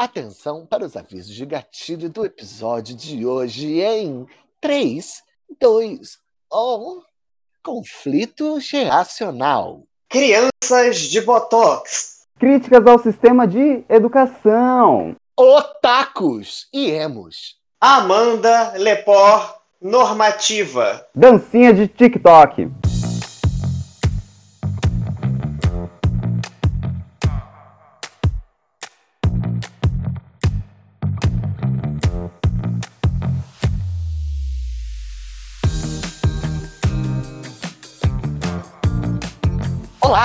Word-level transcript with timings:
Atenção 0.00 0.64
para 0.64 0.82
os 0.82 0.96
avisos 0.96 1.34
de 1.34 1.44
gatilho 1.44 2.08
do 2.08 2.24
episódio 2.24 2.96
de 2.96 3.26
hoje 3.26 3.82
em 3.82 4.26
3, 4.58 5.22
2, 5.60 6.16
1. 6.50 7.02
Conflito 7.62 8.58
geracional. 8.60 9.82
Crianças 10.08 11.00
de 11.00 11.20
Botox. 11.20 12.26
Críticas 12.38 12.86
ao 12.86 12.98
sistema 12.98 13.46
de 13.46 13.84
educação. 13.90 15.14
Otacos 15.36 16.66
e 16.72 16.90
emos. 16.90 17.58
Amanda 17.78 18.72
Lepor, 18.78 19.54
normativa. 19.82 21.06
Dancinha 21.14 21.74
de 21.74 21.86
TikTok. 21.86 22.70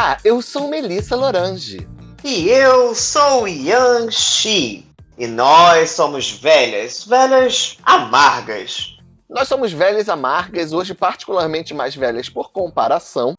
Olá, 0.05 0.19
eu 0.23 0.39
sou 0.39 0.67
Melissa 0.67 1.15
Lorange. 1.15 1.87
E 2.23 2.47
eu 2.47 2.93
sou 2.93 3.47
Yang 3.47 4.11
Shi. 4.11 4.87
E 5.17 5.25
nós 5.25 5.89
somos 5.89 6.29
velhas, 6.29 7.03
velhas 7.03 7.79
amargas. 7.81 8.99
Nós 9.27 9.47
somos 9.47 9.71
velhas 9.71 10.07
amargas, 10.07 10.73
hoje 10.73 10.93
particularmente 10.93 11.73
mais 11.73 11.95
velhas 11.95 12.29
por 12.29 12.51
comparação. 12.51 13.33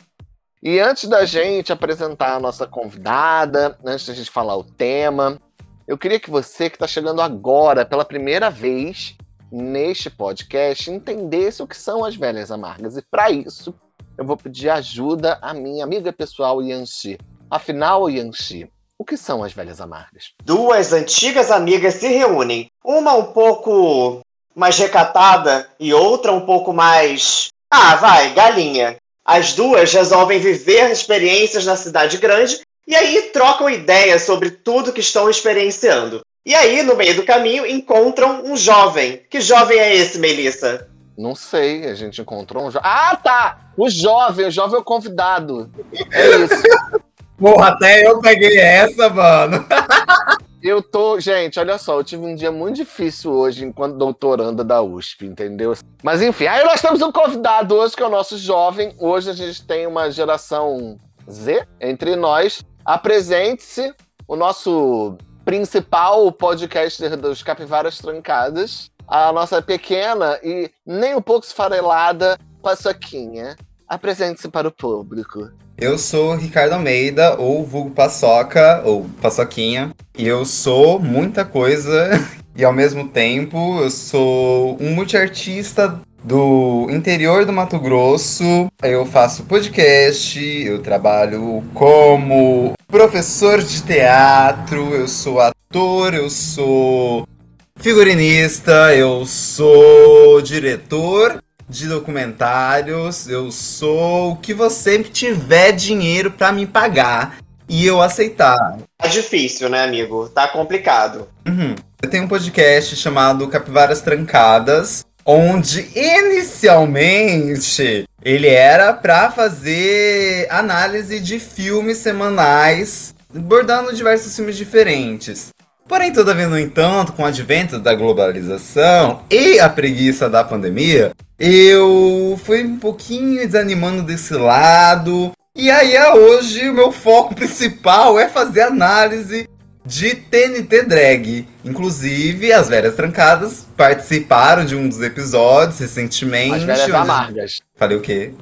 E 0.61 0.81
antes 0.81 1.09
da 1.09 1.25
gente 1.25 1.73
apresentar 1.73 2.35
a 2.35 2.41
nossa 2.41 2.67
convidada, 2.67 3.79
antes 3.85 4.05
da 4.05 4.15
gente 4.15 4.29
falar 4.29 4.57
o 4.57 4.65
tema, 4.65 5.41
eu 5.87 5.97
queria 5.97 6.19
que 6.19 6.33
você 6.33 6.69
que 6.69 6.75
está 6.75 6.89
chegando 6.89 7.23
agora 7.23 7.87
pela 7.87 8.05
primeira 8.05 8.51
vez 8.51 9.15
neste 9.53 10.11
podcast 10.11 10.91
entendesse 10.91 11.63
o 11.63 11.67
que 11.69 11.77
são 11.77 12.05
as 12.05 12.17
velhas 12.17 12.51
amargas. 12.51 12.97
E 12.97 13.03
para 13.03 13.31
isso, 13.31 13.73
eu 14.19 14.25
vou 14.25 14.37
pedir 14.37 14.71
ajuda 14.71 15.39
à 15.43 15.53
minha 15.53 15.85
amiga 15.85 16.13
pessoal 16.13 16.63
Yanxi. 16.63 17.19
Afinal, 17.51 18.09
Yanxi, 18.09 18.69
o 18.99 19.05
que 19.05 19.17
são 19.17 19.45
as 19.45 19.53
velhas 19.53 19.81
amargas? 19.81 20.33
Duas 20.43 20.93
antigas 20.93 21.51
amigas 21.51 21.95
se 21.95 22.09
reúnem. 22.09 22.71
Uma 22.85 23.15
um 23.15 23.33
pouco 23.33 24.21
mais 24.55 24.79
recatada 24.79 25.69
e 25.79 25.93
outra 25.93 26.33
um 26.33 26.47
pouco 26.47 26.73
mais. 26.73 27.49
Ah, 27.71 27.97
vai, 27.97 28.33
galinha. 28.33 28.97
As 29.25 29.53
duas 29.53 29.93
resolvem 29.93 30.39
viver 30.39 30.91
experiências 30.91 31.67
na 31.67 31.77
cidade 31.77 32.17
grande 32.17 32.61
e 32.87 32.95
aí 32.95 33.31
trocam 33.33 33.69
ideias 33.69 34.23
sobre 34.23 34.51
tudo 34.51 34.93
que 34.93 35.01
estão 35.01 35.29
experienciando. 35.29 36.23
E 36.45 36.55
aí, 36.55 36.85
no 36.85 36.95
meio 36.95 37.17
do 37.17 37.25
caminho, 37.25 37.67
encontram 37.67 38.45
um 38.45 38.57
jovem. 38.57 39.21
Que 39.29 39.41
jovem 39.41 39.79
é 39.79 39.97
esse, 39.97 40.17
Melissa? 40.19 40.89
Não 41.17 41.35
sei, 41.35 41.87
a 41.87 41.95
gente 41.95 42.21
encontrou 42.21 42.65
um 42.65 42.71
jovem. 42.71 42.91
Ah, 42.91 43.17
tá! 43.17 43.71
O 43.77 43.89
jovem, 43.89 44.47
o 44.47 44.51
jovem 44.51 44.77
é 44.77 44.81
o 44.81 44.85
convidado. 44.85 45.71
É 46.11 46.37
isso. 46.37 46.63
Porra, 47.39 47.69
até 47.69 48.07
eu 48.07 48.21
peguei 48.21 48.59
essa, 48.59 49.11
mano. 49.11 49.65
Eu 50.63 50.83
tô, 50.83 51.21
gente, 51.21 51.61
olha 51.61 51.79
só, 51.79 51.97
eu 51.97 52.03
tive 52.03 52.25
um 52.25 52.35
dia 52.35 52.51
muito 52.51 52.75
difícil 52.75 53.31
hoje 53.31 53.65
enquanto 53.65 53.97
doutoranda 53.97 54.65
da 54.65 54.83
USP, 54.83 55.25
entendeu? 55.25 55.77
Mas 56.03 56.21
enfim, 56.21 56.49
aí 56.49 56.65
nós 56.65 56.81
temos 56.81 57.01
um 57.03 57.13
convidado 57.13 57.77
hoje 57.77 57.95
que 57.95 58.03
é 58.03 58.07
o 58.07 58.11
nosso 58.11 58.37
jovem. 58.37 58.93
Hoje 58.99 59.31
a 59.31 59.33
gente 59.33 59.65
tem 59.65 59.87
uma 59.87 60.11
geração 60.11 60.99
Z 61.31 61.69
entre 61.81 62.17
nós. 62.17 62.65
Apresente-se 62.85 63.95
o 64.27 64.35
nosso 64.35 65.17
principal 65.45 66.33
podcaster 66.33 67.17
dos 67.17 67.45
Capivaras 67.45 67.99
Trancadas, 67.99 68.91
a 69.07 69.33
nossa 69.33 69.63
pequena 69.63 70.39
e 70.43 70.71
nem 70.85 71.15
um 71.15 71.23
pouco 71.23 71.47
esfarelada 71.47 72.39
Paçoquinha. 72.63 73.57
Apresente-se 73.89 74.49
para 74.49 74.67
o 74.67 74.73
público. 74.73 75.51
Eu 75.79 75.99
sou 75.99 76.35
Ricardo 76.35 76.73
Almeida, 76.73 77.37
ou 77.39 77.65
vulgo 77.65 77.91
Paçoca, 77.91 78.83
ou 78.85 79.07
Paçoquinha. 79.21 79.95
E 80.17 80.27
eu 80.27 80.45
sou 80.45 80.99
muita 80.99 81.45
coisa. 81.45 82.11
E 82.59 82.65
ao 82.65 82.73
mesmo 82.73 83.07
tempo, 83.07 83.81
eu 83.81 83.91
sou 83.91 84.79
um 84.81 84.95
multiartista 84.95 86.01
do 86.25 86.87
interior 86.89 87.45
do 87.45 87.53
Mato 87.53 87.79
Grosso. 87.79 88.67
Eu 88.83 89.05
faço 89.05 89.45
podcast, 89.45 90.41
eu 90.41 90.81
trabalho 90.81 91.63
como 91.75 92.73
professor 92.89 93.63
de 93.63 93.83
teatro, 93.83 94.95
eu 94.95 95.07
sou 95.07 95.39
ator, 95.39 96.15
eu 96.15 96.31
sou 96.31 97.29
figurinista, 97.77 98.95
eu 98.95 99.25
sou 99.27 100.41
diretor 100.43 101.43
de 101.69 101.87
documentários, 101.87 103.29
eu 103.29 103.51
sou 103.51 104.33
o 104.33 104.37
que 104.37 104.55
você 104.55 105.03
tiver 105.03 105.73
dinheiro 105.73 106.31
para 106.31 106.53
me 106.53 106.67
pagar 106.67 107.39
e 107.69 107.87
eu 107.87 108.01
aceitar. 108.01 108.79
Tá 108.97 109.09
difícil, 109.09 109.69
né, 109.69 109.83
amigo? 109.83 110.29
Tá 110.29 110.47
complicado. 110.49 111.29
Uhum. 111.47 111.75
Eu 112.03 112.09
tenho 112.09 112.25
um 112.25 112.29
podcast 112.29 112.97
chamado 112.97 113.49
Capivaras 113.49 114.01
Trancadas, 114.01 115.05
onde 115.25 115.89
inicialmente 115.95 118.05
ele 118.25 118.49
era 118.49 118.93
para 118.93 119.31
fazer 119.31 120.47
análise 120.51 121.19
de 121.19 121.41
filmes 121.41 121.99
semanais, 121.99 123.15
abordando 123.35 123.95
diversos 123.95 124.37
filmes 124.37 124.57
diferentes. 124.57 125.49
Porém, 125.89 126.13
todavia, 126.13 126.49
no 126.49 126.59
entanto, 126.59 127.13
com 127.13 127.23
o 127.23 127.27
advento 127.27 127.79
da 127.79 127.95
globalização 127.95 129.23
e 129.31 129.61
a 129.61 129.69
preguiça 129.69 130.29
da 130.29 130.43
pandemia, 130.43 131.13
eu 131.39 132.39
fui 132.45 132.65
um 132.65 132.79
pouquinho 132.79 133.47
desanimando 133.47 134.03
desse 134.03 134.35
lado. 134.35 135.33
E 135.55 135.71
aí, 135.71 135.97
hoje, 136.13 136.69
o 136.69 136.75
meu 136.75 136.91
foco 136.91 137.35
principal 137.37 138.19
é 138.19 138.29
fazer 138.29 138.63
análise 138.63 139.49
de 139.85 140.17
TNT 140.17 140.83
Drag. 140.83 141.49
Inclusive, 141.65 142.53
as 142.53 142.69
velhas 142.69 142.97
trancadas 142.97 143.67
participaram 143.77 144.65
de 144.65 144.75
um 144.75 144.89
dos 144.89 145.01
episódios 145.01 145.79
recentemente. 145.79 146.55
As 146.55 146.63
velhas 146.65 146.95
amargas. 146.95 147.61
Falei 147.77 147.97
o 147.97 148.01
quê? 148.01 148.35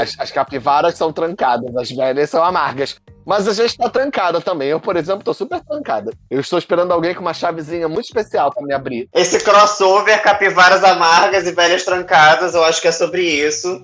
As, 0.00 0.16
as 0.18 0.30
capivaras 0.32 0.96
são 0.96 1.12
trancadas, 1.12 1.74
as 1.76 1.90
velhas 1.90 2.28
são 2.28 2.42
amargas. 2.42 2.96
Mas 3.24 3.48
a 3.48 3.52
gente 3.52 3.76
tá 3.76 3.88
trancada 3.88 4.40
também. 4.40 4.68
Eu, 4.68 4.80
por 4.80 4.96
exemplo, 4.96 5.24
tô 5.24 5.32
super 5.32 5.60
trancada. 5.60 6.12
Eu 6.30 6.40
estou 6.40 6.58
esperando 6.58 6.92
alguém 6.92 7.14
com 7.14 7.20
uma 7.20 7.34
chavezinha 7.34 7.88
muito 7.88 8.06
especial 8.06 8.52
pra 8.52 8.62
me 8.62 8.74
abrir. 8.74 9.08
Esse 9.14 9.40
crossover 9.40 10.22
capivaras 10.22 10.84
amargas 10.84 11.46
e 11.46 11.52
velhas 11.52 11.84
trancadas, 11.84 12.54
eu 12.54 12.64
acho 12.64 12.80
que 12.80 12.88
é 12.88 12.92
sobre 12.92 13.22
isso. 13.22 13.82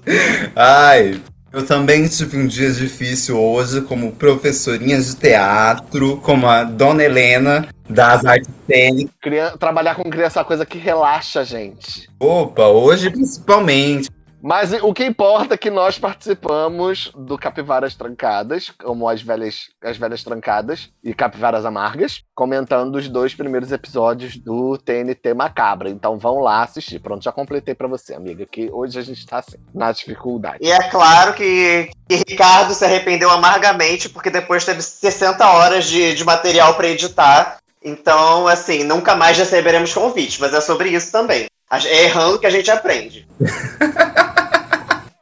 Ai, 0.54 1.20
eu 1.52 1.66
também 1.66 2.06
tive 2.06 2.36
um 2.36 2.46
dia 2.46 2.70
difícil 2.70 3.36
hoje 3.40 3.80
como 3.80 4.12
professorinha 4.12 5.00
de 5.00 5.16
teatro, 5.16 6.18
como 6.18 6.46
a 6.46 6.62
Dona 6.62 7.02
Helena 7.02 7.68
das 7.88 8.24
artes 8.24 8.48
cênicas. 8.68 9.12
Trabalhar 9.58 9.96
com 9.96 10.08
criança 10.08 10.38
é 10.38 10.40
uma 10.40 10.46
coisa 10.46 10.64
que 10.64 10.78
relaxa 10.78 11.40
a 11.40 11.44
gente. 11.44 12.08
Opa, 12.20 12.68
hoje 12.68 13.10
principalmente. 13.10 14.08
Mas 14.42 14.72
o 14.72 14.94
que 14.94 15.04
importa 15.04 15.54
é 15.54 15.58
que 15.58 15.70
nós 15.70 15.98
participamos 15.98 17.12
do 17.14 17.36
Capivaras 17.36 17.94
Trancadas, 17.94 18.70
como 18.70 19.08
as 19.08 19.22
velhas, 19.22 19.68
as 19.82 19.98
velhas 19.98 20.24
trancadas 20.24 20.90
e 21.04 21.12
Capivaras 21.12 21.66
Amargas, 21.66 22.22
comentando 22.34 22.94
os 22.96 23.08
dois 23.08 23.34
primeiros 23.34 23.70
episódios 23.70 24.36
do 24.36 24.78
TNT 24.78 25.34
Macabra. 25.34 25.90
Então 25.90 26.18
vão 26.18 26.40
lá 26.40 26.62
assistir. 26.62 26.98
Pronto, 27.00 27.22
já 27.22 27.32
completei 27.32 27.74
pra 27.74 27.86
você, 27.86 28.14
amiga, 28.14 28.46
que 28.46 28.70
hoje 28.72 28.98
a 28.98 29.02
gente 29.02 29.26
tá 29.26 29.38
assim, 29.38 29.58
na 29.74 29.92
dificuldade. 29.92 30.58
E 30.60 30.70
é 30.70 30.88
claro 30.88 31.34
que, 31.34 31.90
que 32.08 32.16
Ricardo 32.28 32.72
se 32.72 32.84
arrependeu 32.84 33.30
amargamente, 33.30 34.08
porque 34.08 34.30
depois 34.30 34.64
teve 34.64 34.80
60 34.80 35.46
horas 35.50 35.84
de, 35.84 36.14
de 36.14 36.24
material 36.24 36.74
pra 36.74 36.88
editar. 36.88 37.58
Então, 37.82 38.46
assim, 38.46 38.84
nunca 38.84 39.16
mais 39.16 39.36
receberemos 39.38 39.92
convite, 39.92 40.40
mas 40.40 40.52
é 40.52 40.60
sobre 40.60 40.90
isso 40.90 41.10
também. 41.10 41.49
É 41.72 42.04
errando 42.04 42.38
que 42.38 42.46
a 42.46 42.50
gente 42.50 42.70
aprende. 42.70 43.26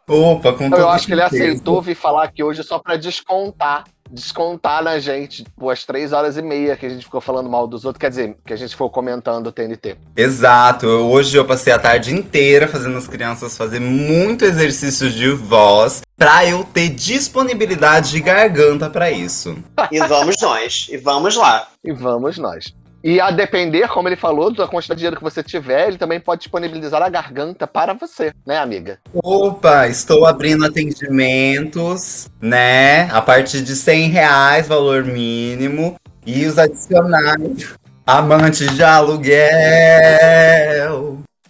Opa, 0.08 0.54
com 0.54 0.64
Então, 0.64 0.78
eu 0.78 0.88
acho 0.88 1.06
que 1.06 1.12
ele 1.12 1.20
aceitou 1.22 1.82
vir 1.82 1.94
falar 1.94 2.24
aqui 2.24 2.42
hoje 2.42 2.62
só 2.64 2.78
pra 2.78 2.96
descontar. 2.96 3.84
Descontar 4.10 4.82
na 4.82 4.98
gente, 4.98 5.44
as 5.70 5.84
três 5.84 6.14
horas 6.14 6.38
e 6.38 6.40
meia 6.40 6.78
que 6.78 6.86
a 6.86 6.88
gente 6.88 7.04
ficou 7.04 7.20
falando 7.20 7.50
mal 7.50 7.66
dos 7.66 7.84
outros, 7.84 8.00
quer 8.00 8.08
dizer, 8.08 8.38
que 8.46 8.54
a 8.54 8.56
gente 8.56 8.70
ficou 8.70 8.88
comentando 8.88 9.48
o 9.48 9.52
TNT. 9.52 9.98
Exato, 10.16 10.86
eu- 10.86 11.10
hoje 11.10 11.36
eu 11.36 11.44
passei 11.44 11.74
a 11.74 11.78
tarde 11.78 12.14
inteira 12.14 12.66
fazendo 12.66 12.96
as 12.96 13.06
crianças 13.06 13.54
fazer 13.54 13.80
muito 13.80 14.46
exercício 14.46 15.10
de 15.10 15.28
voz 15.32 16.00
pra 16.16 16.46
eu 16.46 16.64
ter 16.64 16.88
disponibilidade 16.88 18.12
de 18.12 18.20
garganta 18.22 18.88
pra 18.88 19.10
isso. 19.10 19.58
E 19.92 19.98
vamos 19.98 20.36
nós. 20.40 20.86
E 20.90 20.96
vamos 20.96 21.36
lá. 21.36 21.68
E 21.84 21.92
vamos 21.92 22.38
nós. 22.38 22.72
E 23.08 23.18
a 23.22 23.30
depender, 23.30 23.88
como 23.88 24.06
ele 24.06 24.16
falou, 24.16 24.52
da 24.52 24.68
quantidade 24.68 24.98
de 24.98 25.00
dinheiro 25.00 25.16
que 25.16 25.22
você 25.22 25.42
tiver, 25.42 25.88
ele 25.88 25.96
também 25.96 26.20
pode 26.20 26.42
disponibilizar 26.42 27.00
a 27.00 27.08
garganta 27.08 27.66
para 27.66 27.94
você, 27.94 28.34
né, 28.46 28.58
amiga? 28.58 28.98
Opa, 29.24 29.88
estou 29.88 30.26
abrindo 30.26 30.66
atendimentos, 30.66 32.28
né? 32.38 33.04
A 33.10 33.22
partir 33.22 33.62
de 33.62 33.74
100 33.74 34.10
reais, 34.10 34.68
valor 34.68 35.04
mínimo. 35.04 35.96
E 36.26 36.44
os 36.44 36.58
adicionais. 36.58 37.78
Amante 38.06 38.66
de 38.66 38.84
aluguel. 38.84 39.38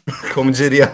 Como 0.32 0.52
diria 0.52 0.92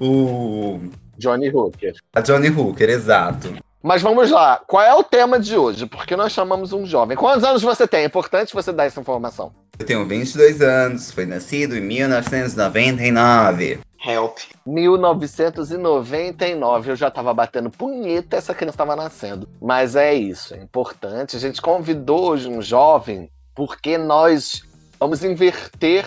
o. 0.00 0.80
Johnny 1.18 1.50
Hooker. 1.50 1.92
A 2.14 2.22
Johnny 2.22 2.48
Hooker, 2.48 2.88
exato. 2.88 3.54
Mas 3.86 4.02
vamos 4.02 4.30
lá, 4.32 4.60
qual 4.66 4.82
é 4.82 4.92
o 4.92 5.04
tema 5.04 5.38
de 5.38 5.56
hoje? 5.56 5.86
Porque 5.86 6.16
nós 6.16 6.32
chamamos 6.32 6.72
um 6.72 6.84
jovem. 6.84 7.16
Quantos 7.16 7.44
anos 7.44 7.62
você 7.62 7.86
tem? 7.86 8.00
É 8.00 8.06
importante 8.06 8.52
você 8.52 8.72
dar 8.72 8.86
essa 8.86 9.00
informação. 9.00 9.52
Eu 9.78 9.86
tenho 9.86 10.04
22 10.04 10.60
anos, 10.60 11.12
fui 11.12 11.24
nascido 11.24 11.76
em 11.76 11.80
1999. 11.82 13.78
Help. 14.04 14.38
1999, 14.66 16.90
eu 16.90 16.96
já 16.96 17.12
tava 17.12 17.32
batendo 17.32 17.70
punheta, 17.70 18.36
essa 18.36 18.52
criança 18.52 18.78
tava 18.78 18.96
nascendo. 18.96 19.48
Mas 19.62 19.94
é 19.94 20.12
isso, 20.12 20.56
é 20.56 20.58
importante. 20.58 21.36
A 21.36 21.38
gente 21.38 21.62
convidou 21.62 22.30
hoje 22.30 22.48
um 22.48 22.60
jovem 22.60 23.30
porque 23.54 23.96
nós 23.96 24.64
vamos 24.98 25.22
inverter 25.22 26.04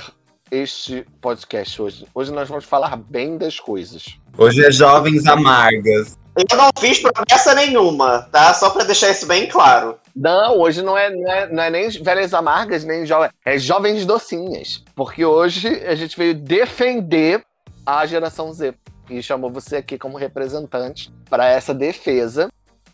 este 0.51 1.07
podcast 1.21 1.81
hoje. 1.81 2.05
Hoje 2.13 2.33
nós 2.33 2.49
vamos 2.49 2.65
falar 2.65 2.97
bem 2.97 3.37
das 3.37 3.57
coisas. 3.57 4.19
Hoje 4.37 4.65
é 4.65 4.69
Jovens 4.69 5.25
Amargas. 5.25 6.18
Eu 6.49 6.57
não 6.57 6.69
fiz 6.79 6.99
promessa 6.99 7.53
nenhuma, 7.53 8.27
tá? 8.31 8.53
Só 8.53 8.69
pra 8.69 8.85
deixar 8.85 9.09
isso 9.09 9.27
bem 9.27 9.47
claro. 9.47 9.97
Não, 10.15 10.57
hoje 10.59 10.81
não 10.81 10.97
é, 10.97 11.09
não 11.09 11.31
é, 11.31 11.47
não 11.51 11.63
é 11.63 11.69
nem 11.69 11.89
velhas 11.89 12.33
amargas, 12.33 12.83
nem 12.83 13.05
jovens. 13.05 13.31
É 13.45 13.57
jovens 13.57 14.05
docinhas. 14.05 14.83
Porque 14.95 15.25
hoje 15.25 15.67
a 15.85 15.95
gente 15.95 16.17
veio 16.17 16.33
defender 16.33 17.43
a 17.85 18.05
geração 18.05 18.53
Z. 18.53 18.73
E 19.09 19.21
chamou 19.23 19.49
você 19.51 19.77
aqui 19.77 19.97
como 19.97 20.17
representante 20.17 21.11
para 21.29 21.47
essa 21.47 21.73
defesa 21.73 22.47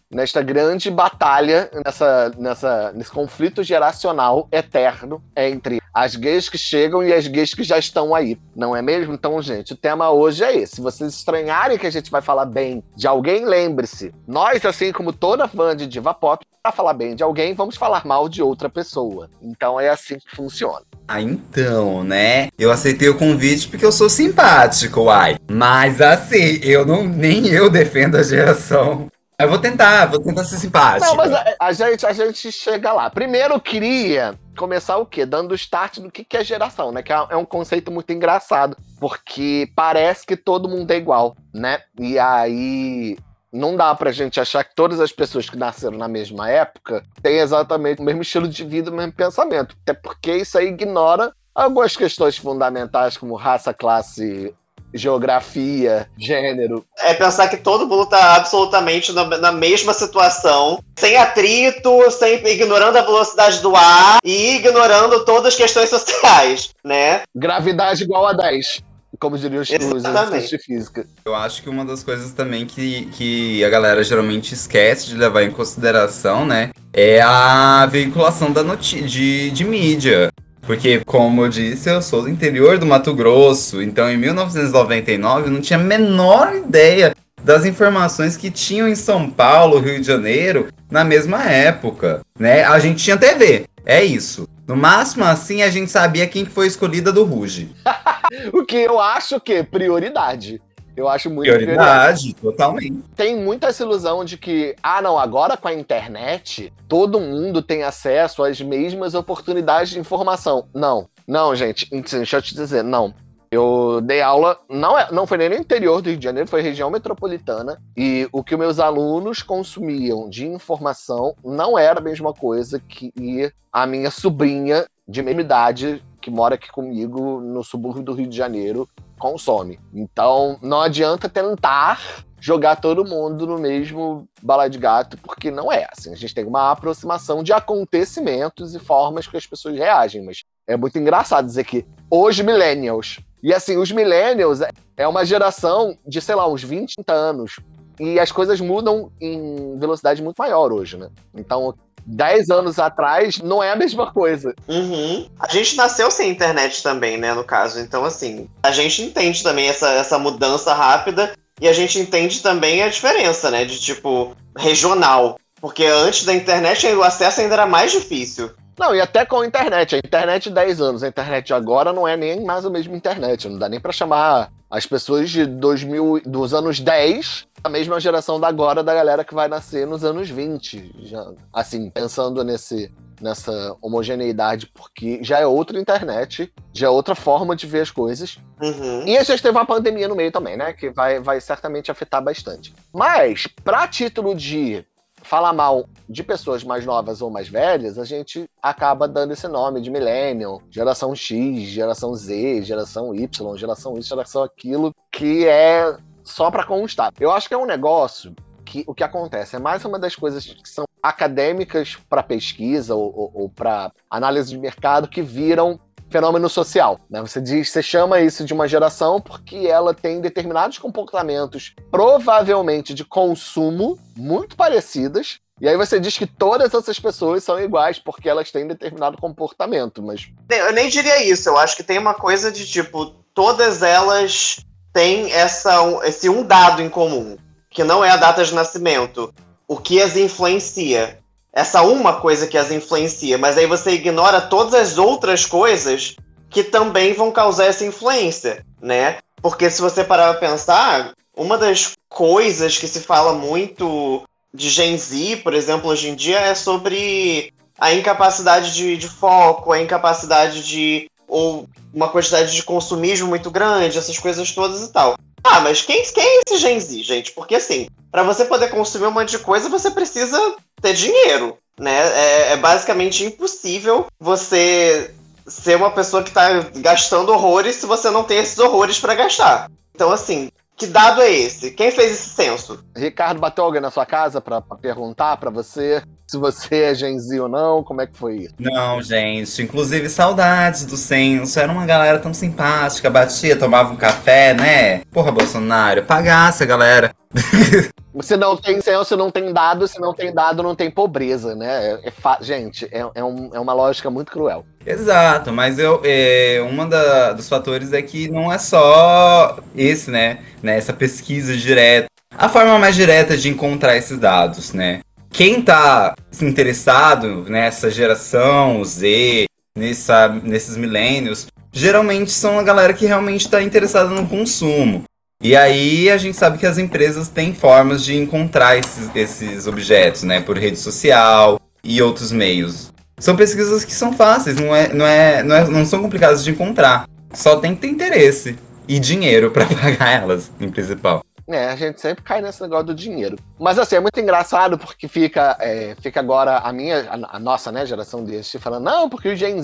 nesta 0.10 0.42
grande 0.42 0.90
batalha, 0.90 1.70
nessa, 1.86 2.32
nessa, 2.38 2.92
nesse 2.94 3.12
conflito 3.12 3.64
geracional 3.64 4.48
eterno 4.52 5.24
entre 5.36 5.82
as 5.94 6.16
gays 6.16 6.50
que 6.50 6.58
chegam 6.58 7.04
e 7.04 7.14
as 7.14 7.28
gays 7.28 7.54
que 7.54 7.64
já 7.64 7.78
estão 7.78 8.14
aí, 8.14 8.38
não 8.56 8.76
é 8.76 8.82
mesmo? 8.82 9.14
Então, 9.14 9.42
gente, 9.42 9.74
o 9.74 9.78
tema 9.78 10.12
hoje 10.12 10.44
é 10.44 10.56
esse. 10.58 10.76
Se 10.76 10.82
vocês 10.82 11.14
estranharem 11.14 11.78
que 11.78 11.88
a 11.88 11.92
gente 11.92 12.12
vai 12.12 12.22
falar 12.22 12.46
bem 12.46 12.84
de 12.96 13.08
alguém, 13.08 13.46
lembre-se, 13.46 14.14
nós, 14.28 14.66
assim 14.66 14.92
como 14.92 15.14
toda 15.14 15.48
fã 15.48 15.76
de 15.76 15.88
diva 15.88 16.14
pop, 16.14 16.46
para 16.62 16.72
falar 16.72 16.94
bem 16.94 17.16
de 17.16 17.22
alguém, 17.22 17.54
vamos 17.54 17.78
falar 17.78 18.06
mal 18.06 18.28
de 18.28 18.42
outra 18.42 18.68
pessoa. 18.68 19.30
Então 19.40 19.80
é 19.80 19.88
assim 19.88 20.18
que 20.18 20.36
funciona. 20.36 20.82
Ah, 21.08 21.22
então, 21.22 22.04
né? 22.04 22.50
Eu 22.58 22.72
aceitei 22.72 23.08
o 23.08 23.18
convite 23.18 23.68
porque 23.68 23.86
eu 23.86 23.92
sou 23.92 24.10
simpático, 24.10 25.02
uai. 25.02 25.38
Mas 25.48 26.02
assim, 26.02 26.60
eu 26.64 26.84
não 26.84 27.04
nem 27.04 27.48
eu 27.48 27.70
defendo 27.70 28.16
a 28.16 28.24
geração 28.24 29.08
eu 29.38 29.50
vou 29.50 29.60
tentar, 29.60 30.06
vou 30.06 30.20
tentar 30.20 30.44
ser 30.46 30.58
simpático. 30.58 31.06
Não, 31.06 31.16
mas 31.16 31.34
a, 31.34 31.56
a, 31.60 31.72
gente, 31.74 32.06
a 32.06 32.14
gente 32.14 32.52
chega 32.52 32.94
lá. 32.94 33.10
Primeiro 33.10 33.56
eu 33.56 33.60
queria 33.60 34.38
começar 34.58 34.98
o 34.98 35.06
quê? 35.06 35.26
Dando 35.26 35.56
start 35.56 36.00
do 36.00 36.12
que, 36.12 36.24
que 36.24 36.38
é 36.38 36.44
geração, 36.44 36.92
né? 36.92 37.04
Que 37.04 37.12
é, 37.12 37.28
é 37.30 37.36
um 37.36 37.46
conceito 37.46 37.92
muito 37.92 38.12
engraçado. 38.14 38.78
Porque 39.00 39.70
parece 39.76 40.26
que 40.26 40.38
todo 40.38 40.70
mundo 40.70 40.90
é 40.92 40.98
igual, 40.98 41.36
né? 41.54 41.82
E 42.00 42.18
aí 42.18 43.18
não 43.52 43.76
dá 43.76 43.94
pra 43.96 44.12
gente 44.12 44.40
achar 44.40 44.64
que 44.64 44.76
todas 44.76 45.00
as 45.00 45.12
pessoas 45.12 45.50
que 45.50 45.58
nasceram 45.58 45.98
na 45.98 46.08
mesma 46.08 46.50
época 46.50 47.04
têm 47.22 47.38
exatamente 47.38 48.02
o 48.02 48.06
mesmo 48.06 48.22
estilo 48.22 48.48
de 48.48 48.64
vida, 48.64 48.92
o 48.92 48.94
mesmo 48.94 49.14
pensamento. 49.14 49.76
Até 49.82 49.94
porque 49.94 50.36
isso 50.36 50.58
aí 50.58 50.68
ignora 50.68 51.34
algumas 51.54 51.96
questões 51.96 52.38
fundamentais 52.38 53.18
como 53.18 53.36
raça, 53.36 53.74
classe 53.74 54.54
geografia, 54.96 56.08
gênero. 56.18 56.86
É 57.00 57.14
pensar 57.14 57.50
que 57.50 57.58
todo 57.58 57.88
mundo 57.88 58.06
tá 58.08 58.36
absolutamente 58.36 59.12
na, 59.12 59.26
na, 59.38 59.52
mesma 59.52 59.94
situação, 59.94 60.82
sem 60.96 61.18
atrito, 61.18 62.10
sem 62.12 62.46
ignorando 62.48 62.98
a 62.98 63.02
velocidade 63.02 63.60
do 63.62 63.76
ar 63.76 64.20
e 64.24 64.56
ignorando 64.56 65.26
todas 65.26 65.54
as 65.54 65.56
questões 65.56 65.90
sociais, 65.90 66.72
né? 66.84 67.24
Gravidade 67.36 68.04
igual 68.04 68.26
a 68.28 68.34
10 68.34 68.84
como 69.20 69.38
diriam 69.38 69.62
os 69.62 69.70
exercícios 69.70 70.50
de 70.50 70.58
física. 70.58 71.06
Eu 71.24 71.34
acho 71.36 71.64
que 71.64 71.70
uma 71.70 71.86
das 71.86 72.04
coisas 72.04 72.34
também 72.34 72.66
que, 72.66 73.06
que 73.14 73.64
a 73.64 73.70
galera 73.70 74.04
geralmente 74.04 74.54
esquece 74.54 75.08
de 75.08 75.16
levar 75.16 75.44
em 75.44 75.52
consideração, 75.52 76.46
né, 76.46 76.72
é 76.94 77.22
a 77.22 77.86
veiculação 77.86 78.52
da 78.52 78.64
de, 78.76 79.52
de 79.52 79.64
mídia. 79.64 80.32
Porque, 80.66 81.04
como 81.06 81.46
eu 81.46 81.50
disse, 81.50 81.90
eu 81.90 82.02
sou 82.02 82.24
do 82.24 82.30
interior 82.30 82.78
do 82.78 82.86
Mato 82.86 83.14
Grosso, 83.14 83.82
então 83.82 84.10
em 84.10 84.18
1999 84.18 85.48
eu 85.48 85.52
não 85.52 85.62
tinha 85.62 85.78
a 85.78 85.82
menor 85.82 86.56
ideia 86.56 87.14
das 87.44 87.66
informações 87.66 88.36
que 88.36 88.50
tinham 88.50 88.88
em 88.88 88.96
São 88.96 89.30
Paulo, 89.30 89.80
Rio 89.80 90.00
de 90.00 90.08
Janeiro, 90.08 90.70
na 90.90 91.04
mesma 91.04 91.44
época, 91.44 92.22
né? 92.40 92.64
A 92.64 92.80
gente 92.80 93.04
tinha 93.04 93.16
TV, 93.16 93.66
é 93.86 94.04
isso. 94.04 94.50
No 94.68 94.76
máximo, 94.76 95.24
assim, 95.24 95.62
a 95.62 95.70
gente 95.70 95.92
sabia 95.92 96.26
quem 96.26 96.44
foi 96.44 96.66
escolhida 96.66 97.12
do 97.12 97.24
Ruge. 97.24 97.70
o 98.52 98.66
que 98.66 98.78
eu 98.78 99.00
acho 99.00 99.40
que 99.40 99.54
é 99.54 99.64
prioridade. 99.64 100.60
Eu 100.96 101.10
acho 101.10 101.30
muito 101.30 101.52
prioridade, 101.52 102.34
totalmente. 102.36 103.04
Tem 103.16 103.36
muita 103.36 103.68
essa 103.68 103.84
ilusão 103.84 104.24
de 104.24 104.38
que, 104.38 104.76
ah, 104.82 105.02
não, 105.02 105.20
agora 105.20 105.58
com 105.58 105.68
a 105.68 105.74
internet, 105.74 106.72
todo 106.88 107.20
mundo 107.20 107.62
tem 107.62 107.84
acesso 107.84 108.44
às 108.44 108.62
mesmas 108.62 109.14
oportunidades 109.14 109.90
de 109.90 110.00
informação. 110.00 110.68
Não, 110.74 111.10
não, 111.28 111.56
gente, 111.56 111.90
deixa 111.90 112.38
eu 112.38 112.42
te 112.42 112.56
dizer, 112.56 112.84
não. 112.84 113.14
Eu 113.52 114.02
dei 114.02 114.22
aula, 114.22 114.60
não, 114.70 114.98
é, 114.98 115.10
não 115.12 115.26
foi 115.26 115.38
nem 115.38 115.50
no 115.50 115.56
interior 115.56 116.02
do 116.02 116.10
Rio 116.10 116.18
de 116.18 116.24
Janeiro, 116.24 116.50
foi 116.50 116.62
região 116.62 116.90
metropolitana. 116.90 117.82
E 117.96 118.28
o 118.32 118.44
que 118.44 118.58
meus 118.58 118.80
alunos 118.80 119.42
consumiam 119.42 120.30
de 120.30 120.46
informação 120.46 121.36
não 121.44 121.78
era 121.78 122.00
a 122.00 122.04
mesma 122.04 122.34
coisa 122.34 122.80
que 122.80 123.52
a 123.72 123.86
minha 123.86 124.12
sobrinha 124.12 124.86
de 125.08 125.22
mesma 125.22 125.42
idade, 125.42 126.04
que 126.20 126.32
mora 126.32 126.56
aqui 126.56 126.72
comigo 126.72 127.40
no 127.40 127.64
subúrbio 127.64 128.04
do 128.04 128.14
Rio 128.14 128.28
de 128.28 128.36
Janeiro, 128.36 128.90
consome. 129.18 129.80
Então, 129.94 130.58
não 130.62 130.82
adianta 130.82 131.30
tentar 131.30 132.26
jogar 132.40 132.76
todo 132.76 133.04
mundo 133.04 133.48
no 133.48 133.58
mesmo 133.58 134.28
bala 134.42 134.68
de 134.68 134.78
gato, 134.78 135.18
porque 135.18 135.50
não 135.50 135.72
é 135.72 135.88
assim. 135.92 136.14
A 136.14 136.16
gente 136.16 136.36
tem 136.36 136.46
uma 136.46 136.72
aproximação 136.72 137.42
de 137.42 137.52
acontecimentos 137.52 138.76
e 138.76 138.80
formas 138.80 139.26
que 139.26 139.36
as 139.36 139.48
pessoas 139.48 139.76
reagem, 139.76 140.24
mas 140.24 140.44
é 140.68 140.78
muito 140.78 140.98
engraçado 141.00 141.46
dizer 141.46 141.64
que 141.64 141.86
os 142.10 142.40
millennials. 142.40 143.20
E 143.42 143.54
assim, 143.54 143.78
os 143.78 143.92
millennials 143.92 144.60
é 144.98 145.08
uma 145.08 145.26
geração 145.26 145.98
de, 146.06 146.22
sei 146.22 146.36
lá, 146.36 146.48
uns 146.48 146.64
20 146.64 146.96
anos. 147.08 147.60
E 148.00 148.20
as 148.20 148.32
coisas 148.32 148.60
mudam 148.60 149.12
em 149.22 149.80
velocidade 149.80 150.22
muito 150.22 150.38
maior 150.38 150.72
hoje, 150.72 150.98
né? 150.98 151.10
Então, 151.34 151.74
10 152.06 152.50
anos 152.50 152.80
atrás 152.80 153.40
não 153.40 153.64
é 153.64 153.72
a 153.72 153.76
mesma 153.76 154.12
coisa. 154.12 154.54
Uhum. 154.68 155.28
A 155.40 155.52
gente 155.52 155.76
nasceu 155.76 156.12
sem 156.12 156.30
internet 156.30 156.84
também, 156.84 157.18
né, 157.18 157.34
no 157.34 157.44
caso. 157.44 157.80
Então, 157.80 158.06
assim, 158.06 158.48
a 158.64 158.72
gente 158.72 159.02
entende 159.02 159.42
também 159.42 159.68
essa, 159.68 159.90
essa 159.92 160.20
mudança 160.20 160.74
rápida 160.74 161.34
e 161.60 161.68
a 161.68 161.74
gente 161.74 161.98
entende 162.00 162.42
também 162.42 162.84
a 162.84 162.90
diferença, 162.90 163.50
né, 163.50 163.66
de 163.66 163.80
tipo, 163.80 164.36
regional. 164.58 165.40
Porque 165.60 165.86
antes 165.86 166.26
da 166.26 166.34
internet 166.34 166.86
o 166.88 167.02
acesso 167.02 167.42
ainda 167.42 167.56
era 167.56 167.66
mais 167.66 167.92
difícil. 167.92 168.52
Não, 168.78 168.94
e 168.94 169.02
até 169.02 169.26
com 169.26 169.40
a 169.40 169.46
internet. 169.46 169.96
A 169.96 169.98
internet 170.00 170.50
de 170.50 170.56
10 170.56 170.82
anos, 170.82 171.04
a 171.04 171.08
internet 171.08 171.54
agora 171.54 171.94
não 171.94 172.08
é 172.08 172.18
nem 172.18 172.44
mais 172.44 172.66
a 172.66 172.70
mesma 172.70 172.96
internet. 172.96 173.48
Não 173.48 173.58
dá 173.58 173.70
nem 173.70 173.80
para 173.80 173.92
chamar 173.92 174.52
as 174.70 174.86
pessoas 174.86 175.30
de 175.30 175.46
2000, 175.46 176.22
dos 176.26 176.54
anos 176.54 176.80
10 176.80 177.48
a 177.66 177.70
mesma 177.70 178.00
geração 178.00 178.40
da 178.40 178.48
agora 178.48 178.84
da 178.84 178.94
galera 178.94 179.26
que 179.26 179.34
vai 179.34 179.48
nascer 179.48 179.88
nos 179.88 180.04
anos 180.04 180.30
20. 180.30 180.94
Já, 181.00 181.32
assim, 181.52 181.90
pensando 181.90 182.44
nesse, 182.44 182.94
nessa 183.20 183.76
homogeneidade, 183.82 184.68
porque 184.68 185.20
já 185.24 185.40
é 185.40 185.48
outra 185.48 185.80
internet, 185.80 186.54
já 186.72 186.86
é 186.86 186.90
outra 186.90 187.16
forma 187.16 187.56
de 187.56 187.66
ver 187.66 187.82
as 187.82 187.90
coisas. 187.90 188.38
Uhum. 188.62 189.08
E 189.08 189.18
a 189.18 189.24
gente 189.24 189.42
teve 189.42 189.58
uma 189.58 189.66
pandemia 189.66 190.08
no 190.08 190.16
meio 190.16 190.32
também, 190.32 190.56
né? 190.56 190.74
Que 190.74 190.92
vai, 190.92 191.20
vai 191.20 191.42
certamente 191.42 191.90
afetar 191.90 192.24
bastante. 192.24 192.72
Mas, 192.94 193.48
para 193.48 193.88
título 193.88 194.36
de 194.36 194.86
falar 195.26 195.54
mal 195.54 195.90
de 196.08 196.24
pessoas 196.24 196.64
mais 196.64 196.86
novas 196.86 197.22
ou 197.22 197.32
mais 197.32 197.50
velhas, 197.50 197.98
a 197.98 198.06
gente 198.06 198.48
acaba 198.62 199.08
dando 199.08 199.34
esse 199.34 199.48
nome 199.48 199.82
de 199.82 199.90
millennial, 199.90 200.62
geração 200.70 201.16
X, 201.16 201.64
geração 201.64 202.14
Z, 202.14 202.62
geração 202.62 203.14
Y, 203.14 203.58
geração 203.58 203.98
isso, 203.98 204.10
geração 204.10 204.44
aquilo, 204.44 204.94
que 205.12 205.48
é 205.48 205.98
só 206.24 206.52
para 206.52 206.64
constar. 206.66 207.12
Eu 207.20 207.32
acho 207.32 207.48
que 207.48 207.56
é 207.56 207.58
um 207.58 207.66
negócio 207.66 208.36
que 208.64 208.84
o 208.88 208.94
que 208.94 209.04
acontece 209.04 209.56
é 209.56 209.60
mais 209.60 209.84
uma 209.84 209.98
das 209.98 210.16
coisas 210.16 210.46
que 210.46 210.70
são 210.70 210.86
acadêmicas 211.02 211.98
para 212.10 212.24
pesquisa 212.24 212.96
ou, 212.96 213.14
ou, 213.16 213.32
ou 213.34 213.50
para 213.50 213.92
análise 214.10 214.50
de 214.50 214.58
mercado 214.58 215.08
que 215.08 215.22
viram 215.22 215.80
fenômeno 216.10 216.50
social. 216.50 217.00
Né? 217.10 217.22
Você 217.22 217.42
diz, 217.42 217.70
você 217.70 217.82
chama 217.82 218.20
isso 218.20 218.46
de 218.46 218.54
uma 218.54 218.68
geração 218.68 219.20
porque 219.20 219.68
ela 219.68 219.94
tem 219.94 220.22
determinados 220.22 220.78
comportamentos, 220.78 221.74
provavelmente 221.92 222.94
de 222.94 223.04
consumo, 223.04 223.98
muito 224.16 224.56
parecidas. 224.56 225.40
E 225.60 225.70
aí 225.70 225.78
você 225.78 226.00
diz 226.00 226.18
que 226.18 226.28
todas 226.28 226.74
essas 226.74 227.00
pessoas 227.00 227.44
são 227.44 227.60
iguais 227.62 227.98
porque 227.98 228.28
elas 228.28 228.52
têm 228.52 228.68
determinado 228.68 229.18
comportamento, 229.18 230.02
mas. 230.02 230.28
Eu 230.50 230.74
nem 230.74 230.90
diria 230.90 231.24
isso. 231.24 231.48
Eu 231.48 231.58
acho 231.58 231.78
que 231.78 231.84
tem 231.84 231.98
uma 231.98 232.14
coisa 232.14 232.52
de 232.52 232.66
tipo, 232.66 233.16
todas 233.34 233.82
elas 233.82 234.58
tem 234.92 235.32
essa, 235.32 235.82
esse 236.04 236.30
um 236.30 236.44
dado 236.44 236.82
em 236.82 236.90
comum, 236.90 237.38
que 237.70 237.84
não 237.84 238.04
é 238.04 238.10
a 238.10 238.18
data 238.18 238.44
de 238.44 238.54
nascimento. 238.54 239.34
O 239.68 239.78
que 239.78 240.02
as 240.02 240.16
influencia. 240.16 241.20
Essa 241.56 241.82
uma 241.82 242.20
coisa 242.20 242.46
que 242.46 242.58
as 242.58 242.70
influencia, 242.70 243.38
mas 243.38 243.58
aí 243.58 243.66
você 243.66 243.92
ignora 243.92 244.42
todas 244.42 244.74
as 244.74 244.98
outras 244.98 245.46
coisas 245.46 246.18
que 246.50 246.64
também 246.64 247.14
vão 247.14 247.32
causar 247.32 247.66
essa 247.66 247.86
influência, 247.86 248.66
né? 248.82 249.20
Porque 249.42 249.70
se 249.70 249.82
você 249.82 250.04
parar 250.04 250.34
pra 250.34 250.50
pensar, 250.50 251.14
uma 251.36 251.58
das 251.58 251.94
coisas 252.10 252.78
que 252.78 252.88
se 252.88 253.00
fala 253.00 253.34
muito 253.34 254.24
de 254.54 254.70
Gen 254.70 254.98
Z, 254.98 255.38
por 255.38 255.54
exemplo, 255.54 255.90
hoje 255.90 256.10
em 256.10 256.16
dia, 256.16 256.40
é 256.40 256.56
sobre 256.56 257.54
a 257.80 257.94
incapacidade 257.94 258.74
de, 258.74 258.98
de 258.98 259.08
foco, 259.08 259.72
a 259.72 259.82
incapacidade 259.82 260.62
de. 260.64 261.10
ou 261.28 261.68
uma 261.94 262.10
quantidade 262.10 262.54
de 262.54 262.64
consumismo 262.64 263.30
muito 263.30 263.50
grande, 263.50 263.98
essas 263.98 264.18
coisas 264.18 264.52
todas 264.52 264.84
e 264.84 264.92
tal. 264.92 265.16
Ah, 265.48 265.62
mas 265.62 265.84
quem, 265.84 266.02
quem 266.04 266.24
é 266.24 266.42
esse 266.48 266.58
Gen 266.58 266.80
Z, 266.80 267.04
gente? 267.04 267.32
Porque 267.32 267.54
assim, 267.54 267.88
para 268.12 268.24
você 268.24 268.46
poder 268.46 268.72
consumir 268.72 269.06
um 269.06 269.12
monte 269.12 269.30
de 269.30 269.40
coisa, 269.40 269.70
você 269.70 269.92
precisa 269.92 270.56
ter 270.82 270.94
dinheiro, 270.94 271.56
né? 271.80 271.96
É, 271.96 272.54
é 272.54 272.58
basicamente 272.58 273.24
impossível 273.24 274.08
você 274.20 275.14
ser 275.46 275.76
uma 275.76 275.92
pessoa 275.92 276.24
que 276.24 276.32
tá 276.32 276.62
gastando 276.78 277.32
horrores 277.32 277.76
se 277.76 277.86
você 277.86 278.10
não 278.10 278.24
tem 278.24 278.40
esses 278.40 278.58
horrores 278.58 279.00
para 279.00 279.14
gastar. 279.14 279.70
Então, 279.94 280.12
assim, 280.12 280.50
que 280.78 280.88
dado 280.88 281.22
é 281.22 281.32
esse? 281.32 281.72
Quem 281.72 281.92
fez 281.92 282.12
esse 282.12 282.30
censo? 282.30 282.84
Ricardo 282.96 283.40
bateu 283.40 283.64
alguém 283.64 283.82
na 283.82 283.92
sua 283.92 284.06
casa 284.06 284.42
pra, 284.42 284.62
pra 284.62 284.78
perguntar 284.78 285.38
pra 285.38 285.50
você 285.50 286.04
se 286.28 286.38
você 286.38 286.84
é 286.84 286.96
Gen 286.96 287.20
Z 287.20 287.40
ou 287.40 287.48
não? 287.48 287.84
Como 287.84 288.02
é 288.02 288.08
que 288.08 288.18
foi 288.18 288.38
isso? 288.38 288.54
Não, 288.60 289.02
gente. 289.02 289.62
Inclusive, 289.62 290.10
saudades 290.10 290.86
do 290.86 290.98
censo. 290.98 291.60
Era 291.60 291.72
uma 291.72 291.86
galera 291.86 292.20
tão 292.20 292.34
simpática. 292.34 293.10
Batia, 293.10 293.56
tomava 293.56 293.94
um 293.94 293.98
café, 293.98 294.54
né? 294.54 295.04
Porra, 295.12 295.32
Bolsonaro, 295.32 296.04
pagasse 296.04 296.64
a 296.64 296.66
galera. 296.66 297.14
Se 298.22 298.38
não 298.38 298.56
tem 298.56 298.80
censo, 298.80 299.18
não 299.18 299.30
tem 299.30 299.52
dado. 299.52 299.88
Se 299.88 300.00
não 300.00 300.14
tem 300.14 300.34
dado, 300.34 300.64
não 300.64 300.74
tem 300.76 300.90
pobreza, 300.90 301.54
né? 301.54 302.00
É, 302.04 302.10
é 302.10 302.14
gente, 302.42 302.86
é, 302.92 303.06
é, 303.14 303.24
um- 303.24 303.50
é 303.54 303.60
uma 303.60 303.74
lógica 303.74 304.10
muito 304.10 304.32
cruel. 304.32 304.66
Exato, 304.86 305.52
mas 305.52 305.78
eu, 305.78 306.02
é, 306.04 306.62
da- 306.90 307.34
dos 307.34 307.50
fatores 307.50 307.92
é 307.92 308.02
que 308.02 308.30
não 308.30 308.52
é 308.54 308.58
só 308.58 309.58
esse, 309.76 310.10
né, 310.10 310.40
né? 310.64 310.78
Essa 310.78 310.94
pesquisa 310.94 311.56
direta. 311.58 312.08
A 312.38 312.48
forma 312.48 312.78
mais 312.80 312.96
direta 312.96 313.36
de 313.36 313.50
encontrar 313.50 313.98
esses 313.98 314.18
dados, 314.18 314.74
né? 314.74 315.02
Quem 315.30 315.62
tá 315.62 316.16
interessado 316.42 317.44
nessa 317.50 317.92
geração 317.92 318.84
Z, 318.86 319.46
nessa, 319.78 320.30
nesses 320.30 320.78
milênios, 320.78 321.48
geralmente 321.74 322.32
são 322.32 322.58
a 322.58 322.64
galera 322.64 322.94
que 322.94 323.06
realmente 323.06 323.42
está 323.42 323.62
interessada 323.62 324.10
no 324.10 324.26
consumo. 324.28 325.04
E 325.46 325.56
aí 325.56 326.10
a 326.10 326.18
gente 326.18 326.36
sabe 326.36 326.58
que 326.58 326.66
as 326.66 326.80
empresas 326.80 327.30
têm 327.30 327.54
formas 327.54 328.04
de 328.04 328.16
encontrar 328.16 328.80
esses, 328.80 329.16
esses 329.16 329.68
objetos, 329.68 330.24
né? 330.24 330.42
Por 330.42 330.58
rede 330.58 330.80
social 330.80 331.62
e 331.84 332.02
outros 332.02 332.32
meios. 332.32 332.92
São 333.20 333.36
pesquisas 333.36 333.86
que 333.86 333.94
são 333.94 334.12
fáceis, 334.12 334.56
não, 334.56 334.76
é, 334.76 334.92
não, 334.92 335.06
é, 335.06 335.44
não, 335.44 335.56
é- 335.56 335.68
não 335.68 335.86
são 335.86 336.02
complicadas 336.02 336.44
de 336.44 336.50
encontrar. 336.50 337.08
Só 337.32 337.58
tem 337.58 337.76
que 337.76 337.82
ter 337.82 337.90
interesse 337.90 338.58
e 338.88 338.98
dinheiro 338.98 339.52
pra 339.54 339.68
pagar 339.68 340.24
elas, 340.24 340.52
em 340.60 340.68
principal. 340.68 341.24
É, 341.48 341.68
a 341.68 341.76
gente 341.76 342.02
sempre 342.02 342.24
cai 342.24 342.42
nesse 342.42 342.64
negócio 342.64 342.88
do 342.88 342.96
dinheiro. 342.96 343.36
Mas 343.60 343.78
assim, 343.78 343.98
é 343.98 344.00
muito 344.00 344.20
engraçado 344.20 344.80
porque 344.80 345.08
fica, 345.08 345.56
é, 345.60 345.96
fica 346.02 346.20
agora 346.20 346.58
a 346.58 346.74
minha, 346.74 347.08
a, 347.08 347.36
a 347.36 347.40
nossa, 347.40 347.72
né, 347.72 347.86
geração 347.86 348.24
deste 348.24 348.58
falando, 348.58 348.86
não, 348.86 349.08
porque 349.08 349.30
os 349.30 349.38
Gen 349.38 349.62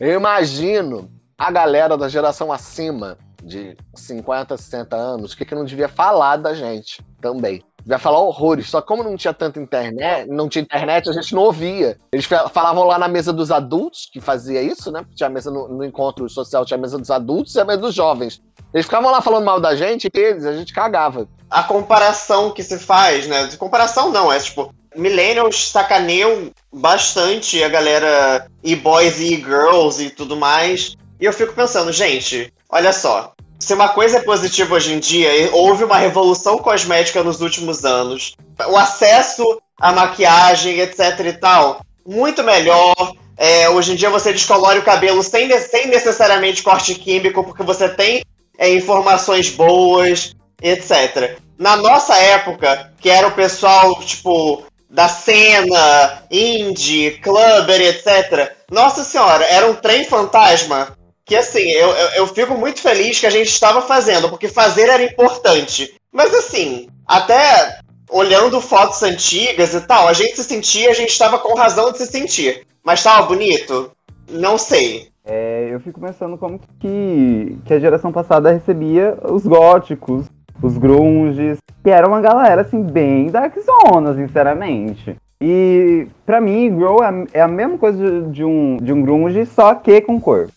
eu 0.00 0.14
imagino 0.14 1.08
a 1.38 1.52
galera 1.52 1.96
da 1.96 2.08
geração 2.08 2.50
acima 2.50 3.16
de 3.46 3.76
50, 3.94 4.56
60 4.56 4.96
anos, 4.96 5.32
o 5.32 5.36
que, 5.36 5.44
que 5.44 5.54
não 5.54 5.64
devia 5.64 5.88
falar 5.88 6.36
da 6.36 6.52
gente 6.52 7.00
também. 7.20 7.62
Devia 7.78 7.98
falar 8.00 8.18
horrores. 8.18 8.68
Só 8.68 8.80
que 8.80 8.88
como 8.88 9.04
não 9.04 9.16
tinha 9.16 9.32
tanta 9.32 9.60
internet, 9.60 10.28
não 10.28 10.48
tinha 10.48 10.62
internet, 10.62 11.08
a 11.08 11.12
gente 11.12 11.32
não 11.32 11.42
ouvia. 11.42 11.96
Eles 12.10 12.24
fa- 12.24 12.48
falavam 12.48 12.82
lá 12.84 12.98
na 12.98 13.06
mesa 13.06 13.32
dos 13.32 13.52
adultos, 13.52 14.08
que 14.12 14.20
fazia 14.20 14.60
isso, 14.60 14.90
né? 14.90 15.04
Tinha 15.14 15.28
a 15.28 15.30
mesa 15.30 15.52
no, 15.52 15.68
no 15.68 15.84
encontro 15.84 16.28
social, 16.28 16.66
tinha 16.66 16.76
a 16.76 16.80
mesa 16.80 16.98
dos 16.98 17.10
adultos 17.10 17.54
e 17.54 17.60
a 17.60 17.64
mesa 17.64 17.78
dos 17.78 17.94
jovens. 17.94 18.42
Eles 18.74 18.86
ficavam 18.86 19.12
lá 19.12 19.22
falando 19.22 19.44
mal 19.44 19.60
da 19.60 19.76
gente, 19.76 20.08
e 20.12 20.18
eles, 20.18 20.44
a 20.44 20.52
gente 20.52 20.74
cagava. 20.74 21.28
A 21.48 21.62
comparação 21.62 22.50
que 22.50 22.64
se 22.64 22.76
faz, 22.76 23.28
né? 23.28 23.46
De 23.46 23.56
comparação 23.56 24.10
não, 24.10 24.32
é 24.32 24.40
tipo, 24.40 24.74
Millennials 24.96 25.68
sacaneiam 25.68 26.50
bastante 26.72 27.62
a 27.62 27.68
galera 27.68 28.48
e-boys 28.64 29.20
e 29.20 29.34
e-girls 29.34 30.02
e 30.02 30.10
tudo 30.10 30.36
mais. 30.36 30.96
E 31.20 31.24
eu 31.24 31.32
fico 31.32 31.52
pensando, 31.54 31.92
gente, 31.92 32.52
olha 32.68 32.92
só. 32.92 33.32
Se 33.58 33.72
uma 33.72 33.88
coisa 33.88 34.18
é 34.18 34.22
positiva 34.22 34.74
hoje 34.74 34.92
em 34.92 34.98
dia, 34.98 35.50
houve 35.52 35.84
uma 35.84 35.96
revolução 35.96 36.58
cosmética 36.58 37.22
nos 37.22 37.40
últimos 37.40 37.84
anos. 37.84 38.36
O 38.68 38.76
acesso 38.76 39.60
à 39.80 39.92
maquiagem, 39.92 40.80
etc 40.80 41.20
e 41.20 41.32
tal, 41.32 41.80
muito 42.06 42.42
melhor. 42.42 42.94
É, 43.36 43.68
hoje 43.68 43.92
em 43.92 43.96
dia 43.96 44.10
você 44.10 44.32
descolore 44.32 44.78
o 44.78 44.84
cabelo 44.84 45.22
sem, 45.22 45.50
sem 45.58 45.88
necessariamente 45.88 46.62
corte 46.62 46.94
químico, 46.94 47.44
porque 47.44 47.62
você 47.62 47.88
tem 47.88 48.22
é, 48.58 48.70
informações 48.70 49.50
boas, 49.50 50.34
etc. 50.62 51.38
Na 51.58 51.76
nossa 51.76 52.14
época, 52.14 52.92
que 53.00 53.08
era 53.08 53.26
o 53.26 53.32
pessoal, 53.32 53.98
tipo, 54.00 54.64
da 54.90 55.08
cena, 55.08 56.22
indie, 56.30 57.18
clubber, 57.22 57.80
etc. 57.80 58.52
Nossa 58.70 59.02
senhora, 59.02 59.44
era 59.44 59.70
um 59.70 59.74
trem 59.74 60.04
fantasma 60.04 60.96
que, 61.26 61.34
assim, 61.36 61.68
eu, 61.72 61.88
eu, 61.88 62.08
eu 62.18 62.26
fico 62.28 62.54
muito 62.54 62.80
feliz 62.80 63.18
que 63.18 63.26
a 63.26 63.30
gente 63.30 63.48
estava 63.48 63.82
fazendo, 63.82 64.28
porque 64.28 64.46
fazer 64.48 64.88
era 64.88 65.02
importante. 65.02 65.92
Mas, 66.12 66.32
assim, 66.32 66.88
até 67.06 67.80
olhando 68.08 68.60
fotos 68.60 69.02
antigas 69.02 69.74
e 69.74 69.80
tal, 69.80 70.06
a 70.06 70.12
gente 70.12 70.36
se 70.36 70.44
sentia, 70.44 70.88
a 70.90 70.94
gente 70.94 71.10
estava 71.10 71.38
com 71.38 71.54
razão 71.54 71.90
de 71.90 71.98
se 71.98 72.06
sentir. 72.06 72.62
Mas 72.84 73.02
tava 73.02 73.26
bonito? 73.26 73.90
Não 74.30 74.56
sei. 74.56 75.08
É, 75.24 75.68
eu 75.72 75.80
fico 75.80 76.00
pensando 76.00 76.38
como 76.38 76.60
que, 76.78 77.58
que 77.66 77.74
a 77.74 77.80
geração 77.80 78.12
passada 78.12 78.52
recebia 78.52 79.18
os 79.28 79.44
góticos, 79.44 80.26
os 80.62 80.78
grunges, 80.78 81.58
que 81.82 81.90
era 81.90 82.06
uma 82.06 82.20
galera, 82.20 82.62
assim, 82.62 82.80
bem 82.80 83.26
darkzona, 83.26 84.14
sinceramente. 84.14 85.16
E, 85.40 86.06
pra 86.24 86.40
mim, 86.40 86.74
grow 86.74 87.02
é 87.02 87.06
a- 87.08 87.26
é 87.34 87.40
a 87.42 87.48
mesma 87.48 87.76
coisa 87.76 87.98
de- 87.98 88.30
de 88.30 88.44
um, 88.44 88.76
de 88.78 88.92
um 88.92 89.02
grunge, 89.02 89.44
só 89.46 89.74
que 89.74 90.00
com 90.00 90.20
cor, 90.20 90.48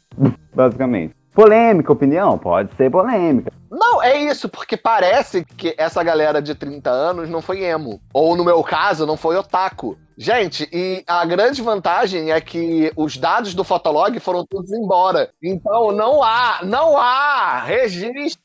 basicamente. 0.63 1.15
Polêmica, 1.33 1.93
opinião? 1.93 2.37
Pode 2.37 2.69
ser 2.75 2.91
polêmica. 2.91 3.49
Não, 3.71 4.01
é 4.03 4.17
isso, 4.17 4.49
porque 4.49 4.75
parece 4.75 5.45
que 5.45 5.73
essa 5.77 6.03
galera 6.03 6.41
de 6.41 6.53
30 6.53 6.89
anos 6.89 7.29
não 7.29 7.41
foi 7.41 7.63
emo. 7.63 8.01
Ou, 8.13 8.35
no 8.35 8.43
meu 8.43 8.61
caso, 8.63 9.05
não 9.05 9.15
foi 9.15 9.37
otaku. 9.37 9.97
Gente, 10.17 10.67
e 10.73 11.01
a 11.07 11.23
grande 11.23 11.61
vantagem 11.61 12.29
é 12.31 12.41
que 12.41 12.91
os 12.97 13.15
dados 13.15 13.53
do 13.53 13.63
Fotolog 13.63 14.19
foram 14.19 14.45
todos 14.45 14.69
embora. 14.73 15.29
Então 15.41 15.93
não 15.93 16.21
há, 16.21 16.59
não 16.63 16.97
há 16.97 17.59
registro. 17.59 18.41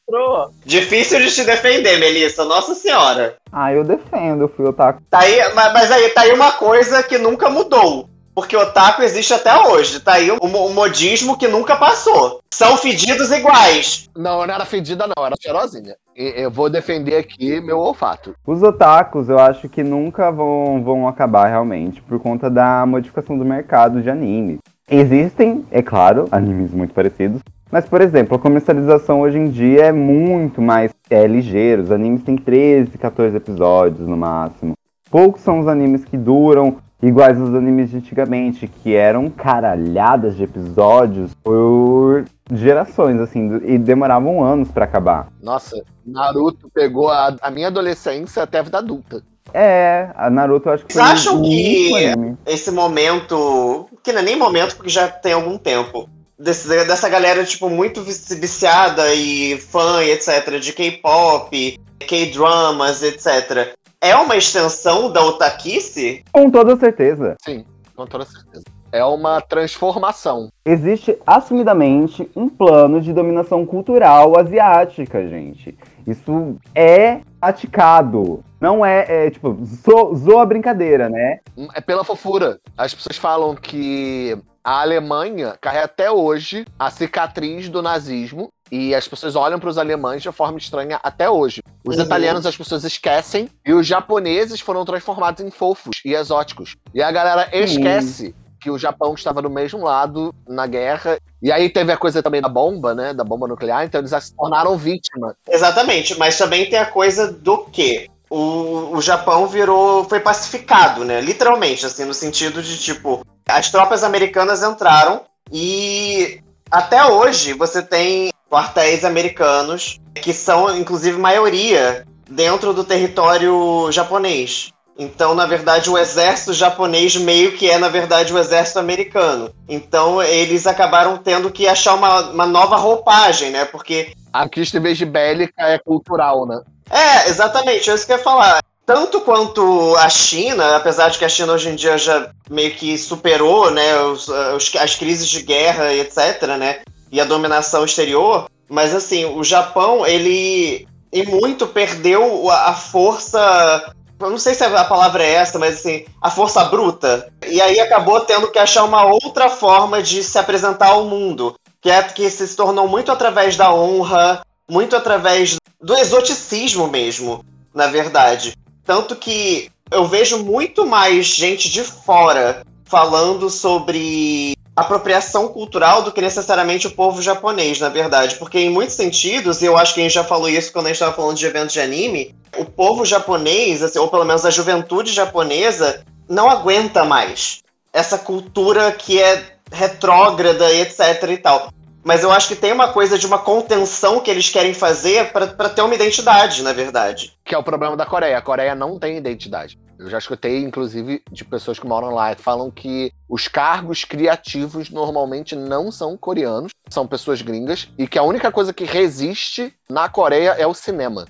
Difícil 0.65 1.19
de 1.19 1.35
te 1.35 1.43
defender, 1.43 1.99
Melissa, 1.99 2.45
nossa 2.45 2.77
senhora. 2.77 3.37
Ah, 3.51 3.73
eu 3.73 3.83
defendo, 3.83 4.43
eu 4.43 4.49
fui 4.49 4.67
otaku. 4.67 5.03
Tá 5.11 5.21
aí, 5.21 5.53
ma- 5.55 5.73
mas 5.73 5.91
aí 5.91 6.11
tá 6.11 6.21
aí 6.21 6.33
uma 6.33 6.53
coisa 6.53 7.03
que 7.03 7.19
nunca 7.19 7.51
mudou. 7.51 8.09
Porque 8.35 8.57
otaku 8.57 9.03
existe 9.03 9.33
até 9.33 9.57
hoje. 9.57 10.01
Tá 10.01 10.15
aí 10.15 10.31
um, 10.31 10.39
um 10.43 10.73
modismo 10.73 11.39
que 11.39 11.47
nunca 11.47 11.77
passou. 11.77 12.41
São 12.53 12.77
fedidos 12.77 13.31
iguais. 13.31 14.09
Não, 14.17 14.41
eu 14.41 14.47
não 14.47 14.55
era 14.55 14.65
fedida, 14.65 15.07
não, 15.07 15.25
era 15.25 15.37
cheirosinha. 15.41 15.97
E 16.17 16.43
eu 16.43 16.51
vou 16.51 16.69
defender 16.69 17.17
aqui 17.17 17.61
meu 17.61 17.79
olfato. 17.79 18.35
Os 18.47 18.63
otakus, 18.63 19.29
eu 19.29 19.39
acho 19.39 19.69
que 19.69 19.83
nunca 19.83 20.31
vão, 20.31 20.83
vão 20.83 21.09
acabar 21.09 21.47
realmente, 21.47 22.03
por 22.03 22.19
conta 22.19 22.51
da 22.51 22.85
modificação 22.87 23.39
do 23.39 23.45
mercado 23.45 24.03
de 24.03 24.11
anime. 24.11 24.59
Existem, 24.91 25.65
é 25.71 25.83
claro, 25.83 26.29
animes 26.31 26.73
muito 26.73 26.93
parecidos, 26.93 27.41
mas, 27.75 27.87
por 27.87 28.01
exemplo, 28.01 28.37
a 28.37 28.39
comercialização 28.39 29.21
hoje 29.21 29.37
em 29.37 29.49
dia 29.49 29.87
é 29.87 29.93
muito 29.93 30.63
mais 30.63 30.93
é, 31.11 31.27
ligeira. 31.27 31.83
Os 31.83 31.91
animes 31.91 32.23
têm 32.23 32.37
13, 32.37 32.97
14 32.99 33.37
episódios 33.37 34.07
no 34.07 34.17
máximo. 34.17 34.75
Poucos 35.11 35.43
são 35.43 35.59
os 35.59 35.67
animes 35.67 36.05
que 36.05 36.17
duram 36.17 36.77
iguais 37.07 37.41
aos 37.41 37.55
animes 37.55 37.91
de 37.91 37.97
antigamente, 37.99 38.67
que 38.67 38.95
eram 38.95 39.29
caralhadas 39.31 40.37
de 40.37 40.45
episódios 40.45 41.33
por 41.43 42.25
gerações, 42.53 43.21
assim, 43.21 43.61
e 43.65 43.79
demoravam 43.79 44.43
anos 44.45 44.71
pra 44.71 44.85
acabar. 44.85 45.29
Nossa, 45.43 45.83
Naruto 46.07 46.69
pegou 46.75 47.09
a, 47.11 47.37
a 47.41 47.51
minha 47.51 47.69
adolescência 47.69 48.43
até 48.43 48.59
a 48.59 48.63
vida 48.63 48.79
adulta. 48.79 49.23
É, 49.53 50.11
a 50.17 50.29
Naruto 50.31 50.69
acho 50.71 50.85
que 50.85 50.93
Vocês 50.93 51.05
foi 51.05 51.15
acham 51.15 51.43
que- 51.43 52.05
anime. 52.07 52.37
Esse 52.47 52.71
momento. 52.71 53.89
Que 54.03 54.13
não 54.13 54.21
é 54.21 54.23
nem 54.25 54.37
momento, 54.37 54.77
porque 54.77 54.91
já 54.91 55.09
tem 55.09 55.33
algum 55.33 55.57
tempo. 55.57 56.09
Desse- 56.39 56.69
dessa 56.85 57.09
galera, 57.09 57.45
tipo, 57.45 57.71
muito 57.71 58.03
vici- 58.03 58.35
viciada 58.35 59.15
e 59.15 59.57
fã 59.59 60.03
e 60.03 60.11
etc. 60.11 60.59
de 60.61 60.73
K-pop, 60.73 61.79
K-dramas, 62.01 63.03
etc. 63.03 63.75
É 64.05 64.15
uma 64.15 64.37
extensão 64.37 65.11
da 65.11 65.25
otaquice? 65.25 66.23
Com 66.31 66.51
toda 66.51 66.77
certeza. 66.77 67.37
Sim, 67.43 67.65
com 67.97 68.05
toda 68.05 68.27
certeza. 68.27 68.63
É 68.93 69.03
uma 69.03 69.41
transformação. 69.41 70.51
Existe 70.63 71.19
assumidamente 71.27 72.31
um 72.37 72.47
plano 72.47 73.01
de 73.01 73.15
dominação 73.15 73.65
cultural 73.65 74.39
asiática, 74.39 75.27
gente. 75.27 75.75
Isso 76.07 76.59
é 76.75 77.23
praticado. 77.41 78.45
Não 78.61 78.85
é, 78.85 79.07
é 79.09 79.31
tipo, 79.31 79.59
zo, 79.65 80.15
zoa 80.15 80.43
a 80.43 80.47
brincadeira, 80.47 81.09
né? 81.09 81.39
É 81.75 81.81
pela 81.81 82.05
fofura. 82.05 82.61
As 82.77 82.93
pessoas 82.93 83.17
falam 83.17 83.55
que 83.55 84.37
a 84.63 84.83
Alemanha 84.83 85.57
carrega 85.59 85.87
até 85.87 86.11
hoje 86.11 86.67
a 86.79 86.91
cicatriz 86.91 87.71
do 87.71 87.81
nazismo 87.81 88.51
e 88.71 88.95
as 88.95 89.07
pessoas 89.07 89.37
olham 89.37 89.59
para 89.59 89.69
os 89.69 89.79
alemães 89.79 90.23
de 90.23 90.31
forma 90.33 90.59
estranha 90.59 90.99
até 91.03 91.29
hoje. 91.29 91.63
Os 91.85 91.97
Uhum. 91.99 92.03
italianos 92.05 92.47
as 92.47 92.57
pessoas 92.57 92.85
esquecem 92.85 93.49
e 93.65 93.73
os 93.73 93.87
japoneses 93.87 94.61
foram 94.61 94.85
transformados 94.85 95.45
em 95.45 95.51
fofos 95.51 96.01
e 96.05 96.15
exóticos. 96.15 96.77
E 96.95 97.03
a 97.03 97.11
galera 97.13 97.49
esquece 97.53 98.35
que 98.61 98.71
o 98.71 98.79
Japão 98.79 99.13
estava 99.13 99.43
do 99.43 99.51
mesmo 99.51 99.85
lado 99.85 100.35
na 100.49 100.67
guerra. 100.67 101.19
E 101.43 101.53
aí 101.53 101.69
teve 101.69 101.93
a 101.93 101.97
coisa 101.99 102.23
também 102.23 102.41
da 102.41 102.49
bomba, 102.49 102.95
né? 102.95 103.13
Da 103.13 103.23
bomba 103.23 103.47
nuclear, 103.47 103.85
então 103.85 104.01
eles 104.01 104.11
se 104.11 104.35
tornaram 104.35 104.79
vítima. 104.79 105.37
Exatamente, 105.47 106.19
mas 106.19 106.39
também 106.39 106.69
tem 106.71 106.79
a 106.79 106.87
coisa 106.87 107.31
do 107.31 107.59
que 107.67 108.09
o, 108.31 108.97
o 108.97 109.03
Japão 109.03 109.47
virou. 109.47 110.05
foi 110.05 110.19
pacificado, 110.21 111.05
né? 111.05 111.21
Literalmente, 111.21 111.85
assim, 111.85 112.07
no 112.07 112.15
sentido 112.15 112.63
de 112.63 112.79
tipo, 112.79 113.23
as 113.47 113.71
tropas 113.71 114.03
americanas 114.03 114.63
entraram 114.63 115.21
e 115.53 116.41
até 116.71 117.05
hoje 117.05 117.53
você 117.53 117.83
tem 117.83 118.31
quartéis 118.55 119.05
americanos 119.05 119.99
que 120.15 120.33
são, 120.33 120.79
inclusive, 120.79 121.19
maioria 121.19 122.07
dentro 122.31 122.73
do 122.73 122.85
território 122.85 123.91
japonês. 123.91 124.71
Então, 124.97 125.35
na 125.35 125.45
verdade, 125.45 125.91
o 125.91 125.99
exército 125.99 126.53
japonês 126.53 127.17
meio 127.17 127.57
que 127.57 127.69
é, 127.69 127.77
na 127.79 127.89
verdade, 127.89 128.33
o 128.33 128.39
exército 128.39 128.79
americano. 128.79 129.53
Então, 129.69 130.23
eles 130.23 130.69
acabaram 130.69 131.17
tendo 131.17 131.51
que 131.51 131.67
achar 131.67 131.95
uma, 131.95 132.31
uma 132.31 132.47
nova 132.47 132.77
roupagem, 132.77 133.51
né? 133.51 133.65
Porque 133.65 134.13
A 134.33 134.45
conquista, 134.45 134.79
em 134.79 134.83
vez 134.83 134.97
de 134.97 135.05
bélica, 135.05 135.53
é 135.59 135.79
cultural, 135.81 136.47
né? 136.47 136.61
é, 136.91 137.29
exatamente, 137.29 137.91
é 137.91 137.95
isso 137.95 138.07
que 138.07 138.13
eu 138.13 138.19
ia 138.19 138.23
falar. 138.23 138.63
Tanto 138.87 139.21
quanto 139.23 139.97
a 139.97 140.09
China, 140.09 140.77
apesar 140.77 141.09
de 141.09 141.19
que 141.19 141.25
a 141.25 141.29
China 141.29 141.55
hoje 141.55 141.71
em 141.71 141.75
dia 141.75 141.99
já 141.99 142.31
meio 142.49 142.73
que 142.75 142.97
superou, 142.99 143.71
né, 143.73 143.99
os, 144.03 144.29
as 144.77 144.95
crises 144.95 145.29
de 145.29 145.43
guerra 145.43 145.93
e 145.93 146.01
etc, 146.01 146.43
né, 146.59 146.83
e 147.11 147.21
a 147.21 147.25
dominação 147.25 147.85
exterior, 147.85 148.49
mas 148.69 148.95
assim, 148.95 149.25
o 149.25 149.45
Japão, 149.45 150.07
ele 150.07 150.87
e 151.13 151.23
muito 151.25 151.69
perdeu 151.69 152.51
a, 152.51 152.75
força, 152.75 153.95
eu 154.19 154.31
não 154.31 154.39
sei 154.39 154.53
se 154.53 154.65
a 154.65 154.85
palavra 154.85 155.23
é 155.23 155.35
essa, 155.35 155.61
mas 155.61 155.77
assim, 155.77 156.05
a 156.21 156.29
força 156.29 156.65
bruta. 156.65 157.33
E 157.49 157.61
aí 157.61 157.79
acabou 157.79 158.21
tendo 158.21 158.51
que 158.51 158.59
achar 158.59 158.83
uma 158.83 159.05
outra 159.05 159.49
forma 159.49 160.03
de 160.03 160.25
se 160.25 160.37
apresentar 160.39 160.89
ao 160.89 161.05
mundo, 161.05 161.55
que 161.81 161.89
é 161.89 162.03
que 162.03 162.29
se 162.29 162.57
tornou 162.57 162.89
muito 162.89 163.13
através 163.13 163.57
da 163.57 163.73
honra, 163.73 164.43
muito 164.69 164.97
através 164.97 165.57
do 165.81 165.95
exoticismo 165.97 166.89
mesmo, 166.89 167.45
na 167.73 167.87
verdade. 167.87 168.57
Tanto 168.85 169.15
que 169.15 169.71
eu 169.93 170.07
vejo 170.07 170.43
muito 170.43 170.85
mais 170.85 171.27
gente 171.27 171.71
de 171.71 171.85
fora 171.85 172.65
falando 172.85 173.49
sobre 173.49 174.57
apropriação 174.77 175.49
cultural 175.49 176.03
do 176.03 176.11
que 176.11 176.21
necessariamente 176.21 176.87
o 176.87 176.91
povo 176.91 177.23
japonês, 177.23 177.79
na 177.79 177.89
verdade. 177.89 178.37
Porque 178.37 178.59
em 178.59 178.71
muitos 178.71 178.97
sentidos, 178.97 179.63
e 179.63 179.67
eu 179.67 179.77
acho 179.77 179.95
que 179.95 180.01
a 180.01 180.03
gente 180.03 180.15
já 180.15 180.25
falou 180.25 180.49
isso 180.49 180.73
quando 180.73 180.87
a 180.87 180.89
gente 180.89 180.97
estava 180.97 181.15
falando 181.15 181.37
de 181.37 181.47
eventos 181.47 181.73
de 181.73 181.81
anime, 181.81 182.35
o 182.57 182.65
povo 182.65 183.05
japonês, 183.05 183.83
assim, 183.83 183.99
ou 183.99 184.09
pelo 184.09 184.25
menos 184.25 184.45
a 184.45 184.51
juventude 184.51 185.13
japonesa, 185.13 186.05
não 186.29 186.51
aguenta 186.51 187.05
mais 187.05 187.63
essa 187.93 188.19
cultura 188.19 188.91
que 188.91 189.21
é 189.21 189.55
retrógrada 189.73 190.73
etc 190.73 191.23
e 191.31 191.37
tal. 191.37 191.69
Mas 192.03 192.23
eu 192.23 192.31
acho 192.31 192.49
que 192.49 192.57
tem 192.57 192.71
uma 192.71 192.93
coisa 192.93 193.19
de 193.19 193.27
uma 193.27 193.39
contenção 193.39 194.21
que 194.21 194.31
eles 194.31 194.51
querem 194.51 194.75
fazer 194.75 195.33
para 195.33 195.71
ter 195.71 195.81
uma 195.81 195.95
identidade, 195.95 196.63
na 196.63 196.73
verdade. 196.73 197.33
Que 197.43 197.55
é 197.55 197.59
o 197.59 197.63
problema 197.63 197.97
da 197.97 198.05
Coreia. 198.05 198.37
A 198.37 198.43
Coreia 198.43 198.75
não 198.75 198.99
tem 198.99 199.17
identidade. 199.17 199.79
Eu 199.99 200.11
já 200.11 200.19
escutei, 200.19 200.63
inclusive, 200.63 201.23
de 201.31 201.45
pessoas 201.45 201.79
que 201.79 201.87
moram 201.87 202.11
lá, 202.11 202.35
que 202.35 202.43
falam 202.43 202.71
que 202.71 203.13
os 203.29 203.49
cargos 203.49 204.05
criativos 204.05 204.91
normalmente 204.91 205.55
não 205.55 205.91
são 205.93 206.17
coreanos, 206.17 206.73
são 206.89 207.07
pessoas 207.07 207.41
gringas, 207.43 207.89
e 207.97 208.07
que 208.07 208.19
a 208.19 208.23
única 208.23 208.51
coisa 208.51 208.73
que 208.73 208.85
resiste 208.85 209.73
na 209.89 210.09
Coreia 210.09 210.51
é 210.59 210.67
o 210.67 210.75
cinema. 210.75 211.27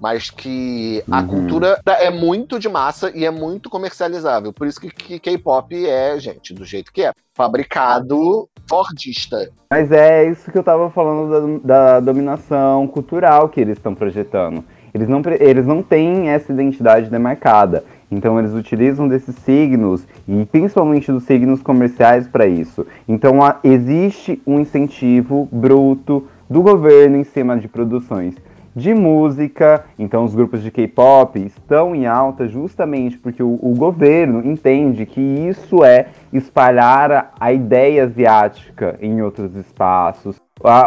Mas 0.00 0.28
que 0.28 1.02
a 1.10 1.20
Uhum. 1.20 1.28
cultura 1.28 1.80
é 1.86 2.10
muito 2.10 2.58
de 2.58 2.68
massa 2.68 3.10
e 3.14 3.24
é 3.24 3.30
muito 3.30 3.70
comercializável. 3.70 4.52
Por 4.52 4.66
isso 4.66 4.78
que, 4.78 5.18
K-pop 5.18 5.86
é, 5.86 6.18
gente, 6.18 6.52
do 6.52 6.64
jeito 6.64 6.92
que 6.92 7.04
é. 7.04 7.12
Fabricado 7.32 8.48
fordista. 8.68 9.50
Mas 9.70 9.90
é 9.90 10.28
isso 10.28 10.50
que 10.50 10.58
eu 10.58 10.62
tava 10.62 10.90
falando 10.90 11.60
da, 11.60 11.94
da 11.94 12.00
dominação 12.00 12.86
cultural 12.86 13.48
que 13.48 13.60
eles 13.60 13.78
estão 13.78 13.94
projetando. 13.94 14.64
Eles 14.92 15.08
não, 15.08 15.22
eles 15.40 15.66
não 15.66 15.82
têm 15.82 16.28
essa 16.28 16.52
identidade 16.52 17.10
demarcada. 17.10 17.84
Então 18.14 18.38
eles 18.38 18.54
utilizam 18.54 19.08
desses 19.08 19.34
signos, 19.36 20.06
e 20.28 20.44
principalmente 20.46 21.10
dos 21.10 21.24
signos 21.24 21.62
comerciais, 21.62 22.28
para 22.28 22.46
isso. 22.46 22.86
Então 23.08 23.42
há- 23.42 23.58
existe 23.64 24.40
um 24.46 24.60
incentivo 24.60 25.48
bruto 25.50 26.24
do 26.48 26.62
governo 26.62 27.16
em 27.16 27.24
cima 27.24 27.56
de 27.56 27.68
produções 27.68 28.34
de 28.76 28.92
música. 28.92 29.84
Então 29.98 30.24
os 30.24 30.34
grupos 30.34 30.62
de 30.62 30.70
K-pop 30.70 31.38
estão 31.38 31.94
em 31.94 32.06
alta 32.06 32.48
justamente 32.48 33.16
porque 33.18 33.42
o, 33.42 33.58
o 33.62 33.74
governo 33.76 34.44
entende 34.44 35.06
que 35.06 35.20
isso 35.20 35.84
é 35.84 36.06
espalhar 36.32 37.12
a, 37.12 37.30
a 37.38 37.52
ideia 37.52 38.04
asiática 38.04 38.96
em 39.00 39.22
outros 39.22 39.54
espaços. 39.56 40.36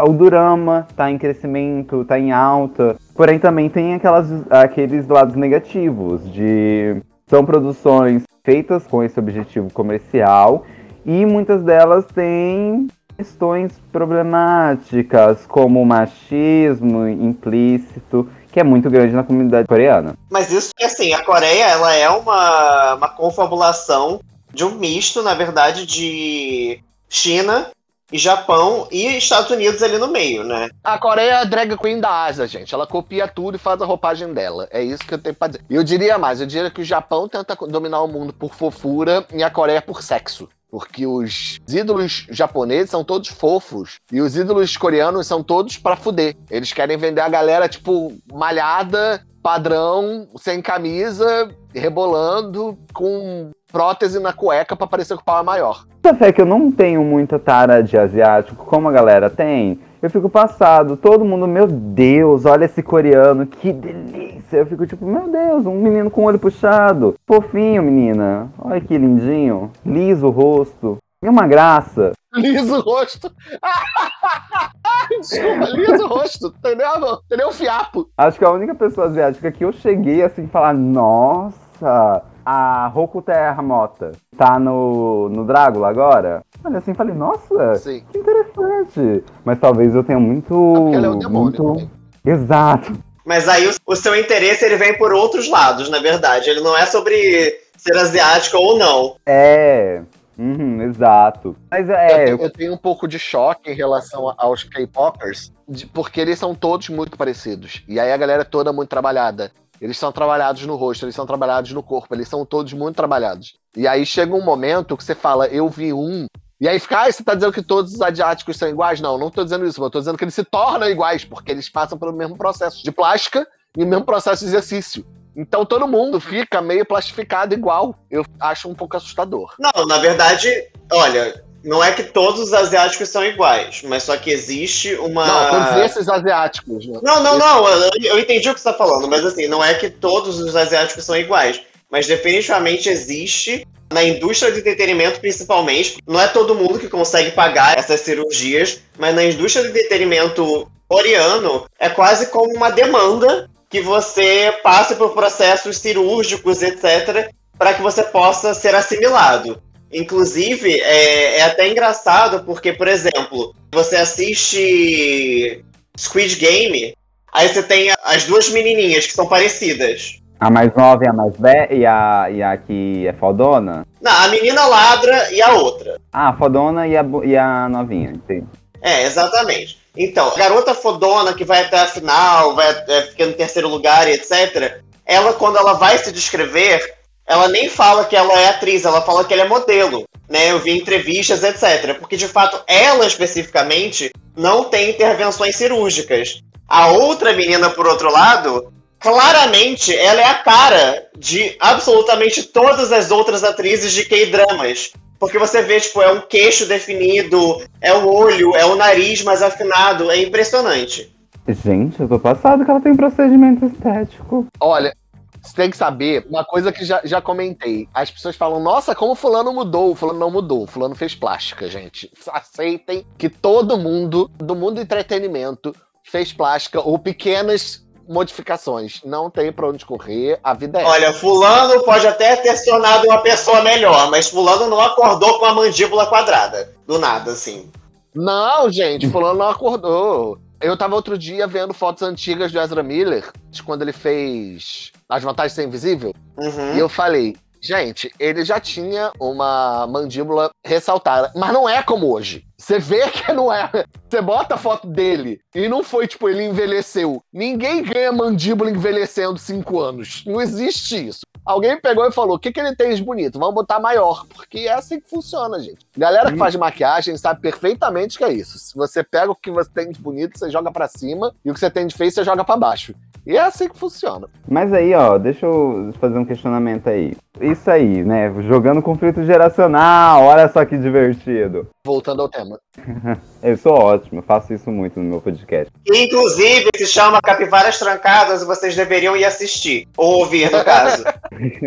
O 0.08 0.14
Durama 0.14 0.86
está 0.90 1.12
em 1.12 1.18
crescimento, 1.18 2.02
está 2.02 2.20
em 2.20 2.32
alta. 2.32 2.96
Porém 3.14 3.38
também 3.38 3.70
tem 3.70 3.94
aquelas, 3.94 4.30
aqueles 4.50 5.08
lados 5.08 5.36
negativos 5.36 6.30
de 6.32 6.98
são 7.30 7.46
produções 7.46 8.24
feitas 8.44 8.88
com 8.88 9.04
esse 9.04 9.20
objetivo 9.20 9.72
comercial 9.72 10.66
e 11.06 11.26
muitas 11.26 11.62
delas 11.64 12.06
têm 12.06 12.88
questões 13.18 13.74
problemáticas, 13.92 15.46
como 15.48 15.82
o 15.82 15.86
machismo 15.86 17.08
implícito, 17.08 18.30
que 18.52 18.60
é 18.60 18.64
muito 18.64 18.90
grande 18.90 19.14
na 19.14 19.24
comunidade 19.24 19.68
coreana. 19.68 20.16
Mas 20.30 20.52
isso, 20.52 20.72
assim, 20.82 21.14
a 21.14 21.24
Coreia, 21.24 21.64
ela 21.66 21.94
é 21.94 22.10
uma, 22.10 22.94
uma 22.96 23.10
confabulação 23.10 24.22
de 24.54 24.64
um 24.64 24.76
misto, 24.76 25.24
na 25.24 25.34
verdade, 25.34 25.86
de 25.86 26.80
China 27.10 27.72
e 28.12 28.18
Japão 28.18 28.88
e 28.92 29.18
Estados 29.18 29.50
Unidos 29.52 29.82
ali 29.84 29.98
no 29.98 30.08
meio, 30.08 30.44
né? 30.44 30.70
A 30.84 30.98
Coreia 30.98 31.32
é 31.32 31.42
a 31.42 31.44
drag 31.44 31.78
queen 31.78 32.00
da 32.00 32.26
Ásia, 32.26 32.48
gente. 32.48 32.74
Ela 32.74 32.88
copia 32.88 33.28
tudo 33.28 33.56
e 33.56 33.60
faz 33.60 33.82
a 33.82 33.86
roupagem 33.86 34.34
dela. 34.34 34.68
É 34.72 34.82
isso 34.82 35.06
que 35.06 35.14
eu 35.14 35.18
tenho 35.18 35.36
pra 35.36 35.48
dizer. 35.48 35.64
E 35.70 35.76
eu 35.76 35.84
diria 35.84 36.18
mais, 36.18 36.40
eu 36.40 36.48
diria 36.48 36.72
que 36.72 36.82
o 36.82 36.86
Japão 36.86 37.28
tenta 37.28 37.56
dominar 37.56 38.02
o 38.02 38.08
mundo 38.08 38.34
por 38.34 38.54
fofura 38.54 39.26
e 39.34 39.44
a 39.44 39.50
Coreia 39.50 39.82
por 39.82 40.02
sexo. 40.02 40.48
Porque 40.70 41.08
os 41.08 41.60
ídolos 41.68 42.28
japoneses 42.30 42.90
são 42.90 43.04
todos 43.04 43.30
fofos. 43.30 44.00
E 44.12 44.20
os 44.20 44.36
ídolos 44.36 44.76
coreanos 44.76 45.26
são 45.26 45.42
todos 45.42 45.78
pra 45.78 45.96
fuder. 45.96 46.36
Eles 46.52 46.74
querem 46.74 46.98
vender 46.98 47.22
a 47.22 47.30
galera, 47.30 47.70
tipo, 47.70 48.14
malhada, 48.32 49.26
padrão, 49.48 50.28
sem 50.36 50.62
camisa, 50.62 51.48
rebolando, 51.74 52.78
com 52.94 53.52
prótese 53.72 54.20
na 54.20 54.34
cueca 54.34 54.76
pra 54.76 54.86
parecer 54.86 55.16
que 55.16 55.22
o 55.22 55.26
pau 55.26 55.40
é 55.40 55.44
maior. 55.44 55.86
Essa 56.04 56.14
fé 56.14 56.34
que 56.34 56.42
eu 56.42 56.46
não 56.46 56.70
tenho 56.70 57.02
muita 57.02 57.40
tara 57.40 57.82
de 57.82 57.98
asiático, 57.98 58.66
como 58.66 58.90
a 58.90 58.92
galera 58.92 59.30
tem, 59.30 59.80
eu 60.02 60.10
fico 60.10 60.30
passado. 60.30 60.98
Todo 60.98 61.24
mundo, 61.24 61.48
meu 61.48 61.66
Deus, 61.66 62.44
olha 62.44 62.66
esse 62.66 62.84
coreano, 62.84 63.48
que 63.48 63.72
delícia. 63.72 64.58
Eu 64.58 64.66
fico 64.66 64.86
tipo, 64.86 65.06
meu 65.06 65.30
Deus, 65.30 65.66
um 65.66 65.80
menino 65.80 66.12
com 66.12 66.24
o 66.24 66.26
olho 66.26 66.38
puxado. 66.38 67.16
Fofinho, 67.26 67.82
menina. 67.82 68.50
Olha 68.60 68.82
que 68.82 68.98
lindinho. 68.98 69.72
Liso 69.86 70.28
o 70.28 70.30
rosto. 70.30 70.98
E 71.24 71.30
uma 71.30 71.48
graça. 71.48 72.12
Liso 72.38 72.78
o 72.78 72.82
rosto. 72.82 73.32
Desculpa, 75.20 75.66
liso 75.66 76.04
o 76.04 76.08
rosto. 76.08 76.54
Entendeu? 76.60 76.88
Entendeu 77.26 77.48
o 77.50 77.54
fiapo? 77.54 78.10
Acho 78.18 78.38
que 78.38 78.46
a 78.46 78.52
única 78.52 78.76
pessoa 78.76 79.08
asiática 79.08 79.52
que 79.52 79.64
eu 79.66 79.72
cheguei 79.72 80.24
assim 80.24 80.48
falar, 80.48 80.74
nossa, 80.74 82.24
a 82.46 82.88
Roku 82.88 83.22
Terramota 83.22 84.12
tá 84.38 84.58
no, 84.60 85.30
no 85.30 85.46
Drácula 85.46 85.90
agora. 85.90 86.42
Olha 86.64 86.78
assim, 86.78 86.94
falei, 86.94 87.14
nossa, 87.14 87.76
Sim. 87.76 88.04
que 88.12 88.20
interessante. 88.20 89.24
Mas 89.44 89.60
talvez 89.60 89.94
eu 89.94 90.04
tenha 90.04 90.20
muito. 90.20 90.54
É 90.54 90.80
porque 90.80 90.96
ela 90.96 91.08
é 91.08 91.10
o 91.10 91.16
demônio 91.16 91.42
muito... 91.42 91.64
também. 91.64 91.92
Exato. 92.26 92.94
Mas 93.26 93.50
aí 93.50 93.68
o, 93.68 93.74
o 93.86 93.96
seu 93.96 94.16
interesse 94.16 94.64
ele 94.64 94.78
vem 94.78 94.98
por 94.98 95.12
outros 95.12 95.50
lados, 95.50 95.90
na 95.90 96.00
verdade. 96.00 96.50
Ele 96.50 96.62
não 96.62 96.78
é 96.78 96.86
sobre 96.86 97.60
ser 97.78 97.98
asiático 97.98 98.58
ou 98.58 98.78
não. 98.78 99.16
É. 99.26 100.02
Uhum, 100.38 100.82
exato. 100.84 101.56
Mas 101.72 101.90
Eu, 101.90 101.96
é. 101.96 102.26
tenho, 102.26 102.42
eu 102.42 102.50
tenho 102.50 102.74
um 102.74 102.78
pouco 102.78 103.08
de 103.08 103.18
choque 103.18 103.72
em 103.72 103.74
relação 103.74 104.34
aos 104.38 104.64
K-popers, 104.64 105.52
porque 105.94 106.22
eles 106.22 106.38
são 106.38 106.54
todos 106.54 106.90
muito 106.90 107.18
parecidos. 107.18 107.84
E 107.88 108.00
aí 108.00 108.12
a 108.12 108.18
galera 108.18 108.44
é 108.44 108.46
toda 108.46 108.72
muito 108.72 108.90
trabalhada. 108.90 109.52
Eles 109.82 109.98
são 109.98 110.12
trabalhados 110.12 110.66
no 110.66 110.76
rosto, 110.76 111.06
eles 111.06 111.16
são 111.16 111.26
trabalhados 111.26 111.72
no 111.72 111.84
corpo, 111.84 112.14
eles 112.14 112.28
são 112.28 112.46
todos 112.46 112.74
muito 112.74 112.96
trabalhados. 112.96 113.58
E 113.76 113.88
aí 113.88 114.06
chega 114.06 114.36
um 114.36 114.44
momento 114.44 114.98
que 114.98 115.04
você 115.04 115.16
fala, 115.16 115.48
eu 115.48 115.70
vi 115.70 115.94
um. 115.94 116.28
E 116.60 116.68
aí 116.68 116.80
fica, 116.80 117.02
ah, 117.02 117.12
você 117.12 117.24
tá 117.24 117.36
dizendo 117.36 117.54
que 117.54 117.62
todos 117.62 117.94
os 117.94 118.02
asiáticos 118.02 118.58
são 118.58 118.68
iguais? 118.68 119.00
Não, 119.00 119.18
não 119.18 119.30
tô 119.30 119.44
dizendo 119.44 119.66
isso, 119.66 119.84
eu 119.84 119.90
tô 119.90 120.00
dizendo 120.00 120.18
que 120.18 120.24
eles 120.24 120.34
se 120.34 120.44
tornam 120.44 120.90
iguais, 120.90 121.24
porque 121.24 121.52
eles 121.52 121.70
passam 121.70 121.98
pelo 121.98 122.14
mesmo 122.14 122.36
processo 122.36 122.84
de 122.84 122.92
plástica 122.92 123.48
e 123.78 123.84
o 123.84 123.88
mesmo 123.88 124.06
processo 124.06 124.44
de 124.44 124.50
exercício. 124.50 125.06
Então 125.38 125.64
todo 125.64 125.88
mundo 125.88 126.20
fica 126.20 126.60
meio 126.62 126.84
plastificado 126.84 127.54
igual. 127.54 127.96
Eu 128.10 128.26
acho 128.40 128.68
um 128.68 128.74
pouco 128.74 128.98
assustador. 128.98 129.54
Não, 129.60 129.86
na 129.86 130.00
verdade, 130.00 130.50
olha, 130.92 131.44
não 131.64 131.84
é 131.84 131.92
que 131.92 132.02
todos 132.02 132.40
os 132.40 132.54
asiáticos 132.54 133.10
são 133.10 133.24
iguais, 133.24 133.84
mas 133.84 134.02
só 134.02 134.18
que 134.18 134.32
existe 134.32 134.96
uma. 134.96 135.28
Não, 135.28 135.50
todos 135.52 135.86
esses 135.86 136.10
asiáticos. 136.10 136.88
Né? 136.88 137.00
Não, 137.04 137.22
não, 137.22 137.38
não. 137.38 137.68
Eu, 137.68 137.92
eu 138.02 138.20
entendi 138.20 138.50
o 138.50 138.54
que 138.56 138.60
você 138.60 138.70
está 138.70 138.74
falando, 138.74 139.08
mas 139.08 139.24
assim, 139.24 139.48
não 139.48 139.64
é 139.64 139.76
que 139.76 139.92
todos 139.92 140.40
os 140.40 140.56
asiáticos 140.56 141.06
são 141.06 141.16
iguais. 141.16 141.62
Mas 141.90 142.08
definitivamente 142.08 142.90
existe 142.90 143.66
na 143.92 144.04
indústria 144.04 144.52
de 144.52 144.60
entretenimento, 144.60 145.20
principalmente. 145.20 146.00
Não 146.06 146.20
é 146.20 146.28
todo 146.28 146.56
mundo 146.56 146.80
que 146.80 146.90
consegue 146.90 147.32
pagar 147.32 147.78
essas 147.78 148.02
cirurgias, 148.02 148.82
mas 148.98 149.16
na 149.16 149.24
indústria 149.24 149.64
de 149.64 149.70
entretenimento 149.70 150.70
coreano 150.88 151.66
é 151.80 151.90
quase 151.90 152.28
como 152.28 152.54
uma 152.56 152.70
demanda 152.70 153.50
que 153.70 153.82
você 153.82 154.54
passe 154.64 154.96
por 154.96 155.14
processos 155.14 155.78
cirúrgicos, 155.78 156.62
etc., 156.62 157.30
para 157.58 157.74
que 157.74 157.82
você 157.82 158.04
possa 158.04 158.54
ser 158.54 158.76
assimilado. 158.76 159.62
Inclusive, 159.92 160.80
é, 160.82 161.40
é, 161.40 161.42
até 161.44 161.68
engraçado 161.68 162.44
porque, 162.44 162.74
por 162.74 162.88
exemplo, 162.88 163.56
você 163.72 163.96
assiste 163.96 165.64
Squid 165.98 166.36
Game, 166.36 166.94
aí 167.34 167.48
você 167.48 167.64
tem 167.64 167.90
as 168.04 168.26
duas 168.26 168.50
menininhas 168.50 169.08
que 169.08 169.14
são 169.14 169.28
parecidas. 169.28 170.20
A 170.40 170.52
mais 170.52 170.72
nova 170.76 171.04
e 171.04 171.08
a 171.08 171.14
mais 171.14 171.34
velha 171.38 171.74
e 171.74 171.86
a, 171.86 172.30
e 172.30 172.44
a 172.44 172.58
que 172.58 173.08
é 173.08 173.14
fodona? 173.14 173.88
Não, 174.00 174.12
a 174.12 174.28
menina 174.28 174.66
ladra 174.68 175.34
e 175.34 175.42
a 175.42 175.54
outra. 175.54 176.00
Ah, 176.14 176.30
a 176.30 176.34
fodona 176.34 176.88
e 176.88 176.96
a, 176.96 177.06
e 177.24 177.36
a 177.36 177.68
novinha, 177.68 178.14
sim. 178.28 178.46
É, 178.82 179.04
exatamente. 179.04 179.80
Então, 179.98 180.28
a 180.28 180.36
garota 180.36 180.76
fodona 180.76 181.34
que 181.34 181.44
vai 181.44 181.62
até 181.62 181.80
a 181.80 181.88
final, 181.88 182.54
vai 182.54 182.70
é, 182.88 183.02
fica 183.04 183.26
no 183.26 183.34
terceiro 183.34 183.68
lugar 183.68 184.08
e 184.08 184.14
etc. 184.14 184.82
Ela, 185.06 185.34
quando 185.34 185.58
ela 185.58 185.74
vai 185.74 185.98
se 185.98 186.12
descrever, 186.12 186.98
ela 187.26 187.48
nem 187.48 187.68
fala 187.68 188.06
que 188.06 188.16
ela 188.16 188.40
é 188.40 188.50
atriz, 188.50 188.86
ela 188.86 189.02
fala 189.02 189.26
que 189.26 189.34
ela 189.34 189.44
é 189.44 189.48
modelo. 189.48 190.06
Né? 190.30 190.52
Eu 190.52 190.60
vi 190.60 190.72
entrevistas, 190.72 191.44
etc. 191.44 191.98
Porque, 191.98 192.16
de 192.16 192.28
fato, 192.28 192.62
ela 192.68 193.08
especificamente 193.08 194.12
não 194.36 194.66
tem 194.66 194.92
intervenções 194.92 195.56
cirúrgicas. 195.56 196.42
A 196.68 196.92
outra 196.92 197.34
menina, 197.34 197.70
por 197.70 197.88
outro 197.88 198.12
lado, 198.12 198.72
claramente 199.00 199.96
ela 199.96 200.22
é 200.22 200.26
a 200.26 200.36
cara 200.36 201.08
de 201.18 201.56
absolutamente 201.60 202.44
todas 202.44 202.92
as 202.92 203.10
outras 203.10 203.44
atrizes 203.44 203.94
de 203.94 204.06
K-dramas. 204.06 204.92
Porque 205.20 205.40
você 205.40 205.62
vê, 205.62 205.80
tipo, 205.80 206.02
é 206.02 206.12
um 206.12 206.22
queixo 206.22 206.68
definido, 206.68 207.62
é 207.82 207.94
o 207.94 208.08
olho, 208.08 208.56
é 208.56 208.66
o 208.66 208.76
nariz 208.76 209.24
mais 209.24 209.42
afinado, 209.42 210.12
é 210.12 210.22
impressionante. 210.22 211.12
Gente, 211.48 212.00
eu 212.00 212.08
tô 212.08 212.20
passado 212.20 212.64
que 212.66 212.70
ela 212.70 212.82
tem 212.82 212.96
procedimento 212.96 213.66
estético. 213.66 214.46
Olha, 214.60 214.94
você 215.42 215.56
tem 215.56 215.70
que 215.70 215.78
saber 215.78 216.26
uma 216.30 216.44
coisa 216.44 216.72
que 216.74 216.84
já, 216.84 217.02
já 217.06 217.22
comentei. 217.22 217.88
As 217.94 218.12
pessoas 218.12 218.36
falam, 218.36 218.60
nossa, 218.60 218.94
como 218.94 219.16
fulano 219.16 219.54
mudou. 219.54 219.92
O 219.92 219.96
fulano 219.96 220.20
não 220.20 220.30
mudou, 220.30 220.64
o 220.64 220.68
fulano 220.68 220.94
fez 220.94 221.16
plástica, 221.16 221.70
gente. 221.70 222.12
Aceitem 222.32 223.06
que 223.18 223.30
todo 223.30 223.78
mundo 223.78 224.30
do 224.38 224.56
mundo 224.56 224.76
do 224.76 224.82
entretenimento 224.82 225.74
fez 226.04 226.34
plástica 226.34 226.82
ou 226.82 227.00
pequenas 227.00 227.87
modificações. 228.08 229.02
Não 229.04 229.30
tem 229.30 229.52
pra 229.52 229.68
onde 229.68 229.86
correr, 229.86 230.40
a 230.44 230.54
vida 230.54 230.80
é. 230.80 230.86
Olha, 230.86 231.14
fulano 231.14 231.84
pode 231.84 232.08
até 232.08 232.36
ter 232.38 232.56
se 232.58 232.70
tornado 232.70 233.06
uma 233.06 233.20
pessoa 233.20 233.62
melhor, 233.62 234.10
mas 234.10 234.30
fulano 234.30 234.68
não 234.68 234.80
acordou 234.80 235.40
com 235.40 235.46
a 235.46 235.54
mandíbula 235.54 236.08
quadrada. 236.08 236.74
Do 236.86 236.98
nada, 236.98 237.32
assim. 237.32 237.70
Não, 238.16 238.72
gente, 238.72 239.10
fulano 239.10 239.40
não 239.40 239.50
acordou. 239.50 240.40
Eu 240.60 240.76
tava 240.76 240.96
outro 240.96 241.18
dia 241.18 241.46
vendo 241.46 241.74
fotos 241.74 242.02
antigas 242.02 242.52
do 242.52 242.60
Ezra 242.60 242.82
Miller, 242.82 243.32
de 243.52 243.62
quando 243.62 243.84
ele 243.84 243.94
fez 243.94 244.92
As 245.08 245.22
Vantagens 245.22 245.54
Ser 245.54 245.66
Invisível. 245.66 246.16
Uhum. 246.36 246.76
E 246.76 246.80
eu 246.80 246.90
falei, 246.90 247.36
gente, 247.68 248.10
ele 248.18 248.46
já 248.46 248.62
tinha 248.62 249.12
uma 249.20 249.86
mandíbula 249.88 250.50
ressaltada, 250.66 251.34
mas 251.36 251.52
não 251.52 251.68
é 251.68 251.84
como 251.84 252.10
hoje. 252.10 252.46
Você 252.58 252.80
vê 252.80 253.08
que 253.12 253.34
não 253.34 253.52
é. 253.52 253.70
Você 254.10 254.22
bota 254.22 254.56
a 254.56 254.58
foto 254.58 254.88
dele 254.88 255.42
e 255.54 255.68
não 255.68 255.84
foi 255.84 256.08
tipo, 256.08 256.30
ele 256.30 256.46
envelheceu. 256.46 257.22
Ninguém 257.32 257.84
ganha 257.84 258.12
mandíbula 258.12 258.72
envelhecendo 258.72 259.38
cinco 259.38 259.82
anos. 259.82 260.24
Não 260.26 260.42
existe 260.42 261.08
isso. 261.08 261.20
Alguém 261.46 261.80
pegou 261.80 262.06
e 262.06 262.12
falou: 262.12 262.36
o 262.36 262.40
que, 262.40 262.52
que 262.52 262.60
ele 262.60 262.76
tem 262.76 262.94
de 262.94 263.04
bonito? 263.04 263.40
Vamos 263.40 263.56
botar 263.56 263.80
maior. 263.80 264.26
Porque 264.28 264.60
é 264.60 264.74
assim 264.74 265.00
que 265.00 265.10
funciona, 265.10 265.60
gente. 265.60 265.86
Galera 265.96 266.28
que 266.28 266.36
hum. 266.36 266.40
faz 266.40 266.56
maquiagem 266.56 267.16
sabe 267.18 267.42
perfeitamente 267.42 268.18
que 268.18 268.24
é 268.24 268.34
isso. 268.34 268.58
Se 268.60 268.76
você 268.76 269.04
pega 269.04 269.32
o 269.32 269.36
que 269.36 269.52
você 269.52 269.70
tem 269.70 269.92
de 269.92 270.00
bonito, 270.00 270.38
você 270.38 270.50
joga 270.50 270.72
para 270.72 270.88
cima, 270.88 271.34
e 271.46 271.52
o 271.52 271.54
que 271.54 271.60
você 271.60 271.70
tem 271.70 271.88
de 271.88 271.96
feio, 271.96 272.12
você 272.12 272.24
joga 272.24 272.44
para 272.44 272.58
baixo. 272.58 272.94
E 273.28 273.36
é 273.36 273.42
assim 273.42 273.68
que 273.68 273.78
funciona. 273.78 274.30
Mas 274.48 274.72
aí, 274.72 274.94
ó, 274.94 275.18
deixa 275.18 275.46
eu 275.46 275.94
fazer 276.00 276.18
um 276.18 276.24
questionamento 276.24 276.88
aí. 276.88 277.14
Isso 277.42 277.70
aí, 277.70 278.02
né? 278.02 278.34
Jogando 278.48 278.82
conflito 278.82 279.22
geracional, 279.26 280.24
olha 280.24 280.48
só 280.48 280.64
que 280.64 280.78
divertido. 280.78 281.68
Voltando 281.86 282.22
ao 282.22 282.30
tema. 282.30 282.58
eu 283.44 283.58
sou 283.58 283.74
ótimo, 283.74 284.22
faço 284.22 284.54
isso 284.54 284.72
muito 284.72 284.98
no 285.02 285.10
meu 285.10 285.20
podcast. 285.20 285.70
Inclusive, 285.86 286.70
se 286.78 286.88
chama 286.88 287.20
Capivaras 287.22 287.78
Trancadas 287.78 288.42
e 288.42 288.46
vocês 288.46 288.74
deveriam 288.78 289.18
ir 289.18 289.26
assistir. 289.26 289.90
Ou 289.98 290.20
ouvir, 290.20 290.50
no 290.50 290.64
caso. 290.64 291.04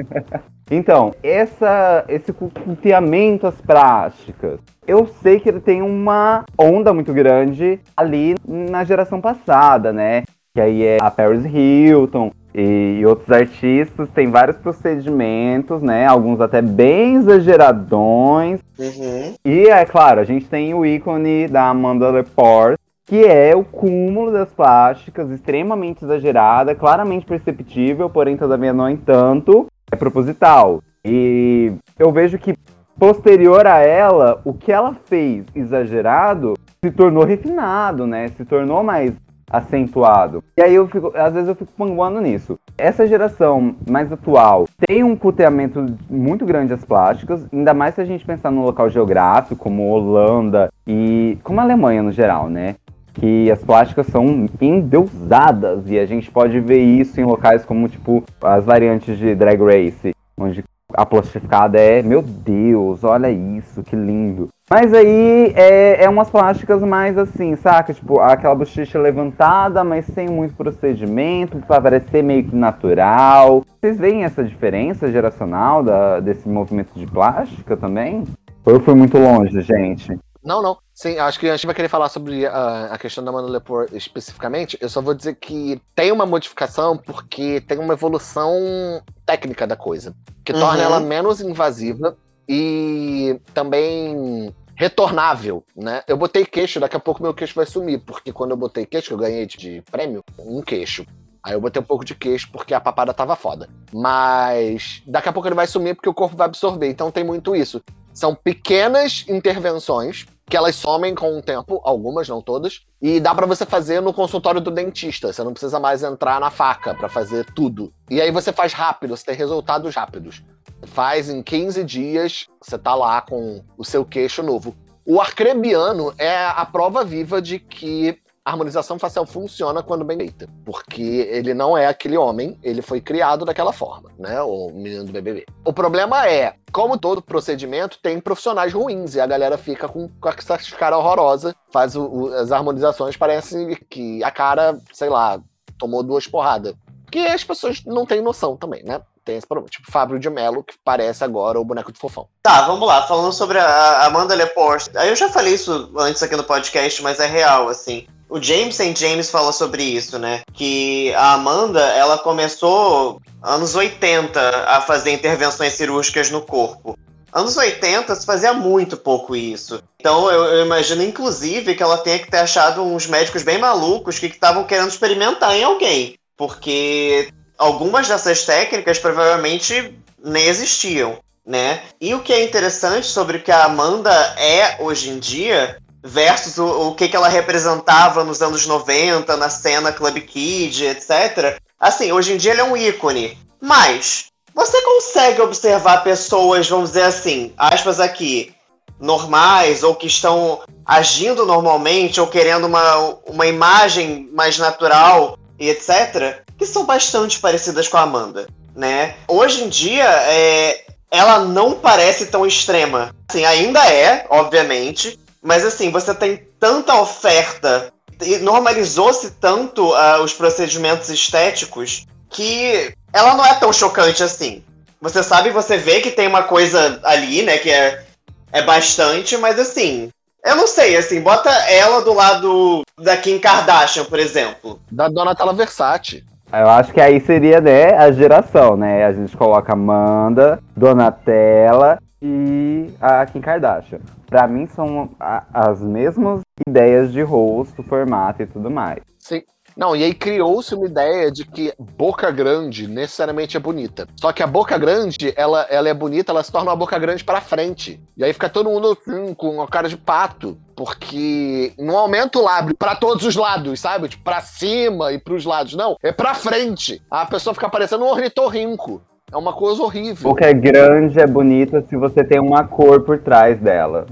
então, 0.71 1.15
essa, 1.23 2.07
esse 2.09 2.33
culteamento 2.33 3.47
às 3.47 3.61
práticas. 3.61 4.59
Eu 4.87 5.07
sei 5.23 5.39
que 5.39 5.49
ele 5.49 5.61
tem 5.61 5.83
uma 5.83 6.45
onda 6.59 6.93
muito 6.95 7.13
grande 7.13 7.79
ali 7.95 8.35
na 8.49 8.83
geração 8.83 9.21
passada, 9.21 9.93
né? 9.93 10.25
Que 10.61 10.65
aí 10.65 10.83
é 10.83 10.99
a 11.01 11.11
Paris 11.11 11.43
Hilton, 11.47 12.33
e 12.55 13.03
outros 13.07 13.31
artistas 13.31 14.11
têm 14.11 14.31
vários 14.31 14.59
procedimentos, 14.59 15.81
né? 15.81 16.05
Alguns 16.05 16.39
até 16.39 16.61
bem 16.61 17.15
exageradões. 17.15 18.61
Uhum. 18.79 19.35
E 19.43 19.69
é 19.69 19.87
claro, 19.87 20.21
a 20.21 20.25
gente 20.25 20.45
tem 20.45 20.75
o 20.75 20.85
ícone 20.85 21.49
da 21.49 21.71
Amanda 21.71 22.11
Lepore, 22.11 22.77
que 23.07 23.25
é 23.25 23.57
o 23.57 23.65
cúmulo 23.65 24.33
das 24.33 24.51
plásticas, 24.51 25.31
extremamente 25.31 26.05
exagerada, 26.05 26.75
claramente 26.75 27.25
perceptível, 27.25 28.11
porém, 28.11 28.37
todavia, 28.37 28.75
no 28.75 28.87
entanto, 28.87 29.67
é 29.91 29.97
proposital. 29.97 30.83
E 31.03 31.73
eu 31.99 32.13
vejo 32.13 32.37
que 32.37 32.55
posterior 32.99 33.67
a 33.67 33.79
ela, 33.79 34.43
o 34.45 34.53
que 34.53 34.71
ela 34.71 34.95
fez 35.07 35.47
exagerado 35.55 36.53
se 36.85 36.91
tornou 36.91 37.25
refinado, 37.25 38.07
né? 38.07 38.29
Se 38.37 38.45
tornou 38.45 38.83
mais 38.83 39.15
acentuado. 39.51 40.43
E 40.57 40.63
aí 40.63 40.75
eu 40.75 40.87
fico, 40.87 41.13
às 41.17 41.35
vezes 41.35 41.49
eu 41.49 41.55
fico 41.55 41.73
panguando 41.77 42.21
nisso. 42.21 42.59
Essa 42.79 43.07
geração 43.07 43.75
mais 43.91 44.13
atual 44.13 44.69
tem 44.87 45.03
um 45.03 45.17
cuteamento 45.17 45.85
muito 46.09 46.47
grande 46.47 46.73
às 46.73 46.85
plásticas, 46.85 47.47
ainda 47.53 47.75
mais 47.75 47.97
se 47.97 48.01
a 48.01 48.05
gente 48.05 48.25
pensar 48.25 48.51
no 48.51 48.65
local 48.65 48.89
geográfico, 48.89 49.57
como 49.57 49.91
Holanda 49.91 50.71
e 50.87 51.37
como 51.43 51.61
a 51.61 51.65
Alemanha 51.65 52.03
no 52.03 52.13
geral, 52.13 52.49
né? 52.49 52.77
Que 53.13 53.51
as 53.51 53.63
plásticas 53.63 54.07
são 54.07 54.47
endeusadas 54.61 55.91
e 55.91 55.99
a 55.99 56.07
gente 56.07 56.31
pode 56.31 56.61
ver 56.61 56.81
isso 56.81 57.21
em 57.21 57.25
locais 57.25 57.65
como, 57.65 57.89
tipo, 57.89 58.23
as 58.41 58.65
variantes 58.65 59.19
de 59.19 59.35
Drag 59.35 59.61
Race, 59.61 60.15
onde 60.39 60.65
a 60.95 61.07
plastificada 61.07 61.79
é, 61.79 62.03
meu 62.03 62.23
Deus, 62.23 63.05
olha 63.05 63.31
isso, 63.31 63.83
que 63.83 63.97
lindo. 63.97 64.49
Mas 64.71 64.95
aí 64.95 65.53
é, 65.57 66.05
é 66.05 66.09
umas 66.09 66.31
plásticas 66.31 66.81
mais 66.83 67.19
assim, 67.19 67.57
saca? 67.57 67.93
Tipo, 67.93 68.21
aquela 68.21 68.55
bochecha 68.55 69.01
levantada, 69.01 69.83
mas 69.83 70.07
sem 70.07 70.29
muito 70.29 70.55
procedimento, 70.55 71.59
pra 71.67 71.81
parecer 71.81 72.23
meio 72.23 72.45
que 72.45 72.55
natural. 72.55 73.65
Vocês 73.81 73.99
veem 73.99 74.23
essa 74.23 74.45
diferença 74.45 75.11
geracional 75.11 75.83
da, 75.83 76.21
desse 76.21 76.49
movimento 76.49 76.93
de 76.95 77.05
plástica 77.05 77.77
também? 77.77 78.23
Ou 78.65 78.75
eu 78.75 78.81
fui 78.81 78.95
muito 78.95 79.19
longe, 79.19 79.61
gente? 79.61 80.17
Não, 80.43 80.63
não. 80.63 80.79
Sim, 80.95 81.19
acho 81.19 81.39
que 81.39 81.49
a 81.49 81.57
gente 81.57 81.67
vai 81.67 81.75
querer 81.75 81.89
falar 81.89 82.09
sobre 82.09 82.47
a, 82.47 82.87
a 82.87 82.99
questão 82.99 83.23
da 83.23 83.31
Mano 83.31 83.49
Lepore 83.49 83.95
especificamente. 83.97 84.79
Eu 84.81 84.89
só 84.89 85.01
vou 85.01 85.15
dizer 85.15 85.35
que 85.37 85.81
tem 85.95 86.11
uma 86.11 86.25
modificação 86.25 86.97
porque 86.97 87.61
tem 87.61 87.79
uma 87.79 87.95
evolução 87.95 89.03
técnica 89.27 89.67
da 89.67 89.77
coisa, 89.77 90.15
que 90.45 90.53
uhum. 90.53 90.61
torna 90.61 90.83
ela 90.83 91.01
menos 91.01 91.41
invasiva 91.41 92.17
e 92.49 93.39
também 93.53 94.55
retornável, 94.75 95.63
né? 95.77 96.03
Eu 96.09 96.17
botei 96.17 96.47
queixo, 96.47 96.81
daqui 96.81 96.97
a 96.97 97.01
pouco 97.01 97.23
meu 97.23 97.35
queixo 97.35 97.55
vai 97.55 97.67
sumir, 97.67 97.99
porque 97.99 98.33
quando 98.33 98.53
eu 98.53 98.57
botei 98.57 98.87
queixo, 98.87 99.09
que 99.09 99.15
eu 99.15 99.19
ganhei 99.19 99.45
de 99.45 99.83
prêmio, 99.91 100.25
um 100.39 100.63
queixo. 100.63 101.05
Aí 101.43 101.53
eu 101.53 101.61
botei 101.61 101.81
um 101.81 101.85
pouco 101.85 102.05
de 102.05 102.15
queixo 102.15 102.51
porque 102.51 102.75
a 102.75 102.81
papada 102.81 103.13
tava 103.15 103.37
foda. 103.37 103.69
Mas 103.93 105.03
daqui 105.07 105.29
a 105.29 105.33
pouco 105.33 105.49
ele 105.49 105.55
vai 105.55 105.67
sumir 105.67 105.95
porque 105.95 106.09
o 106.09 106.15
corpo 106.15 106.37
vai 106.37 106.47
absorver. 106.47 106.89
Então 106.89 107.11
tem 107.11 107.25
muito 107.25 107.55
isso. 107.55 107.83
São 108.13 108.35
pequenas 108.35 109.25
intervenções 109.29 110.27
que 110.51 110.57
elas 110.57 110.75
somem 110.75 111.15
com 111.15 111.39
o 111.39 111.43
tempo, 111.43 111.81
algumas, 111.85 112.29
não 112.29 112.43
todas, 112.43 112.81
e 113.01 113.21
dá 113.21 113.33
para 113.33 113.47
você 113.47 113.65
fazer 113.65 114.03
no 114.03 114.13
consultório 114.13 114.61
do 114.61 114.71
dentista. 114.71 115.33
Você 115.33 115.45
não 115.45 115.53
precisa 115.53 115.79
mais 115.79 116.03
entrar 116.03 116.41
na 116.41 116.51
faca 116.51 116.93
para 116.93 117.09
fazer 117.09 117.47
tudo. 117.55 117.93
E 118.11 118.21
aí 118.21 118.33
você 118.33 118.53
faz 118.53 118.73
rápido, 118.73 119.17
você 119.17 119.27
tem 119.27 119.37
resultados 119.37 119.95
rápidos. 119.95 120.43
faz 120.89 121.31
em 121.31 121.41
15 121.41 121.85
dias, 121.85 122.49
você 122.61 122.77
tá 122.77 122.95
lá 122.97 123.21
com 123.21 123.63
o 123.79 123.85
seu 123.85 124.05
queixo 124.05 124.43
novo. 124.43 124.75
O 125.07 125.21
arcrebiano 125.21 126.13
é 126.19 126.37
a 126.47 126.67
prova 126.67 127.05
viva 127.05 127.41
de 127.41 127.59
que 127.59 128.19
a 128.45 128.51
harmonização 128.51 128.99
facial 128.99 129.27
funciona 129.27 129.83
quando 129.83 130.05
bem 130.05 130.19
feita, 130.19 130.49
porque 130.65 131.03
ele 131.31 131.53
não 131.53 131.77
é 131.77 131.87
aquele 131.87 132.17
homem, 132.17 132.59
ele 132.63 132.81
foi 132.81 133.01
criado 133.01 133.45
daquela 133.45 133.73
forma, 133.73 134.11
né? 134.19 134.41
O 134.43 134.71
menino 134.71 135.05
do 135.05 135.13
BBB. 135.13 135.45
O 135.65 135.73
problema 135.73 136.27
é, 136.27 136.55
como 136.73 136.99
todo 136.99 137.21
procedimento, 137.21 137.99
tem 138.03 138.19
profissionais 138.19 138.73
ruins 138.73 139.15
e 139.15 139.21
a 139.21 139.27
galera 139.27 139.59
fica 139.59 139.89
com, 139.89 140.09
com 140.09 140.29
essa 140.29 140.59
cara 140.77 140.97
horrorosa, 140.97 141.55
faz 141.71 141.95
o, 141.95 142.03
o, 142.03 142.35
as 142.35 142.51
harmonizações, 142.51 143.17
parece 143.17 143.77
que 143.91 144.25
a 144.25 144.31
cara, 144.31 144.79
sei 144.93 145.11
lá, 145.11 145.41
tomou 145.79 146.03
duas 146.03 146.27
porradas. 146.27 146.75
Que 147.11 147.27
as 147.27 147.43
pessoas 147.45 147.83
não 147.85 148.07
têm 148.07 148.23
noção 148.23 148.57
também, 148.57 148.85
né? 148.85 149.01
Tem 149.25 149.37
esse 149.37 149.47
problema. 149.47 149.69
Tipo, 149.69 149.91
Fábio 149.91 150.19
de 150.19 150.31
Mello, 150.31 150.63
que 150.63 150.75
parece 150.85 151.25
agora 151.25 151.61
o 151.61 151.65
boneco 151.65 151.93
de 151.93 151.99
fofão. 151.99 152.29
Tá, 152.43 152.63
vamos 152.63 152.87
lá. 152.87 153.03
Falando 153.03 153.33
sobre 153.33 153.59
a 153.59 154.07
Amanda 154.07 154.35
Lepore. 154.35 154.85
Eu 154.95 155.17
já 155.17 155.29
falei 155.29 155.55
isso 155.55 155.93
antes 155.99 156.23
aqui 156.23 156.37
no 156.37 156.45
podcast, 156.45 157.03
mas 157.03 157.19
é 157.19 157.27
real, 157.27 157.69
assim. 157.69 158.07
O 158.31 158.41
James 158.41 158.77
St. 158.77 158.95
James 158.95 159.29
fala 159.29 159.51
sobre 159.51 159.83
isso, 159.83 160.17
né? 160.17 160.43
Que 160.55 161.13
a 161.15 161.33
Amanda, 161.33 161.81
ela 161.81 162.17
começou 162.17 163.21
anos 163.43 163.75
80 163.75 164.41
a 164.69 164.81
fazer 164.81 165.11
intervenções 165.11 165.73
cirúrgicas 165.73 166.31
no 166.31 166.41
corpo. 166.41 166.97
Anos 167.33 167.57
80 167.57 168.15
se 168.15 168.25
fazia 168.25 168.53
muito 168.53 168.97
pouco 168.97 169.35
isso. 169.35 169.83
Então 169.99 170.31
eu, 170.31 170.45
eu, 170.45 170.65
imagino, 170.65 171.03
inclusive, 171.03 171.75
que 171.75 171.83
ela 171.83 171.99
tenha 171.99 172.21
que 172.21 172.31
ter 172.31 172.39
achado 172.39 172.83
uns 172.83 173.09
médicos 173.09 173.43
bem 173.43 173.59
malucos 173.59 174.21
que 174.21 174.27
estavam 174.27 174.63
querendo 174.63 174.89
experimentar 174.89 175.57
em 175.57 175.65
alguém. 175.65 176.15
Porque 176.37 177.29
algumas 177.59 178.07
dessas 178.07 178.45
técnicas 178.45 179.01
provavelmente 179.01 179.93
nem 180.23 180.47
existiam, 180.47 181.19
né? 181.45 181.83
E 182.01 182.15
o 182.15 182.21
que 182.21 182.33
é 182.33 182.45
interessante 182.45 183.09
sobre 183.09 183.39
o 183.39 183.43
que 183.43 183.51
a 183.51 183.65
Amanda 183.65 184.13
é 184.39 184.77
hoje 184.81 185.11
em 185.11 185.19
dia 185.19 185.81
versus 186.03 186.59
o, 186.59 186.89
o 186.89 186.95
que, 186.95 187.09
que 187.09 187.17
ela 187.17 187.29
representava 187.29 188.25
nos 188.25 188.43
anos 188.43 188.67
90, 188.67 189.37
na 189.37 189.51
cena 189.51 189.93
Club 189.93 190.19
Kid, 190.21 190.85
etc. 190.87 191.61
Assim, 191.79 192.13
hoje 192.13 192.35
em 192.35 192.37
dia 192.37 192.53
ele 192.53 192.61
é 192.61 192.65
um 192.65 192.77
ícone. 192.77 193.39
Mas 193.61 194.27
você 194.55 194.81
consegue 194.83 195.43
observar 195.43 196.03
pessoas, 196.03 196.69
vamos 196.69 196.91
dizer 196.91 197.05
assim, 197.05 197.53
aspas 197.57 198.01
aqui, 198.01 198.55
normais 198.99 199.83
ou 199.83 199.95
que 199.95 200.07
estão 200.07 200.61
agindo 200.85 201.47
normalmente 201.47 202.21
ou 202.21 202.27
querendo 202.27 202.67
uma, 202.67 202.97
uma 203.27 203.47
imagem 203.47 204.29
mais 204.33 204.59
natural 204.59 205.39
e 205.59 205.69
etc., 205.69 206.43
que 206.59 206.67
são 206.67 206.85
bastante 206.85 207.39
parecidas 207.39 207.89
com 207.89 207.97
a 207.97 208.03
Amanda, 208.03 208.47
né? 208.75 209.15
Hoje 209.27 209.65
em 209.65 209.69
dia, 209.69 210.05
é, 210.05 210.85
ela 211.11 211.39
não 211.41 211.73
parece 211.73 212.27
tão 212.27 212.47
extrema. 212.47 213.15
Assim, 213.29 213.45
ainda 213.45 213.85
é, 213.91 214.27
obviamente, 214.29 215.19
mas 215.43 215.65
assim, 215.65 215.91
você 215.91 216.15
tem 216.15 216.47
tanta 216.59 217.01
oferta 217.01 217.93
e 218.23 218.37
normalizou-se 218.39 219.31
tanto 219.33 219.95
uh, 219.95 220.23
os 220.23 220.33
procedimentos 220.35 221.09
estéticos 221.09 222.07
que 222.29 222.93
ela 223.13 223.35
não 223.35 223.45
é 223.45 223.55
tão 223.55 223.73
chocante 223.73 224.23
assim. 224.23 224.63
Você 225.01 225.23
sabe, 225.23 225.51
você 225.51 225.79
vê 225.79 226.01
que 226.01 226.11
tem 226.11 226.29
uma 226.29 226.43
coisa 226.43 227.01
ali, 227.05 227.43
né, 227.43 227.57
que 227.57 227.71
é, 227.71 228.05
é 228.53 228.63
bastante, 228.63 229.37
mas 229.39 229.59
assim, 229.59 230.11
eu 230.45 230.57
não 230.57 230.67
sei, 230.67 230.97
assim, 230.97 231.23
bota 231.23 231.51
ela 231.71 232.03
do 232.03 232.13
lado 232.13 232.83
da 232.99 233.17
Kim 233.17 233.39
Kardashian, 233.39 234.05
por 234.05 234.19
exemplo. 234.19 234.79
Da 234.91 235.09
Donatella 235.09 235.55
Versace. 235.55 236.23
Eu 236.53 236.69
acho 236.69 236.93
que 236.93 237.01
aí 237.01 237.21
seria, 237.21 237.61
né, 237.61 237.95
a 237.95 238.11
geração, 238.11 238.77
né? 238.77 239.07
A 239.07 239.13
gente 239.13 239.37
coloca 239.37 239.73
Amanda, 239.73 240.61
Donatella 240.77 241.99
e 242.23 242.91
a 243.01 243.25
Kim 243.27 243.41
Kardashian. 243.41 244.01
Pra 244.27 244.47
mim 244.47 244.67
são 244.67 245.11
a, 245.19 245.45
as 245.53 245.81
mesmas 245.81 246.43
ideias 246.67 247.13
de 247.13 247.23
rosto, 247.23 247.83
formato 247.83 248.43
e 248.43 248.47
tudo 248.47 248.71
mais. 248.71 249.01
Sim. 249.19 249.43
Não, 249.77 249.95
e 249.95 250.03
aí 250.03 250.13
criou-se 250.13 250.75
uma 250.75 250.87
ideia 250.87 251.31
de 251.31 251.45
que 251.45 251.73
boca 251.79 252.31
grande 252.31 252.87
necessariamente 252.87 253.57
é 253.57 253.61
bonita. 253.61 254.07
Só 254.21 254.33
que 254.33 254.43
a 254.43 254.47
boca 254.47 254.77
grande, 254.77 255.33
ela, 255.37 255.67
ela 255.71 255.89
é 255.89 255.95
bonita, 255.95 256.33
ela 256.33 256.43
se 256.43 256.51
torna 256.51 256.71
uma 256.71 256.77
boca 256.77 256.99
grande 256.99 257.25
para 257.25 257.41
frente. 257.41 258.01
E 258.17 258.25
aí 258.25 258.33
fica 258.33 258.49
todo 258.49 258.69
mundo 258.69 258.99
assim, 259.01 259.33
com 259.35 259.55
uma 259.55 259.69
cara 259.69 259.89
de 259.89 259.97
pato. 259.97 260.59
Porque 260.77 261.73
não 261.79 261.97
aumenta 261.97 262.39
o 262.39 262.43
lábio 262.43 262.77
para 262.77 262.97
todos 262.97 263.25
os 263.25 263.37
lados, 263.37 263.81
sabe? 263.81 264.09
Tipo, 264.09 264.25
pra 264.25 264.41
cima 264.41 265.13
e 265.13 265.19
pros 265.19 265.45
lados. 265.45 265.75
Não, 265.75 265.97
é 266.03 266.11
pra 266.11 266.35
frente. 266.35 267.03
A 267.11 267.27
pessoa 267.27 267.55
fica 267.55 267.69
parecendo 267.69 268.05
um 268.05 268.11
ornitorrinco. 268.11 269.03
É 269.33 269.37
uma 269.37 269.53
coisa 269.53 269.83
horrível. 269.83 270.31
Boca 270.31 270.45
é 270.45 270.53
grande, 270.53 271.21
é 271.21 271.27
bonita 271.27 271.85
se 271.89 271.97
você 271.97 272.25
tem 272.25 272.41
uma 272.41 272.65
cor 272.65 273.03
por 273.03 273.19
trás 273.19 273.61
dela. 273.61 274.07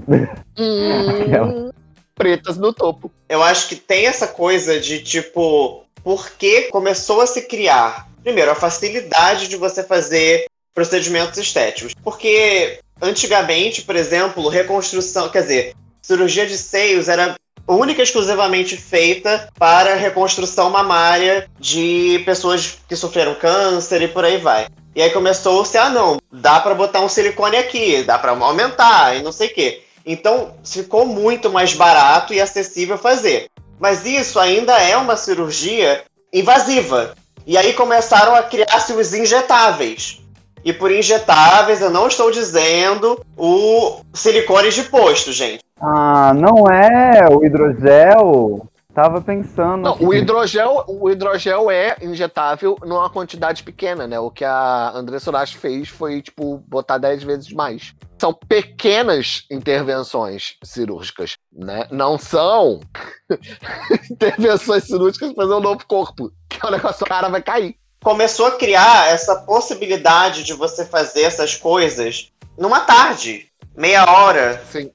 Hum, 0.57 1.69
pretas 2.15 2.57
no 2.57 2.73
topo. 2.73 3.11
Eu 3.27 3.43
acho 3.43 3.67
que 3.67 3.75
tem 3.75 4.05
essa 4.05 4.27
coisa 4.27 4.79
de 4.79 4.99
tipo, 4.99 5.83
porque 6.03 6.63
começou 6.71 7.21
a 7.21 7.27
se 7.27 7.43
criar, 7.43 8.07
primeiro, 8.23 8.51
a 8.51 8.55
facilidade 8.55 9.47
de 9.47 9.57
você 9.57 9.83
fazer 9.83 10.45
procedimentos 10.73 11.37
estéticos. 11.37 11.93
Porque 12.03 12.79
antigamente, 13.01 13.81
por 13.81 13.95
exemplo, 13.95 14.47
reconstrução, 14.47 15.29
quer 15.29 15.41
dizer, 15.41 15.73
cirurgia 16.01 16.45
de 16.45 16.57
seios 16.57 17.09
era 17.09 17.35
única 17.67 18.01
e 18.01 18.03
exclusivamente 18.03 18.75
feita 18.75 19.49
para 19.57 19.95
reconstrução 19.95 20.69
mamária 20.69 21.47
de 21.59 22.21
pessoas 22.25 22.79
que 22.87 22.95
sofreram 22.95 23.35
câncer 23.35 24.01
e 24.01 24.07
por 24.07 24.25
aí 24.25 24.37
vai. 24.37 24.67
E 24.99 25.01
aí 25.01 25.11
começou-se, 25.11 25.77
ah 25.77 25.89
não, 25.89 26.17
dá 26.29 26.59
para 26.59 26.75
botar 26.75 26.99
um 26.99 27.07
silicone 27.07 27.55
aqui, 27.55 28.03
dá 28.03 28.19
para 28.19 28.33
aumentar 28.33 29.15
e 29.15 29.23
não 29.23 29.31
sei 29.31 29.47
o 29.47 29.53
quê. 29.53 29.81
Então 30.05 30.55
ficou 30.61 31.05
muito 31.05 31.49
mais 31.49 31.73
barato 31.73 32.33
e 32.33 32.41
acessível 32.41 32.97
fazer. 32.97 33.47
Mas 33.79 34.05
isso 34.05 34.37
ainda 34.37 34.77
é 34.77 34.97
uma 34.97 35.15
cirurgia 35.15 36.03
invasiva. 36.33 37.15
E 37.47 37.57
aí 37.57 37.71
começaram 37.71 38.35
a 38.35 38.43
criar-se 38.43 38.91
os 38.91 39.13
injetáveis. 39.13 40.21
E 40.65 40.73
por 40.73 40.91
injetáveis 40.91 41.81
eu 41.81 41.89
não 41.89 42.09
estou 42.09 42.29
dizendo 42.29 43.23
o 43.37 44.01
silicone 44.13 44.69
de 44.69 44.83
posto, 44.83 45.31
gente. 45.31 45.63
Ah, 45.79 46.33
não 46.35 46.67
é 46.67 47.25
o 47.31 47.45
hidrogel? 47.45 48.67
Tava 49.01 49.21
pensando. 49.21 49.83
Não, 49.83 49.97
o 49.97 50.13
hidrogel, 50.13 50.83
o 50.85 51.09
hidrogel 51.09 51.71
é 51.71 51.95
injetável 52.01 52.77
numa 52.81 53.09
quantidade 53.09 53.63
pequena, 53.63 54.05
né? 54.05 54.19
O 54.19 54.29
que 54.29 54.43
a 54.43 54.91
André 54.93 55.19
Sorachi 55.19 55.57
fez 55.57 55.87
foi, 55.87 56.21
tipo, 56.21 56.57
botar 56.67 56.97
10 56.97 57.23
vezes 57.23 57.53
mais. 57.53 57.95
São 58.17 58.33
pequenas 58.33 59.45
intervenções 59.49 60.57
cirúrgicas, 60.61 61.37
né? 61.49 61.87
Não 61.89 62.17
são 62.17 62.81
intervenções 64.11 64.83
cirúrgicas 64.83 65.31
para 65.31 65.45
fazer 65.45 65.55
um 65.55 65.61
novo 65.61 65.85
corpo. 65.87 66.29
Que 66.49 66.59
é 66.61 66.67
o 66.67 66.71
negócio, 66.71 67.05
o 67.05 67.07
cara 67.07 67.29
vai 67.29 67.41
cair. 67.41 67.77
Começou 68.03 68.47
a 68.47 68.57
criar 68.57 69.07
essa 69.07 69.33
possibilidade 69.37 70.43
de 70.43 70.51
você 70.51 70.83
fazer 70.83 71.21
essas 71.21 71.55
coisas 71.55 72.33
numa 72.57 72.81
tarde, 72.81 73.47
meia 73.77 74.03
hora. 74.11 74.61
Sim 74.69 74.91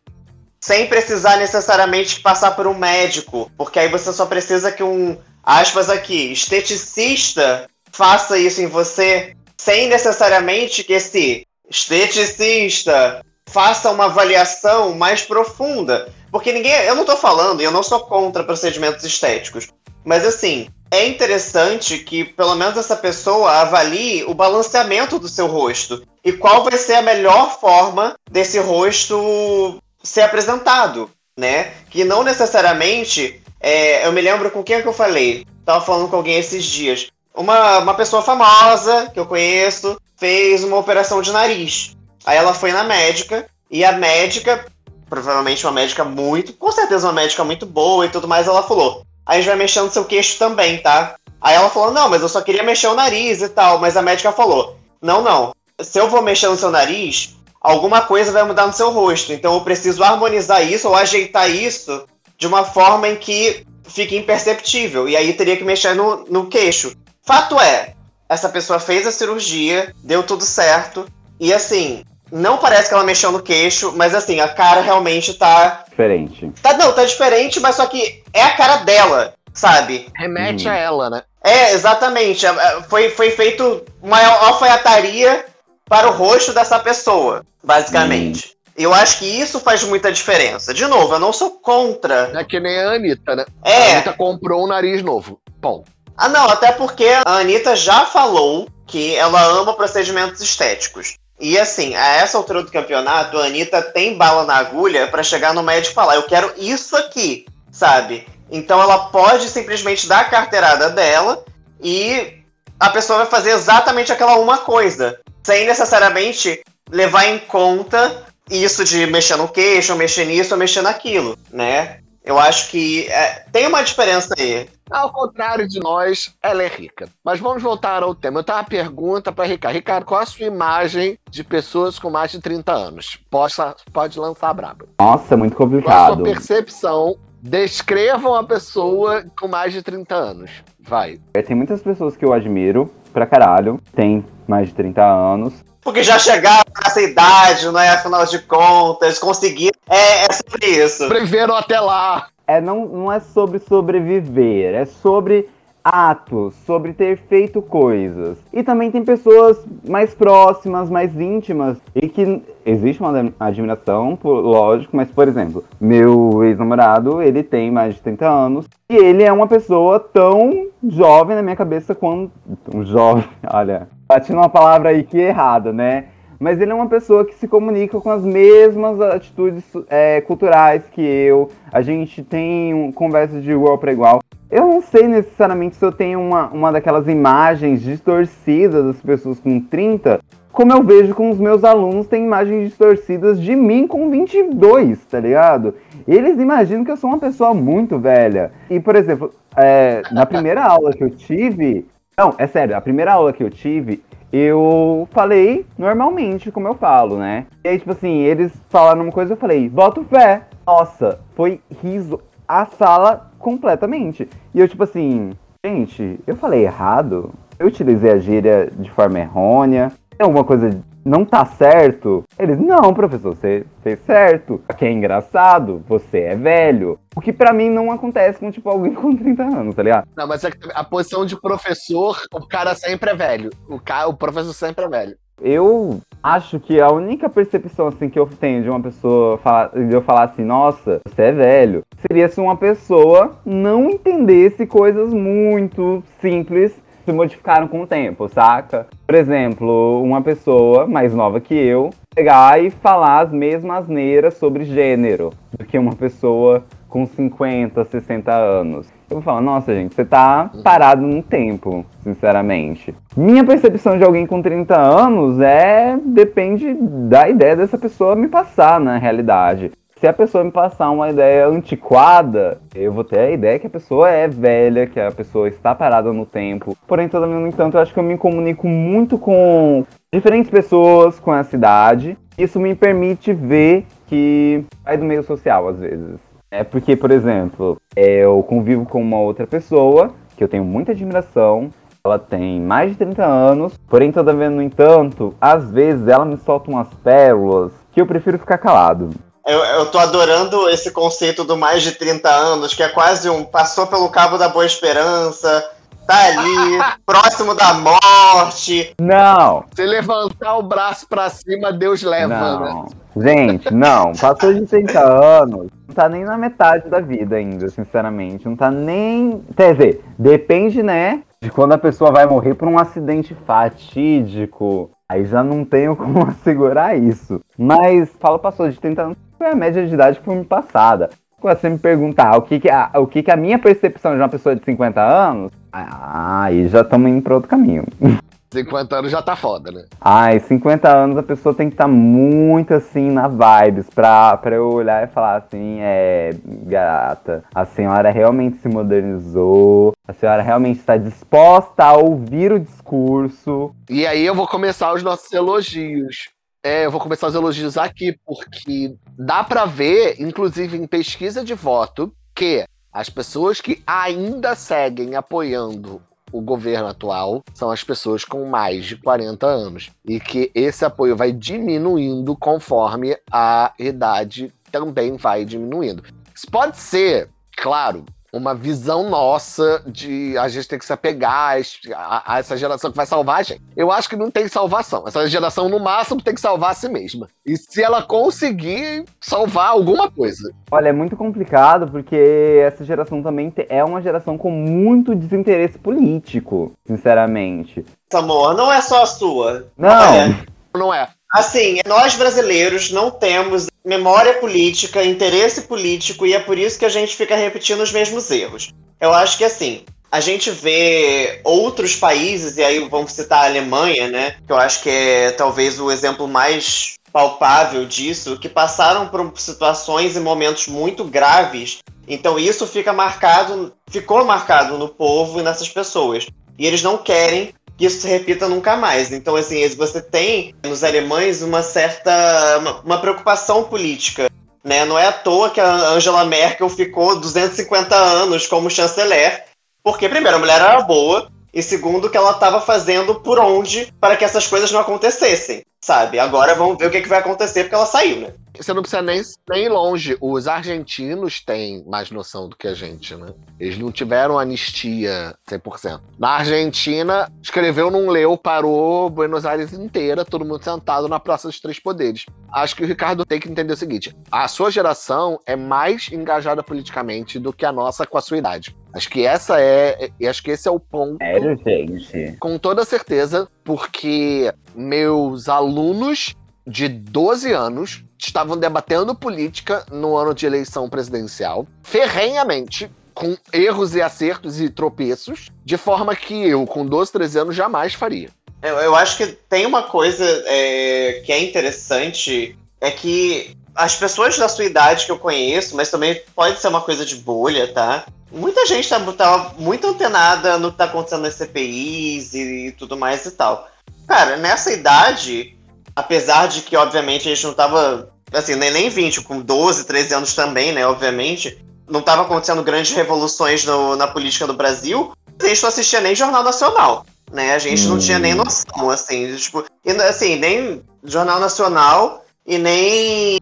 sem 0.65 0.87
precisar 0.87 1.37
necessariamente 1.37 2.21
passar 2.21 2.53
por 2.53 2.67
um 2.67 2.73
médico, 2.73 3.51
porque 3.55 3.79
aí 3.79 3.89
você 3.89 4.11
só 4.15 4.25
precisa 4.25 4.73
que 4.73 4.83
um, 4.83 5.15
aspas 5.43 5.91
aqui, 5.91 6.33
esteticista 6.33 7.69
faça 7.93 8.39
isso 8.39 8.63
em 8.63 8.67
você, 8.67 9.37
sem 9.59 9.89
necessariamente 9.89 10.83
que 10.83 10.95
esse 10.95 11.47
esteticista 11.69 13.23
faça 13.47 13.91
uma 13.91 14.07
avaliação 14.07 14.95
mais 14.95 15.21
profunda. 15.21 16.11
Porque 16.33 16.51
ninguém. 16.51 16.73
Eu 16.85 16.95
não 16.95 17.05
tô 17.05 17.19
falando, 17.19 17.61
e 17.61 17.65
eu 17.65 17.71
não 17.71 17.83
sou 17.83 18.01
contra 18.01 18.43
procedimentos 18.43 19.05
estéticos. 19.05 19.69
Mas 20.03 20.25
assim, 20.25 20.69
é 20.91 21.07
interessante 21.07 21.99
que 21.99 22.25
pelo 22.25 22.55
menos 22.55 22.79
essa 22.79 22.97
pessoa 22.97 23.51
avalie 23.51 24.25
o 24.25 24.33
balanceamento 24.33 25.19
do 25.19 25.29
seu 25.29 25.47
rosto. 25.47 26.07
E 26.25 26.33
qual 26.33 26.65
vai 26.65 26.79
ser 26.79 26.95
a 26.95 27.03
melhor 27.03 27.61
forma 27.61 28.15
desse 28.31 28.59
rosto 28.59 29.79
ser 30.05 30.21
apresentado, 30.21 31.11
né? 31.37 31.73
Que 31.91 32.05
não 32.05 32.23
necessariamente. 32.23 33.43
É, 33.59 34.07
eu 34.07 34.13
me 34.13 34.21
lembro 34.21 34.51
com 34.51 34.63
quem 34.63 34.77
é 34.77 34.83
que 34.83 34.89
eu 34.89 34.93
falei. 34.93 35.47
Tava 35.65 35.85
falando 35.85 36.09
com 36.09 36.17
alguém 36.17 36.39
esses 36.39 36.65
dias. 36.65 37.09
Uma, 37.35 37.79
uma 37.79 37.95
pessoa 37.95 38.23
famosa 38.23 39.11
que 39.13 39.19
eu 39.19 39.27
conheço 39.27 40.01
fez 40.17 40.63
uma 40.63 40.77
operação 40.77 41.21
de 41.21 41.33
nariz. 41.33 41.97
Aí 42.25 42.37
ela 42.37 42.55
foi 42.55 42.71
na 42.71 42.85
médica 42.85 43.47
e 43.71 43.85
a 43.85 43.93
médica, 43.93 44.67
provavelmente 45.09 45.67
uma 45.67 45.73
médica 45.73 46.05
muito, 46.05 46.53
com 46.53 46.71
certeza 46.71 47.07
uma 47.07 47.13
médica 47.13 47.43
muito 47.43 47.67
boa 47.67 48.07
e 48.07 48.11
tudo 48.11 48.29
mais, 48.29 48.47
ela 48.47 48.63
falou: 48.63 49.05
a 49.27 49.37
gente 49.37 49.47
vai 49.47 49.57
mexer 49.57 49.81
no 49.81 49.91
seu 49.91 50.05
queixo 50.05 50.39
também, 50.39 50.79
tá? 50.79 51.17
Aí 51.41 51.55
ela 51.55 51.71
falou: 51.71 51.93
não, 51.93 52.09
mas 52.09 52.23
eu 52.23 52.29
só 52.29 52.41
queria 52.41 52.63
mexer 52.63 52.87
o 52.87 52.95
nariz 52.95 53.43
e 53.43 53.49
tal. 53.49 53.79
Mas 53.79 53.97
a 53.97 54.03
médica 54.03 54.33
falou: 54.33 54.79
não, 55.01 55.23
não. 55.23 55.55
Se 55.81 55.99
eu 55.99 56.09
vou 56.09 56.23
mexer 56.23 56.49
no 56.49 56.57
seu 56.57 56.71
nariz, 56.71 57.35
alguma 57.65 58.03
coisa 58.03 58.31
vai 58.31 58.45
mudar 58.45 58.67
no 58.67 58.73
seu 58.75 58.91
rosto. 58.91 59.33
Então 59.33 59.55
eu 59.55 59.63
preciso 59.63 60.05
harmonizar 60.05 60.63
isso 60.63 60.87
ou 60.87 60.95
ajeitar 60.95 61.51
isso 61.51 62.07
de 62.37 62.47
uma 62.47 62.63
forma 62.63 63.09
em 63.09 63.17
que 63.17 63.67
fique 63.89 64.15
imperceptível. 64.17 65.09
E 65.09 65.17
aí 65.17 65.33
teria 65.33 65.57
que 65.57 65.65
mexer 65.65 65.95
no, 65.95 66.25
no 66.27 66.47
queixo. 66.47 66.95
Fato 67.23 67.59
é, 67.59 67.95
essa 68.29 68.51
pessoa 68.51 68.79
fez 68.79 69.07
a 69.07 69.13
cirurgia, 69.13 69.95
deu 70.03 70.23
tudo 70.23 70.45
certo. 70.45 71.07
E 71.41 71.55
assim, 71.55 72.05
não 72.31 72.59
parece 72.59 72.89
que 72.89 72.95
ela 72.95 73.03
mexeu 73.05 73.33
no 73.33 73.43
queixo, 73.43 73.93
mas 73.97 74.15
assim, 74.15 74.41
a 74.41 74.49
cara 74.49 74.83
realmente 74.83 75.33
tá. 75.35 75.85
Diferente. 75.89 76.53
tá 76.63 76.75
não, 76.75 76.93
tá 76.93 77.05
diferente, 77.05 77.61
mas 77.61 77.77
só 77.77 77.87
que 77.87 78.23
é 78.33 78.43
a 78.43 78.57
cara 78.57 78.79
dela, 78.79 79.35
sabe? 79.55 80.09
Remete 80.17 80.69
Hum. 80.69 80.71
a 80.71 80.77
ela, 80.77 81.11
né? 81.11 81.23
É, 81.43 81.73
exatamente. 81.73 82.45
É, 82.45 82.49
é, 82.51 82.83
Foi, 82.89 83.09
foi 83.11 83.31
feito 83.31 83.85
uma 84.03 84.21
alfaiataria 84.21 85.47
para 85.89 86.09
o 86.09 86.13
rosto 86.13 86.53
dessa 86.53 86.79
pessoa, 86.79 87.45
basicamente. 87.63 88.55
Eu 88.77 88.93
acho 88.93 89.19
que 89.21 89.27
isso 89.27 89.61
faz 89.61 89.85
muita 89.85 90.11
diferença. 90.11 90.75
De 90.75 90.85
novo, 90.87 91.15
eu 91.15 91.19
não 91.21 91.33
sou 91.33 91.51
contra. 91.51 92.33
É 92.35 92.43
que 92.43 92.59
nem 92.59 92.77
a 92.81 92.93
Anitta, 92.95 93.37
né? 93.37 93.45
A 93.63 93.71
É. 93.71 93.93
Anitta 93.93 94.13
comprou 94.13 94.65
um 94.65 94.67
nariz 94.67 95.03
novo. 95.03 95.41
Bom, 95.61 95.85
Ah, 96.17 96.29
não, 96.29 96.47
até 96.49 96.71
porque 96.73 97.07
a 97.25 97.39
Anitta 97.39 97.75
já 97.75 98.05
falou 98.07 98.69
que 98.87 99.17
ela 99.17 99.43
ama 99.43 99.75
procedimentos 99.75 100.41
estéticos. 100.41 101.17
E 101.41 101.59
assim, 101.59 101.97
a 101.97 102.07
essa 102.19 102.39
altura 102.39 102.63
do 102.63 102.71
campeonato, 102.71 103.37
a 103.39 103.47
Anitta 103.47 103.83
tem 103.83 104.17
bala 104.17 104.45
na 104.45 104.55
agulha 104.57 105.09
pra 105.09 105.25
chegar 105.25 105.53
no 105.53 105.63
médico 105.63 105.91
e 105.91 105.95
falar: 105.95 106.15
eu 106.15 106.23
quero 106.23 106.53
isso 106.57 106.97
aqui, 106.97 107.45
sabe? 107.73 108.29
Então 108.49 108.81
ela 108.81 109.07
pode 109.07 109.49
simplesmente 109.49 110.07
dar 110.07 110.21
a 110.21 110.25
carteirada 110.25 110.91
dela 110.91 111.45
e 111.83 112.39
a 112.79 112.89
pessoa 112.91 113.19
vai 113.21 113.27
fazer 113.27 113.51
exatamente 113.51 114.13
aquela 114.13 114.37
uma 114.37 114.59
coisa, 114.59 115.19
sem 115.45 115.67
necessariamente 115.67 116.63
levar 116.91 117.27
em 117.27 117.39
conta 117.39 118.25
isso 118.51 118.85
de 118.85 119.07
mexer 119.07 119.37
no 119.37 119.49
queixo, 119.49 119.93
ou 119.93 119.99
mexer 119.99 120.25
nisso, 120.25 120.55
ou 120.55 120.59
mexer 120.59 120.83
naquilo, 120.83 121.37
né? 121.53 121.99
Eu 122.25 122.39
acho 122.39 122.71
que 122.71 123.07
é, 123.11 123.45
tem 123.53 123.67
uma 123.67 123.83
diferença 123.83 124.35
aí. 124.39 124.67
ao 124.91 125.13
contrário 125.13 125.69
de 125.69 125.79
nós, 125.79 126.35
ela 126.43 126.63
é 126.63 126.69
rica. 126.69 127.07
Mas 127.23 127.39
vamos 127.39 127.63
voltar 127.63 128.03
ao 128.03 128.15
tema. 128.15 128.41
Eu 128.41 128.45
tenho 128.45 128.57
uma 128.57 128.65
pergunta 128.65 129.31
para 129.31 129.45
Ricardo. 129.45 129.75
Ricardo, 129.75 130.05
qual 130.07 130.23
a 130.23 130.27
sua 130.27 130.47
imagem 130.47 131.19
de 131.31 131.45
pessoas 131.45 131.99
com 131.99 132.09
mais 132.09 132.31
de 132.31 132.41
30 132.41 132.73
anos? 132.73 133.19
Possa, 133.31 133.77
pode 133.93 134.19
lançar 134.19 134.49
a 134.49 134.55
braba. 134.55 134.87
Nossa, 134.99 135.37
muito 135.37 135.55
Qual 135.55 135.67
a 135.69 135.71
sua 135.71 135.77
complicado. 135.77 136.23
percepção? 136.23 137.17
Descrevam 137.43 138.35
a 138.35 138.43
pessoa 138.43 139.23
com 139.39 139.47
mais 139.47 139.75
de 139.75 139.83
30 139.83 140.15
anos. 140.15 140.51
Vai. 140.81 141.21
É, 141.35 141.43
Tem 141.43 141.55
muitas 141.55 141.83
pessoas 141.83 142.17
que 142.17 142.25
eu 142.25 142.33
admiro 142.33 142.91
pra 143.13 143.27
caralho, 143.27 143.79
tem 143.95 144.25
mais 144.47 144.69
de 144.69 144.75
30 144.75 145.03
anos. 145.03 145.55
Porque 145.81 146.03
já 146.03 146.19
chegaram 146.19 146.65
nessa 146.83 147.01
idade, 147.03 147.67
não 147.67 147.79
é? 147.79 147.91
Afinal 147.91 148.25
de 148.25 148.39
contas, 148.41 149.19
conseguiram. 149.19 149.79
É, 149.89 150.25
é 150.25 150.33
sobre 150.33 150.67
isso. 150.67 151.07
Preveram 151.09 151.55
até 151.55 151.79
lá. 151.79 152.29
É, 152.47 152.61
não, 152.61 152.87
não 152.87 153.13
é 153.13 153.21
sobre 153.21 153.59
sobreviver, 153.59 154.75
é 154.75 154.85
sobre 154.85 155.49
atos, 155.85 156.55
sobre 156.65 156.95
ter 156.95 157.19
feito 157.19 157.61
coisas. 157.61 158.39
E 158.53 158.63
também 158.63 158.91
tem 158.91 159.05
pessoas 159.05 159.63
mais 159.87 160.15
próximas, 160.15 160.89
mais 160.89 161.15
íntimas, 161.21 161.77
e 161.95 162.09
que 162.09 162.43
existe 162.65 163.03
uma 163.03 163.11
admi- 163.11 163.35
admiração, 163.39 164.19
lógico, 164.25 164.97
mas, 164.97 165.11
por 165.11 165.29
exemplo, 165.29 165.63
meu 165.79 166.43
ex-namorado, 166.43 167.21
ele 167.21 167.43
tem 167.43 167.71
mais 167.71 167.95
de 167.95 168.01
30 168.01 168.27
anos, 168.27 168.67
e 168.89 168.97
ele 168.97 169.23
é 169.23 169.33
uma 169.33 169.47
pessoa 169.47 170.01
tão 170.01 170.69
jovem 170.89 171.37
na 171.37 171.43
minha 171.43 171.57
cabeça 171.57 171.95
quanto... 171.95 172.33
Um 172.73 172.85
jovem, 172.85 173.25
olha, 173.53 173.89
bati 174.09 174.33
numa 174.33 174.49
palavra 174.49 174.89
aí 174.89 175.03
que 175.03 175.21
é 175.21 175.29
errada, 175.29 175.73
né? 175.73 176.07
Mas 176.45 176.61
ele 176.61 176.73
é 176.73 176.75
uma 176.75 176.91
pessoa 176.91 177.25
que 177.25 177.35
se 177.35 177.49
comunica 177.49 177.99
com 177.99 178.11
as 178.11 178.23
mesmas 178.23 179.01
atitudes 179.01 179.65
é, 179.89 180.21
culturais 180.21 180.83
que 180.93 181.01
eu. 181.01 181.51
A 181.73 181.81
gente 181.81 182.23
tem 182.23 182.75
um, 182.75 182.93
conversas 182.93 183.43
de 183.43 183.51
igual 183.51 183.79
para 183.79 183.91
igual. 183.91 184.21
Eu 184.51 184.67
não 184.67 184.83
sei 184.83 185.09
necessariamente 185.09 185.77
se 185.77 185.83
eu 185.83 185.91
tenho 185.91 186.21
uma, 186.21 186.49
uma 186.49 186.71
daquelas 186.71 187.09
imagens 187.09 187.81
distorcidas 187.81 188.85
das 188.85 189.01
pessoas 189.01 189.41
com 189.41 189.59
30, 189.59 190.21
como 190.53 190.71
eu 190.71 190.83
vejo 190.83 191.15
com 191.15 191.31
os 191.31 191.39
meus 191.39 191.65
alunos 191.65 192.09
têm 192.09 192.27
imagens 192.27 192.69
distorcidas 192.69 193.41
de 193.41 193.57
mim 193.57 193.87
com 193.87 194.11
22, 194.11 195.03
tá 195.07 195.21
ligado? 195.21 195.75
Eles 196.07 196.39
imaginam 196.39 196.85
que 196.85 196.91
eu 196.91 196.99
sou 196.99 197.09
uma 197.09 197.19
pessoa 197.19 197.55
muito 197.55 197.99
velha. 197.99 198.53
E, 198.69 198.79
por 198.79 198.97
exemplo, 198.97 199.33
é, 199.57 200.03
na 200.13 200.27
primeira 200.27 200.63
aula 200.63 200.93
que 200.93 201.05
eu 201.05 201.09
tive. 201.09 201.87
Não, 202.19 202.35
é 202.37 202.47
sério, 202.47 202.77
a 202.77 202.83
primeira 202.83 203.15
aula 203.15 203.33
que 203.33 203.43
eu 203.43 203.51
tive, 203.51 204.05
eu 204.37 205.07
falei 205.13 205.65
normalmente, 205.79 206.51
como 206.51 206.67
eu 206.67 206.75
falo, 206.75 207.17
né? 207.17 207.47
E 207.63 207.69
aí, 207.69 207.79
tipo 207.79 207.93
assim, 207.93 208.19
eles 208.19 208.53
falaram 208.69 209.03
uma 209.03 209.13
coisa, 209.13 209.35
eu 209.35 209.37
falei, 209.37 209.69
boto 209.69 210.05
fé. 210.05 210.43
Nossa, 210.67 211.21
foi 211.37 211.61
riso 211.81 212.21
a 212.49 212.67
sala 212.67 213.31
completamente. 213.39 214.29
E 214.53 214.59
eu, 214.59 214.67
tipo 214.67 214.83
assim, 214.83 215.35
gente, 215.65 216.19
eu 216.27 216.35
falei 216.35 216.65
errado? 216.65 217.31
Eu 217.61 217.69
utilizei 217.69 218.11
a 218.11 218.19
gíria 218.19 218.73
de 218.77 218.91
forma 218.91 219.21
errônea? 219.21 219.93
Tem 220.19 220.25
alguma 220.25 220.43
coisa 220.43 220.83
não 221.05 221.25
tá 221.25 221.45
certo? 221.45 222.25
Eles, 222.39 222.59
não, 222.59 222.95
professor, 222.95 223.37
você 223.37 223.67
fez 223.83 224.01
certo. 224.01 224.63
Que 224.77 224.87
é 224.87 224.91
engraçado, 224.91 225.83
você 225.87 226.21
é 226.21 226.37
velho. 226.37 226.99
O 227.15 227.21
que 227.21 227.33
pra 227.33 227.53
mim 227.53 227.69
não 227.69 227.93
acontece 227.93 228.39
com, 228.39 228.51
tipo, 228.51 228.69
alguém 228.69 228.95
com 228.95 229.15
30 229.15 229.43
anos, 229.43 229.75
tá 229.75 229.83
ligado? 229.83 230.09
Não, 230.17 230.27
mas 230.27 230.43
é 230.45 230.51
que 230.51 230.59
a 230.75 230.83
posição 230.83 231.27
de 231.27 231.39
professor, 231.41 232.21
o 232.33 232.47
cara 232.47 232.75
sempre 232.75 233.11
é 233.11 233.15
velho. 233.15 233.51
O, 233.69 233.79
cara, 233.79 234.09
o 234.09 234.15
professor 234.15 234.53
sempre 234.53 234.85
é 234.85 234.89
velho. 234.89 235.17
Eu 235.43 236.01
acho 236.23 236.61
que 236.61 236.81
a 236.81 236.91
única 236.91 237.29
percepção 237.29 237.89
assim 237.89 238.09
que 238.09 238.19
eu 238.19 238.27
tenho 238.27 238.63
de 238.63 238.71
uma 238.71 238.81
pessoa 238.81 239.37
falar, 239.39 239.69
de 239.75 239.93
eu 239.93 240.01
falar 240.01 240.25
assim, 240.25 240.45
nossa, 240.45 241.01
você 241.07 241.23
é 241.23 241.33
velho, 241.33 241.83
seria 242.07 242.29
se 242.29 242.41
uma 242.41 242.57
pessoa 242.57 243.37
não 243.45 243.91
entendesse 243.91 244.65
coisas 244.65 245.13
muito 245.13 246.03
simples 246.21 246.73
se 247.05 247.13
modificaram 247.13 247.69
com 247.69 247.83
o 247.83 247.87
tempo, 247.87 248.29
saca? 248.29 248.87
Por 249.07 249.15
exemplo, 249.15 250.03
uma 250.03 250.23
pessoa 250.23 250.87
mais 250.87 251.15
nova 251.15 251.41
que 251.41 251.55
eu 251.55 251.91
pegar 252.15 252.63
e 252.63 252.71
falar 252.71 253.21
as 253.21 253.33
mesmas 253.33 253.89
neiras 253.89 254.35
sobre 254.35 254.65
gênero 254.65 255.31
do 255.59 255.65
que 255.65 255.79
uma 255.79 255.95
pessoa 255.95 256.65
com 256.89 257.07
50, 257.07 257.85
60 257.85 258.33
anos. 258.33 258.87
Eu 259.11 259.17
vou 259.17 259.23
falar, 259.23 259.41
nossa, 259.41 259.75
gente, 259.75 259.95
você 259.95 260.05
tá 260.05 260.49
parado 260.63 261.03
no 261.03 261.21
tempo, 261.23 261.85
sinceramente. 262.05 262.95
Minha 263.17 263.45
percepção 263.45 263.99
de 263.99 264.05
alguém 264.05 264.27
com 264.27 264.41
30 264.41 264.77
anos 264.77 265.41
é. 265.41 265.99
depende 266.05 266.73
da 266.73 267.29
ideia 267.29 267.57
dessa 267.57 267.77
pessoa 267.77 268.15
me 268.15 268.29
passar, 268.29 268.79
na 268.79 268.97
realidade. 268.97 269.73
Se 270.05 270.09
a 270.09 270.13
pessoa 270.13 270.45
me 270.45 270.51
passar 270.51 270.91
uma 270.91 271.09
ideia 271.09 271.49
antiquada, 271.49 272.59
eu 272.75 272.93
vou 272.93 273.03
ter 273.03 273.21
a 273.21 273.31
ideia 273.31 273.59
que 273.59 273.67
a 273.67 273.71
pessoa 273.71 274.11
é 274.11 274.29
velha, 274.29 274.87
que 274.87 275.01
a 275.01 275.11
pessoa 275.11 275.49
está 275.49 275.75
parada 275.75 276.13
no 276.13 276.27
tempo. 276.27 276.77
Porém, 276.87 277.09
todavia, 277.09 277.37
no 277.37 277.47
entanto, 277.47 277.79
eu 277.79 277.81
acho 277.81 277.95
que 277.95 277.99
eu 277.99 278.05
me 278.05 278.19
comunico 278.19 278.69
muito 278.69 279.17
com 279.17 279.83
diferentes 280.13 280.51
pessoas 280.51 281.19
com 281.19 281.35
essa 281.35 281.57
idade. 281.57 282.19
Isso 282.37 282.61
me 282.61 282.75
permite 282.75 283.33
ver 283.33 283.87
que 284.07 284.63
vai 284.85 284.99
do 284.99 285.07
meio 285.07 285.23
social, 285.23 285.69
às 285.69 285.79
vezes. 285.79 286.21
É 286.51 286.63
porque, 286.63 286.95
por 286.97 287.11
exemplo, 287.11 287.79
eu 287.97 288.43
convivo 288.43 288.85
com 288.85 289.01
uma 289.01 289.21
outra 289.21 289.47
pessoa 289.47 290.11
que 290.37 290.45
eu 290.45 290.49
tenho 290.49 290.67
muita 290.67 290.93
admiração. 290.93 291.71
Ela 292.05 292.19
tem 292.19 292.61
mais 292.61 292.91
de 292.91 292.99
30 292.99 293.25
anos, 293.25 293.79
porém, 293.89 294.13
todavia, 294.13 294.51
no 294.51 294.61
entanto, 294.61 295.35
às 295.41 295.73
vezes 295.73 296.07
ela 296.09 296.27
me 296.27 296.37
solta 296.37 296.71
umas 296.71 296.93
pérolas 296.93 297.73
que 297.91 298.03
eu 298.03 298.07
prefiro 298.07 298.39
ficar 298.39 298.59
calado. 298.59 299.09
Eu, 299.47 299.59
eu 299.59 299.87
tô 299.87 299.99
adorando 299.99 300.71
esse 300.71 300.91
conceito 300.91 301.45
do 301.45 301.57
mais 301.57 301.83
de 301.83 301.93
30 301.93 302.29
anos, 302.31 302.73
que 302.73 302.83
é 302.83 302.89
quase 302.89 303.29
um 303.29 303.45
passou 303.45 303.87
pelo 303.87 304.09
cabo 304.09 304.39
da 304.39 304.49
boa 304.49 304.65
esperança, 304.65 305.71
tá 306.07 306.17
ali, 306.27 306.79
próximo 307.05 307.55
da 307.55 307.75
morte. 307.75 308.95
Não, 308.99 309.65
Se 309.75 309.85
levantar 309.85 310.57
o 310.57 310.63
braço 310.63 311.07
pra 311.07 311.29
cima, 311.29 311.73
Deus 311.73 312.03
leva, 312.03 312.59
né? 312.59 312.71
não. 312.71 313.05
Gente, 313.23 313.73
não. 313.73 314.13
Passou 314.13 314.53
de 314.53 314.63
30 314.67 314.99
anos, 314.99 315.69
não 315.87 315.95
tá 315.95 316.09
nem 316.09 316.25
na 316.25 316.37
metade 316.37 316.89
da 316.89 317.01
vida 317.01 317.37
ainda, 317.37 317.69
sinceramente. 317.69 318.47
Não 318.49 318.57
tá 318.57 318.71
nem. 318.71 319.45
Quer 319.57 319.75
dizer, 319.75 320.05
depende, 320.19 320.83
né? 320.83 321.23
De 321.41 321.51
quando 321.51 321.73
a 321.73 321.79
pessoa 321.79 322.11
vai 322.11 322.27
morrer 322.27 322.55
por 322.55 322.67
um 322.67 322.79
acidente 322.79 323.37
fatídico. 323.47 324.91
Aí 325.09 325.27
já 325.27 325.45
não 325.45 325.65
tenho 325.65 325.95
como 325.97 326.27
assegurar 326.27 326.99
isso. 326.99 327.41
Mas 327.57 328.11
fala 328.19 328.39
passou 328.39 328.69
de 328.69 328.81
30 328.81 329.03
anos, 329.03 329.17
foi 329.45 329.51
a 329.51 329.55
média 329.55 329.87
de 329.87 329.93
idade 329.93 330.19
que 330.19 330.25
foi 330.25 330.37
me 330.37 330.45
passada. 330.45 331.11
Quando 331.39 331.59
você 331.59 331.69
me 331.69 331.79
perguntar 331.79 332.35
o 332.39 332.43
que, 332.43 332.59
que, 332.59 332.71
a, 332.71 332.91
o 332.95 333.07
que, 333.07 333.23
que 333.23 333.31
a 333.31 333.37
minha 333.37 333.59
percepção 333.59 334.13
de 334.13 334.19
uma 334.19 334.29
pessoa 334.29 334.57
de 334.57 334.65
50 334.65 334.99
anos, 335.03 335.53
ah, 335.71 336.45
aí 336.45 336.67
já 336.69 336.81
estamos 336.81 337.11
indo 337.11 337.21
para 337.21 337.35
outro 337.35 337.51
caminho. 337.51 337.85
50 338.51 338.97
anos 338.97 339.11
já 339.11 339.21
tá 339.21 339.35
foda, 339.35 339.73
né? 339.73 339.85
Ai, 340.01 340.39
50 340.39 340.89
anos 340.89 341.19
a 341.19 341.23
pessoa 341.25 341.53
tem 341.53 341.69
que 341.69 341.75
estar 341.75 341.89
muito 341.89 342.73
assim 342.73 343.11
na 343.11 343.27
vibes 343.27 343.91
pra, 343.91 344.37
pra 344.37 344.55
eu 344.55 344.69
olhar 344.69 345.03
e 345.03 345.11
falar 345.11 345.37
assim, 345.39 345.79
é, 345.81 346.31
gata, 346.45 347.43
a 347.53 347.67
senhora 347.67 348.13
realmente 348.13 348.59
se 348.59 348.69
modernizou, 348.69 349.93
a 350.07 350.13
senhora 350.13 350.41
realmente 350.41 350.79
está 350.79 350.97
disposta 350.97 351.85
a 351.85 351.97
ouvir 351.97 352.53
o 352.53 352.61
discurso. 352.61 353.75
E 353.91 354.07
aí 354.07 354.25
eu 354.25 354.37
vou 354.37 354.47
começar 354.47 354.95
os 354.95 355.03
nossos 355.03 355.31
elogios. 355.33 356.33
É, 356.67 356.87
eu 356.87 356.91
vou 356.91 356.99
começar 356.99 357.27
os 357.27 357.35
elogios 357.35 357.77
aqui, 357.77 358.17
porque 358.25 358.95
dá 359.19 359.43
pra 359.45 359.65
ver, 359.65 360.21
inclusive 360.21 360.77
em 360.77 360.87
pesquisa 360.87 361.45
de 361.45 361.55
voto, 361.55 362.15
que 362.35 362.65
as 362.93 363.09
pessoas 363.09 363.61
que 363.61 363.83
ainda 363.87 364.55
seguem 364.55 365.15
apoiando 365.15 366.01
o 366.33 366.41
governo 366.41 366.89
atual 366.89 367.45
são 367.55 367.71
as 367.71 367.85
pessoas 367.85 368.25
com 368.25 368.45
mais 368.47 368.85
de 368.87 368.97
40 368.97 369.47
anos. 369.47 369.91
E 370.05 370.19
que 370.19 370.51
esse 370.55 370.85
apoio 370.85 371.17
vai 371.17 371.33
diminuindo 371.33 372.37
conforme 372.37 373.17
a 373.31 373.73
idade 373.79 374.53
também 374.71 375.17
vai 375.17 375.45
diminuindo. 375.45 376.03
Isso 376.35 376.51
pode 376.51 376.77
ser, 376.77 377.31
claro, 377.57 378.05
uma 378.37 378.55
visão 378.55 379.09
nossa 379.09 379.83
de 379.87 380.37
a 380.37 380.49
gente 380.49 380.69
ter 380.69 380.79
que 380.79 380.85
se 380.85 380.93
apegar 380.93 381.57
a, 381.95 382.35
a, 382.35 382.39
essa 382.39 382.57
geração 382.57 382.91
que 382.91 382.97
vai 382.97 383.07
salvar 383.07 383.41
a 383.41 383.43
gente. 383.43 383.63
Eu 383.77 383.91
acho 383.91 384.09
que 384.09 384.17
não 384.17 384.31
tem 384.31 384.49
salvação. 384.49 385.05
Essa 385.07 385.27
geração, 385.27 385.69
no 385.69 385.79
máximo, 385.79 386.23
tem 386.23 386.35
que 386.35 386.41
salvar 386.41 386.73
a 386.73 386.75
si 386.75 386.89
mesma. 386.89 387.29
E 387.47 387.57
se 387.57 387.83
ela 387.83 388.03
conseguir 388.03 389.05
salvar 389.21 389.69
alguma 389.69 390.11
coisa. 390.11 390.53
Olha, 390.71 390.89
é 390.89 390.93
muito 390.93 391.17
complicado 391.17 391.89
porque 391.91 392.61
essa 392.65 392.85
geração 392.85 393.23
também 393.23 393.53
é 393.69 393.85
uma 393.85 394.03
geração 394.03 394.37
com 394.37 394.51
muito 394.51 395.15
desinteresse 395.15 395.79
político, 395.79 396.73
sinceramente. 396.87 397.85
Amor, 398.13 398.55
não 398.55 398.73
é 398.73 398.81
só 398.81 399.03
a 399.03 399.07
sua. 399.07 399.67
Não. 399.77 400.15
É. 400.15 400.45
Não 400.77 400.93
é. 400.93 401.09
Assim, 401.35 401.81
nós 401.85 402.15
brasileiros 402.15 402.93
não 402.93 403.11
temos 403.11 403.67
memória 403.85 404.35
política, 404.35 405.03
interesse 405.03 405.63
político, 405.63 406.25
e 406.25 406.33
é 406.33 406.39
por 406.39 406.57
isso 406.57 406.79
que 406.79 406.85
a 406.85 406.89
gente 406.89 407.17
fica 407.17 407.35
repetindo 407.35 407.81
os 407.81 407.91
mesmos 407.91 408.31
erros. 408.31 408.73
Eu 409.01 409.13
acho 409.13 409.37
que 409.37 409.43
assim, 409.43 409.83
a 410.13 410.21
gente 410.21 410.53
vê 410.53 411.41
outros 411.43 411.97
países, 411.97 412.57
e 412.57 412.63
aí 412.63 412.89
vamos 412.89 413.11
citar 413.11 413.41
a 413.41 413.47
Alemanha, 413.47 414.07
né? 414.07 414.37
Que 414.47 414.53
eu 414.53 414.57
acho 414.57 414.81
que 414.81 414.89
é 414.89 415.33
talvez 415.33 415.81
o 415.81 415.91
exemplo 415.91 416.29
mais 416.29 416.95
palpável 417.13 417.85
disso, 417.85 418.39
que 418.39 418.49
passaram 418.49 419.09
por 419.09 419.33
situações 419.37 420.15
e 420.15 420.21
momentos 420.21 420.69
muito 420.69 421.03
graves. 421.03 421.81
Então 422.07 422.39
isso 422.39 422.65
fica 422.65 422.93
marcado, 422.93 423.75
ficou 423.91 424.25
marcado 424.25 424.79
no 424.79 424.89
povo 424.89 425.41
e 425.41 425.43
nessas 425.43 425.69
pessoas. 425.69 426.29
E 426.57 426.65
eles 426.65 426.81
não 426.81 426.97
querem 426.97 427.53
que 427.77 427.87
isso 427.87 428.01
se 428.01 428.09
repita 428.09 428.49
nunca 428.49 428.77
mais. 428.77 429.13
Então, 429.13 429.37
assim, 429.37 429.67
você 429.71 430.01
tem 430.01 430.55
nos 430.65 430.85
alemães 430.85 431.43
uma 431.43 431.63
certa 431.63 432.59
uma, 432.59 432.81
uma 432.81 433.01
preocupação 433.01 433.65
política. 433.65 434.29
Né? 434.63 434.85
Não 434.85 434.99
é 434.99 435.07
à 435.07 435.13
toa 435.13 435.51
que 435.51 435.61
a 435.61 435.91
Angela 435.91 436.25
Merkel 436.25 436.69
ficou 436.71 437.21
250 437.21 437.95
anos 437.95 438.47
como 438.47 438.71
chanceler, 438.71 439.45
porque, 439.83 440.09
primeiro, 440.09 440.37
a 440.37 440.41
mulher 440.41 440.61
era 440.61 440.81
boa, 440.81 441.29
e 441.53 441.63
segundo, 441.63 442.09
que 442.09 442.17
ela 442.17 442.33
estava 442.33 442.61
fazendo 442.61 443.17
por 443.17 443.39
onde 443.39 443.93
para 444.01 444.17
que 444.17 444.25
essas 444.25 444.47
coisas 444.47 444.73
não 444.73 444.81
acontecessem, 444.81 445.63
sabe? 445.81 446.19
Agora 446.19 446.55
vamos 446.55 446.79
ver 446.79 446.87
o 446.87 446.91
que, 446.91 447.03
que 447.03 447.09
vai 447.09 447.19
acontecer, 447.19 447.65
porque 447.65 447.75
ela 447.75 447.87
saiu, 447.87 448.21
né? 448.23 448.33
Você 448.57 448.73
não 448.73 448.83
precisa 448.83 449.03
nem, 449.03 449.21
nem 449.51 449.65
ir 449.65 449.69
longe. 449.69 450.17
Os 450.21 450.47
argentinos 450.47 451.41
têm 451.41 451.85
mais 451.87 452.11
noção 452.11 452.49
do 452.49 452.57
que 452.57 452.69
a 452.69 452.75
gente, 452.75 453.15
né? 453.17 453.27
Eles 453.59 453.77
não 453.79 453.91
tiveram 453.91 454.39
anistia 454.39 455.35
100%. 455.51 456.01
Na 456.19 456.31
Argentina, 456.31 457.31
escreveu, 457.43 457.91
não 457.91 458.09
leu, 458.09 458.37
parou 458.37 459.11
Buenos 459.11 459.45
Aires 459.45 459.73
inteira, 459.73 460.25
todo 460.25 460.45
mundo 460.45 460.63
sentado 460.63 461.09
na 461.09 461.19
Praça 461.19 461.49
dos 461.49 461.61
Três 461.61 461.79
Poderes. 461.79 462.27
Acho 462.53 462.77
que 462.77 462.85
o 462.85 462.87
Ricardo 462.87 463.25
tem 463.25 463.41
que 463.41 463.49
entender 463.49 463.73
o 463.73 463.77
seguinte: 463.77 464.15
a 464.31 464.47
sua 464.47 464.71
geração 464.71 465.39
é 465.47 465.57
mais 465.57 466.09
engajada 466.13 466.63
politicamente 466.63 467.39
do 467.39 467.53
que 467.53 467.67
a 467.67 467.73
nossa 467.73 468.07
com 468.07 468.19
a 468.19 468.23
sua 468.23 468.39
idade. 468.39 468.77
Acho 468.95 469.11
que 469.11 469.27
essa 469.27 469.61
é. 469.61 470.11
Acho 470.29 470.43
que 470.43 470.53
esse 470.53 470.69
é 470.69 470.71
o 470.71 470.79
ponto. 470.79 471.19
Sério, 471.19 471.57
gente? 471.57 472.37
Com 472.39 472.59
toda 472.59 472.85
certeza, 472.85 473.49
porque 473.65 474.53
meus 474.75 475.49
alunos 475.49 476.35
de 476.67 476.89
12 476.89 477.53
anos 477.53 478.05
estavam 478.27 478.57
debatendo 478.57 479.15
política 479.15 479.85
no 479.91 480.17
ano 480.17 480.35
de 480.35 480.47
eleição 480.47 480.89
presidencial, 480.89 481.67
ferrenhamente, 481.83 482.91
com 483.15 483.37
erros 483.53 483.95
e 483.95 484.03
acertos 484.03 484.61
e 484.61 484.69
tropeços, 484.69 485.49
de 485.65 485.77
forma 485.77 486.17
que 486.17 486.49
eu, 486.49 486.67
com 486.67 486.85
12, 486.85 487.13
13 487.13 487.39
anos, 487.39 487.57
jamais 487.57 487.95
faria. 487.95 488.29
Eu, 488.61 488.77
eu 488.79 488.97
acho 488.97 489.17
que 489.17 489.27
tem 489.27 489.67
uma 489.67 489.83
coisa 489.83 490.25
é, 490.47 491.23
que 491.25 491.33
é 491.33 491.43
interessante, 491.43 492.59
é 492.81 492.91
que 492.91 493.57
as 493.75 493.97
pessoas 493.97 494.37
da 494.39 494.49
sua 494.49 494.65
idade 494.65 495.05
que 495.05 495.13
eu 495.13 495.19
conheço, 495.19 495.77
mas 495.77 495.91
também 495.91 496.21
pode 496.35 496.61
ser 496.61 496.69
uma 496.69 496.81
coisa 496.81 497.05
de 497.05 497.17
bolha, 497.17 497.73
tá? 497.73 498.07
Muita 498.31 498.67
gente 498.67 498.89
tá, 498.89 498.99
tá 499.13 499.53
muito 499.59 499.87
antenada 499.87 500.59
no 500.59 500.73
que 500.73 500.79
tá 500.79 500.85
acontecendo 500.85 501.23
nas 501.23 501.35
CPIs 501.35 502.35
e, 502.35 502.67
e 502.69 502.73
tudo 502.73 502.97
mais 502.97 503.25
e 503.27 503.31
tal. 503.33 503.69
Cara, 504.09 504.37
nessa 504.37 504.73
idade, 504.73 505.57
apesar 505.95 506.49
de 506.49 506.63
que, 506.63 506.77
obviamente, 506.77 507.29
a 507.29 507.35
gente 507.35 507.45
não 507.45 507.55
tava 507.55 508.14
assim, 508.35 508.55
nem, 508.55 508.71
nem 508.71 508.89
20, 508.89 509.23
com 509.23 509.41
12, 509.41 509.85
13 509.87 510.15
anos 510.15 510.35
também, 510.35 510.73
né, 510.73 510.87
obviamente, 510.87 511.59
não 511.89 512.01
estava 512.01 512.23
acontecendo 512.23 512.63
grandes 512.63 512.93
revoluções 512.93 513.65
no, 513.65 513.97
na 513.97 514.07
política 514.07 514.47
do 514.47 514.55
Brasil, 514.55 515.13
a 515.41 515.47
gente 515.47 515.63
não 515.63 515.69
assistia 515.69 516.01
nem 516.01 516.15
Jornal 516.15 516.43
Nacional, 516.43 517.07
né, 517.33 517.55
a 517.55 517.59
gente 517.59 517.87
hum. 517.87 517.91
não 517.91 517.99
tinha 517.99 518.19
nem 518.19 518.35
hum. 518.35 518.39
noção, 518.39 518.91
assim, 518.91 519.35
tipo, 519.37 519.65
e, 519.85 519.91
assim, 519.91 520.37
nem 520.37 520.83
Jornal 521.03 521.41
Nacional 521.41 522.25
e 522.47 522.59
nem 522.59 523.39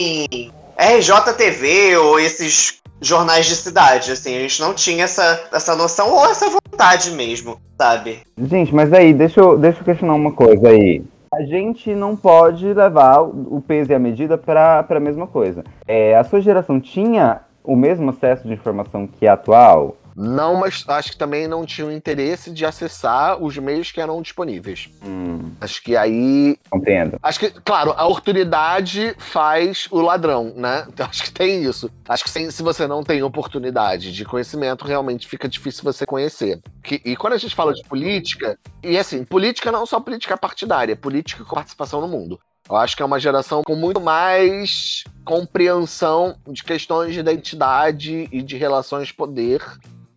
RJTV 0.77 1.97
ou 1.97 2.19
esses 2.21 2.81
jornais 3.01 3.47
de 3.47 3.57
cidade, 3.57 4.13
assim, 4.13 4.37
a 4.37 4.41
gente 4.41 4.61
não 4.61 4.75
tinha 4.75 5.05
essa, 5.05 5.49
essa 5.53 5.75
noção 5.75 6.11
ou 6.11 6.25
essa 6.27 6.49
vontade 6.49 7.11
mesmo, 7.11 7.61
sabe? 7.77 8.21
Gente, 8.39 8.73
mas 8.73 8.93
aí, 8.93 9.13
deixa 9.13 9.41
eu, 9.41 9.59
deixa 9.59 9.81
eu 9.81 9.85
questionar 9.85 10.15
uma 10.15 10.33
coisa 10.33 10.69
aí 10.69 11.03
a 11.33 11.43
gente 11.43 11.95
não 11.95 12.15
pode 12.15 12.75
levar 12.75 13.23
o 13.23 13.63
peso 13.67 13.91
e 13.91 13.95
a 13.95 13.99
medida 13.99 14.37
para 14.37 14.85
a 14.87 15.01
mesma 15.01 15.27
coisa. 15.27 15.65
É, 15.89 16.15
a 16.15 16.23
sua 16.25 16.43
geração 16.43 16.79
tinha 16.79 17.41
o 17.65 17.75
mesmo 17.75 18.11
acesso 18.11 18.47
de 18.47 18.53
informação 18.53 19.07
que 19.07 19.27
a 19.27 19.33
atual? 19.33 19.97
Não, 20.17 20.57
mas 20.57 20.85
acho 20.89 21.13
que 21.13 21.17
também 21.17 21.47
não 21.49 21.65
tinha 21.65 21.87
o 21.87 21.93
interesse 21.93 22.51
de 22.51 22.65
acessar 22.65 23.43
os 23.43 23.57
meios 23.59 23.91
que 23.91 24.01
eram 24.01 24.21
disponíveis. 24.23 24.89
Hum. 25.05 25.53
Acho 25.61 25.83
que 25.83 25.97
aí. 25.97 26.59
Compreendo. 26.71 27.19
Acho 27.23 27.39
que, 27.39 27.51
claro, 27.51 27.93
a 27.97 28.07
oportunidade 28.07 29.15
faz 29.19 29.87
o 29.91 30.01
ladrão, 30.01 30.53
né? 30.57 30.87
Então 30.89 31.07
acho 31.11 31.25
que 31.25 31.33
tem 31.33 31.63
isso. 31.63 31.91
Acho 32.09 32.25
que 32.25 32.31
se 32.31 32.63
você 32.63 32.87
não 32.87 33.03
tem 33.03 33.23
oportunidade 33.23 34.13
de 34.13 34.25
conhecimento, 34.25 34.87
realmente 34.87 35.27
fica 35.27 35.49
difícil 35.49 35.85
você 35.85 36.07
conhecer. 36.07 36.61
Que, 36.83 37.01
e 37.05 37.17
quando 37.17 37.35
a 37.35 37.39
gente 37.39 37.55
fala 37.55 37.73
de 37.73 37.83
política, 37.85 38.59
e 38.83 38.99
assim, 38.99 39.25
política 39.25 39.73
não 39.73 39.87
só 39.87 40.01
política 40.01 40.37
partidária, 40.37 40.97
política 40.97 41.45
com 41.45 41.55
participação 41.55 42.01
no 42.01 42.09
mundo. 42.09 42.41
Eu 42.69 42.77
acho 42.77 42.97
que 42.97 43.03
é 43.03 43.07
uma 43.07 43.19
geração 43.19 43.63
com 43.63 43.75
muito 43.75 44.01
mais 44.01 45.05
compreensão 45.25 46.37
de 46.47 46.63
questões 46.63 47.13
de 47.13 47.21
identidade 47.21 48.29
e 48.31 48.41
de 48.41 48.57
relações 48.57 49.09
de 49.09 49.15
poder 49.15 49.61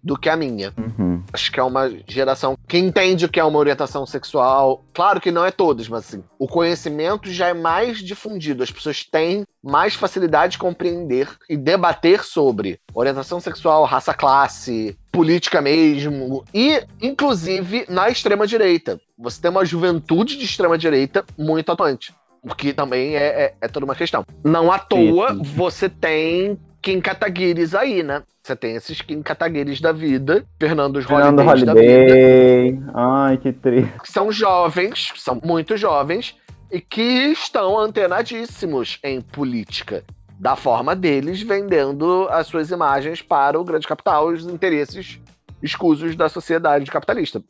do 0.05 0.15
que 0.15 0.29
a 0.29 0.37
minha. 0.37 0.71
Uhum. 0.77 1.23
Acho 1.33 1.51
que 1.51 1.59
é 1.59 1.63
uma 1.63 1.91
geração 2.07 2.55
que 2.67 2.77
entende 2.77 3.25
o 3.25 3.29
que 3.29 3.39
é 3.39 3.43
uma 3.43 3.57
orientação 3.57 4.05
sexual. 4.05 4.85
Claro 4.93 5.19
que 5.19 5.31
não 5.31 5.43
é 5.43 5.49
todas, 5.49 5.89
mas 5.89 6.05
assim, 6.05 6.23
o 6.37 6.47
conhecimento 6.47 7.31
já 7.31 7.47
é 7.47 7.53
mais 7.55 7.97
difundido. 7.97 8.61
As 8.61 8.69
pessoas 8.69 9.03
têm 9.03 9.43
mais 9.63 9.95
facilidade 9.95 10.53
de 10.53 10.57
compreender 10.59 11.27
e 11.49 11.57
debater 11.57 12.23
sobre 12.23 12.79
orientação 12.93 13.39
sexual, 13.39 13.83
raça, 13.83 14.13
classe, 14.13 14.95
política 15.11 15.59
mesmo. 15.59 16.45
E, 16.53 16.85
inclusive, 17.01 17.85
na 17.89 18.07
extrema-direita. 18.07 19.01
Você 19.17 19.41
tem 19.41 19.49
uma 19.49 19.65
juventude 19.65 20.37
de 20.37 20.45
extrema-direita 20.45 21.25
muito 21.35 21.71
atuante. 21.71 22.13
O 22.43 22.53
que 22.53 22.73
também 22.73 23.15
é, 23.15 23.23
é, 23.23 23.55
é, 23.59 23.67
toda 23.67 23.85
uma 23.85 23.95
questão. 23.95 24.23
Não 24.43 24.71
à 24.71 24.77
toa, 24.77 25.33
você 25.33 25.89
tem 25.89 26.59
Kim 26.85 27.01
Kataguiris 27.01 27.73
aí, 27.73 28.03
né? 28.03 28.21
Você 28.43 28.55
tem 28.55 28.75
esses 28.75 29.01
Kim 29.01 29.23
Kataguiris 29.23 29.81
da 29.81 29.91
vida, 29.91 30.45
Fernando 30.59 31.01
Fernando 31.01 31.39
Holiday 31.39 31.65
da 31.65 31.73
vida. 31.73 32.91
Ai, 32.93 33.37
que 33.37 33.51
triste. 33.51 33.91
São 34.03 34.31
jovens, 34.31 35.11
são 35.15 35.41
muito 35.43 35.75
jovens, 35.75 36.35
e 36.71 36.79
que 36.79 37.01
estão 37.01 37.79
antenadíssimos 37.79 38.99
em 39.03 39.19
política. 39.19 40.03
Da 40.39 40.55
forma 40.55 40.95
deles 40.95 41.41
vendendo 41.41 42.27
as 42.29 42.45
suas 42.45 42.69
imagens 42.69 43.19
para 43.19 43.59
o 43.59 43.63
grande 43.63 43.87
capital 43.87 44.31
e 44.31 44.35
os 44.35 44.45
interesses 44.45 45.19
escusos 45.63 46.15
da 46.15 46.29
sociedade 46.29 46.91
capitalista. 46.91 47.41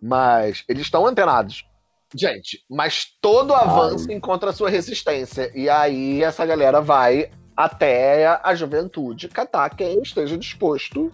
Mas 0.00 0.64
eles 0.66 0.84
estão 0.84 1.06
antenados. 1.06 1.66
Gente, 2.14 2.64
mas 2.70 3.06
todo 3.20 3.52
avanço 3.52 4.06
Ai. 4.08 4.16
encontra 4.16 4.50
sua 4.50 4.70
resistência. 4.70 5.52
E 5.54 5.68
aí 5.68 6.22
essa 6.22 6.46
galera 6.46 6.80
vai 6.80 7.28
até 7.58 8.38
a 8.40 8.54
juventude 8.54 9.26
catar 9.26 9.70
quem 9.70 10.00
esteja 10.00 10.38
disposto 10.38 11.12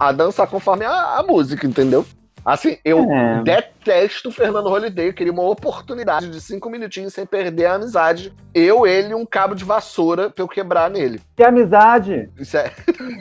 a 0.00 0.12
dançar 0.12 0.46
conforme 0.46 0.86
a, 0.86 1.18
a 1.18 1.22
música, 1.22 1.66
entendeu? 1.66 2.06
Assim, 2.42 2.78
eu 2.82 3.00
é. 3.10 3.42
detesto 3.42 4.30
Fernando 4.30 4.68
Holiday. 4.68 5.08
Eu 5.08 5.12
queria 5.12 5.32
uma 5.32 5.42
oportunidade 5.42 6.30
de 6.30 6.40
cinco 6.40 6.70
minutinhos 6.70 7.12
sem 7.12 7.26
perder 7.26 7.66
a 7.66 7.74
amizade. 7.74 8.32
Eu, 8.54 8.86
ele 8.86 9.14
um 9.14 9.26
cabo 9.26 9.54
de 9.54 9.64
vassoura 9.64 10.30
pra 10.30 10.42
eu 10.42 10.48
quebrar 10.48 10.90
nele. 10.90 11.20
Que 11.36 11.44
amizade? 11.44 12.30
Isso 12.38 12.56
é. 12.56 12.72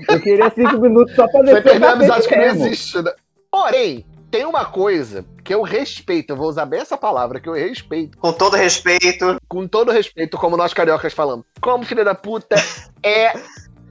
Eu 0.08 0.22
queria 0.22 0.50
cinco 0.50 0.78
minutos 0.80 1.14
só 1.16 1.28
pra. 1.28 1.46
Sem 1.46 1.62
perder 1.62 1.86
a 1.86 1.92
amizade 1.92 2.28
que 2.28 2.36
não 2.36 2.44
existe, 2.44 3.02
né? 3.02 3.12
Porém, 3.52 4.06
tem 4.34 4.46
uma 4.46 4.66
coisa 4.66 5.24
que 5.44 5.54
eu 5.54 5.62
respeito, 5.62 6.32
eu 6.32 6.36
vou 6.36 6.50
usar 6.50 6.66
bem 6.66 6.80
essa 6.80 6.98
palavra, 6.98 7.40
que 7.40 7.48
eu 7.48 7.54
respeito. 7.54 8.18
Com 8.18 8.34
todo 8.34 8.56
respeito. 8.56 9.38
Com 9.48 9.68
todo 9.68 9.92
respeito, 9.92 10.40
como 10.40 10.58
nós 10.58 10.74
cariocas 10.74 11.14
falamos. 11.14 11.46
Como 11.62 11.86
filho 11.86 12.04
da 12.04 12.16
puta 12.16 12.56
é 13.06 13.32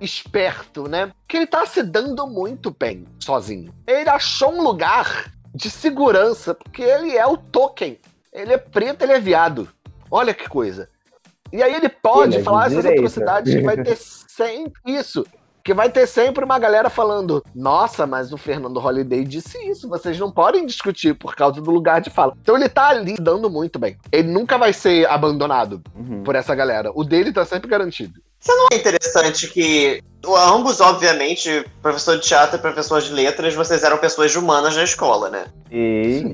esperto, 0.01 0.89
né? 0.89 1.13
Que 1.29 1.37
ele 1.37 1.47
tá 1.47 1.65
se 1.65 1.81
dando 1.81 2.27
muito 2.27 2.75
bem 2.77 3.07
sozinho. 3.21 3.73
Ele 3.87 4.11
achou 4.11 4.53
um 4.53 4.63
lugar 4.65 5.33
de 5.55 5.71
segurança, 5.71 6.57
porque 6.57 6.83
ele 6.83 7.17
é 7.17 7.25
o 7.25 7.37
token. 7.37 7.97
Ele 8.33 8.55
é 8.55 8.59
preto, 8.59 9.03
ele 9.03 9.13
é 9.13 9.21
viado. 9.21 9.69
Olha 10.11 10.35
que 10.35 10.49
coisa. 10.49 10.89
E 11.53 11.63
aí 11.63 11.73
ele 11.73 11.89
pode 11.89 12.35
Ele 12.35 12.41
é 12.41 12.45
falar 12.45 12.67
essas 12.67 12.83
direita. 12.83 13.01
atrocidades 13.01 13.55
que 13.55 13.63
vai 13.63 13.77
ter 13.81 13.95
sempre 14.27 14.73
isso. 14.87 15.25
Que 15.65 15.73
vai 15.73 15.91
ter 15.91 16.07
sempre 16.07 16.45
uma 16.45 16.59
galera 16.59 16.91
falando: 16.91 17.43
Nossa, 17.55 18.07
mas 18.07 18.33
o 18.33 18.37
Fernando 18.37 18.81
Holliday 18.81 19.25
disse 19.25 19.59
isso, 19.69 19.89
vocês 19.89 20.19
não 20.19 20.31
podem 20.31 20.67
discutir 20.67 21.15
por 21.15 21.35
causa 21.37 21.61
do 21.61 21.71
lugar 21.71 22.01
de 22.01 22.11
fala. 22.11 22.35
Então 22.43 22.57
ele 22.57 22.69
tá 22.69 22.89
ali 22.89 23.15
dando 23.15 23.49
muito 23.49 23.79
bem. 23.79 23.97
Ele 24.11 24.29
nunca 24.29 24.59
vai 24.59 24.73
ser 24.73 25.09
abandonado 25.09 25.81
Uhum. 25.95 26.23
por 26.25 26.35
essa 26.35 26.55
galera. 26.55 26.91
O 26.95 27.05
dele 27.05 27.33
tá 27.33 27.45
sempre 27.45 27.69
garantido. 27.71 28.21
É 28.73 28.75
interessante 28.77 29.47
que 29.47 30.03
ambos, 30.27 30.81
obviamente, 30.81 31.65
professor 31.81 32.19
de 32.19 32.27
teatro 32.27 32.57
e 32.57 32.61
professor 32.61 33.01
de 33.01 33.13
letras, 33.13 33.55
vocês 33.55 33.85
eram 33.85 33.99
pessoas 33.99 34.35
humanas 34.35 34.75
na 34.75 34.83
escola, 34.83 35.29
né? 35.31 35.45
E 35.71 36.25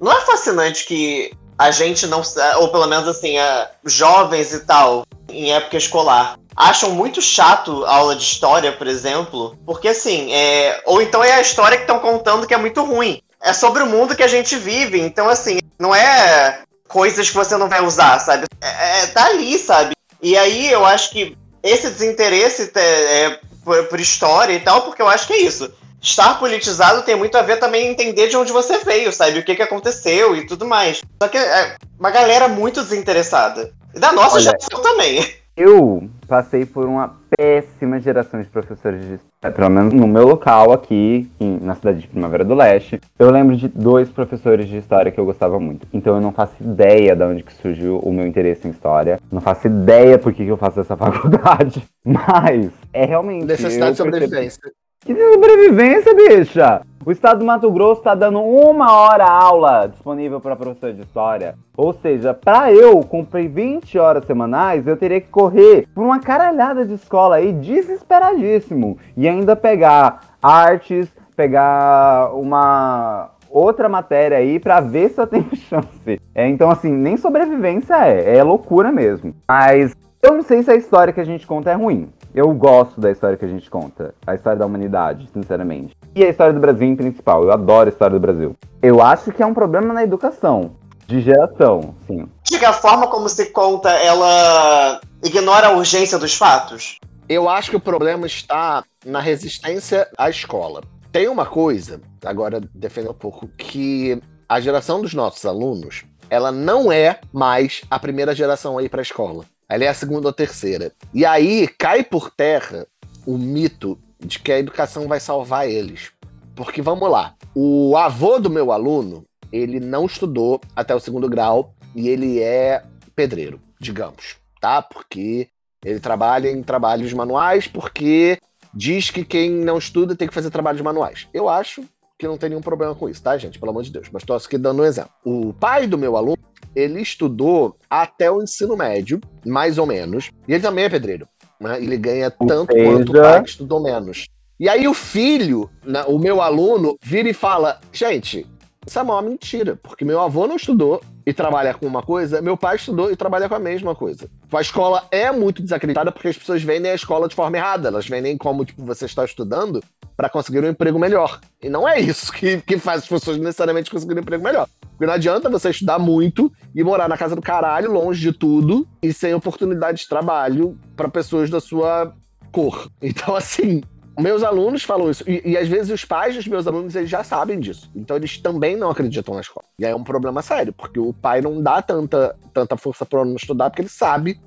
Não 0.00 0.10
é 0.10 0.20
fascinante 0.22 0.86
que 0.86 1.30
a 1.58 1.70
gente 1.70 2.06
não, 2.06 2.22
ou 2.60 2.68
pelo 2.68 2.86
menos 2.86 3.06
assim, 3.08 3.36
a- 3.36 3.68
jovens 3.84 4.54
e 4.54 4.60
tal, 4.60 5.04
em 5.28 5.52
época 5.52 5.76
escolar, 5.76 6.38
acham 6.58 6.90
muito 6.90 7.22
chato 7.22 7.84
a 7.86 7.94
aula 7.94 8.16
de 8.16 8.22
história, 8.24 8.72
por 8.72 8.88
exemplo, 8.88 9.56
porque 9.64 9.86
assim, 9.88 10.32
é, 10.32 10.82
ou 10.84 11.00
então 11.00 11.22
é 11.22 11.34
a 11.34 11.40
história 11.40 11.76
que 11.76 11.84
estão 11.84 12.00
contando 12.00 12.48
que 12.48 12.52
é 12.52 12.56
muito 12.58 12.82
ruim. 12.82 13.22
É 13.40 13.52
sobre 13.52 13.84
o 13.84 13.86
mundo 13.86 14.16
que 14.16 14.24
a 14.24 14.28
gente 14.28 14.56
vive, 14.56 15.00
então 15.00 15.28
assim, 15.28 15.60
não 15.78 15.94
é 15.94 16.62
coisas 16.88 17.28
que 17.30 17.36
você 17.36 17.56
não 17.56 17.68
vai 17.68 17.80
usar, 17.84 18.18
sabe? 18.18 18.46
É, 18.60 19.02
é- 19.02 19.06
tá 19.06 19.26
ali, 19.26 19.56
sabe? 19.56 19.92
E 20.20 20.36
aí 20.36 20.68
eu 20.72 20.84
acho 20.84 21.10
que 21.10 21.36
esse 21.62 21.88
desinteresse 21.90 22.66
te- 22.72 22.80
é, 22.80 23.38
por, 23.64 23.84
por 23.84 24.00
história 24.00 24.52
e 24.54 24.60
tal, 24.60 24.82
porque 24.82 25.00
eu 25.00 25.08
acho 25.08 25.28
que 25.28 25.34
é 25.34 25.42
isso. 25.42 25.72
Estar 26.02 26.40
politizado 26.40 27.02
tem 27.02 27.14
muito 27.14 27.38
a 27.38 27.42
ver 27.42 27.58
também 27.60 27.86
em 27.86 27.90
entender 27.90 28.26
de 28.28 28.36
onde 28.36 28.50
você 28.52 28.78
veio, 28.78 29.12
sabe? 29.12 29.38
O 29.38 29.44
que, 29.44 29.54
que 29.54 29.62
aconteceu 29.62 30.34
e 30.34 30.44
tudo 30.46 30.66
mais. 30.66 31.00
Só 31.22 31.28
que 31.28 31.38
é 31.38 31.76
uma 31.98 32.10
galera 32.10 32.48
muito 32.48 32.82
desinteressada. 32.82 33.72
E 33.94 34.00
da 34.00 34.10
nossa 34.10 34.36
Olha, 34.36 34.44
geração 34.44 34.82
também. 34.82 35.24
eu 35.58 36.08
passei 36.26 36.64
por 36.64 36.86
uma 36.86 37.16
péssima 37.36 37.98
geração 38.00 38.40
de 38.40 38.48
professores 38.48 39.00
de 39.00 39.14
história. 39.14 39.54
Pelo 39.56 39.70
menos 39.70 39.92
no 39.92 40.06
meu 40.06 40.26
local 40.26 40.72
aqui, 40.72 41.30
em- 41.40 41.58
na 41.60 41.74
cidade 41.74 42.00
de 42.00 42.08
Primavera 42.08 42.44
do 42.44 42.54
Leste, 42.54 43.00
eu 43.18 43.30
lembro 43.30 43.56
de 43.56 43.68
dois 43.68 44.08
professores 44.08 44.68
de 44.68 44.76
história 44.76 45.10
que 45.10 45.18
eu 45.18 45.24
gostava 45.24 45.58
muito. 45.58 45.86
Então 45.92 46.14
eu 46.14 46.20
não 46.20 46.32
faço 46.32 46.54
ideia 46.60 47.14
de 47.16 47.22
onde 47.24 47.42
que 47.42 47.52
surgiu 47.54 47.98
o 47.98 48.12
meu 48.12 48.26
interesse 48.26 48.66
em 48.68 48.70
história. 48.70 49.18
Não 49.30 49.40
faço 49.40 49.66
ideia 49.66 50.18
por 50.18 50.32
que 50.32 50.44
que 50.44 50.50
eu 50.50 50.56
faço 50.56 50.80
essa 50.80 50.96
faculdade. 50.96 51.82
Mas 52.04 52.70
é 52.92 53.04
realmente. 53.04 53.44
Necessidade 53.46 53.92
de 53.92 53.96
sobrevivência. 53.98 54.60
Que 55.00 55.14
sobrevivência, 55.14 56.14
bicha! 56.14 56.82
O 57.06 57.10
estado 57.10 57.38
do 57.38 57.44
Mato 57.44 57.70
Grosso 57.70 58.02
tá 58.02 58.14
dando 58.14 58.40
uma 58.40 58.92
hora 58.92 59.24
aula 59.24 59.86
disponível 59.86 60.40
para 60.40 60.54
professor 60.54 60.92
de 60.92 61.00
história. 61.00 61.54
Ou 61.74 61.94
seja, 61.94 62.34
para 62.34 62.70
eu 62.72 63.00
cumprir 63.00 63.48
20 63.48 63.98
horas 63.98 64.26
semanais, 64.26 64.86
eu 64.86 64.96
teria 64.96 65.20
que 65.20 65.28
correr 65.28 65.86
por 65.94 66.04
uma 66.04 66.20
caralhada 66.20 66.84
de 66.84 66.92
escola 66.92 67.36
aí, 67.36 67.52
desesperadíssimo. 67.54 68.98
E 69.16 69.26
ainda 69.26 69.56
pegar 69.56 70.36
artes, 70.42 71.08
pegar 71.34 72.30
uma 72.34 73.30
outra 73.48 73.88
matéria 73.88 74.36
aí 74.36 74.58
pra 74.60 74.80
ver 74.80 75.08
se 75.08 75.20
eu 75.20 75.26
tenho 75.26 75.48
chance. 75.56 76.20
É, 76.34 76.46
então, 76.46 76.70
assim, 76.70 76.92
nem 76.92 77.16
sobrevivência 77.16 77.94
é, 78.06 78.36
é 78.36 78.42
loucura 78.42 78.92
mesmo. 78.92 79.34
Mas 79.48 79.96
eu 80.20 80.34
não 80.34 80.42
sei 80.42 80.62
se 80.62 80.70
a 80.70 80.76
história 80.76 81.12
que 81.12 81.20
a 81.20 81.24
gente 81.24 81.46
conta 81.46 81.70
é 81.70 81.74
ruim. 81.74 82.08
Eu 82.34 82.52
gosto 82.52 83.00
da 83.00 83.10
história 83.10 83.36
que 83.36 83.44
a 83.44 83.48
gente 83.48 83.68
conta. 83.70 84.14
A 84.26 84.34
história 84.34 84.58
da 84.58 84.66
humanidade, 84.66 85.28
sinceramente. 85.32 85.96
E 86.14 86.24
a 86.24 86.28
história 86.28 86.52
do 86.52 86.60
Brasil 86.60 86.86
em 86.86 86.96
principal. 86.96 87.44
Eu 87.44 87.52
adoro 87.52 87.88
a 87.88 87.92
história 87.92 88.18
do 88.18 88.20
Brasil. 88.20 88.54
Eu 88.82 89.02
acho 89.02 89.32
que 89.32 89.42
é 89.42 89.46
um 89.46 89.54
problema 89.54 89.92
na 89.94 90.04
educação. 90.04 90.72
De 91.06 91.22
geração, 91.22 91.94
sim. 92.06 92.28
Que 92.44 92.62
a 92.64 92.72
forma 92.72 93.06
como 93.06 93.28
se 93.28 93.46
conta, 93.46 93.90
ela 93.90 95.00
ignora 95.24 95.68
a 95.68 95.72
urgência 95.72 96.18
dos 96.18 96.34
fatos. 96.34 96.98
Eu 97.28 97.48
acho 97.48 97.70
que 97.70 97.76
o 97.76 97.80
problema 97.80 98.26
está 98.26 98.84
na 99.04 99.20
resistência 99.20 100.06
à 100.18 100.28
escola. 100.28 100.82
Tem 101.10 101.28
uma 101.28 101.46
coisa, 101.46 102.00
agora 102.24 102.60
defender 102.74 103.08
um 103.08 103.14
pouco, 103.14 103.48
que 103.48 104.20
a 104.46 104.60
geração 104.60 105.00
dos 105.00 105.14
nossos 105.14 105.44
alunos, 105.46 106.04
ela 106.28 106.52
não 106.52 106.92
é 106.92 107.20
mais 107.32 107.82
a 107.90 107.98
primeira 107.98 108.34
geração 108.34 108.76
a 108.76 108.82
ir 108.82 108.90
para 108.90 109.00
a 109.00 109.02
escola. 109.02 109.44
Ela 109.68 109.84
é 109.84 109.88
a 109.88 109.94
segunda 109.94 110.28
ou 110.28 110.32
terceira. 110.32 110.92
E 111.12 111.26
aí 111.26 111.68
cai 111.68 112.02
por 112.02 112.30
terra 112.30 112.86
o 113.26 113.36
mito 113.36 113.98
de 114.18 114.38
que 114.38 114.50
a 114.50 114.58
educação 114.58 115.06
vai 115.06 115.20
salvar 115.20 115.68
eles. 115.68 116.10
Porque 116.56 116.82
vamos 116.82 117.08
lá, 117.10 117.34
o 117.54 117.96
avô 117.96 118.38
do 118.38 118.50
meu 118.50 118.72
aluno, 118.72 119.24
ele 119.52 119.78
não 119.78 120.06
estudou 120.06 120.60
até 120.74 120.94
o 120.94 121.00
segundo 121.00 121.28
grau 121.28 121.74
e 121.94 122.08
ele 122.08 122.40
é 122.40 122.82
pedreiro, 123.14 123.60
digamos, 123.78 124.36
tá? 124.60 124.82
Porque 124.82 125.48
ele 125.84 126.00
trabalha 126.00 126.50
em 126.50 126.62
trabalhos 126.62 127.12
manuais 127.12 127.68
porque 127.68 128.38
diz 128.74 129.10
que 129.10 129.24
quem 129.24 129.50
não 129.50 129.78
estuda 129.78 130.16
tem 130.16 130.26
que 130.26 130.34
fazer 130.34 130.50
trabalhos 130.50 130.80
manuais. 130.80 131.28
Eu 131.32 131.48
acho 131.48 131.84
que 132.18 132.26
não 132.26 132.36
tem 132.36 132.50
nenhum 132.50 132.62
problema 132.62 132.94
com 132.94 133.08
isso, 133.08 133.22
tá, 133.22 133.38
gente? 133.38 133.58
Pelo 133.58 133.70
amor 133.70 133.84
de 133.84 133.92
Deus. 133.92 134.08
Mas 134.12 134.24
tô 134.24 134.34
aqui 134.34 134.58
dando 134.58 134.82
um 134.82 134.84
exemplo. 134.84 135.12
O 135.24 135.52
pai 135.52 135.86
do 135.86 135.96
meu 135.96 136.16
aluno, 136.16 136.38
ele 136.78 137.00
estudou 137.00 137.76
até 137.90 138.30
o 138.30 138.42
ensino 138.42 138.76
médio, 138.76 139.20
mais 139.44 139.78
ou 139.78 139.86
menos, 139.86 140.30
e 140.46 140.52
ele 140.54 140.62
também 140.62 140.84
é 140.84 140.88
pedreiro. 140.88 141.26
Né? 141.60 141.82
Ele 141.82 141.96
ganha 141.96 142.30
tanto 142.30 142.72
seja- 142.72 142.84
quanto 142.92 143.10
o 143.10 143.20
pai 143.20 143.42
que 143.42 143.50
estudou 143.50 143.82
menos. 143.82 144.26
E 144.60 144.68
aí 144.68 144.86
o 144.88 144.94
filho, 144.94 145.70
né, 145.84 146.04
o 146.06 146.18
meu 146.18 146.40
aluno, 146.42 146.96
vira 147.02 147.28
e 147.28 147.32
fala: 147.32 147.80
gente, 147.92 148.46
isso 148.88 148.98
é 148.98 149.02
uma 149.02 149.22
mentira, 149.22 149.78
porque 149.82 150.04
meu 150.04 150.20
avô 150.20 150.46
não 150.46 150.56
estudou 150.56 151.00
e 151.26 151.32
trabalha 151.32 151.74
com 151.74 151.86
uma 151.86 152.02
coisa, 152.02 152.40
meu 152.40 152.56
pai 152.56 152.76
estudou 152.76 153.10
e 153.12 153.16
trabalha 153.16 153.48
com 153.48 153.54
a 153.54 153.58
mesma 153.58 153.94
coisa. 153.94 154.28
A 154.50 154.60
escola 154.60 155.06
é 155.10 155.30
muito 155.30 155.62
desacreditada 155.62 156.10
porque 156.10 156.28
as 156.28 156.38
pessoas 156.38 156.62
vendem 156.62 156.90
a 156.90 156.94
escola 156.94 157.28
de 157.28 157.34
forma 157.34 157.56
errada. 157.56 157.88
Elas 157.88 158.08
vendem 158.08 158.36
como 158.36 158.64
tipo, 158.64 158.82
você 158.82 159.04
está 159.04 159.24
estudando 159.24 159.82
para 160.16 160.30
conseguir 160.30 160.64
um 160.64 160.68
emprego 160.68 160.98
melhor. 160.98 161.38
E 161.62 161.68
não 161.68 161.86
é 161.86 162.00
isso 162.00 162.32
que, 162.32 162.62
que 162.62 162.78
faz 162.78 163.02
as 163.02 163.08
pessoas 163.08 163.36
necessariamente 163.36 163.90
conseguirem 163.90 164.20
um 164.20 164.22
emprego 164.22 164.42
melhor. 164.42 164.66
Porque 164.80 165.06
não 165.06 165.12
adianta 165.12 165.50
você 165.50 165.70
estudar 165.70 165.98
muito 165.98 166.50
e 166.74 166.82
morar 166.82 167.08
na 167.08 167.16
casa 167.16 167.36
do 167.36 167.42
caralho, 167.42 167.92
longe 167.92 168.20
de 168.20 168.32
tudo, 168.32 168.88
e 169.02 169.12
sem 169.12 169.34
oportunidade 169.34 169.98
de 169.98 170.08
trabalho 170.08 170.78
para 170.96 171.08
pessoas 171.08 171.50
da 171.50 171.60
sua 171.60 172.12
cor. 172.50 172.90
Então, 173.02 173.36
assim, 173.36 173.82
meus 174.18 174.42
alunos 174.42 174.82
falam 174.82 175.10
isso. 175.10 175.24
E, 175.26 175.42
e 175.44 175.56
às 175.56 175.68
vezes 175.68 175.90
os 175.90 176.04
pais 176.04 176.34
dos 176.34 176.46
meus 176.46 176.66
alunos 176.66 176.94
eles 176.94 177.08
já 177.08 177.22
sabem 177.22 177.60
disso. 177.60 177.90
Então 177.94 178.16
eles 178.16 178.38
também 178.38 178.76
não 178.76 178.90
acreditam 178.90 179.34
na 179.34 179.40
escola. 179.40 179.64
E 179.78 179.86
aí 179.86 179.92
é 179.92 179.96
um 179.96 180.04
problema 180.04 180.42
sério, 180.42 180.72
porque 180.72 180.98
o 180.98 181.12
pai 181.12 181.40
não 181.40 181.62
dá 181.62 181.80
tanta, 181.80 182.36
tanta 182.52 182.76
força 182.76 183.06
pro 183.06 183.20
aluno 183.20 183.36
estudar, 183.36 183.70
porque 183.70 183.82
ele 183.82 183.88
sabe 183.88 184.40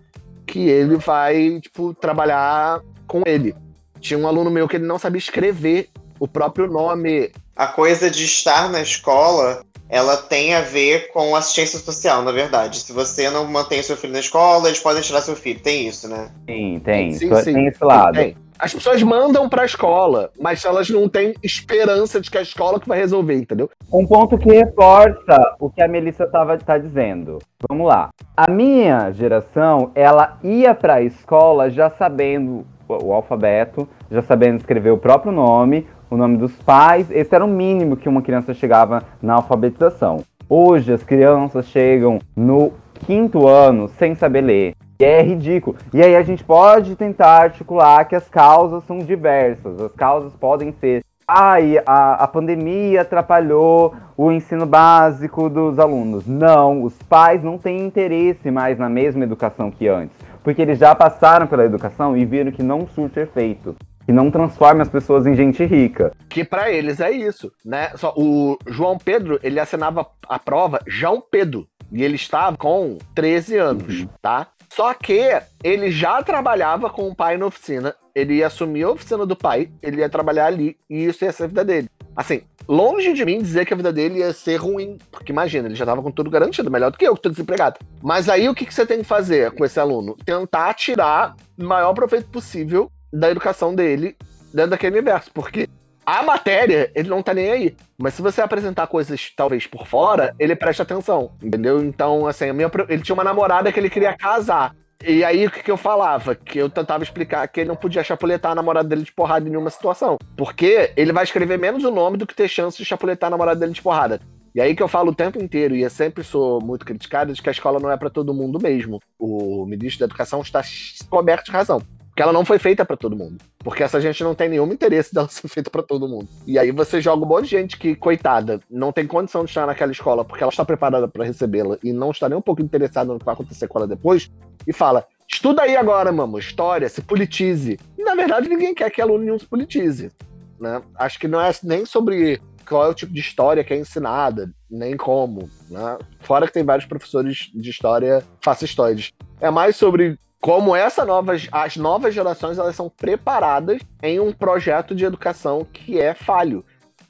que 0.46 0.68
ele 0.68 0.98
vai, 0.98 1.60
tipo, 1.62 1.94
trabalhar 1.94 2.82
com 3.08 3.22
ele. 3.26 3.56
Tinha 4.00 4.20
um 4.20 4.28
aluno 4.28 4.50
meu 4.50 4.68
que 4.68 4.76
ele 4.76 4.86
não 4.86 5.00
sabia 5.00 5.20
escrever 5.20 5.90
o 6.20 6.28
próprio 6.28 6.68
nome. 6.68 7.32
A 7.56 7.68
coisa 7.68 8.10
de 8.10 8.26
estar 8.26 8.70
na 8.70 8.82
escola, 8.82 9.64
ela 9.88 10.18
tem 10.18 10.54
a 10.54 10.62
ver 10.62 11.12
com 11.12 11.36
assistência 11.36 11.80
social, 11.80 12.24
na 12.24 12.32
verdade. 12.32 12.80
Se 12.80 12.92
você 12.92 13.30
não 13.30 13.46
mantém 13.46 13.82
seu 13.82 13.96
filho 13.96 14.14
na 14.14 14.20
escola, 14.20 14.68
eles 14.68 14.80
podem 14.80 15.02
tirar 15.02 15.22
seu 15.22 15.36
filho. 15.36 15.60
Tem 15.60 15.88
isso, 15.88 16.08
né? 16.08 16.32
Sim, 16.50 16.82
tem. 16.84 17.12
Sim, 17.14 17.36
sim. 17.36 17.54
Tem 17.54 17.68
esse 17.68 17.84
lado. 17.84 18.16
Tem. 18.16 18.36
As 18.62 18.76
pessoas 18.76 19.02
mandam 19.02 19.50
pra 19.50 19.66
escola, 19.66 20.30
mas 20.40 20.64
elas 20.64 20.88
não 20.88 21.10
têm 21.10 21.34
esperança 21.42 22.22
de 22.22 22.30
que 22.30 22.38
a 22.38 22.44
escola 22.44 22.80
que 22.80 22.88
vai 22.88 23.00
resolver, 23.00 23.34
entendeu? 23.34 23.68
Um 23.92 24.06
ponto 24.06 24.38
que 24.38 24.54
reforça 24.54 25.56
o 25.60 25.68
que 25.68 25.82
a 25.82 25.88
Melissa 25.88 26.26
estava 26.26 26.56
tá 26.60 26.78
dizendo. 26.78 27.40
Vamos 27.68 27.88
lá. 27.88 28.12
A 28.38 28.52
minha 28.52 29.12
geração, 29.14 29.90
ela 29.96 30.38
ia 30.44 30.76
para 30.76 30.98
a 30.98 31.02
escola 31.02 31.72
já 31.72 31.90
sabendo 31.90 32.64
o 32.88 33.12
alfabeto, 33.12 33.90
já 34.12 34.22
sabendo 34.22 34.58
escrever 34.58 34.92
o 34.92 34.98
próprio 35.00 35.32
nome, 35.32 35.88
o 36.08 36.16
nome 36.16 36.38
dos 36.38 36.54
pais. 36.58 37.10
Esse 37.10 37.34
era 37.34 37.44
o 37.44 37.48
mínimo 37.48 37.98
que 37.98 38.08
uma 38.08 38.22
criança 38.22 38.54
chegava 38.54 39.02
na 39.20 39.34
alfabetização. 39.38 40.24
Hoje 40.48 40.94
as 40.94 41.02
crianças 41.02 41.66
chegam 41.66 42.20
no 42.36 42.74
quinto 43.08 43.48
ano 43.48 43.88
sem 43.88 44.14
saber 44.14 44.42
ler. 44.42 44.76
E 45.02 45.04
é 45.04 45.20
ridículo. 45.24 45.78
E 45.92 46.00
aí 46.00 46.16
a 46.16 46.22
gente 46.22 46.44
pode 46.44 46.96
tentar 46.96 47.42
articular 47.42 48.06
que 48.06 48.16
as 48.16 48.30
causas 48.30 48.84
são 48.84 49.00
diversas. 49.00 49.82
As 49.82 49.94
causas 49.94 50.32
podem 50.34 50.72
ser 50.74 51.04
ai, 51.28 51.82
a, 51.86 52.24
a 52.24 52.28
pandemia 52.28 53.02
atrapalhou 53.02 53.96
o 54.18 54.32
ensino 54.32 54.66
básico 54.66 55.50
dos 55.50 55.80
alunos. 55.80 56.28
Não, 56.28 56.84
os 56.84 56.94
pais 57.04 57.42
não 57.42 57.58
têm 57.58 57.86
interesse 57.86 58.52
mais 58.52 58.78
na 58.78 58.90
mesma 58.90 59.24
educação 59.24 59.72
que 59.72 59.88
antes. 59.88 60.16
Porque 60.44 60.62
eles 60.62 60.78
já 60.78 60.94
passaram 60.94 61.48
pela 61.48 61.66
educação 61.66 62.16
e 62.16 62.24
viram 62.24 62.52
que 62.52 62.62
não 62.62 62.86
surte 62.86 63.20
efeito. 63.20 63.76
Que 64.06 64.12
não 64.12 64.30
transforma 64.30 64.84
as 64.84 64.90
pessoas 64.90 65.26
em 65.26 65.34
gente 65.34 65.64
rica. 65.64 66.12
Que 66.30 66.44
pra 66.44 66.70
eles 66.70 67.00
é 67.00 67.10
isso, 67.10 67.52
né? 67.66 67.92
Só 67.96 68.14
o 68.16 68.58
João 68.68 68.98
Pedro, 68.98 69.40
ele 69.42 69.60
assinava 69.60 70.06
a 70.28 70.38
prova 70.38 70.80
João 70.86 71.22
Pedro. 71.22 71.66
E 71.92 72.04
ele 72.04 72.16
estava 72.16 72.58
com 72.58 72.98
13 73.16 73.58
anos, 73.58 74.08
tá? 74.22 74.48
Só 74.76 74.94
que 74.94 75.42
ele 75.62 75.92
já 75.92 76.24
trabalhava 76.24 76.90
com 76.90 77.10
o 77.10 77.16
pai 77.16 77.38
na 77.38 77.46
oficina. 77.46 77.94
Ele 78.16 78.36
ia 78.36 78.48
assumir 78.48 78.84
a 78.84 78.92
oficina 78.92 79.26
do 79.26 79.36
pai, 79.36 79.70
ele 79.82 79.98
ia 79.98 80.10
trabalhar 80.10 80.46
ali 80.46 80.78
e 80.90 81.06
isso 81.06 81.26
ia 81.26 81.32
ser 81.34 81.44
a 81.44 81.48
vida 81.48 81.66
dele. 81.66 81.90
Assim, 82.16 82.44
longe 82.68 83.12
de 83.12 83.26
mim 83.26 83.42
dizer 83.42 83.66
que 83.66 83.74
a 83.74 83.78
vida 83.78 83.92
dele 83.92 84.20
ia 84.20 84.32
ser 84.32 84.56
ruim. 84.56 84.98
Porque 85.12 85.34
imagina, 85.34 85.68
ele 85.68 85.76
já 85.76 85.86
tava 85.86 86.02
com 86.02 86.10
tudo 86.10 86.30
garantido, 86.30 86.72
melhor 86.72 86.90
do 86.90 86.98
que 86.98 87.06
eu, 87.06 87.16
que 87.16 87.22
tô 87.22 87.30
desempregado. 87.30 87.80
Mas 88.02 88.30
aí 88.30 88.48
o 88.48 88.56
que, 88.56 88.66
que 88.66 88.74
você 88.74 88.86
tem 88.86 89.00
que 89.00 89.04
fazer 89.04 89.52
com 89.52 89.66
esse 89.66 89.78
aluno? 89.78 90.16
Tentar 90.26 90.74
tirar 90.74 91.36
o 91.60 91.66
maior 91.66 91.94
proveito 91.94 92.30
possível 92.30 92.90
da 93.12 93.30
educação 93.30 93.76
dele 93.76 94.16
dentro 94.54 94.72
daquele 94.72 94.98
universo. 94.98 95.32
Porque 95.34 95.68
a 96.06 96.24
matéria, 96.24 96.92
ele 96.96 97.10
não 97.10 97.22
tá 97.22 97.34
nem 97.34 97.52
aí. 97.52 97.76
Mas 97.98 98.14
se 98.14 98.22
você 98.22 98.42
apresentar 98.42 98.88
coisas, 98.88 99.32
talvez, 99.36 99.68
por 99.68 99.86
fora, 99.86 100.36
ele 100.40 100.56
presta 100.56 100.84
atenção, 100.84 101.32
entendeu? 101.42 101.84
Então, 101.84 102.28
assim, 102.28 102.52
minha, 102.52 102.70
ele 102.90 103.02
tinha 103.02 103.14
uma 103.14 103.24
namorada 103.24 103.72
que 103.72 103.80
ele 103.80 103.90
queria 103.90 104.16
casar. 104.16 104.76
E 105.06 105.24
aí, 105.24 105.48
o 105.48 105.52
que, 105.52 105.64
que 105.64 105.72
eu 105.72 105.78
falava? 105.78 106.36
Que 106.36 106.60
eu 106.60 106.70
tentava 106.70 107.04
explicar 107.04 107.48
que 107.48 107.62
ele 107.62 107.70
não 107.70 107.76
podia 107.76 108.04
chapuletar 108.04 108.52
a 108.52 108.56
namorada 108.56 108.88
dele 108.88 109.04
de 109.04 109.12
porrada 109.12 109.48
em 109.48 109.50
nenhuma 109.50 109.70
situação. 109.70 110.18
Porque 110.38 110.92
ele 110.96 111.12
vai 111.12 111.24
escrever 111.24 111.58
menos 111.58 111.84
o 111.84 111.92
nome 111.92 112.18
do 112.18 112.28
que 112.28 112.36
ter 112.36 112.48
chance 112.48 112.78
de 112.78 112.86
chapuletar 112.86 113.28
a 113.28 113.32
namorada 113.32 113.60
dele 113.60 113.74
de 113.74 113.82
porrada. 113.82 114.20
E 114.54 114.60
aí 114.60 114.76
que 114.76 114.84
eu 114.84 114.88
falo 114.88 115.12
o 115.12 115.16
tempo 115.16 115.42
inteiro, 115.42 115.76
e 115.76 115.82
eu 115.82 115.90
sempre 115.90 116.24
sou 116.24 116.62
muito 116.62 116.86
criticado, 116.86 117.34
de 117.34 117.42
que 117.42 117.50
a 117.50 117.54
escola 117.54 117.80
não 117.80 117.90
é 117.90 117.98
para 117.98 118.10
todo 118.10 118.34
mundo 118.34 118.60
mesmo. 118.62 119.00
O 119.18 119.66
ministro 119.66 120.00
da 120.00 120.06
Educação 120.06 120.42
está 120.42 120.62
coberto 121.10 121.46
de 121.46 121.52
razão. 121.52 121.82
Porque 122.22 122.30
ela 122.30 122.34
não 122.34 122.46
foi 122.46 122.60
feita 122.60 122.86
para 122.86 122.96
todo 122.96 123.16
mundo. 123.16 123.44
Porque 123.64 123.82
essa 123.82 124.00
gente 124.00 124.24
não 124.24 124.36
tem 124.36 124.48
nenhum 124.48 124.72
interesse 124.72 125.12
dela 125.14 125.28
ser 125.28 125.48
feita 125.48 125.72
para 125.72 125.82
todo 125.82 126.08
mundo. 126.08 126.28
E 126.46 126.60
aí 126.60 126.70
você 126.72 127.02
joga 127.02 127.26
um 127.26 127.28
monte 127.28 127.46
de 127.46 127.50
gente 127.50 127.78
que, 127.78 127.96
coitada, 127.96 128.62
não 128.70 128.92
tem 128.92 129.08
condição 129.08 129.44
de 129.44 129.50
estar 129.50 129.66
naquela 129.66 129.92
escola 129.92 130.24
porque 130.24 130.44
ela 130.44 130.52
está 130.52 130.64
preparada 130.64 131.08
para 131.08 131.26
recebê-la 131.26 131.80
e 131.84 131.92
não 131.92 132.12
está 132.12 132.30
nem 132.30 132.38
um 132.38 132.42
pouco 132.42 132.62
interessada 132.62 133.12
no 133.12 133.18
que 133.18 133.26
vai 133.26 133.34
acontecer 133.34 133.68
com 133.68 133.80
ela 133.80 133.88
depois, 133.88 134.30
e 134.68 134.72
fala: 134.72 135.04
estuda 135.28 135.64
aí 135.64 135.76
agora, 135.76 136.12
mamo, 136.12 136.38
história, 136.38 136.88
se 136.90 137.02
politize. 137.02 137.80
E 137.98 138.04
na 138.04 138.14
verdade 138.14 138.48
ninguém 138.48 138.76
quer 138.76 138.92
que 138.92 139.02
aluno 139.02 139.24
nenhum 139.24 139.40
se 139.40 139.48
politize. 139.48 140.12
Né? 140.60 140.80
Acho 140.96 141.20
que 141.20 141.28
não 141.28 141.42
é 141.42 141.52
nem 141.64 141.88
sobre 141.88 142.40
qual 142.70 142.86
é 142.86 142.90
o 142.90 142.94
tipo 142.94 143.12
de 143.12 143.20
história 143.20 143.64
que 143.64 143.74
é 143.74 143.80
ensinada, 143.80 144.54
nem 144.70 144.96
como. 144.96 145.50
Né? 145.72 145.98
Fora 146.20 146.46
que 146.46 146.54
tem 146.54 146.64
vários 146.64 146.86
professores 146.86 147.50
de 147.52 147.70
história 147.72 148.24
fascistoides. 148.42 149.12
É 149.40 149.50
mais 149.50 149.76
sobre 149.76 150.20
como 150.42 150.76
essa 150.76 151.06
novas, 151.06 151.48
as 151.52 151.78
novas 151.78 152.16
gerações 152.16 152.58
elas 152.58 152.76
são 152.76 152.90
preparadas 152.90 153.80
em 154.02 154.20
um 154.20 154.34
projeto 154.34 154.96
de 154.96 155.06
educação 155.06 155.64
que 155.72 156.00
é 156.00 156.16
falho. 156.16 156.66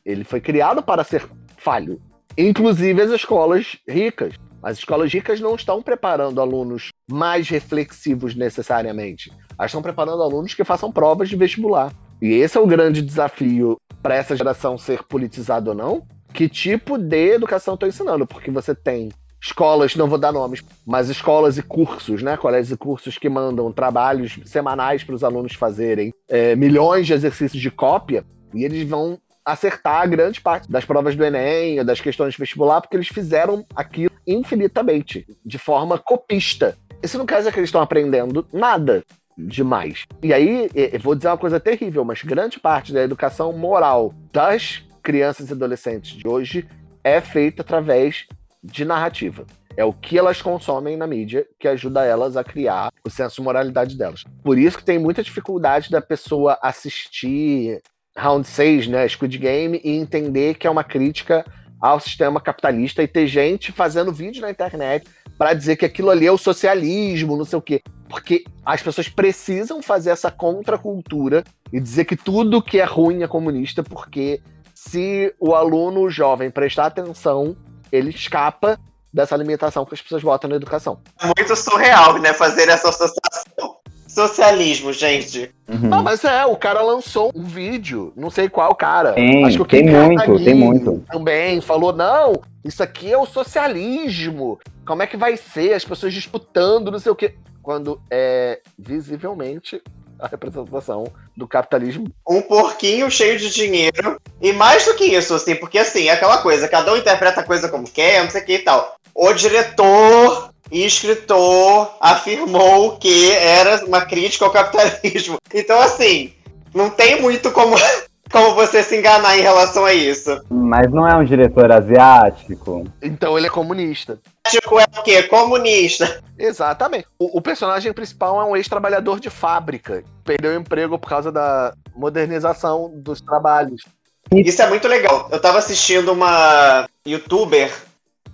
Ele 0.06 0.26
foi 0.26 0.42
criado 0.42 0.84
para 0.84 1.06
ser 1.06 1.26
falho. 1.56 2.02
Inclusive 2.38 3.02
as 3.02 3.12
escolas 3.12 3.78
ricas. 3.88 4.34
As 4.62 4.78
escolas 4.78 5.12
ricas 5.12 5.40
não 5.40 5.56
estão 5.56 5.82
preparando 5.82 6.42
alunos 6.42 6.90
mais 7.10 7.48
reflexivos 7.48 8.36
necessariamente. 8.36 9.32
Elas 9.58 9.72
estão 9.72 9.82
preparando 9.82 10.22
alunos 10.22 10.54
que 10.54 10.66
façam 10.66 10.92
provas 10.92 11.30
de 11.30 11.38
vestibular. 11.38 11.94
E 12.22 12.34
esse 12.34 12.58
é 12.58 12.62
o 12.62 12.68
grande 12.68 13.02
desafio 13.02 13.78
para 14.04 14.16
essa 14.16 14.36
geração 14.36 14.78
ser 14.78 15.04
politizada 15.04 15.70
ou 15.70 15.76
não. 15.76 16.06
Que 16.34 16.50
tipo 16.50 16.98
de 16.98 17.34
educação 17.34 17.76
estou 17.76 17.88
ensinando? 17.88 18.28
Porque 18.28 18.52
você 18.52 18.76
tem 18.76 19.10
escolas, 19.42 19.96
não 19.96 20.08
vou 20.08 20.20
dar 20.20 20.32
nomes, 20.32 20.64
mas 20.86 21.10
escolas 21.10 21.58
e 21.58 21.64
cursos, 21.64 22.22
né? 22.22 22.38
Colégios 22.38 22.72
e 22.72 22.78
cursos 22.78 23.18
que 23.18 23.28
mandam 23.28 23.72
trabalhos 23.72 24.40
semanais 24.46 25.04
para 25.04 25.16
os 25.16 25.24
alunos 25.24 25.56
fazerem 25.56 26.14
é, 26.30 26.56
milhões 26.56 27.08
de 27.08 27.14
exercícios 27.14 27.62
de 27.62 27.72
cópia 27.72 28.24
e 28.54 28.64
eles 28.64 28.88
vão 28.88 29.18
acertar 29.44 30.08
grande 30.08 30.40
parte 30.40 30.72
das 30.72 30.86
provas 30.86 31.16
do 31.16 31.26
Enem, 31.26 31.84
das 31.84 32.00
questões 32.00 32.34
de 32.34 32.40
vestibular, 32.40 32.80
porque 32.80 32.96
eles 32.96 33.08
fizeram 33.08 33.66
aquilo 33.76 34.12
infinitamente, 34.28 35.26
de 35.44 35.58
forma 35.58 35.98
copista. 35.98 36.78
Isso 37.02 37.18
não 37.18 37.26
quer 37.26 37.40
dizer 37.40 37.52
que 37.52 37.60
eles 37.60 37.70
estão 37.70 37.82
aprendendo 37.82 38.46
nada 38.54 39.04
demais. 39.36 40.06
E 40.22 40.32
aí, 40.32 40.70
eu 40.76 41.00
vou 41.00 41.16
dizer 41.16 41.30
uma 41.30 41.38
coisa 41.38 41.60
terrível, 41.60 42.06
mas 42.06 42.22
grande 42.22 42.60
parte 42.60 42.94
da 42.94 43.02
educação 43.02 43.52
moral 43.52 44.14
das 44.32 44.84
crianças 45.02 45.50
e 45.50 45.54
adolescentes 45.54 46.12
de 46.12 46.28
hoje 46.28 46.68
é 47.04 47.20
feita 47.20 47.64
através 47.64 48.28
de 48.64 48.86
narrativa. 48.86 49.46
É 49.76 49.86
o 49.86 49.94
que 49.94 50.18
elas 50.18 50.42
consomem 50.42 50.98
na 50.98 51.08
mídia 51.08 51.48
que 51.60 51.68
ajuda 51.68 52.04
elas 52.04 52.36
a 52.36 52.44
criar 52.44 52.92
o 53.06 53.10
senso 53.10 53.38
de 53.38 53.42
moralidade 53.42 53.98
delas. 53.98 54.24
Por 54.44 54.58
isso 54.58 54.78
que 54.78 54.84
tem 54.84 55.00
muita 55.00 55.24
dificuldade 55.24 55.90
da 55.90 56.02
pessoa 56.02 56.60
assistir 56.62 57.82
Round 58.18 58.46
6, 58.46 58.88
né, 58.88 59.08
Squid 59.08 59.38
Game, 59.38 59.80
e 59.84 59.92
entender 59.92 60.56
que 60.56 60.68
é 60.68 60.70
uma 60.70 60.84
crítica 60.84 61.46
ao 61.80 62.00
sistema 62.00 62.40
capitalista 62.40 63.02
e 63.02 63.08
ter 63.08 63.26
gente 63.26 63.72
fazendo 63.72 64.12
vídeo 64.12 64.42
na 64.42 64.52
internet 64.52 65.08
para 65.38 65.54
dizer 65.54 65.76
que 65.76 65.86
aquilo 65.86 66.12
ali 66.12 66.28
é 66.28 66.32
o 66.32 66.38
socialismo, 66.38 67.36
não 67.36 67.46
sei 67.46 67.58
o 67.58 67.62
quê. 67.62 67.82
Porque 68.08 68.44
as 68.64 68.84
pessoas 68.84 69.10
precisam 69.10 69.82
fazer 69.82 70.12
essa 70.12 70.30
contracultura 70.30 71.44
e 71.74 71.80
dizer 71.80 72.06
que 72.06 72.16
tudo 72.16 72.62
que 72.62 72.80
é 72.80 72.84
ruim 72.84 73.24
é 73.24 73.28
comunista, 73.28 73.82
porque 73.82 74.42
se 74.76 75.34
o 75.40 75.56
aluno 75.56 76.10
jovem 76.10 76.52
prestar 76.52 76.88
atenção, 76.88 77.56
ele 77.92 78.10
escapa 78.10 78.80
dessa 79.14 79.36
limitação 79.36 79.86
que 79.86 79.94
as 79.94 80.02
pessoas 80.02 80.24
botam 80.24 80.50
na 80.50 80.56
educação. 80.56 81.00
É 81.22 81.26
muito 81.26 81.56
surreal, 81.56 82.18
né? 82.20 82.34
Fazer 82.34 82.70
essa 82.70 82.90
associação. 82.90 83.78
Socialismo, 84.08 84.92
gente. 84.92 85.54
Uhum. 85.70 85.90
Não, 85.90 86.04
mas 86.04 86.24
é, 86.26 86.46
o 86.46 86.58
cara 86.58 86.82
lançou 86.82 87.32
um 87.34 87.44
vídeo, 87.44 88.12
não 88.16 88.30
sei 88.30 88.50
qual 88.50 88.76
cara. 88.76 89.14
Tem, 89.14 89.46
Acho 89.46 89.58
que 89.58 89.62
o 89.62 89.66
tem 89.66 89.86
muito, 89.86 90.44
tem 90.44 90.54
muito. 90.54 91.04
Também 91.10 91.62
falou, 91.62 91.94
não, 91.94 92.42
isso 92.64 92.84
aqui 92.84 93.12
é 93.12 93.18
o 93.18 93.26
socialismo. 93.26 94.60
Como 94.86 95.02
é 95.02 95.08
que 95.08 95.16
vai 95.16 95.38
ser? 95.38 95.74
As 95.74 95.86
pessoas 95.86 96.14
disputando, 96.14 96.92
não 96.92 97.00
sei 97.00 97.12
o 97.12 97.16
quê. 97.16 97.36
Quando 97.64 98.02
é 98.10 98.60
visivelmente 98.78 99.82
a 100.22 100.28
representação 100.28 101.12
do 101.36 101.48
capitalismo. 101.48 102.08
Um 102.28 102.42
porquinho 102.42 103.10
cheio 103.10 103.40
de 103.40 103.50
dinheiro. 103.50 104.22
E 104.40 104.54
mais 104.54 104.86
do 104.86 104.94
que 104.94 105.06
isso, 105.06 105.34
assim, 105.34 105.56
porque 105.56 105.80
assim, 105.80 106.08
é 106.08 106.12
aquela 106.12 106.38
coisa, 106.38 106.68
cada 106.68 106.94
um 106.94 106.98
interpreta 106.98 107.42
a 107.42 107.46
coisa 107.46 107.68
como 107.68 107.90
quer, 107.90 108.24
não 108.24 108.30
sei 108.30 108.42
o 108.42 108.46
que 108.46 108.54
e 108.54 108.60
tal. 108.60 108.96
O 109.14 109.34
diretor 109.34 110.52
e 110.72 110.86
escritor 110.86 111.98
afirmou 112.00 112.98
que 112.98 113.32
era 113.32 113.84
uma 113.86 114.06
crítica 114.06 114.46
ao 114.46 114.52
capitalismo. 114.52 115.38
Então, 115.54 115.82
assim, 115.82 116.34
não 116.74 116.90
tem 116.90 117.22
muito 117.22 117.52
como 117.52 117.76
como 118.32 118.56
você 118.56 118.82
se 118.82 118.98
enganar 118.98 119.38
em 119.38 119.42
relação 119.42 119.84
a 119.84 119.94
isso. 119.94 120.42
Mas 120.50 120.90
não 120.92 121.06
é 121.06 121.16
um 121.18 121.26
diretor 121.26 121.70
asiático? 121.72 122.86
Então 123.02 123.38
ele 123.38 123.48
é 123.48 123.50
comunista. 123.50 124.18
Asiático 124.46 124.80
é 124.80 124.84
o 124.84 125.04
quê? 125.04 125.24
Comunista. 125.24 126.22
Exatamente. 126.38 127.08
O, 127.20 127.38
o 127.38 127.42
personagem 127.42 127.94
principal 127.94 128.42
é 128.42 128.46
um 128.46 128.56
ex-trabalhador 128.56 129.20
de 129.20 129.30
fábrica. 129.30 130.04
Perdeu 130.24 130.52
o 130.52 130.60
emprego 130.60 130.98
por 130.98 131.08
causa 131.08 131.32
da 131.32 131.74
modernização 131.96 132.92
dos 132.96 133.22
trabalhos. 133.22 133.84
Isso 134.32 134.62
é 134.62 134.70
muito 134.70 134.88
legal. 134.88 135.28
Eu 135.32 135.40
tava 135.40 135.60
assistindo 135.60 136.12
uma 136.12 136.88
youtuber 137.06 137.72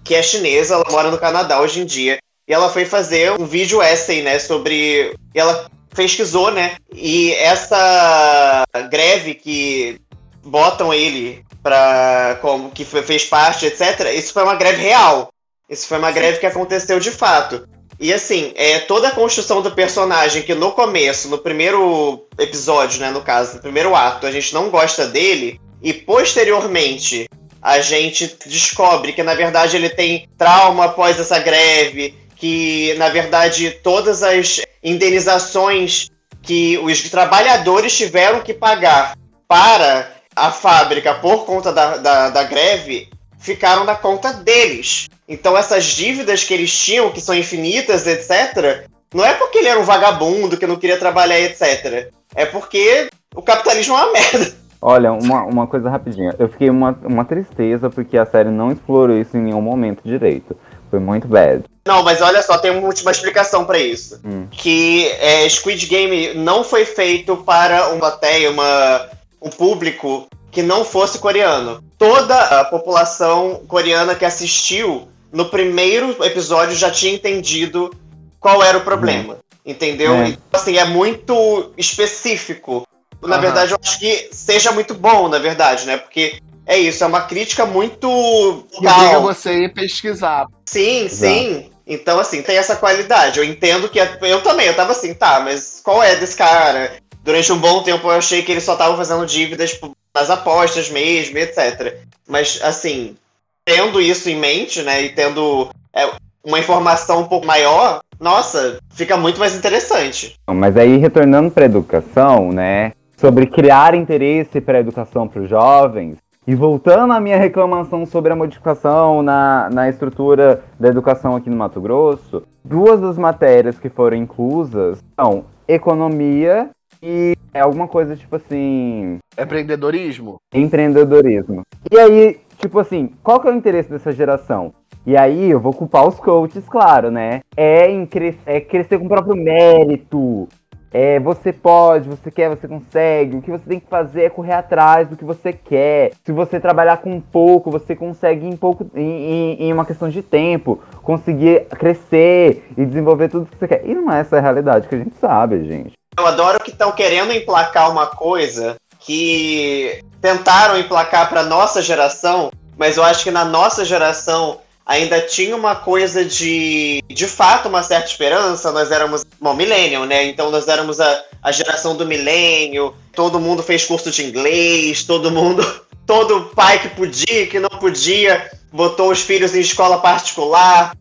que 0.03 0.15
é 0.15 0.23
chinesa, 0.23 0.75
ela 0.75 0.85
mora 0.89 1.11
no 1.11 1.17
Canadá 1.17 1.59
hoje 1.59 1.81
em 1.81 1.85
dia. 1.85 2.19
E 2.47 2.53
ela 2.53 2.69
foi 2.69 2.85
fazer 2.85 3.33
um 3.33 3.45
vídeo 3.45 3.81
essay, 3.81 4.21
né, 4.21 4.39
sobre. 4.39 5.13
E 5.35 5.39
ela 5.39 5.69
pesquisou, 5.93 6.49
né? 6.51 6.77
E 6.93 7.33
essa 7.33 8.63
greve 8.89 9.35
que 9.35 9.99
botam 10.45 10.93
ele 10.93 11.43
para 11.61 12.37
como 12.41 12.71
que 12.71 12.85
fez 12.85 13.25
parte, 13.25 13.65
etc. 13.65 14.13
Isso 14.15 14.31
foi 14.31 14.43
uma 14.43 14.55
greve 14.55 14.81
real. 14.81 15.29
Isso 15.69 15.87
foi 15.87 15.97
uma 15.97 16.09
Sim. 16.09 16.15
greve 16.15 16.39
que 16.39 16.45
aconteceu 16.45 16.99
de 16.99 17.11
fato. 17.11 17.67
E 17.99 18.13
assim, 18.13 18.53
é 18.55 18.79
toda 18.79 19.07
a 19.07 19.11
construção 19.11 19.61
do 19.61 19.71
personagem 19.71 20.43
que 20.43 20.53
no 20.53 20.71
começo, 20.71 21.27
no 21.29 21.37
primeiro 21.37 22.27
episódio, 22.37 22.99
né, 22.99 23.09
no 23.09 23.21
caso, 23.21 23.55
no 23.55 23.61
primeiro 23.61 23.95
ato, 23.95 24.27
a 24.27 24.31
gente 24.31 24.53
não 24.53 24.69
gosta 24.69 25.07
dele 25.07 25.59
e 25.81 25.93
posteriormente 25.93 27.27
a 27.61 27.79
gente 27.79 28.37
descobre 28.45 29.13
que 29.13 29.23
na 29.23 29.33
verdade 29.33 29.75
ele 29.75 29.89
tem 29.89 30.29
trauma 30.37 30.85
após 30.85 31.19
essa 31.19 31.39
greve, 31.39 32.13
que 32.35 32.93
na 32.97 33.09
verdade 33.09 33.71
todas 33.83 34.21
as 34.21 34.61
indenizações 34.83 36.09
que 36.43 36.77
os 36.77 37.01
trabalhadores 37.09 37.97
tiveram 37.97 38.41
que 38.41 38.53
pagar 38.53 39.17
para 39.47 40.11
a 40.35 40.51
fábrica 40.51 41.15
por 41.15 41.45
conta 41.45 41.73
da, 41.73 41.97
da, 41.97 42.29
da 42.29 42.43
greve 42.43 43.09
ficaram 43.47 43.85
na 43.85 43.95
conta 43.95 44.33
deles. 44.33 45.07
Então 45.27 45.57
essas 45.57 45.85
dívidas 45.85 46.43
que 46.43 46.53
eles 46.53 46.77
tinham, 46.77 47.11
que 47.11 47.21
são 47.21 47.33
infinitas, 47.33 48.05
etc., 48.05 48.85
não 49.13 49.25
é 49.25 49.33
porque 49.33 49.59
ele 49.59 49.69
era 49.69 49.79
um 49.79 49.85
vagabundo 49.85 50.57
que 50.57 50.67
não 50.67 50.75
queria 50.75 50.99
trabalhar, 50.99 51.39
etc. 51.39 52.11
É 52.35 52.45
porque 52.45 53.09
o 53.33 53.41
capitalismo 53.41 53.95
é 53.95 54.03
uma 54.03 54.11
merda. 54.11 54.53
Olha, 54.81 55.11
uma, 55.13 55.43
uma 55.43 55.65
coisa 55.65 55.89
rapidinha. 55.89 56.35
Eu 56.37 56.49
fiquei 56.49 56.69
uma, 56.69 56.91
uma 57.03 57.25
tristeza 57.25 57.89
porque 57.89 58.17
a 58.17 58.25
série 58.25 58.49
não 58.49 58.71
explorou 58.71 59.17
isso 59.17 59.35
em 59.37 59.41
nenhum 59.41 59.61
momento 59.61 60.01
direito. 60.03 60.55
Foi 60.89 60.99
muito 60.99 61.27
bad. 61.27 61.63
Não, 61.87 62.03
mas 62.03 62.21
olha 62.21 62.41
só, 62.41 62.57
tem 62.57 62.71
uma 62.71 62.85
última 62.85 63.11
explicação 63.11 63.65
para 63.65 63.79
isso. 63.79 64.19
Hum. 64.23 64.47
Que 64.51 65.07
é, 65.19 65.47
Squid 65.49 65.85
Game 65.87 66.33
não 66.35 66.63
foi 66.63 66.85
feito 66.85 67.37
para 67.37 67.87
uma 67.89 67.99
plateia, 67.99 68.51
uma, 68.51 69.09
um 69.41 69.49
público 69.49 70.27
que 70.51 70.61
não 70.61 70.83
fosse 70.83 71.19
coreano. 71.19 71.83
Toda 71.97 72.35
a 72.59 72.65
população 72.65 73.61
coreana 73.67 74.15
que 74.15 74.25
assistiu 74.25 75.07
no 75.31 75.45
primeiro 75.45 76.23
episódio 76.23 76.75
já 76.75 76.89
tinha 76.89 77.13
entendido 77.13 77.91
qual 78.39 78.63
era 78.63 78.77
o 78.77 78.81
problema. 78.81 79.35
Hum. 79.35 79.37
Entendeu? 79.65 80.13
É. 80.13 80.29
Então, 80.29 80.41
assim, 80.53 80.77
é 80.77 80.85
muito 80.85 81.71
específico. 81.77 82.87
Na 83.21 83.35
uhum. 83.35 83.41
verdade, 83.41 83.71
eu 83.73 83.79
acho 83.81 83.99
que 83.99 84.29
seja 84.31 84.71
muito 84.71 84.93
bom, 84.93 85.27
na 85.27 85.39
verdade, 85.39 85.85
né? 85.85 85.97
Porque 85.97 86.39
é 86.65 86.77
isso, 86.77 87.03
é 87.03 87.07
uma 87.07 87.21
crítica 87.21 87.65
muito. 87.65 88.65
Que 88.71 88.87
obriga 88.87 89.19
você 89.19 89.65
ir 89.65 89.73
pesquisar. 89.73 90.45
Sim, 90.65 91.05
Exato. 91.05 91.33
sim. 91.33 91.71
Então, 91.85 92.19
assim, 92.19 92.41
tem 92.41 92.57
essa 92.57 92.75
qualidade. 92.75 93.39
Eu 93.39 93.45
entendo 93.45 93.89
que. 93.89 93.99
Eu 93.99 94.41
também, 94.41 94.67
eu 94.67 94.75
tava 94.75 94.91
assim, 94.91 95.13
tá, 95.13 95.39
mas 95.39 95.81
qual 95.83 96.03
é 96.03 96.15
desse 96.15 96.35
cara? 96.35 96.97
Durante 97.27 97.51
um 97.51 97.59
bom 97.59 97.83
tempo 97.83 98.07
eu 98.07 98.11
achei 98.11 98.41
que 98.41 98.53
ele 98.53 98.61
só 98.61 98.77
tava 98.77 98.95
fazendo 98.95 99.25
dívidas 99.25 99.71
tipo, 99.71 99.91
nas 100.15 100.29
apostas 100.29 100.89
mesmo, 100.89 101.37
etc. 101.37 101.97
Mas, 102.25 102.61
assim, 102.63 103.17
tendo 103.65 103.99
isso 103.99 104.29
em 104.29 104.37
mente, 104.37 104.81
né, 104.81 105.01
e 105.01 105.09
tendo 105.09 105.67
é, 105.93 106.09
uma 106.41 106.57
informação 106.57 107.19
um 107.19 107.27
pouco 107.27 107.45
maior, 107.45 107.99
nossa, 108.17 108.79
fica 108.91 109.17
muito 109.17 109.41
mais 109.41 109.57
interessante. 109.57 110.35
Mas 110.49 110.77
aí, 110.77 110.95
retornando 110.95 111.51
para 111.51 111.65
educação, 111.65 112.49
né, 112.53 112.93
sobre 113.17 113.45
criar 113.47 113.93
interesse 113.93 114.61
para 114.61 114.77
a 114.77 114.81
educação 114.81 115.27
para 115.27 115.41
os 115.41 115.49
jovens, 115.49 116.15
e 116.47 116.55
voltando 116.55 117.11
à 117.11 117.19
minha 117.19 117.37
reclamação 117.37 118.05
sobre 118.05 118.31
a 118.31 118.37
modificação 118.37 119.21
na, 119.21 119.69
na 119.69 119.89
estrutura 119.89 120.63
da 120.79 120.87
educação 120.87 121.35
aqui 121.35 121.49
no 121.49 121.57
Mato 121.57 121.81
Grosso, 121.81 122.43
duas 122.63 123.01
das 123.01 123.17
matérias 123.17 123.77
que 123.77 123.89
foram 123.89 124.15
inclusas 124.15 124.99
são 125.19 125.43
economia 125.67 126.69
e 127.01 127.35
é 127.53 127.59
alguma 127.59 127.87
coisa 127.87 128.15
tipo 128.15 128.35
assim. 128.35 129.19
Empreendedorismo? 129.37 130.37
Empreendedorismo. 130.53 131.61
E 131.91 131.97
aí, 131.97 132.39
tipo 132.57 132.79
assim, 132.79 133.11
qual 133.23 133.39
que 133.39 133.47
é 133.47 133.51
o 133.51 133.55
interesse 133.55 133.89
dessa 133.89 134.11
geração? 134.11 134.73
E 135.05 135.15
aí 135.15 135.49
eu 135.49 135.59
vou 135.59 135.73
culpar 135.73 136.07
os 136.07 136.19
coaches, 136.19 136.67
claro, 136.67 137.09
né? 137.09 137.41
É, 137.55 137.89
em 137.89 138.05
cres 138.05 138.35
é 138.45 138.59
crescer 138.59 138.99
com 138.99 139.05
o 139.05 139.09
próprio 139.09 139.35
mérito, 139.35 140.47
é, 140.91 141.19
você 141.19 141.51
pode, 141.51 142.07
você 142.07 142.31
quer, 142.31 142.49
você 142.49 142.67
consegue. 142.67 143.37
O 143.37 143.41
que 143.41 143.51
você 143.51 143.69
tem 143.69 143.79
que 143.79 143.87
fazer 143.87 144.23
é 144.23 144.29
correr 144.29 144.53
atrás 144.53 145.07
do 145.07 145.17
que 145.17 145.25
você 145.25 145.51
quer. 145.51 146.11
Se 146.25 146.31
você 146.31 146.59
trabalhar 146.59 146.97
com 146.97 147.19
pouco, 147.19 147.69
você 147.69 147.95
consegue 147.95 148.47
em 148.47 148.55
pouco, 148.55 148.89
em, 148.95 149.61
em, 149.61 149.73
uma 149.73 149.85
questão 149.85 150.09
de 150.09 150.21
tempo, 150.21 150.81
conseguir 151.03 151.65
crescer 151.65 152.65
e 152.77 152.85
desenvolver 152.85 153.29
tudo 153.29 153.45
que 153.45 153.57
você 153.57 153.67
quer. 153.67 153.85
E 153.85 153.93
não 153.93 154.11
é 154.11 154.21
essa 154.21 154.37
a 154.37 154.41
realidade 154.41 154.87
que 154.87 154.95
a 154.95 154.97
gente 154.97 155.15
sabe, 155.17 155.65
gente. 155.65 155.93
Eu 156.17 156.25
adoro 156.25 156.59
que 156.59 156.71
estão 156.71 156.91
querendo 156.91 157.31
emplacar 157.31 157.91
uma 157.91 158.07
coisa 158.07 158.75
que 158.99 160.01
tentaram 160.19 160.77
emplacar 160.77 161.29
para 161.29 161.43
nossa 161.43 161.81
geração, 161.81 162.51
mas 162.75 162.97
eu 162.97 163.03
acho 163.03 163.23
que 163.23 163.31
na 163.31 163.45
nossa 163.45 163.85
geração 163.85 164.59
ainda 164.83 165.21
tinha 165.21 165.55
uma 165.55 165.75
coisa 165.75 166.25
de, 166.25 167.03
de 167.07 167.27
fato, 167.27 167.67
uma 167.67 167.83
certa 167.83 168.07
esperança. 168.07 168.71
Nós 168.71 168.91
éramos, 168.91 169.23
bom, 169.39 169.53
millennial, 169.53 170.05
né? 170.05 170.25
Então 170.25 170.49
nós 170.49 170.67
éramos 170.67 170.99
a, 170.99 171.23
a 171.43 171.51
geração 171.51 171.95
do 171.95 172.05
milênio, 172.05 172.95
todo 173.13 173.39
mundo 173.39 173.61
fez 173.61 173.85
curso 173.85 174.09
de 174.09 174.25
inglês, 174.25 175.03
todo 175.03 175.29
mundo, 175.29 175.63
todo 176.07 176.49
pai 176.55 176.79
que 176.79 176.89
podia, 176.89 177.47
que 177.47 177.59
não 177.59 177.69
podia, 177.69 178.49
botou 178.71 179.11
os 179.11 179.21
filhos 179.21 179.53
em 179.53 179.59
escola 179.59 179.99
particular. 179.99 180.95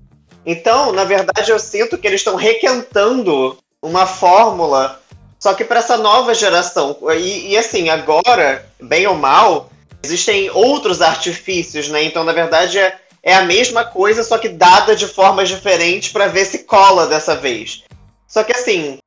Então, 0.45 0.93
na 0.93 1.05
verdade, 1.05 1.51
eu 1.51 1.59
sinto 1.59 1.97
que 1.97 2.07
eles 2.07 2.21
estão 2.21 2.37
requentando 2.37 3.57
uma 3.83 4.07
fórmula, 4.07 5.01
só 5.39 5.55
que 5.55 5.65
para 5.65 5.81
essa 5.81 5.97
nova 5.97 6.35
geração. 6.35 6.97
E, 7.17 7.53
e 7.53 7.59
assim, 7.59 7.89
agora, 7.89 8.67
bem 8.81 9.07
ou 9.07 9.15
mal, 9.15 9.71
existem 10.03 10.51
outros 10.51 11.03
artifícios, 11.03 11.89
né? 11.89 12.03
Então, 12.05 12.25
na 12.25 12.33
verdade, 12.33 12.79
é 12.79 12.99
é 13.27 13.35
a 13.35 13.45
mesma 13.45 13.85
coisa, 13.85 14.23
só 14.23 14.39
que 14.39 14.49
dada 14.49 14.95
de 14.95 15.09
formas 15.09 15.49
diferentes 15.49 16.13
para 16.13 16.29
ver 16.29 16.45
se 16.45 16.61
cola 16.61 17.09
dessa 17.09 17.35
vez. 17.35 17.83
Só 18.29 18.45
que 18.45 18.53
assim, 18.53 18.99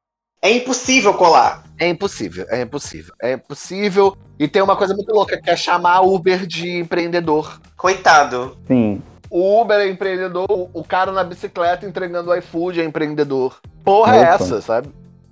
é 0.41 0.51
impossível 0.51 1.13
colar. 1.13 1.63
É 1.79 1.87
impossível, 1.87 2.45
é 2.49 2.61
impossível. 2.61 3.13
É 3.21 3.31
impossível. 3.31 4.17
E 4.37 4.45
tem 4.45 4.61
uma 4.61 4.75
coisa 4.75 4.93
muito 4.93 5.13
louca, 5.13 5.41
que 5.41 5.49
é 5.49 5.55
chamar 5.55 6.01
Uber 6.01 6.45
de 6.45 6.79
empreendedor. 6.79 7.61
Coitado. 7.77 8.57
Sim. 8.67 9.01
O 9.29 9.61
Uber 9.61 9.79
é 9.79 9.87
empreendedor, 9.87 10.47
o 10.49 10.83
cara 10.83 11.13
na 11.13 11.23
bicicleta 11.23 11.85
entregando 11.85 12.31
o 12.31 12.35
iFood 12.35 12.81
é 12.81 12.83
empreendedor. 12.83 13.61
Porra 13.85 14.17
é 14.17 14.21
essa, 14.21 14.59
sabe? 14.59 14.89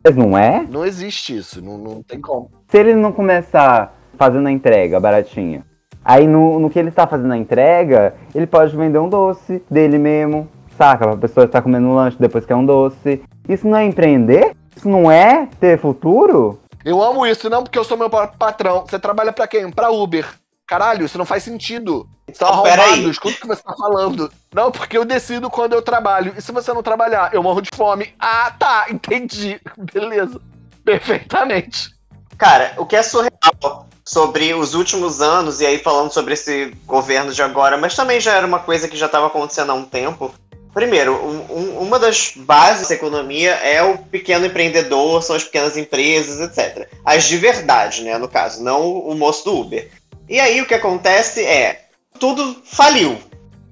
Mas 0.08 0.16
não 0.16 0.38
é? 0.38 0.66
Não 0.70 0.86
existe 0.86 1.36
isso, 1.36 1.62
não, 1.62 1.78
não 1.78 2.02
tem 2.02 2.22
como. 2.22 2.50
Se 2.70 2.78
ele 2.78 2.96
não 2.96 3.12
começar 3.12 3.94
fazendo 4.18 4.48
a 4.48 4.52
entrega 4.52 5.02
baratinha, 5.02 5.66
Aí 6.08 6.26
no, 6.26 6.58
no 6.58 6.70
que 6.70 6.80
ele 6.80 6.88
está 6.88 7.06
fazendo 7.06 7.34
a 7.34 7.38
entrega, 7.38 8.16
ele 8.34 8.48
pode 8.48 8.74
vender 8.78 8.98
um 8.98 9.10
doce 9.10 9.62
dele 9.70 9.98
mesmo, 9.98 10.48
saca? 10.78 11.12
A 11.12 11.18
pessoa 11.18 11.46
está 11.46 11.62
comendo 11.62 11.86
um 11.86 11.96
lanche 11.96 12.16
depois 12.18 12.46
quer 12.46 12.56
um 12.56 12.66
doce. 12.66 13.22
Isso 13.50 13.68
não 13.68 13.78
é 13.78 13.84
empreender? 13.84 14.56
Isso 14.74 14.88
não 14.88 15.12
é 15.12 15.50
ter 15.60 15.78
futuro? 15.78 16.62
Eu 16.86 17.04
amo 17.04 17.28
isso, 17.28 17.50
não 17.50 17.62
porque 17.62 17.78
eu 17.78 17.84
sou 17.84 17.98
meu 17.98 18.10
patrão. 18.10 18.86
Você 18.88 18.98
trabalha 18.98 19.34
para 19.34 19.48
quem? 19.48 19.70
Para 19.70 19.92
Uber. 19.92 20.26
Caralho, 20.68 21.06
isso 21.06 21.18
não 21.18 21.26
faz 21.26 21.44
sentido. 21.44 22.08
Você 22.28 22.40
tá 22.40 22.50
arrombado, 22.50 23.10
escuta 23.10 23.38
o 23.38 23.40
que 23.40 23.48
você 23.48 23.64
tá 23.64 23.74
falando. 23.74 24.30
Não, 24.54 24.70
porque 24.70 24.98
eu 24.98 25.06
decido 25.06 25.50
quando 25.50 25.72
eu 25.72 25.82
trabalho. 25.82 26.34
E 26.38 26.42
se 26.42 26.52
você 26.52 26.74
não 26.74 26.84
trabalhar, 26.84 27.34
eu 27.34 27.42
morro 27.42 27.62
de 27.62 27.70
fome. 27.74 28.14
Ah, 28.20 28.52
tá, 28.52 28.88
entendi. 28.92 29.62
Beleza. 29.94 30.42
Perfeitamente. 30.84 31.96
Cara, 32.38 32.74
o 32.78 32.86
que 32.86 32.98
é 32.98 33.02
surreal 33.02 33.88
sobre 34.04 34.54
os 34.54 34.74
últimos 34.74 35.22
anos, 35.22 35.62
e 35.62 35.66
aí 35.66 35.80
falando 35.80 36.12
sobre 36.12 36.34
esse 36.34 36.74
governo 36.86 37.32
de 37.34 37.42
agora, 37.42 37.78
mas 37.78 37.96
também 37.96 38.20
já 38.20 38.34
era 38.34 38.46
uma 38.46 38.60
coisa 38.60 38.88
que 38.88 38.98
já 38.98 39.06
estava 39.06 39.28
acontecendo 39.28 39.72
há 39.72 39.76
um 39.76 39.86
tempo. 39.86 40.34
Primeiro, 40.74 41.16
um, 41.16 41.80
uma 41.80 41.98
das 41.98 42.34
bases 42.36 42.90
da 42.90 42.96
economia 42.96 43.52
é 43.56 43.82
o 43.82 43.98
pequeno 43.98 44.46
empreendedor, 44.46 45.24
são 45.24 45.36
as 45.36 45.44
pequenas 45.44 45.76
empresas, 45.76 46.40
etc. 46.40 46.88
As 47.04 47.24
de 47.24 47.38
verdade, 47.38 48.04
né, 48.04 48.18
no 48.18 48.28
caso, 48.28 48.62
não 48.62 48.98
o 49.00 49.16
moço 49.16 49.44
do 49.46 49.60
Uber. 49.60 49.90
E 50.30 50.40
aí 50.40 50.62
o 50.62 50.66
que 50.66 50.74
acontece 50.74 51.44
é, 51.46 51.86
tudo 52.20 52.62
faliu. 52.66 53.18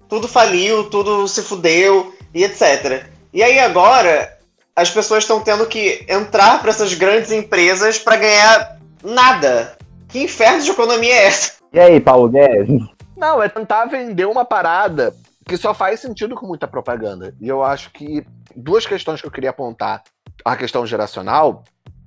Tudo 0.07 0.27
faliu, 0.27 0.89
tudo 0.89 1.27
se 1.27 1.41
fudeu 1.41 2.15
e 2.33 2.43
etc. 2.43 3.05
E 3.33 3.43
aí 3.43 3.59
agora 3.59 4.37
as 4.75 4.89
pessoas 4.89 5.23
estão 5.23 5.41
tendo 5.41 5.65
que 5.65 6.05
entrar 6.07 6.59
para 6.59 6.69
essas 6.69 6.93
grandes 6.93 7.31
empresas 7.31 7.97
para 7.97 8.17
ganhar 8.17 8.79
nada. 9.03 9.77
Que 10.07 10.23
inferno 10.23 10.61
de 10.61 10.71
economia 10.71 11.13
é 11.13 11.25
essa? 11.27 11.53
E 11.73 11.79
aí, 11.79 11.99
Paulo 11.99 12.29
Guedes? 12.29 12.87
Não, 13.17 13.41
é 13.41 13.49
tentar 13.49 13.85
vender 13.85 14.25
uma 14.25 14.45
parada 14.45 15.13
que 15.45 15.57
só 15.57 15.73
faz 15.73 15.99
sentido 15.99 16.35
com 16.35 16.45
muita 16.47 16.67
propaganda. 16.67 17.33
E 17.39 17.47
eu 17.47 17.63
acho 17.63 17.91
que 17.91 18.25
duas 18.55 18.85
questões 18.85 19.21
que 19.21 19.27
eu 19.27 19.31
queria 19.31 19.49
apontar. 19.49 20.03
A 20.43 20.55
questão 20.55 20.85
geracional. 20.85 21.63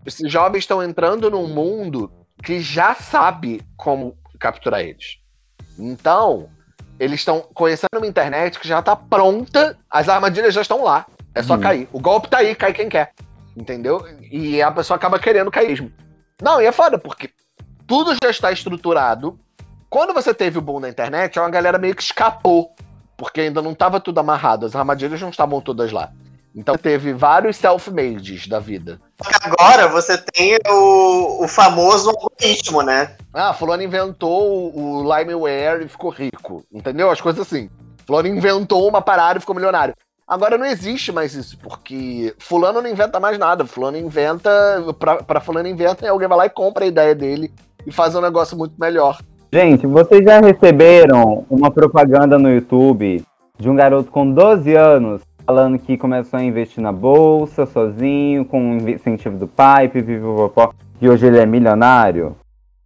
Esses 0.07 0.30
jovens 0.30 0.61
estão 0.61 0.82
entrando 0.82 1.30
num 1.30 1.49
mundo 1.49 2.11
que 2.42 2.61
já 2.61 2.94
sabe 2.94 3.61
como 3.76 4.16
capturar 4.39 4.80
eles. 4.80 5.18
Então, 5.78 6.49
eles 6.99 7.20
estão 7.20 7.41
conhecendo 7.55 7.97
uma 7.97 8.07
internet 8.07 8.59
que 8.59 8.66
já 8.66 8.80
está 8.80 8.97
pronta, 8.97 9.78
as 9.91 10.09
armadilhas 10.09 10.55
já 10.55 10.62
estão 10.62 10.82
lá. 10.82 11.07
É 11.34 11.43
só 11.43 11.55
hum. 11.55 11.61
cair. 11.61 11.89
O 11.93 12.01
golpe 12.01 12.28
tá 12.28 12.39
aí, 12.39 12.55
cai 12.55 12.72
quem 12.72 12.89
quer. 12.89 13.12
Entendeu? 13.57 14.05
E 14.30 14.61
a 14.62 14.70
pessoa 14.70 14.97
acaba 14.97 15.18
querendo 15.18 15.51
cair 15.51 15.68
mesmo. 15.68 15.93
Não, 16.43 16.61
e 16.61 16.66
é 16.66 16.72
foda, 16.72 16.99
porque 16.99 17.30
tudo 17.86 18.16
já 18.22 18.30
está 18.30 18.53
estruturado. 18.53 19.39
Quando 19.89 20.12
você 20.12 20.34
teve 20.34 20.59
o 20.59 20.62
boom 20.62 20.80
na 20.80 20.89
internet, 20.89 21.39
uma 21.39 21.51
galera 21.51 21.78
meio 21.78 21.95
que 21.95 22.03
escapou, 22.03 22.74
porque 23.16 23.41
ainda 23.41 23.62
não 23.62 23.72
estava 23.72 23.99
tudo 23.99 24.18
amarrado, 24.18 24.66
as 24.66 24.76
armadilhas 24.76 25.20
não 25.20 25.30
estavam 25.30 25.61
todas 25.61 25.91
lá. 25.91 26.12
Então 26.59 26.75
teve 26.75 27.13
vários 27.13 27.57
self-mades 27.57 28.49
da 28.49 28.59
vida. 28.59 29.01
Agora 29.45 29.87
você 29.87 30.19
tem 30.19 30.59
o, 30.69 31.45
o 31.45 31.47
famoso 31.47 32.11
algoritmo, 32.11 32.83
né? 32.83 33.13
Ah, 33.33 33.55
fulano 33.55 33.85
inventou 33.85 34.77
o 34.77 35.03
Limeware 35.03 35.85
e 35.85 35.89
ficou 35.89 36.11
rico. 36.11 36.65
Entendeu? 36.73 37.13
As 37.13 37.21
coisas 37.21 37.47
assim. 37.47 37.71
Fulano 38.05 38.27
inventou 38.27 38.89
uma 38.89 39.01
parada 39.01 39.39
e 39.39 39.41
ficou 39.41 39.55
milionário. 39.55 39.95
Agora 40.27 40.59
não 40.59 40.67
existe 40.67 41.13
mais 41.13 41.33
isso, 41.33 41.57
porque 41.59 42.35
fulano 42.41 42.83
não 42.83 42.91
inventa 42.91 43.21
mais 43.21 43.39
nada. 43.39 43.65
Fulano 43.65 43.97
inventa, 43.97 44.51
pra, 44.99 45.23
pra 45.23 45.41
fulano 45.41 45.69
inventa 45.69 46.07
e 46.07 46.09
alguém 46.09 46.27
vai 46.27 46.39
lá 46.39 46.47
e 46.47 46.51
compra 46.51 46.85
a 46.85 46.89
ideia 46.89 47.15
dele 47.15 47.53
e 47.87 47.93
fazer 47.93 48.19
um 48.19 48.23
negócio 48.23 48.59
muito 48.59 48.75
melhor. 48.77 49.21
Gente, 49.53 49.87
vocês 49.87 50.25
já 50.25 50.41
receberam 50.41 51.47
uma 51.49 51.71
propaganda 51.71 52.37
no 52.37 52.51
YouTube 52.51 53.25
de 53.57 53.71
um 53.71 53.77
garoto 53.77 54.11
com 54.11 54.29
12 54.29 54.75
anos 54.75 55.23
falando 55.49 55.78
que 55.78 55.96
começou 55.96 56.38
a 56.38 56.42
investir 56.42 56.82
na 56.82 56.92
bolsa 56.92 57.64
sozinho, 57.64 58.44
com 58.44 58.76
o 58.76 58.90
incentivo 58.90 59.38
do 59.38 59.49
pai, 59.49 59.88
pipipipopó, 59.88 60.74
e 61.01 61.09
hoje 61.09 61.26
ele 61.26 61.38
é 61.38 61.46
milionário? 61.46 62.36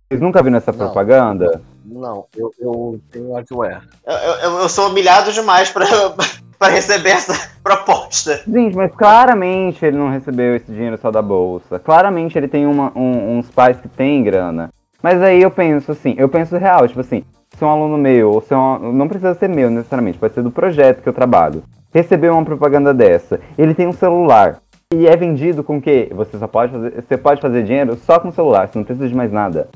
Vocês 0.09 0.21
nunca 0.21 0.41
viram 0.41 0.59
essa 0.59 0.71
não, 0.71 0.79
propaganda? 0.79 1.61
Não, 1.85 2.25
eu, 2.37 2.53
eu 2.61 3.01
tenho 3.11 3.33
hardware. 3.33 3.83
Eu, 4.07 4.15
eu, 4.15 4.59
eu 4.61 4.69
sou 4.69 4.91
humilhado 4.91 5.33
demais 5.33 5.71
para 5.71 5.87
para 6.57 6.73
receber 6.73 7.11
essa 7.11 7.51
proposta. 7.65 8.41
Gente, 8.47 8.77
mas 8.77 8.95
claramente 8.95 9.85
ele 9.85 9.97
não 9.97 10.09
recebeu 10.09 10.55
esse 10.55 10.71
dinheiro 10.71 10.97
só 11.03 11.11
da 11.11 11.21
bolsa. 11.21 11.81
Claramente 11.81 12.39
ele 12.39 12.47
tem 12.47 12.65
uma, 12.65 12.97
um, 12.97 13.39
uns 13.39 13.51
pais 13.51 13.81
que 13.81 13.89
têm 13.89 14.23
grana. 14.23 14.71
Mas 15.03 15.21
aí 15.21 15.43
eu 15.43 15.51
penso 15.51 15.91
assim, 15.91 16.15
eu 16.17 16.29
penso 16.29 16.57
real, 16.57 16.87
tipo 16.87 17.01
assim, 17.01 17.25
se 17.59 17.65
um 17.65 17.69
aluno 17.69 17.99
meu, 17.99 18.31
ou 18.31 18.41
se 18.41 18.55
um, 18.55 18.93
não 18.93 19.09
precisa 19.09 19.35
ser 19.35 19.49
meu 19.49 19.69
necessariamente, 19.69 20.17
pode 20.17 20.35
ser 20.35 20.45
do 20.45 20.53
projeto 20.53 21.03
que 21.03 21.09
eu 21.09 21.13
trabalho, 21.13 21.65
recebeu 21.93 22.33
uma 22.33 22.45
propaganda 22.45 22.93
dessa, 22.93 23.41
ele 23.57 23.75
tem 23.75 23.87
um 23.87 23.93
celular 23.93 24.61
e 24.95 25.07
é 25.07 25.17
vendido 25.17 25.65
com 25.65 25.79
o 25.79 25.81
quê? 25.81 26.11
Você 26.13 26.39
só 26.39 26.47
pode 26.47 26.73
fazer, 26.73 27.03
você 27.03 27.17
pode 27.17 27.41
fazer 27.41 27.63
dinheiro 27.65 27.97
só 28.05 28.19
com 28.19 28.29
o 28.29 28.33
celular, 28.33 28.69
você 28.69 28.79
não 28.79 28.85
precisa 28.85 29.09
de 29.09 29.15
mais 29.15 29.33
nada. 29.33 29.69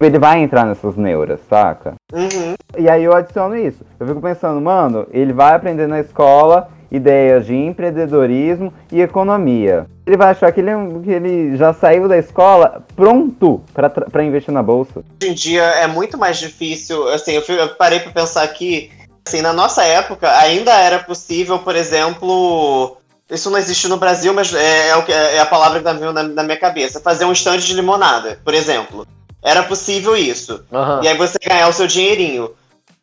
Ele 0.00 0.18
vai 0.18 0.40
entrar 0.40 0.64
nessas 0.64 0.96
neuras, 0.96 1.40
saca? 1.48 1.94
Uhum. 2.12 2.54
E 2.78 2.88
aí 2.88 3.02
eu 3.02 3.12
adiciono 3.12 3.56
isso. 3.56 3.84
Eu 3.98 4.06
fico 4.06 4.20
pensando, 4.20 4.60
mano, 4.60 5.06
ele 5.10 5.32
vai 5.32 5.54
aprender 5.54 5.88
na 5.88 5.98
escola 5.98 6.68
ideias 6.90 7.46
de 7.46 7.54
empreendedorismo 7.54 8.72
e 8.92 9.00
economia. 9.00 9.86
Ele 10.06 10.16
vai 10.16 10.30
achar 10.30 10.50
que 10.52 10.60
ele, 10.60 10.70
que 11.02 11.10
ele 11.10 11.56
já 11.56 11.72
saiu 11.72 12.08
da 12.08 12.16
escola 12.16 12.84
pronto 12.96 13.60
para 13.74 14.24
investir 14.24 14.52
na 14.52 14.62
bolsa. 14.62 15.02
Hoje 15.22 15.30
em 15.30 15.34
dia 15.34 15.62
é 15.62 15.86
muito 15.86 16.16
mais 16.16 16.38
difícil. 16.38 17.08
Assim, 17.08 17.32
eu, 17.32 17.42
eu 17.42 17.68
parei 17.70 18.00
para 18.00 18.12
pensar 18.12 18.42
aqui. 18.42 18.90
Assim, 19.28 19.42
na 19.42 19.52
nossa 19.52 19.84
época 19.84 20.26
ainda 20.38 20.72
era 20.72 21.00
possível, 21.00 21.58
por 21.58 21.76
exemplo, 21.76 22.96
isso 23.30 23.50
não 23.50 23.58
existe 23.58 23.86
no 23.86 23.98
Brasil, 23.98 24.32
mas 24.32 24.54
é, 24.54 24.88
é, 24.88 25.36
é 25.36 25.38
a 25.38 25.44
palavra 25.44 25.78
que 25.78 25.84
tá 25.84 25.92
vindo 25.92 26.14
na, 26.14 26.22
na, 26.22 26.42
minha 26.42 26.56
cabeça. 26.56 26.98
Fazer 26.98 27.26
um 27.26 27.32
stand 27.32 27.58
de 27.58 27.74
limonada, 27.74 28.40
por 28.42 28.54
exemplo. 28.54 29.06
Era 29.42 29.62
possível 29.62 30.16
isso. 30.16 30.64
Uhum. 30.72 31.02
E 31.02 31.08
aí 31.08 31.14
você 31.14 31.38
ganhar 31.46 31.68
o 31.68 31.74
seu 31.74 31.86
dinheirinho. 31.86 32.50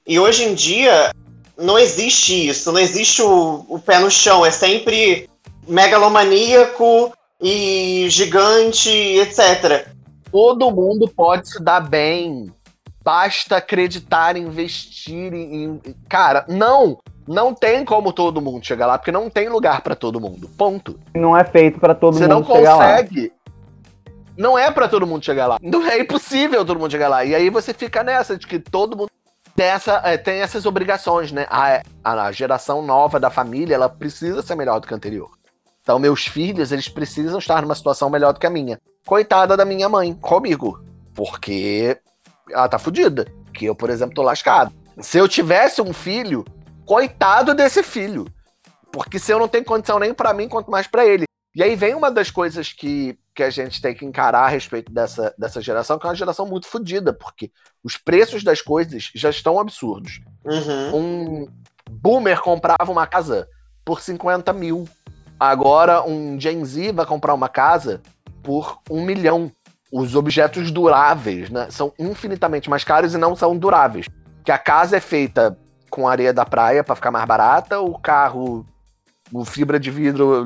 E 0.07 0.19
hoje 0.19 0.45
em 0.45 0.55
dia, 0.55 1.11
não 1.55 1.77
existe 1.77 2.47
isso, 2.47 2.71
não 2.71 2.79
existe 2.79 3.21
o, 3.21 3.63
o 3.69 3.77
pé 3.77 3.99
no 3.99 4.09
chão, 4.09 4.43
é 4.43 4.49
sempre 4.49 5.29
megalomaníaco 5.67 7.13
e 7.39 8.07
gigante, 8.09 8.89
etc. 8.89 9.89
Todo 10.31 10.71
mundo 10.71 11.07
pode 11.07 11.47
se 11.49 11.63
dar 11.63 11.81
bem. 11.81 12.51
Basta 13.05 13.57
acreditar, 13.57 14.35
investir 14.35 15.31
em. 15.31 15.79
Cara, 16.09 16.43
não! 16.49 16.97
Não 17.27 17.53
tem 17.53 17.85
como 17.85 18.11
todo 18.11 18.41
mundo 18.41 18.65
chegar 18.65 18.87
lá, 18.87 18.97
porque 18.97 19.11
não 19.11 19.29
tem 19.29 19.47
lugar 19.47 19.81
para 19.81 19.95
todo 19.95 20.19
mundo. 20.19 20.49
Ponto. 20.57 20.99
Não 21.13 21.37
é 21.37 21.43
feito 21.43 21.79
para 21.79 21.93
todo 21.93 22.15
Você 22.15 22.27
mundo 22.27 22.45
chegar 22.47 22.75
lá. 22.75 22.77
Você 22.77 22.83
não 22.83 22.97
consegue. 22.97 23.33
Não 24.35 24.57
é 24.57 24.71
para 24.71 24.87
todo 24.87 25.07
mundo 25.07 25.23
chegar 25.23 25.47
lá. 25.47 25.57
Não 25.61 25.85
é 25.87 25.99
impossível 25.99 26.65
todo 26.65 26.79
mundo 26.79 26.91
chegar 26.91 27.07
lá. 27.07 27.23
E 27.23 27.33
aí 27.33 27.49
você 27.49 27.73
fica 27.73 28.03
nessa 28.03 28.37
de 28.37 28.45
que 28.45 28.59
todo 28.59 28.97
mundo 28.97 29.09
tem, 29.55 29.67
essa, 29.67 30.01
é, 30.03 30.17
tem 30.17 30.41
essas 30.41 30.65
obrigações, 30.65 31.31
né? 31.31 31.45
A, 31.49 31.81
a 32.03 32.31
geração 32.31 32.81
nova 32.81 33.19
da 33.19 33.29
família, 33.29 33.75
ela 33.75 33.89
precisa 33.89 34.41
ser 34.41 34.55
melhor 34.55 34.79
do 34.79 34.87
que 34.87 34.93
a 34.93 34.97
anterior. 34.97 35.29
Então, 35.81 35.99
meus 35.99 36.25
filhos, 36.25 36.71
eles 36.71 36.89
precisam 36.89 37.37
estar 37.37 37.61
numa 37.61 37.75
situação 37.75 38.09
melhor 38.09 38.33
do 38.33 38.39
que 38.39 38.47
a 38.47 38.51
minha. 38.51 38.79
Coitada 39.05 39.55
da 39.55 39.63
minha 39.63 39.87
mãe, 39.87 40.13
comigo. 40.13 40.83
Porque 41.13 41.97
ela 42.49 42.67
tá 42.67 42.79
fodida. 42.79 43.27
Que 43.53 43.65
eu, 43.65 43.75
por 43.75 43.89
exemplo, 43.89 44.15
tô 44.15 44.21
lascado. 44.21 44.73
Se 44.99 45.17
eu 45.17 45.27
tivesse 45.27 45.81
um 45.81 45.93
filho, 45.93 46.45
coitado 46.85 47.53
desse 47.53 47.83
filho. 47.83 48.25
Porque 48.91 49.19
se 49.19 49.31
eu 49.31 49.39
não 49.39 49.47
tenho 49.47 49.65
condição 49.65 49.99
nem 49.99 50.13
para 50.13 50.33
mim, 50.33 50.47
quanto 50.47 50.71
mais 50.71 50.87
para 50.87 51.05
ele. 51.05 51.25
E 51.55 51.63
aí 51.63 51.75
vem 51.75 51.95
uma 51.95 52.11
das 52.11 52.29
coisas 52.29 52.73
que 52.73 53.17
que 53.35 53.43
a 53.43 53.49
gente 53.49 53.81
tem 53.81 53.93
que 53.93 54.05
encarar 54.05 54.45
a 54.45 54.47
respeito 54.47 54.91
dessa, 54.91 55.35
dessa 55.37 55.61
geração, 55.61 55.99
que 55.99 56.07
é 56.07 56.09
uma 56.09 56.15
geração 56.15 56.47
muito 56.47 56.67
fodida, 56.67 57.11
porque 57.11 57.51
os 57.83 57.97
preços 57.97 58.45
das 58.45 58.61
coisas 58.61 59.11
já 59.13 59.29
estão 59.29 59.59
absurdos. 59.59 60.21
Uhum. 60.45 60.95
Um 60.95 61.47
boomer 61.91 62.39
comprava 62.39 62.89
uma 62.89 63.05
casa 63.05 63.45
por 63.83 63.99
50 63.99 64.53
mil. 64.53 64.87
Agora 65.37 66.01
um 66.07 66.39
Gen 66.39 66.63
Z 66.63 66.93
vai 66.93 67.05
comprar 67.05 67.33
uma 67.33 67.49
casa 67.49 68.01
por 68.41 68.79
um 68.89 69.03
milhão. 69.03 69.51
Os 69.97 70.13
objetos 70.13 70.71
duráveis 70.71 71.49
né, 71.49 71.67
são 71.69 71.93
infinitamente 71.97 72.69
mais 72.69 72.83
caros 72.83 73.13
e 73.13 73.17
não 73.17 73.33
são 73.33 73.57
duráveis. 73.57 74.07
Que 74.43 74.51
a 74.51 74.57
casa 74.57 74.97
é 74.97 74.99
feita 74.99 75.57
com 75.89 76.05
areia 76.05 76.33
da 76.33 76.45
praia 76.45 76.83
para 76.83 76.95
ficar 76.95 77.11
mais 77.11 77.25
barata, 77.25 77.79
o 77.79 77.97
carro 77.97 78.65
o 79.31 79.45
fibra 79.45 79.79
de 79.79 79.89
vidro 79.89 80.45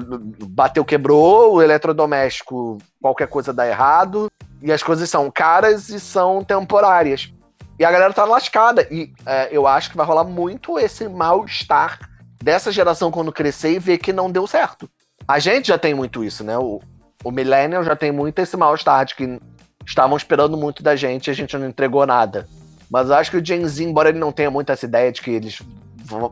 bateu, 0.50 0.86
quebrou, 0.86 1.56
o 1.56 1.62
eletrodoméstico, 1.64 2.78
qualquer 3.02 3.28
coisa 3.28 3.52
dá 3.52 3.68
errado, 3.68 4.32
e 4.62 4.72
as 4.72 4.84
coisas 4.84 5.10
são 5.10 5.32
caras 5.32 5.89
e 5.89 6.00
são 6.00 6.43
temporárias. 6.43 7.34
E 7.80 7.84
a 7.84 7.91
galera 7.91 8.14
tá 8.14 8.26
lascada. 8.26 8.88
E 8.91 9.12
é, 9.26 9.50
eu 9.52 9.66
acho 9.66 9.89
que 9.89 9.97
vai 9.97 10.06
rolar 10.06 10.26
muito 10.26 10.78
esse 10.78 11.10
mal-estar 11.10 11.97
dessa 12.41 12.72
geração 12.72 13.10
quando 13.10 13.32
crescer 13.32 13.72
e 13.72 13.80
ver 13.80 13.97
que 13.97 14.14
não 14.14 14.32
deu 14.32 14.45
certo. 14.45 14.88
A 15.28 15.39
gente 15.39 15.70
já 15.70 15.78
tem 15.78 15.95
muito 15.95 16.24
isso, 16.24 16.43
né? 16.43 16.56
O, 16.56 16.80
o 17.24 17.32
Millennial 17.32 17.84
já 17.84 17.95
tem 17.95 18.11
muito 18.11 18.39
esse 18.39 18.55
mal-estar 18.55 19.05
de 19.05 19.15
que 19.15 19.39
estavam 19.86 20.15
esperando 20.15 20.57
muito 20.57 20.84
da 20.84 20.95
gente 20.95 21.28
e 21.28 21.32
a 21.32 21.34
gente 21.34 21.57
não 21.57 21.67
entregou 21.67 22.05
nada. 22.05 22.47
Mas 22.89 23.09
eu 23.09 23.15
acho 23.15 23.32
que 23.32 23.38
o 23.38 23.45
Gen 23.45 23.67
Z, 23.67 23.84
embora 23.84 24.09
ele 24.09 24.20
não 24.20 24.32
tenha 24.32 24.49
muito 24.49 24.72
essa 24.72 24.86
ideia 24.86 25.11
de 25.11 25.22
que 25.22 25.32
eles 25.32 25.61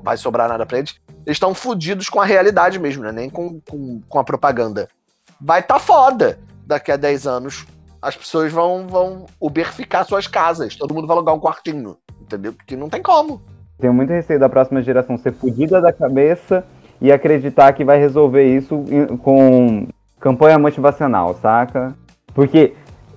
vai 0.01 0.17
sobrar 0.17 0.49
nada 0.49 0.65
pra 0.65 0.79
eles, 0.79 0.95
eles 1.25 1.35
estão 1.35 1.53
fodidos 1.53 2.09
com 2.09 2.19
a 2.19 2.25
realidade 2.25 2.79
mesmo, 2.79 3.03
né? 3.03 3.11
Nem 3.11 3.29
com, 3.29 3.59
com, 3.61 4.01
com 4.07 4.19
a 4.19 4.23
propaganda. 4.23 4.87
Vai 5.39 5.61
tá 5.61 5.77
foda 5.77 6.39
daqui 6.65 6.91
a 6.91 6.97
10 6.97 7.27
anos. 7.27 7.65
As 8.01 8.15
pessoas 8.15 8.51
vão, 8.51 8.87
vão 8.87 9.25
uberficar 9.39 10.05
suas 10.05 10.25
casas. 10.25 10.75
Todo 10.75 10.93
mundo 10.93 11.05
vai 11.05 11.15
alugar 11.15 11.35
um 11.35 11.39
quartinho. 11.39 11.97
Entendeu? 12.21 12.53
Porque 12.53 12.75
não 12.75 12.89
tem 12.89 13.01
como. 13.01 13.41
Tenho 13.77 13.93
muito 13.93 14.11
receio 14.11 14.39
da 14.39 14.49
próxima 14.49 14.81
geração 14.81 15.17
ser 15.17 15.33
fodida 15.33 15.79
da 15.79 15.93
cabeça 15.93 16.65
e 16.99 17.11
acreditar 17.11 17.73
que 17.73 17.85
vai 17.85 17.99
resolver 17.99 18.43
isso 18.43 18.83
com 19.21 19.87
campanha 20.19 20.57
motivacional, 20.59 21.33
saca? 21.35 21.95
Porque 22.33 22.73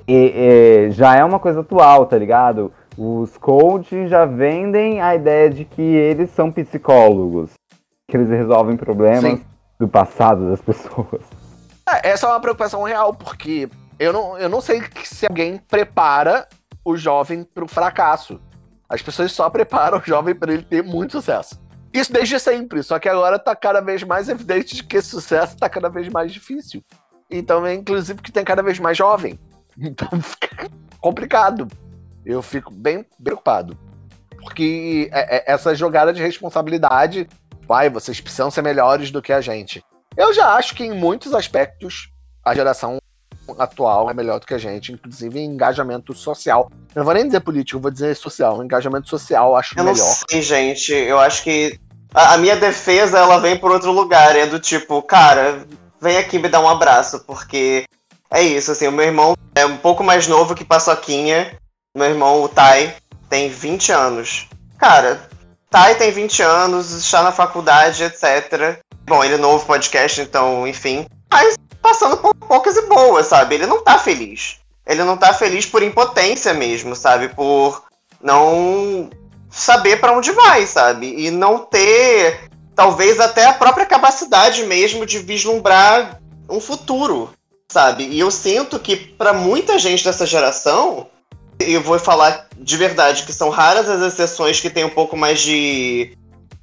é, 0.07 0.87
é, 0.87 0.91
já 0.91 1.17
é 1.17 1.25
uma 1.25 1.39
coisa 1.39 1.61
atual, 1.61 2.07
tá 2.07 2.17
ligado? 2.17 2.73
Os 2.97 3.37
coaches 3.39 4.11
já 4.11 4.25
vendem 4.25 5.01
a 5.01 5.15
ideia 5.15 5.49
de 5.49 5.65
que 5.65 5.83
eles 5.83 6.31
são 6.31 6.51
psicólogos 6.51 7.51
que 8.09 8.17
eles 8.17 8.29
resolvem 8.29 8.77
problemas 8.77 9.39
Sim. 9.39 9.45
do 9.79 9.89
passado 9.89 10.51
das 10.51 10.61
pessoas. 10.63 11.23
É, 11.89 12.11
essa 12.11 12.27
é 12.27 12.31
uma 12.31 12.41
preocupação 12.41 12.83
real, 12.83 13.15
porque 13.15 13.69
eu 13.99 14.13
não, 14.13 14.39
eu 14.39 14.49
não 14.49 14.61
sei 14.61 14.83
se 15.05 15.27
alguém 15.27 15.59
prepara 15.59 16.47
o 16.85 16.97
jovem 16.97 17.45
para 17.45 17.65
o 17.65 17.69
fracasso. 17.69 18.41
As 18.89 19.01
pessoas 19.01 19.31
só 19.33 19.49
preparam 19.49 19.99
o 19.99 20.03
jovem 20.05 20.35
para 20.35 20.53
ele 20.53 20.65
ter 20.65 20.83
muito 20.83 21.13
sucesso. 21.13 21.61
Isso 21.93 22.13
desde 22.13 22.39
sempre, 22.39 22.83
só 22.83 22.99
que 22.99 23.09
agora 23.09 23.37
está 23.37 23.55
cada 23.57 23.81
vez 23.81 24.03
mais 24.03 24.29
evidente 24.29 24.77
de 24.77 24.85
que 24.85 24.97
esse 24.97 25.09
sucesso 25.09 25.55
está 25.55 25.69
cada 25.69 25.89
vez 25.89 26.09
mais 26.09 26.33
difícil. 26.33 26.85
Então 27.31 27.67
é 27.67 27.75
inclusive 27.75 28.23
que 28.23 28.33
tem 28.33 28.45
cada 28.45 28.63
vez 28.63 28.79
mais 28.79 28.97
jovem. 28.97 29.39
Então 29.83 30.09
fica 30.21 30.69
complicado. 31.01 31.67
Eu 32.27 32.43
fico 32.43 32.71
bem 32.71 33.07
preocupado. 33.23 33.79
Porque 34.43 35.09
é, 35.11 35.37
é, 35.37 35.53
essa 35.53 35.75
jogada 35.75 36.13
de 36.13 36.21
responsabilidade 36.21 37.27
pai, 37.71 37.89
vocês 37.89 38.21
precisam 38.21 38.51
ser 38.51 38.63
melhores 38.63 39.13
do 39.13 39.23
que 39.23 39.33
a 39.33 39.41
gente. 39.41 39.83
Eu 40.17 40.35
já 40.35 40.55
acho 40.55 40.75
que 40.75 40.83
em 40.83 40.93
muitos 40.93 41.33
aspectos 41.33 42.11
a 42.45 42.53
geração 42.53 42.99
atual 43.59 44.11
é 44.11 44.15
melhor 44.15 44.41
do 44.41 44.47
que 44.47 44.55
a 44.55 44.59
gente, 44.59 44.93
inclusive 44.93 45.39
em 45.39 45.45
engajamento 45.45 46.15
social. 46.15 46.71
Eu 46.95 47.01
não 47.01 47.05
vou 47.05 47.15
nem 47.15 47.27
dizer 47.27 47.41
político, 47.41 47.81
vou 47.81 47.91
dizer 47.91 48.15
social. 48.17 48.63
engajamento 48.63 49.09
social 49.09 49.57
acho 49.57 49.75
eu 49.79 49.85
melhor. 49.85 49.99
Eu 49.99 50.05
não 50.05 50.15
sei, 50.29 50.43
gente. 50.43 50.93
Eu 50.93 51.19
acho 51.19 51.43
que 51.43 51.79
a, 52.15 52.35
a, 52.35 52.39
minha 52.39 52.57
defesa 52.57 53.19
ela 53.19 53.39
vem 53.39 53.57
por 53.57 53.71
outro 53.71 53.93
lugar. 53.93 54.37
É 54.37 54.47
do 54.47 54.59
tipo, 54.59 55.03
cara, 55.03 55.65
vem 56.01 56.17
aqui 56.17 56.39
me 56.39 56.49
dar 56.49 56.61
um 56.61 56.69
abraço, 56.69 57.21
porque 57.27 57.85
é 58.31 58.43
isso. 58.43 58.73
Assim, 58.73 58.87
o 58.87 58.93
meu 58.93 59.05
irmão 59.05 59.37
é 59.55 59.65
um 59.65 59.77
pouco 59.77 60.03
mais 60.03 60.27
novo 60.27 60.55
que 60.55 60.65
Paçoquinha. 60.65 61.57
Meu 61.97 62.07
irmão, 62.09 62.43
o 62.43 62.49
Tai, 62.49 62.95
tem 63.29 63.49
20 63.49 63.93
anos. 63.93 64.49
Cara, 64.79 65.29
Tai 65.69 65.95
tem 65.97 66.11
20 66.11 66.43
anos, 66.43 66.93
está 66.93 67.23
na 67.23 67.33
faculdade, 67.33 68.03
etc. 68.03 68.81
Bom, 69.07 69.25
ele 69.25 69.35
é 69.35 69.39
novo 69.39 69.67
podcast, 69.67 70.21
então, 70.21 70.67
enfim. 70.67 71.07
Mas 71.33 71.57
passando 71.91 72.17
por 72.19 72.35
poucas 72.37 72.77
e 72.77 72.83
boas, 72.83 73.27
sabe? 73.27 73.57
Ele 73.57 73.67
não 73.67 73.83
tá 73.83 73.99
feliz. 73.99 74.59
Ele 74.87 75.03
não 75.03 75.17
tá 75.17 75.35
feliz 75.35 75.67
por 75.67 75.83
impotência 75.83 76.55
mesmo, 76.55 76.95
sabe? 76.95 77.29
Por 77.31 77.83
não 78.23 79.11
saber 79.51 80.01
para 80.01 80.13
onde 80.13 80.31
vai, 80.31 80.67
sabe? 80.67 81.13
E 81.19 81.31
não 81.33 81.59
ter, 81.59 82.49
talvez 82.77 83.19
até 83.19 83.47
a 83.47 83.53
própria 83.53 83.87
capacidade 83.87 84.65
mesmo 84.65 85.05
de 85.05 85.19
vislumbrar 85.19 86.21
um 86.49 86.61
futuro, 86.61 87.31
sabe? 87.69 88.05
E 88.05 88.21
eu 88.21 88.31
sinto 88.31 88.79
que 88.79 88.95
para 88.95 89.33
muita 89.33 89.77
gente 89.77 90.05
dessa 90.05 90.25
geração, 90.25 91.09
eu 91.59 91.83
vou 91.83 91.99
falar 91.99 92.47
de 92.57 92.77
verdade 92.77 93.25
que 93.25 93.33
são 93.33 93.51
raras 93.51 93.89
as 93.89 94.01
exceções 94.13 94.61
que 94.61 94.71
têm 94.71 94.85
um 94.85 94.91
pouco 94.91 95.17
mais 95.17 95.41
de 95.41 96.17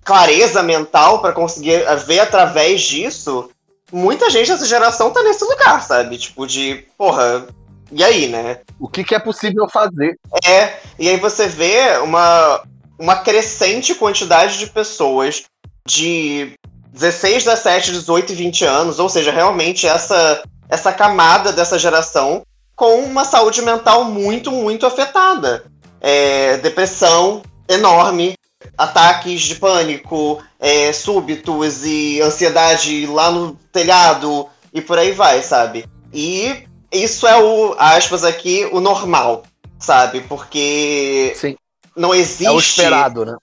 clareza 0.06 0.64
mental 0.64 1.20
para 1.20 1.34
conseguir 1.34 1.84
ver 2.06 2.22
através 2.22 2.82
disso. 2.82 3.50
Muita 3.92 4.30
gente 4.30 4.52
dessa 4.52 4.66
geração 4.66 5.12
tá 5.12 5.24
nesse 5.24 5.44
lugar, 5.44 5.82
sabe? 5.82 6.18
Tipo, 6.18 6.46
de, 6.46 6.86
porra, 6.98 7.48
e 7.92 8.04
aí, 8.04 8.28
né? 8.28 8.60
O 8.80 8.88
que, 8.88 9.04
que 9.04 9.16
é 9.16 9.20
possível 9.20 9.68
fazer? 9.70 10.20
É, 10.46 10.78
e 11.00 11.10
aí 11.10 11.18
você 11.18 11.48
vê 11.48 11.98
uma, 12.04 12.64
uma 13.00 13.16
crescente 13.18 13.96
quantidade 13.96 14.58
de 14.58 14.68
pessoas 14.68 15.44
de 15.86 16.54
16, 16.92 17.46
17, 17.46 17.92
18 17.92 18.34
e 18.34 18.36
20 18.36 18.66
anos, 18.66 19.00
ou 19.00 19.08
seja, 19.08 19.32
realmente 19.32 19.88
essa, 19.88 20.44
essa 20.68 20.92
camada 20.92 21.54
dessa 21.54 21.80
geração 21.80 22.44
com 22.76 23.00
uma 23.02 23.24
saúde 23.24 23.62
mental 23.62 24.04
muito, 24.04 24.52
muito 24.52 24.86
afetada. 24.86 25.66
É, 26.00 26.58
depressão 26.58 27.42
enorme, 27.68 28.36
ataques 28.78 29.42
de 29.42 29.56
pânico 29.56 30.42
é, 30.60 30.94
súbitos 30.94 31.84
e 31.86 32.22
ansiedade 32.22 33.06
lá 33.08 33.32
no 33.32 33.54
telhado 33.72 34.48
e 34.74 34.82
por 34.82 34.98
aí 35.00 35.12
vai, 35.12 35.42
sabe? 35.42 35.86
E 36.14 36.64
isso 36.92 37.28
é 37.28 37.42
o, 37.42 37.76
aspas 37.78 38.24
aqui, 38.24 38.68
o 38.72 38.80
normal. 38.80 39.44
sabe? 39.80 40.22
Porque 40.22 41.34
Sim. 41.36 41.56
não 41.96 42.14
existe. 42.14 42.46
É 42.46 42.52
o 42.52 42.60
esperado, 42.60 43.26
né? 43.26 43.36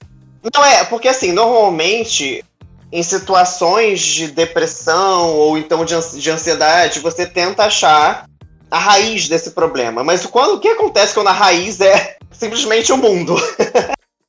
Não 0.55 0.64
é, 0.64 0.85
porque 0.85 1.09
assim, 1.09 1.32
normalmente 1.32 2.45
em 2.93 3.03
situações 3.03 4.01
de 4.01 4.28
depressão 4.28 5.35
ou 5.35 5.59
então 5.59 5.85
de 5.85 5.95
ansi- 5.95 6.20
de 6.20 6.30
ansiedade, 6.30 7.01
você 7.01 7.26
tenta 7.26 7.64
achar 7.64 8.26
a 8.70 8.78
raiz 8.78 9.28
desse 9.28 9.51
problema. 9.51 10.05
Mas 10.05 10.24
quando, 10.26 10.55
o 10.55 10.61
que 10.61 10.68
acontece 10.68 11.14
quando 11.14 11.28
a 11.28 11.32
raiz 11.32 11.80
é 11.80 12.16
simplesmente 12.30 12.93
o 12.93 12.97
mundo? 12.97 13.35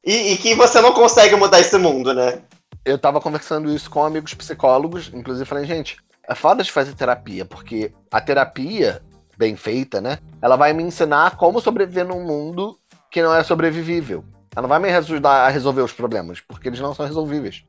E, 0.05 0.33
e 0.33 0.37
que 0.37 0.53
você 0.55 0.79
não 0.79 0.93
consegue 0.93 1.35
mudar 1.35 1.59
esse 1.59 1.77
mundo, 1.77 2.13
né? 2.13 2.39
Eu 2.83 2.97
tava 2.97 3.19
conversando 3.19 3.73
isso 3.73 3.89
com 3.89 4.03
amigos 4.03 4.33
psicólogos, 4.33 5.09
inclusive 5.13 5.45
falei, 5.45 5.65
gente, 5.65 5.97
é 6.27 6.35
foda 6.35 6.63
de 6.63 6.71
fazer 6.71 6.93
terapia, 6.93 7.45
porque 7.45 7.91
a 8.11 8.21
terapia, 8.21 9.01
bem 9.37 9.55
feita, 9.55 9.99
né? 9.99 10.19
Ela 10.41 10.55
vai 10.55 10.73
me 10.73 10.83
ensinar 10.83 11.37
como 11.37 11.59
sobreviver 11.59 12.05
num 12.05 12.23
mundo 12.23 12.77
que 13.09 13.21
não 13.21 13.33
é 13.33 13.43
sobrevivível. 13.43 14.23
Ela 14.55 14.63
não 14.63 14.69
vai 14.69 14.79
me 14.79 14.89
ajudar 14.89 15.45
a 15.45 15.49
resolver 15.49 15.81
os 15.81 15.91
problemas, 15.91 16.39
porque 16.39 16.69
eles 16.69 16.79
não 16.79 16.93
são 16.93 17.05
resolvíveis. 17.05 17.63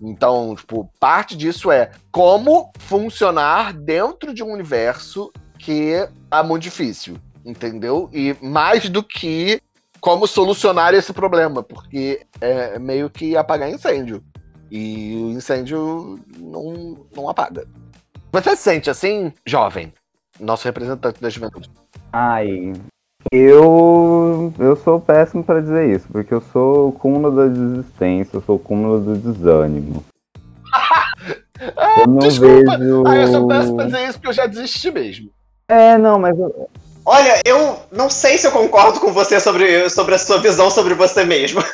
Então, 0.00 0.54
tipo, 0.54 0.88
parte 1.00 1.36
disso 1.36 1.72
é 1.72 1.90
como 2.12 2.70
funcionar 2.78 3.72
dentro 3.72 4.32
de 4.32 4.42
um 4.42 4.52
universo 4.52 5.32
que 5.58 5.92
é 6.30 6.42
muito 6.42 6.62
difícil, 6.62 7.16
entendeu? 7.44 8.08
E 8.12 8.36
mais 8.40 8.88
do 8.88 9.02
que 9.02 9.60
como 10.00 10.26
solucionar 10.26 10.94
esse 10.94 11.12
problema, 11.12 11.62
porque 11.62 12.20
é 12.40 12.78
meio 12.78 13.08
que 13.10 13.36
apagar 13.36 13.70
incêndio. 13.70 14.22
E 14.70 15.14
o 15.16 15.30
incêndio 15.30 16.18
não, 16.38 16.98
não 17.16 17.28
apaga. 17.28 17.66
Você 18.32 18.54
se 18.56 18.62
sente 18.62 18.90
assim, 18.90 19.32
jovem? 19.46 19.92
Nosso 20.38 20.64
representante 20.66 21.20
da 21.20 21.30
juventude. 21.30 21.70
Ai, 22.12 22.72
eu 23.32 24.52
eu 24.58 24.76
sou 24.76 25.00
péssimo 25.00 25.42
pra 25.42 25.60
dizer 25.60 25.94
isso, 25.96 26.06
porque 26.12 26.32
eu 26.32 26.40
sou 26.52 26.88
o 26.88 26.92
cúmulo 26.92 27.34
da 27.34 27.46
desistência, 27.46 28.36
eu 28.36 28.42
sou 28.42 28.56
o 28.56 28.58
cúmulo 28.58 29.00
do 29.00 29.16
desânimo. 29.16 30.04
Eu 31.98 32.06
não 32.06 32.18
desculpa. 32.18 32.78
vejo. 32.78 33.02
Ah, 33.04 33.16
eu 33.16 33.26
só 33.28 33.46
peço 33.48 33.74
pra 33.74 33.84
dizer 33.86 34.02
isso 34.04 34.12
porque 34.14 34.28
eu 34.28 34.32
já 34.32 34.46
desisti 34.46 34.90
mesmo. 34.92 35.30
É, 35.68 35.98
não, 35.98 36.16
mas 36.16 36.38
eu- 36.38 36.70
Olha, 37.10 37.40
eu 37.42 37.80
não 37.90 38.10
sei 38.10 38.36
se 38.36 38.46
eu 38.46 38.52
concordo 38.52 39.00
com 39.00 39.14
você 39.14 39.40
sobre, 39.40 39.88
sobre 39.88 40.14
a 40.14 40.18
sua 40.18 40.36
visão 40.36 40.70
sobre 40.70 40.92
você 40.92 41.24
mesmo. 41.24 41.64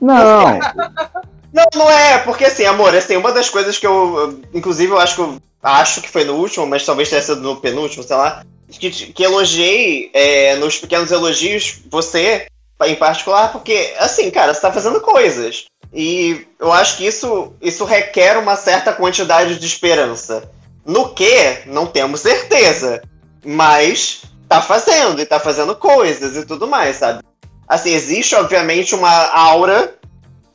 não. 0.00 0.58
Não, 1.52 1.64
não 1.74 1.90
é, 1.90 2.18
porque 2.18 2.44
assim, 2.44 2.66
amor, 2.66 2.94
assim, 2.94 3.16
uma 3.16 3.32
das 3.32 3.48
coisas 3.48 3.78
que 3.78 3.86
eu, 3.86 4.42
inclusive, 4.52 4.92
eu 4.92 4.98
acho 4.98 5.14
que 5.14 5.20
eu 5.22 5.40
acho 5.62 6.02
que 6.02 6.10
foi 6.10 6.22
no 6.22 6.34
último, 6.34 6.66
mas 6.66 6.84
talvez 6.84 7.08
tenha 7.08 7.22
sido 7.22 7.40
no 7.40 7.56
penúltimo, 7.56 8.02
sei 8.02 8.14
lá, 8.14 8.44
que, 8.70 8.90
que 8.90 9.22
elogiei 9.22 10.10
é, 10.12 10.54
nos 10.56 10.76
pequenos 10.76 11.10
elogios 11.10 11.78
você, 11.90 12.46
em 12.84 12.94
particular, 12.96 13.52
porque, 13.52 13.94
assim, 13.98 14.30
cara, 14.30 14.52
você 14.52 14.60
tá 14.60 14.70
fazendo 14.70 15.00
coisas. 15.00 15.64
E 15.94 16.46
eu 16.60 16.70
acho 16.70 16.98
que 16.98 17.06
isso, 17.06 17.54
isso 17.62 17.86
requer 17.86 18.36
uma 18.36 18.56
certa 18.56 18.92
quantidade 18.92 19.58
de 19.58 19.66
esperança. 19.66 20.50
No 20.84 21.14
que, 21.14 21.62
não 21.64 21.86
temos 21.86 22.20
certeza. 22.20 23.00
Mas 23.42 24.20
tá 24.48 24.62
fazendo, 24.62 25.20
e 25.20 25.26
tá 25.26 25.38
fazendo 25.38 25.74
coisas 25.76 26.36
e 26.36 26.46
tudo 26.46 26.66
mais, 26.66 26.96
sabe? 26.96 27.22
Assim, 27.68 27.90
existe, 27.90 28.34
obviamente, 28.34 28.94
uma 28.94 29.10
aura 29.32 29.94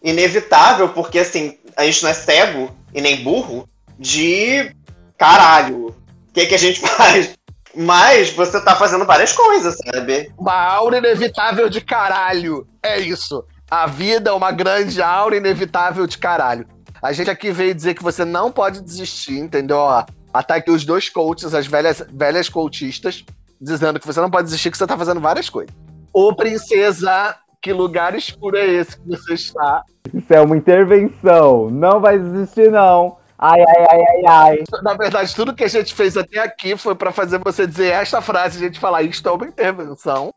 inevitável, 0.01 0.89
porque 0.89 1.19
assim, 1.19 1.57
a 1.75 1.85
gente 1.85 2.03
não 2.03 2.09
é 2.09 2.13
cego 2.13 2.71
e 2.93 3.01
nem 3.01 3.23
burro, 3.23 3.67
de 3.99 4.73
caralho, 5.17 5.87
o 5.87 6.33
que, 6.33 6.45
que 6.47 6.55
a 6.55 6.59
gente 6.59 6.79
faz? 6.87 7.33
Mas 7.75 8.31
você 8.31 8.59
tá 8.59 8.75
fazendo 8.75 9.05
várias 9.05 9.31
coisas, 9.31 9.77
sabe? 9.77 10.31
Uma 10.37 10.53
aura 10.53 10.97
inevitável 10.97 11.69
de 11.69 11.79
caralho. 11.79 12.67
É 12.83 12.99
isso. 12.99 13.45
A 13.69 13.87
vida 13.87 14.29
é 14.29 14.33
uma 14.33 14.51
grande 14.51 15.01
aura 15.01 15.37
inevitável 15.37 16.05
de 16.05 16.17
caralho. 16.17 16.67
A 17.01 17.13
gente 17.13 17.29
aqui 17.29 17.51
veio 17.51 17.73
dizer 17.73 17.93
que 17.93 18.03
você 18.03 18.25
não 18.25 18.51
pode 18.51 18.81
desistir, 18.81 19.39
entendeu? 19.39 19.77
Ó, 19.77 20.03
tá 20.43 20.61
os 20.67 20.83
dois 20.83 21.07
coaches, 21.07 21.53
as 21.53 21.65
velhas, 21.65 22.03
velhas 22.11 22.49
coachistas, 22.49 23.23
dizendo 23.61 23.99
que 23.99 24.07
você 24.07 24.19
não 24.19 24.31
pode 24.31 24.45
desistir, 24.45 24.71
que 24.71 24.77
você 24.77 24.87
tá 24.87 24.97
fazendo 24.97 25.21
várias 25.21 25.49
coisas. 25.49 25.73
Ô, 26.11 26.33
princesa, 26.35 27.35
que 27.61 27.71
lugar 27.71 28.15
escuro 28.15 28.57
é 28.57 28.65
esse 28.65 28.99
que 28.99 29.07
você 29.07 29.33
está? 29.33 29.83
Isso 30.11 30.33
é 30.33 30.41
uma 30.41 30.57
intervenção. 30.57 31.69
Não 31.69 32.01
vai 32.01 32.17
desistir, 32.17 32.71
não. 32.71 33.17
Ai, 33.37 33.59
ai, 33.59 33.85
ai, 33.89 34.01
ai, 34.01 34.23
ai. 34.25 34.63
Na 34.83 34.93
verdade, 34.93 35.35
tudo 35.35 35.53
que 35.53 35.63
a 35.63 35.67
gente 35.67 35.93
fez 35.93 36.17
até 36.17 36.39
aqui 36.39 36.75
foi 36.75 36.95
pra 36.95 37.11
fazer 37.11 37.39
você 37.39 37.65
dizer 37.65 37.93
esta 37.93 38.21
frase 38.21 38.59
e 38.59 38.63
a 38.63 38.67
gente 38.67 38.79
falar, 38.79 39.03
isto 39.03 39.27
é 39.27 39.31
uma 39.31 39.47
intervenção. 39.47 40.33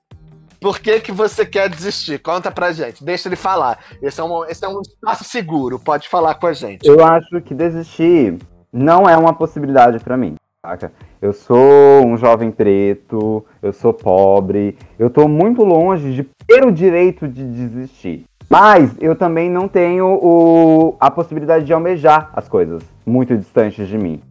Por 0.61 0.79
que, 0.79 1.01
que 1.01 1.13
você 1.13 1.45
quer 1.45 1.69
desistir? 1.69 2.19
Conta 2.19 2.51
pra 2.51 2.73
gente, 2.73 3.05
deixa 3.05 3.29
ele 3.29 3.37
falar. 3.37 3.79
Esse 4.01 4.21
é, 4.21 4.25
um, 4.25 4.45
esse 4.47 4.65
é 4.65 4.69
um 4.69 4.81
espaço 4.81 5.25
seguro, 5.25 5.79
pode 5.79 6.09
falar 6.09 6.37
com 6.37 6.47
a 6.47 6.55
gente. 6.55 6.89
Eu 6.89 7.05
acho 7.05 7.39
que 7.43 7.53
desistir 7.53 8.39
não 8.73 9.07
é 9.07 9.15
uma 9.15 9.35
possibilidade 9.35 9.99
pra 10.01 10.17
mim, 10.17 10.37
saca? 10.65 10.91
Eu 11.21 11.35
sou 11.35 12.07
um 12.07 12.17
jovem 12.17 12.51
preto, 12.51 13.45
eu 13.61 13.73
sou 13.73 13.93
pobre, 13.93 14.79
eu 14.99 15.11
tô 15.11 15.29
muito 15.29 15.63
longe 15.63 16.15
de 16.15 16.25
ter 16.47 16.65
o 16.65 16.73
direito 16.73 17.29
de 17.29 17.45
desistir. 17.45 18.25
Mas 18.49 18.97
eu 18.99 19.15
também 19.15 19.51
não 19.51 19.69
tenho 19.69 20.07
o, 20.07 20.97
a 20.99 21.11
possibilidade 21.11 21.67
de 21.67 21.73
almejar 21.73 22.31
as 22.33 22.49
coisas 22.49 22.83
muito 23.05 23.37
distantes 23.37 23.87
de 23.87 23.99
mim. 23.99 24.23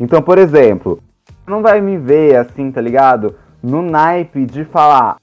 Então, 0.00 0.22
por 0.22 0.38
exemplo, 0.38 0.98
não 1.46 1.62
vai 1.62 1.80
me 1.80 1.98
ver 1.98 2.36
assim, 2.36 2.70
tá 2.70 2.80
ligado? 2.80 3.34
No 3.62 3.82
naipe 3.82 4.46
de 4.46 4.64
falar, 4.64 5.16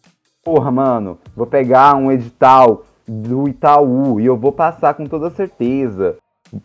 porra, 0.43 0.71
mano, 0.71 1.17
vou 1.35 1.47
pegar 1.47 1.95
um 1.95 2.11
edital 2.11 2.83
do 3.07 3.49
Itaú 3.49 4.19
e 4.19 4.25
eu 4.25 4.37
vou 4.37 4.51
passar 4.51 4.93
com 4.93 5.05
toda 5.05 5.31
certeza. 5.31 6.17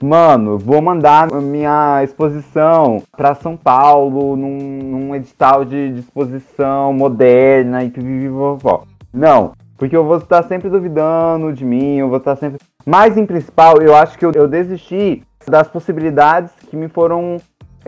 Mano, 0.03 0.59
vou 0.59 0.80
mandar 0.80 1.30
minha 1.30 2.03
exposição 2.03 3.03
para 3.14 3.35
São 3.35 3.57
Paulo 3.57 4.35
num, 4.35 4.59
num 4.59 5.14
edital 5.14 5.64
de, 5.64 5.93
de 5.93 6.01
exposição 6.01 6.93
moderna 6.93 7.85
e 7.85 8.28
vovó. 8.28 8.85
Não, 9.12 9.53
porque 9.76 9.95
eu 9.95 10.05
vou 10.05 10.16
estar 10.16 10.43
sempre 10.45 10.70
duvidando 10.70 11.53
de 11.53 11.64
mim, 11.64 11.97
eu 11.97 12.09
vou 12.09 12.16
estar 12.16 12.37
sempre. 12.37 12.59
Mas 12.87 13.16
em 13.16 13.26
principal, 13.26 13.82
eu 13.82 13.95
acho 13.95 14.18
que 14.18 14.24
eu, 14.24 14.32
eu 14.32 14.49
desisti 14.49 15.22
das 15.47 15.68
possibilidades 15.68 16.51
que 16.70 16.76
me 16.76 16.89
foram 16.89 17.37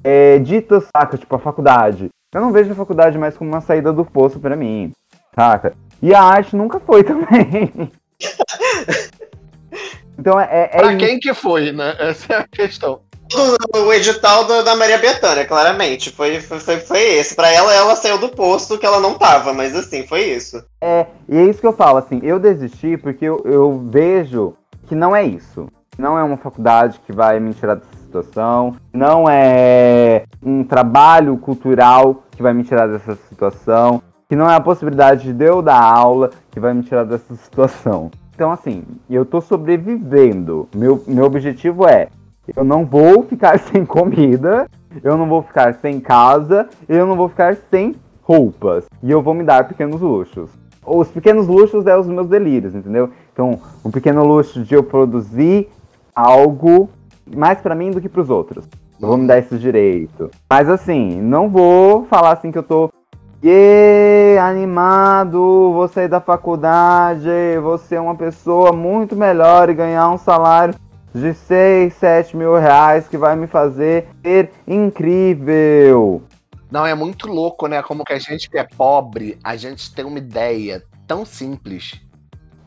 é, 0.05 0.39
ditas, 0.39 0.87
saca? 0.95 1.17
Tipo, 1.17 1.37
a 1.37 1.39
faculdade. 1.39 2.11
Eu 2.35 2.41
não 2.43 2.53
vejo 2.53 2.73
a 2.73 2.77
faculdade 2.77 3.17
mais 3.17 3.37
como 3.37 3.51
uma 3.51 3.63
saída 3.63 3.93
do 3.93 4.05
poço 4.05 4.39
para 4.39 4.55
mim, 4.55 4.93
saca? 5.35 5.73
E 6.03 6.15
a 6.15 6.23
arte 6.23 6.55
nunca 6.55 6.79
foi 6.79 7.03
também. 7.05 7.91
então 10.19 10.39
é, 10.41 10.71
é 10.73 10.79
pra 10.79 10.93
isso. 10.93 10.99
quem 10.99 11.19
que 11.19 11.35
foi, 11.35 11.73
né? 11.73 11.95
Essa 12.01 12.33
é 12.33 12.37
a 12.39 12.49
questão. 12.49 13.01
O 13.75 13.93
edital 13.93 14.45
do- 14.45 14.63
da 14.63 14.77
Maria 14.77 14.99
Bethânia, 14.99 15.45
claramente. 15.45 16.11
Foi, 16.11 16.41
foi, 16.41 16.61
foi, 16.61 16.77
foi 16.79 17.01
esse. 17.17 17.35
Pra 17.35 17.51
ela, 17.51 17.75
ela 17.75 17.97
saiu 17.97 18.19
do 18.19 18.29
posto 18.29 18.79
que 18.79 18.87
ela 18.87 19.01
não 19.01 19.15
tava, 19.15 19.53
mas 19.53 19.75
assim, 19.75 20.07
foi 20.07 20.21
isso. 20.27 20.63
É, 20.81 21.07
e 21.29 21.37
é 21.37 21.45
isso 21.45 21.61
que 21.61 21.67
eu 21.67 21.73
falo, 21.73 21.99
assim, 21.99 22.21
eu 22.23 22.39
desisti 22.39 22.97
porque 22.97 23.25
eu, 23.25 23.43
eu 23.45 23.85
vejo 23.91 24.55
que 24.87 24.95
não 24.95 25.15
é 25.15 25.25
isso. 25.25 25.67
Não 25.99 26.17
é 26.17 26.23
uma 26.23 26.37
faculdade 26.37 27.01
que 27.05 27.13
vai 27.13 27.41
me 27.41 27.53
tirar 27.55 27.75
dessa 27.75 27.97
situação, 28.05 28.77
não 28.93 29.25
é 29.29 30.25
um 30.43 30.63
trabalho 30.63 31.37
cultural 31.39 32.23
que 32.37 32.43
vai 32.43 32.53
me 32.53 32.63
tirar 32.63 32.87
dessa 32.87 33.17
situação, 33.29 34.03
que 34.29 34.37
não 34.37 34.49
é 34.49 34.55
a 34.55 34.61
possibilidade 34.61 35.33
de 35.33 35.45
eu 35.45 35.63
dar 35.63 35.83
aula 35.83 36.31
que 36.51 36.61
vai 36.61 36.75
me 36.75 36.83
tirar 36.83 37.05
dessa 37.05 37.35
situação. 37.37 38.11
Então, 38.37 38.53
assim, 38.53 38.85
eu 39.09 39.25
tô 39.25 39.41
sobrevivendo. 39.41 40.69
Meu, 40.75 41.03
meu 41.07 41.25
objetivo 41.25 41.89
é, 41.89 42.09
eu 42.55 42.63
não 42.63 42.85
vou 42.85 43.23
ficar 43.23 43.59
sem 43.73 43.83
comida, 43.87 44.69
eu 45.03 45.17
não 45.17 45.27
vou 45.27 45.41
ficar 45.41 45.73
sem 45.77 45.99
casa, 45.99 46.69
eu 46.87 47.07
não 47.07 47.17
vou 47.17 47.31
ficar 47.31 47.57
sem 47.71 47.97
roupas. 48.23 48.85
E 49.03 49.11
eu 49.11 49.23
vou 49.23 49.33
me 49.33 49.43
dar 49.43 49.67
pequenos 49.67 50.03
luxos. 50.03 50.51
Os 50.85 51.09
pequenos 51.09 51.49
luxos 51.49 51.87
é 51.87 51.97
os 51.97 52.07
meus 52.07 52.29
delírios, 52.29 52.75
entendeu? 52.75 53.09
Então, 53.33 53.59
um 53.83 53.91
pequeno 53.91 54.23
luxo 54.23 54.63
de 54.63 54.75
eu 54.75 54.83
produzir 54.83 55.71
algo 56.15 56.91
mais 57.35 57.59
pra 57.59 57.75
mim 57.75 57.91
do 57.91 58.03
que 58.03 58.09
pros 58.09 58.29
outros. 58.29 58.67
Eu 59.01 59.09
vou 59.09 59.17
me 59.17 59.27
dar 59.27 59.39
esse 59.39 59.57
direito. 59.57 60.31
Mas 60.49 60.69
assim, 60.69 61.23
não 61.23 61.49
vou 61.49 62.05
falar 62.05 62.33
assim 62.33 62.53
que 62.53 62.59
eu 62.59 62.63
tô 62.63 62.91
"Yê, 63.45 64.39
animado, 64.39 65.39
vou 65.73 65.87
sair 65.89 66.09
da 66.09 66.21
faculdade, 66.21 67.29
vou 67.63 67.79
ser 67.79 68.01
uma 68.01 68.15
pessoa 68.15 68.73
muito 68.73 69.15
melhor 69.15 69.69
e 69.69 69.75
ganhar 69.75 70.09
um 70.11 70.19
salário 70.19 70.75
de 71.15 71.33
6, 71.33 71.95
7 71.95 72.37
mil 72.37 72.55
reais 72.59 73.09
que 73.09 73.17
vai 73.17 73.37
me 73.37 73.47
fazer 73.47 74.09
ser 74.23 74.51
incrível. 74.67 76.23
Não, 76.71 76.85
é 76.85 76.95
muito 76.95 77.29
louco, 77.29 77.67
né? 77.69 77.83
Como 77.83 78.05
que 78.05 78.13
a 78.13 78.19
gente 78.19 78.51
que 78.51 78.59
é 78.59 78.65
pobre, 78.65 79.39
a 79.43 79.57
gente 79.57 79.95
tem 79.95 80.05
uma 80.05 80.19
ideia 80.19 80.83
tão 81.07 81.25
simples. 81.25 82.01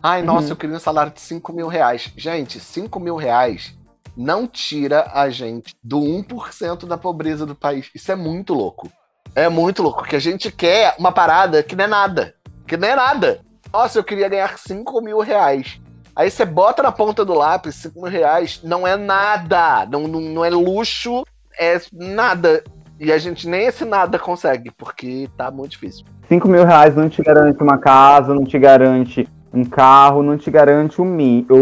Ai, 0.02 0.22
nossa, 0.24 0.46
Uhum. 0.46 0.52
eu 0.52 0.56
queria 0.56 0.76
um 0.78 0.80
salário 0.80 1.12
de 1.12 1.20
5 1.20 1.52
mil 1.52 1.68
reais. 1.68 2.12
Gente, 2.16 2.60
5 2.60 3.00
mil 3.00 3.18
reais 3.18 3.78
não 4.16 4.48
tira 4.48 5.12
a 5.14 5.30
gente 5.30 5.76
do 5.84 6.00
1% 6.00 6.86
da 6.88 6.98
pobreza 6.98 7.46
do 7.46 7.54
país. 7.54 7.90
Isso 7.94 8.12
é 8.12 8.16
muito 8.16 8.54
louco. 8.54 8.90
É 9.36 9.48
muito 9.48 9.84
louco, 9.84 10.04
que 10.04 10.16
a 10.16 10.20
gente 10.20 10.52
quer 10.52 10.96
uma 10.98 11.12
parada 11.12 11.64
que 11.64 11.76
não 11.76 11.86
é 11.86 11.88
nada. 11.88 12.34
que 12.68 12.78
não 12.78 12.88
é 12.88 12.96
nada. 12.96 13.42
Nossa, 13.72 14.00
eu 14.00 14.04
queria 14.04 14.30
ganhar 14.30 14.58
5 14.58 15.02
mil 15.02 15.20
reais. 15.20 15.80
Aí 16.16 16.30
você 16.30 16.44
bota 16.44 16.84
na 16.84 16.92
ponta 16.92 17.24
do 17.24 17.34
lápis 17.34 17.76
5 17.76 18.02
mil 18.02 18.12
reais, 18.12 18.60
não 18.64 18.86
é 18.86 18.98
nada. 18.98 19.86
Não, 19.86 20.08
não, 20.08 20.20
não 20.20 20.46
é 20.46 20.50
luxo, 20.50 21.24
é 21.58 21.80
nada. 21.94 22.64
E 23.00 23.12
a 23.12 23.18
gente 23.18 23.48
nem 23.48 23.68
esse 23.68 23.86
nada 23.86 24.20
consegue, 24.20 24.72
porque 24.72 25.30
tá 25.38 25.50
muito 25.50 25.72
difícil. 25.72 26.06
5 26.28 26.48
mil 26.48 26.66
reais 26.66 26.96
não 26.96 27.08
te 27.08 27.22
garante 27.22 27.62
uma 27.64 27.78
casa, 27.78 28.34
não 28.34 28.44
te 28.44 28.60
garante 28.60 29.28
um 29.54 29.64
carro, 29.64 30.22
não 30.22 30.38
te 30.38 30.52
garante 30.52 31.02
o, 31.02 31.06
mi 31.06 31.46
o, 31.50 31.56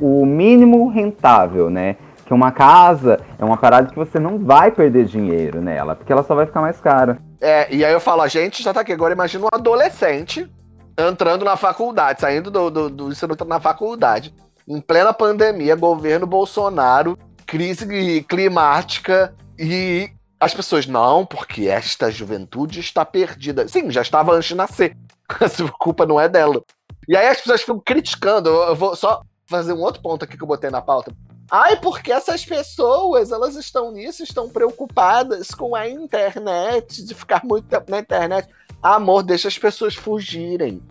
o, 0.00 0.22
o 0.22 0.26
mínimo 0.26 0.88
rentável, 0.88 1.68
né? 1.70 1.96
Que 2.32 2.34
uma 2.34 2.50
casa 2.50 3.20
é 3.38 3.44
uma 3.44 3.58
parada 3.58 3.90
que 3.90 3.94
você 3.94 4.18
não 4.18 4.38
vai 4.38 4.70
perder 4.70 5.04
dinheiro 5.04 5.60
nela, 5.60 5.94
porque 5.94 6.10
ela 6.10 6.22
só 6.22 6.34
vai 6.34 6.46
ficar 6.46 6.62
mais 6.62 6.80
cara. 6.80 7.18
É, 7.38 7.70
e 7.70 7.84
aí 7.84 7.92
eu 7.92 8.00
falo, 8.00 8.22
a 8.22 8.26
gente 8.26 8.62
já 8.62 8.72
tá 8.72 8.80
aqui 8.80 8.90
agora, 8.90 9.12
imagina 9.12 9.44
um 9.44 9.48
adolescente 9.52 10.50
entrando 10.96 11.44
na 11.44 11.58
faculdade, 11.58 12.22
saindo 12.22 12.50
do, 12.50 12.70
do, 12.70 12.88
do 12.88 13.12
ensino 13.12 13.36
na 13.46 13.60
faculdade, 13.60 14.34
em 14.66 14.80
plena 14.80 15.12
pandemia, 15.12 15.76
governo 15.76 16.26
Bolsonaro, 16.26 17.18
crise 17.44 18.24
climática 18.26 19.34
e 19.58 20.08
as 20.40 20.54
pessoas, 20.54 20.86
não, 20.86 21.26
porque 21.26 21.68
esta 21.68 22.10
juventude 22.10 22.80
está 22.80 23.04
perdida. 23.04 23.68
Sim, 23.68 23.90
já 23.90 24.00
estava 24.00 24.32
antes 24.32 24.48
de 24.48 24.54
nascer. 24.54 24.96
A 25.28 25.78
culpa 25.78 26.06
não 26.06 26.18
é 26.18 26.30
dela. 26.30 26.62
E 27.06 27.14
aí 27.14 27.28
as 27.28 27.36
pessoas 27.42 27.60
ficam 27.60 27.78
criticando. 27.78 28.48
Eu 28.48 28.74
vou 28.74 28.96
só 28.96 29.20
fazer 29.46 29.74
um 29.74 29.82
outro 29.82 30.00
ponto 30.00 30.24
aqui 30.24 30.34
que 30.34 30.42
eu 30.42 30.48
botei 30.48 30.70
na 30.70 30.80
pauta. 30.80 31.12
Ai, 31.50 31.76
porque 31.76 32.12
essas 32.12 32.44
pessoas, 32.44 33.30
elas 33.30 33.56
estão 33.56 33.92
nisso, 33.92 34.22
estão 34.22 34.48
preocupadas 34.48 35.50
com 35.50 35.74
a 35.74 35.88
internet, 35.88 37.04
de 37.04 37.14
ficar 37.14 37.44
muito 37.44 37.68
tempo 37.68 37.90
na 37.90 37.98
internet. 37.98 38.48
Amor, 38.82 39.22
deixa 39.22 39.48
as 39.48 39.58
pessoas 39.58 39.94
fugirem 39.94 40.82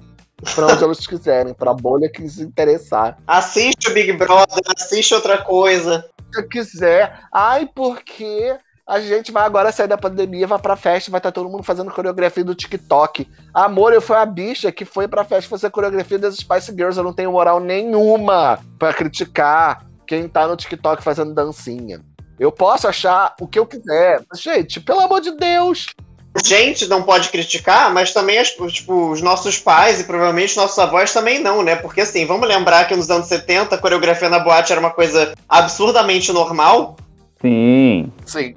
para 0.56 0.68
onde 0.68 0.84
elas 0.84 1.06
quiserem, 1.06 1.54
para 1.54 1.72
a 1.72 1.74
bolha 1.74 2.10
que 2.10 2.22
lhes 2.22 2.40
interessar. 2.40 3.18
Assiste 3.28 3.90
o 3.90 3.94
Big 3.94 4.14
Brother, 4.14 4.62
assiste 4.76 5.14
outra 5.14 5.38
coisa. 5.38 6.06
Se 6.34 6.44
quiser. 6.44 7.20
Ai, 7.32 7.70
porque 7.74 8.58
a 8.88 9.00
gente 9.00 9.32
vai 9.32 9.46
agora 9.46 9.72
sair 9.72 9.88
da 9.88 9.98
pandemia, 9.98 10.48
vai 10.48 10.60
pra 10.60 10.76
festa, 10.76 11.12
vai 11.12 11.20
estar 11.20 11.32
tá 11.32 11.36
todo 11.36 11.50
mundo 11.50 11.64
fazendo 11.64 11.92
coreografia 11.92 12.44
do 12.44 12.56
TikTok. 12.56 13.28
Amor, 13.54 13.94
eu 13.94 14.02
fui 14.02 14.16
a 14.16 14.26
bicha 14.26 14.72
que 14.72 14.86
foi 14.86 15.08
pra 15.08 15.24
festa 15.24 15.50
fazer 15.50 15.70
coreografia 15.70 16.18
das 16.18 16.36
Spice 16.36 16.72
Girls. 16.72 16.98
Eu 16.98 17.04
não 17.04 17.14
tenho 17.14 17.32
moral 17.32 17.60
nenhuma 17.60 18.60
para 18.80 18.94
criticar 18.94 19.86
quem 20.12 20.28
tá 20.28 20.46
no 20.46 20.58
TikTok 20.58 21.02
fazendo 21.02 21.34
dancinha. 21.34 22.02
Eu 22.38 22.52
posso 22.52 22.86
achar 22.86 23.34
o 23.40 23.48
que 23.48 23.58
eu 23.58 23.66
quiser. 23.66 24.22
Mas, 24.30 24.42
gente, 24.42 24.82
pelo 24.82 25.00
amor 25.00 25.22
de 25.22 25.32
Deus, 25.38 25.86
gente 26.44 26.86
não 26.88 27.02
pode 27.04 27.30
criticar, 27.30 27.94
mas 27.94 28.12
também 28.12 28.38
as, 28.38 28.50
tipo, 28.50 29.10
os 29.10 29.22
nossos 29.22 29.58
pais 29.58 30.02
e 30.02 30.04
provavelmente 30.04 30.58
nossos 30.58 30.78
avós 30.78 31.14
também 31.14 31.40
não, 31.40 31.64
né? 31.64 31.78
Porque 31.78 32.02
assim, 32.02 32.26
vamos 32.26 32.46
lembrar 32.46 32.90
que 32.90 32.96
nos 32.96 33.10
anos 33.10 33.28
70 33.28 33.76
a 33.76 33.78
coreografia 33.78 34.28
na 34.28 34.40
boate 34.40 34.74
era 34.74 34.82
uma 34.82 34.92
coisa 34.92 35.34
absurdamente 35.48 36.34
normal. 36.34 36.98
Sim. 37.42 38.12
Sim. 38.26 38.56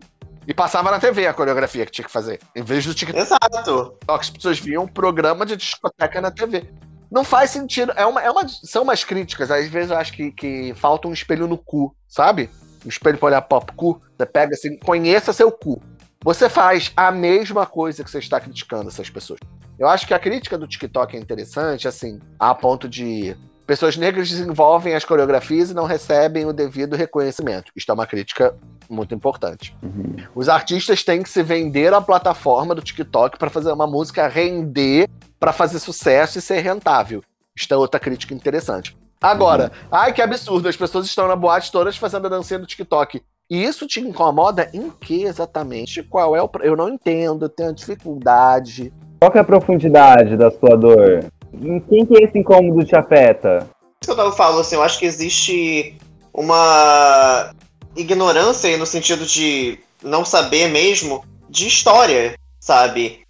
E 0.48 0.52
passava 0.52 0.90
na 0.90 0.98
TV 0.98 1.28
a 1.28 1.34
coreografia 1.34 1.86
que 1.86 1.92
tinha 1.92 2.04
que 2.04 2.12
fazer, 2.12 2.40
em 2.54 2.64
vez 2.64 2.84
do 2.84 2.94
TikTok. 2.94 3.22
Exato. 3.22 3.94
As 4.08 4.28
pessoas 4.28 4.58
viam 4.58 4.84
um 4.84 4.88
programa 4.88 5.46
de 5.46 5.56
discoteca 5.56 6.20
na 6.20 6.32
TV. 6.32 6.64
Não 7.10 7.24
faz 7.24 7.50
sentido. 7.50 7.92
É 7.96 8.04
uma, 8.04 8.22
é 8.22 8.30
uma, 8.30 8.46
são 8.48 8.82
umas 8.82 9.04
críticas. 9.04 9.50
Às 9.50 9.68
vezes 9.68 9.90
eu 9.90 9.96
acho 9.96 10.12
que, 10.12 10.30
que 10.32 10.74
falta 10.74 11.08
um 11.08 11.12
espelho 11.12 11.46
no 11.46 11.58
cu, 11.58 11.94
sabe? 12.08 12.50
Um 12.84 12.88
espelho 12.88 13.18
pra 13.18 13.26
olhar 13.26 13.42
pop 13.42 13.72
cu. 13.72 14.00
Você 14.16 14.26
pega 14.26 14.54
assim, 14.54 14.76
conheça 14.78 15.32
seu 15.32 15.50
cu. 15.50 15.82
Você 16.22 16.48
faz 16.48 16.90
a 16.96 17.10
mesma 17.10 17.66
coisa 17.66 18.02
que 18.02 18.10
você 18.10 18.18
está 18.18 18.40
criticando 18.40 18.88
essas 18.88 19.10
pessoas. 19.10 19.40
Eu 19.78 19.88
acho 19.88 20.06
que 20.06 20.14
a 20.14 20.18
crítica 20.18 20.56
do 20.56 20.66
TikTok 20.66 21.16
é 21.16 21.20
interessante, 21.20 21.86
assim, 21.86 22.18
a 22.38 22.54
ponto 22.54 22.88
de 22.88 23.36
pessoas 23.66 23.96
negras 23.96 24.28
desenvolvem 24.28 24.94
as 24.94 25.04
coreografias 25.04 25.70
e 25.70 25.74
não 25.74 25.84
recebem 25.84 26.46
o 26.46 26.52
devido 26.52 26.96
reconhecimento. 26.96 27.72
Isto 27.74 27.90
é 27.90 27.94
uma 27.94 28.06
crítica 28.06 28.54
muito 28.88 29.14
importante. 29.14 29.76
Uhum. 29.82 30.16
Os 30.34 30.48
artistas 30.48 31.02
têm 31.02 31.22
que 31.22 31.28
se 31.28 31.42
vender 31.42 31.92
à 31.92 32.00
plataforma 32.00 32.74
do 32.74 32.82
TikTok 32.82 33.38
para 33.38 33.50
fazer 33.50 33.72
uma 33.72 33.86
música 33.86 34.28
render, 34.28 35.08
para 35.44 35.52
fazer 35.52 35.78
sucesso 35.78 36.38
e 36.38 36.40
ser 36.40 36.60
rentável. 36.60 37.22
Isto 37.54 37.74
é 37.74 37.76
outra 37.76 38.00
crítica 38.00 38.32
interessante. 38.32 38.96
Agora, 39.20 39.64
uhum. 39.64 39.88
ai 39.92 40.10
que 40.10 40.22
absurdo, 40.22 40.70
as 40.70 40.76
pessoas 40.76 41.04
estão 41.04 41.28
na 41.28 41.36
boate 41.36 41.70
todas 41.70 41.98
fazendo 41.98 42.28
a 42.28 42.30
dancinha 42.30 42.58
do 42.58 42.66
TikTok. 42.66 43.20
E 43.50 43.62
isso 43.62 43.86
te 43.86 44.00
incomoda 44.00 44.70
em 44.72 44.88
que 44.88 45.24
exatamente? 45.24 46.02
Qual 46.02 46.34
é 46.34 46.42
o. 46.42 46.48
Eu 46.62 46.74
não 46.74 46.88
entendo, 46.88 47.44
eu 47.44 47.48
tenho 47.50 47.74
dificuldade. 47.74 48.90
Qual 49.20 49.30
é 49.34 49.38
a 49.38 49.44
profundidade 49.44 50.34
da 50.34 50.50
sua 50.50 50.78
dor? 50.78 51.26
Em 51.52 51.78
quem 51.78 52.06
que 52.06 52.14
esse 52.24 52.38
incômodo 52.38 52.82
te 52.82 52.96
afeta? 52.96 53.68
Isso 54.02 54.14
que 54.14 54.20
eu 54.20 54.32
falo, 54.32 54.60
assim, 54.60 54.76
eu 54.76 54.82
acho 54.82 54.98
que 54.98 55.04
existe 55.04 55.98
uma 56.32 57.50
ignorância 57.94 58.70
aí 58.70 58.78
no 58.78 58.86
sentido 58.86 59.26
de 59.26 59.78
não 60.02 60.24
saber 60.24 60.68
mesmo 60.68 61.22
de 61.50 61.68
história, 61.68 62.34
sabe? 62.58 63.23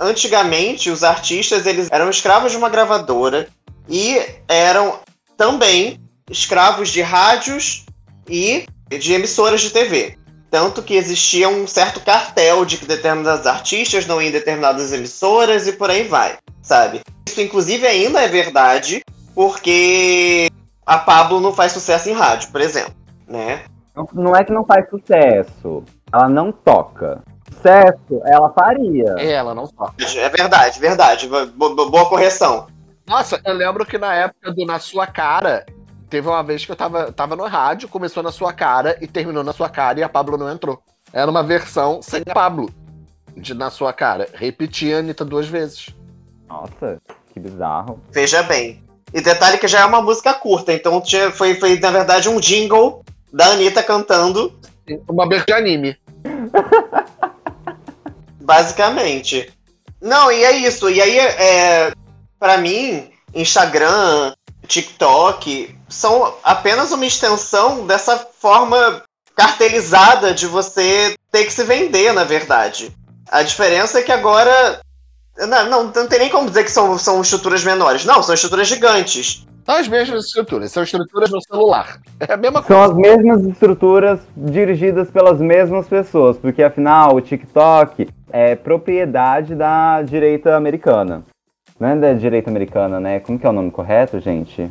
Antigamente, 0.00 0.88
os 0.88 1.04
artistas 1.04 1.66
eles 1.66 1.88
eram 1.90 2.08
escravos 2.08 2.52
de 2.52 2.56
uma 2.56 2.70
gravadora 2.70 3.48
e 3.86 4.18
eram 4.48 4.98
também 5.36 6.00
escravos 6.30 6.88
de 6.88 7.02
rádios 7.02 7.84
e 8.26 8.64
de 8.88 9.12
emissoras 9.12 9.60
de 9.60 9.68
TV. 9.68 10.16
Tanto 10.50 10.82
que 10.82 10.94
existia 10.94 11.50
um 11.50 11.66
certo 11.66 12.00
cartel 12.00 12.64
de 12.64 12.78
que 12.78 12.86
determinados 12.86 13.46
artistas 13.46 14.06
não 14.06 14.22
iam 14.22 14.30
em 14.30 14.32
determinadas 14.32 14.90
emissoras 14.90 15.68
e 15.68 15.72
por 15.74 15.90
aí 15.90 16.04
vai, 16.04 16.38
sabe? 16.62 17.02
Isso, 17.28 17.42
inclusive, 17.42 17.86
ainda 17.86 18.22
é 18.22 18.26
verdade, 18.26 19.04
porque 19.34 20.48
a 20.86 20.98
Pablo 20.98 21.40
não 21.40 21.52
faz 21.52 21.72
sucesso 21.72 22.08
em 22.08 22.12
rádio, 22.12 22.50
por 22.50 22.62
exemplo, 22.62 22.94
né? 23.28 23.64
Não 24.14 24.34
é 24.34 24.42
que 24.42 24.52
não 24.52 24.64
faz 24.64 24.88
sucesso, 24.88 25.84
ela 26.10 26.28
não 26.28 26.50
toca. 26.50 27.22
Sucesso, 27.60 28.22
ela 28.24 28.50
faria. 28.50 29.14
É, 29.18 29.32
ela 29.32 29.54
não 29.54 29.66
toca. 29.66 29.94
É 29.98 30.28
verdade, 30.28 30.80
verdade. 30.80 31.28
Boa 31.28 32.08
correção. 32.08 32.66
Nossa, 33.06 33.40
eu 33.44 33.54
lembro 33.54 33.84
que 33.84 33.98
na 33.98 34.14
época 34.14 34.52
do 34.52 34.64
Na 34.64 34.78
Sua 34.78 35.06
Cara, 35.06 35.64
Teve 36.10 36.26
uma 36.26 36.42
vez 36.42 36.66
que 36.66 36.72
eu 36.72 36.76
tava, 36.76 37.12
tava 37.12 37.36
no 37.36 37.46
rádio, 37.46 37.88
começou 37.88 38.20
na 38.20 38.32
sua 38.32 38.52
cara 38.52 38.98
e 39.00 39.06
terminou 39.06 39.44
na 39.44 39.52
sua 39.52 39.68
cara 39.68 40.00
e 40.00 40.02
a 40.02 40.08
Pablo 40.08 40.36
não 40.36 40.50
entrou. 40.50 40.82
Era 41.12 41.30
uma 41.30 41.42
versão 41.44 42.02
sem 42.02 42.22
a 42.28 42.34
Pablo. 42.34 42.68
De 43.36 43.54
na 43.54 43.70
sua 43.70 43.92
cara. 43.92 44.28
Repeti 44.34 44.92
a 44.92 44.98
Anitta 44.98 45.24
duas 45.24 45.46
vezes. 45.46 45.94
Nossa, 46.48 47.00
que 47.32 47.38
bizarro. 47.38 48.00
Veja 48.10 48.42
bem. 48.42 48.82
E 49.14 49.20
detalhe 49.20 49.56
que 49.56 49.68
já 49.68 49.80
é 49.80 49.84
uma 49.84 50.02
música 50.02 50.34
curta, 50.34 50.72
então 50.72 51.00
foi, 51.32 51.54
foi 51.54 51.78
na 51.78 51.92
verdade 51.92 52.28
um 52.28 52.40
jingle 52.40 53.04
da 53.32 53.46
Anitta 53.52 53.80
cantando. 53.80 54.52
Uma 55.08 55.22
abertura 55.22 55.62
de 55.62 55.70
anime. 55.70 55.96
Basicamente. 58.50 59.48
Não, 60.02 60.32
e 60.32 60.42
é 60.42 60.56
isso. 60.56 60.90
E 60.90 61.00
aí, 61.00 61.18
é, 61.20 61.92
para 62.36 62.58
mim, 62.58 63.08
Instagram, 63.32 64.34
TikTok 64.66 65.72
são 65.88 66.34
apenas 66.42 66.90
uma 66.90 67.06
extensão 67.06 67.86
dessa 67.86 68.16
forma 68.18 69.04
cartelizada 69.36 70.34
de 70.34 70.48
você 70.48 71.14
ter 71.30 71.44
que 71.44 71.52
se 71.52 71.62
vender, 71.62 72.12
na 72.12 72.24
verdade. 72.24 72.92
A 73.30 73.44
diferença 73.44 74.00
é 74.00 74.02
que 74.02 74.10
agora. 74.10 74.80
Não, 75.38 75.70
não, 75.70 75.84
não 75.84 76.08
tem 76.08 76.18
nem 76.18 76.28
como 76.28 76.48
dizer 76.48 76.64
que 76.64 76.72
são, 76.72 76.98
são 76.98 77.20
estruturas 77.20 77.62
menores. 77.62 78.04
Não, 78.04 78.20
são 78.20 78.34
estruturas 78.34 78.66
gigantes. 78.66 79.46
São 79.64 79.76
as 79.76 79.86
mesmas 79.86 80.24
estruturas, 80.24 80.72
são 80.72 80.82
estruturas 80.82 81.30
no 81.30 81.40
celular. 81.40 82.00
É 82.18 82.32
a 82.32 82.36
mesma 82.36 82.60
coisa. 82.60 82.82
São 82.82 82.90
as 82.90 82.96
mesmas 82.96 83.44
estruturas 83.44 84.18
dirigidas 84.36 85.08
pelas 85.10 85.38
mesmas 85.38 85.86
pessoas, 85.86 86.36
porque 86.36 86.62
afinal 86.64 87.14
o 87.14 87.20
TikTok 87.20 88.08
é 88.32 88.54
propriedade 88.54 89.54
da 89.54 90.02
direita 90.02 90.56
americana. 90.56 91.24
Não 91.78 91.88
é 91.88 91.96
da 91.96 92.12
direita 92.12 92.50
americana, 92.50 93.00
né? 93.00 93.20
Como 93.20 93.38
que 93.38 93.46
é 93.46 93.48
o 93.48 93.52
nome 93.52 93.70
correto, 93.70 94.20
gente? 94.20 94.70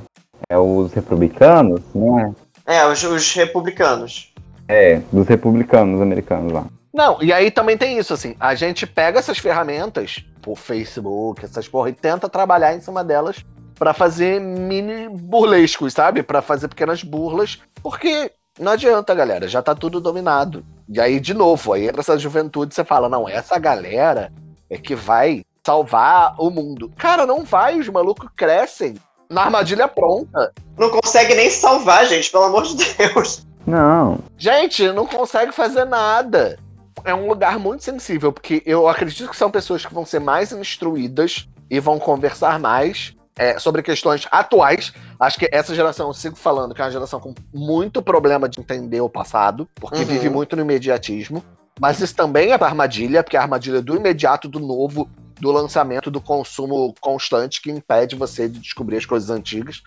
É 0.49 0.57
os 0.57 0.93
republicanos, 0.93 1.81
né? 1.93 2.33
É, 2.65 2.85
os, 2.85 3.03
os 3.03 3.33
republicanos. 3.33 4.31
É, 4.67 5.01
dos 5.11 5.27
republicanos 5.27 6.01
americanos 6.01 6.51
lá. 6.51 6.65
Não, 6.93 7.21
e 7.21 7.31
aí 7.31 7.51
também 7.51 7.77
tem 7.77 7.97
isso, 7.97 8.13
assim, 8.13 8.35
a 8.39 8.55
gente 8.55 8.85
pega 8.85 9.19
essas 9.19 9.37
ferramentas, 9.37 10.23
o 10.45 10.55
Facebook, 10.55 11.45
essas 11.45 11.67
porra, 11.67 11.89
e 11.89 11.93
tenta 11.93 12.27
trabalhar 12.27 12.75
em 12.75 12.81
cima 12.81 13.03
delas 13.03 13.45
para 13.77 13.93
fazer 13.93 14.41
mini 14.41 15.07
burlescos, 15.07 15.93
sabe? 15.93 16.21
Para 16.21 16.41
fazer 16.41 16.67
pequenas 16.67 17.03
burlas, 17.03 17.59
porque 17.81 18.31
não 18.59 18.73
adianta, 18.73 19.15
galera, 19.15 19.47
já 19.47 19.61
tá 19.61 19.73
tudo 19.73 20.01
dominado. 20.01 20.65
E 20.91 20.99
aí, 20.99 21.19
de 21.19 21.35
novo, 21.35 21.73
aí 21.73 21.87
entra 21.87 22.01
essa 22.01 22.17
juventude, 22.17 22.73
você 22.73 22.83
fala, 22.83 23.07
não, 23.07 23.29
essa 23.29 23.59
galera 23.59 24.31
é 24.69 24.77
que 24.77 24.95
vai 24.95 25.43
salvar 25.63 26.33
o 26.39 26.49
mundo. 26.49 26.91
Cara, 26.97 27.27
não 27.27 27.43
vai, 27.43 27.77
os 27.77 27.87
malucos 27.87 28.27
crescem 28.35 28.95
na 29.29 29.43
armadilha 29.43 29.87
pronta. 29.87 30.51
Não 30.75 30.89
consegue 30.89 31.35
nem 31.35 31.49
salvar, 31.51 32.07
gente, 32.07 32.31
pelo 32.31 32.45
amor 32.45 32.63
de 32.63 32.75
Deus. 32.95 33.45
Não. 33.67 34.17
Gente, 34.35 34.91
não 34.91 35.05
consegue 35.05 35.51
fazer 35.51 35.85
nada. 35.85 36.57
É 37.05 37.13
um 37.13 37.27
lugar 37.27 37.59
muito 37.59 37.83
sensível, 37.83 38.33
porque 38.33 38.63
eu 38.65 38.87
acredito 38.87 39.29
que 39.29 39.37
são 39.37 39.51
pessoas 39.51 39.85
que 39.85 39.93
vão 39.93 40.05
ser 40.05 40.19
mais 40.19 40.51
instruídas 40.51 41.47
e 41.69 41.79
vão 41.79 41.99
conversar 41.99 42.57
mais 42.59 43.15
é, 43.39 43.57
sobre 43.57 43.81
questões 43.81 44.27
atuais. 44.29 44.93
Acho 45.17 45.39
que 45.39 45.47
essa 45.49 45.73
geração, 45.73 46.07
eu 46.07 46.13
sigo 46.13 46.35
falando, 46.35 46.75
que 46.75 46.81
é 46.81 46.83
uma 46.83 46.91
geração 46.91 47.21
com 47.21 47.33
muito 47.53 48.01
problema 48.01 48.49
de 48.49 48.59
entender 48.59 48.99
o 48.99 49.09
passado, 49.09 49.67
porque 49.75 49.99
Uhum. 49.99 50.05
vive 50.05 50.29
muito 50.29 50.57
no 50.57 50.61
imediatismo. 50.61 51.41
Mas 51.79 52.01
isso 52.01 52.13
também 52.13 52.51
é 52.51 52.55
armadilha, 52.55 53.23
porque 53.23 53.37
é 53.37 53.39
a 53.39 53.43
armadilha 53.43 53.81
do 53.81 53.95
imediato, 53.95 54.49
do 54.49 54.59
novo, 54.59 55.09
do 55.39 55.49
lançamento, 55.49 56.11
do 56.11 56.19
consumo 56.19 56.93
constante 56.99 57.61
que 57.61 57.71
impede 57.71 58.17
você 58.17 58.49
de 58.49 58.59
descobrir 58.59 58.97
as 58.97 59.05
coisas 59.05 59.29
antigas. 59.29 59.81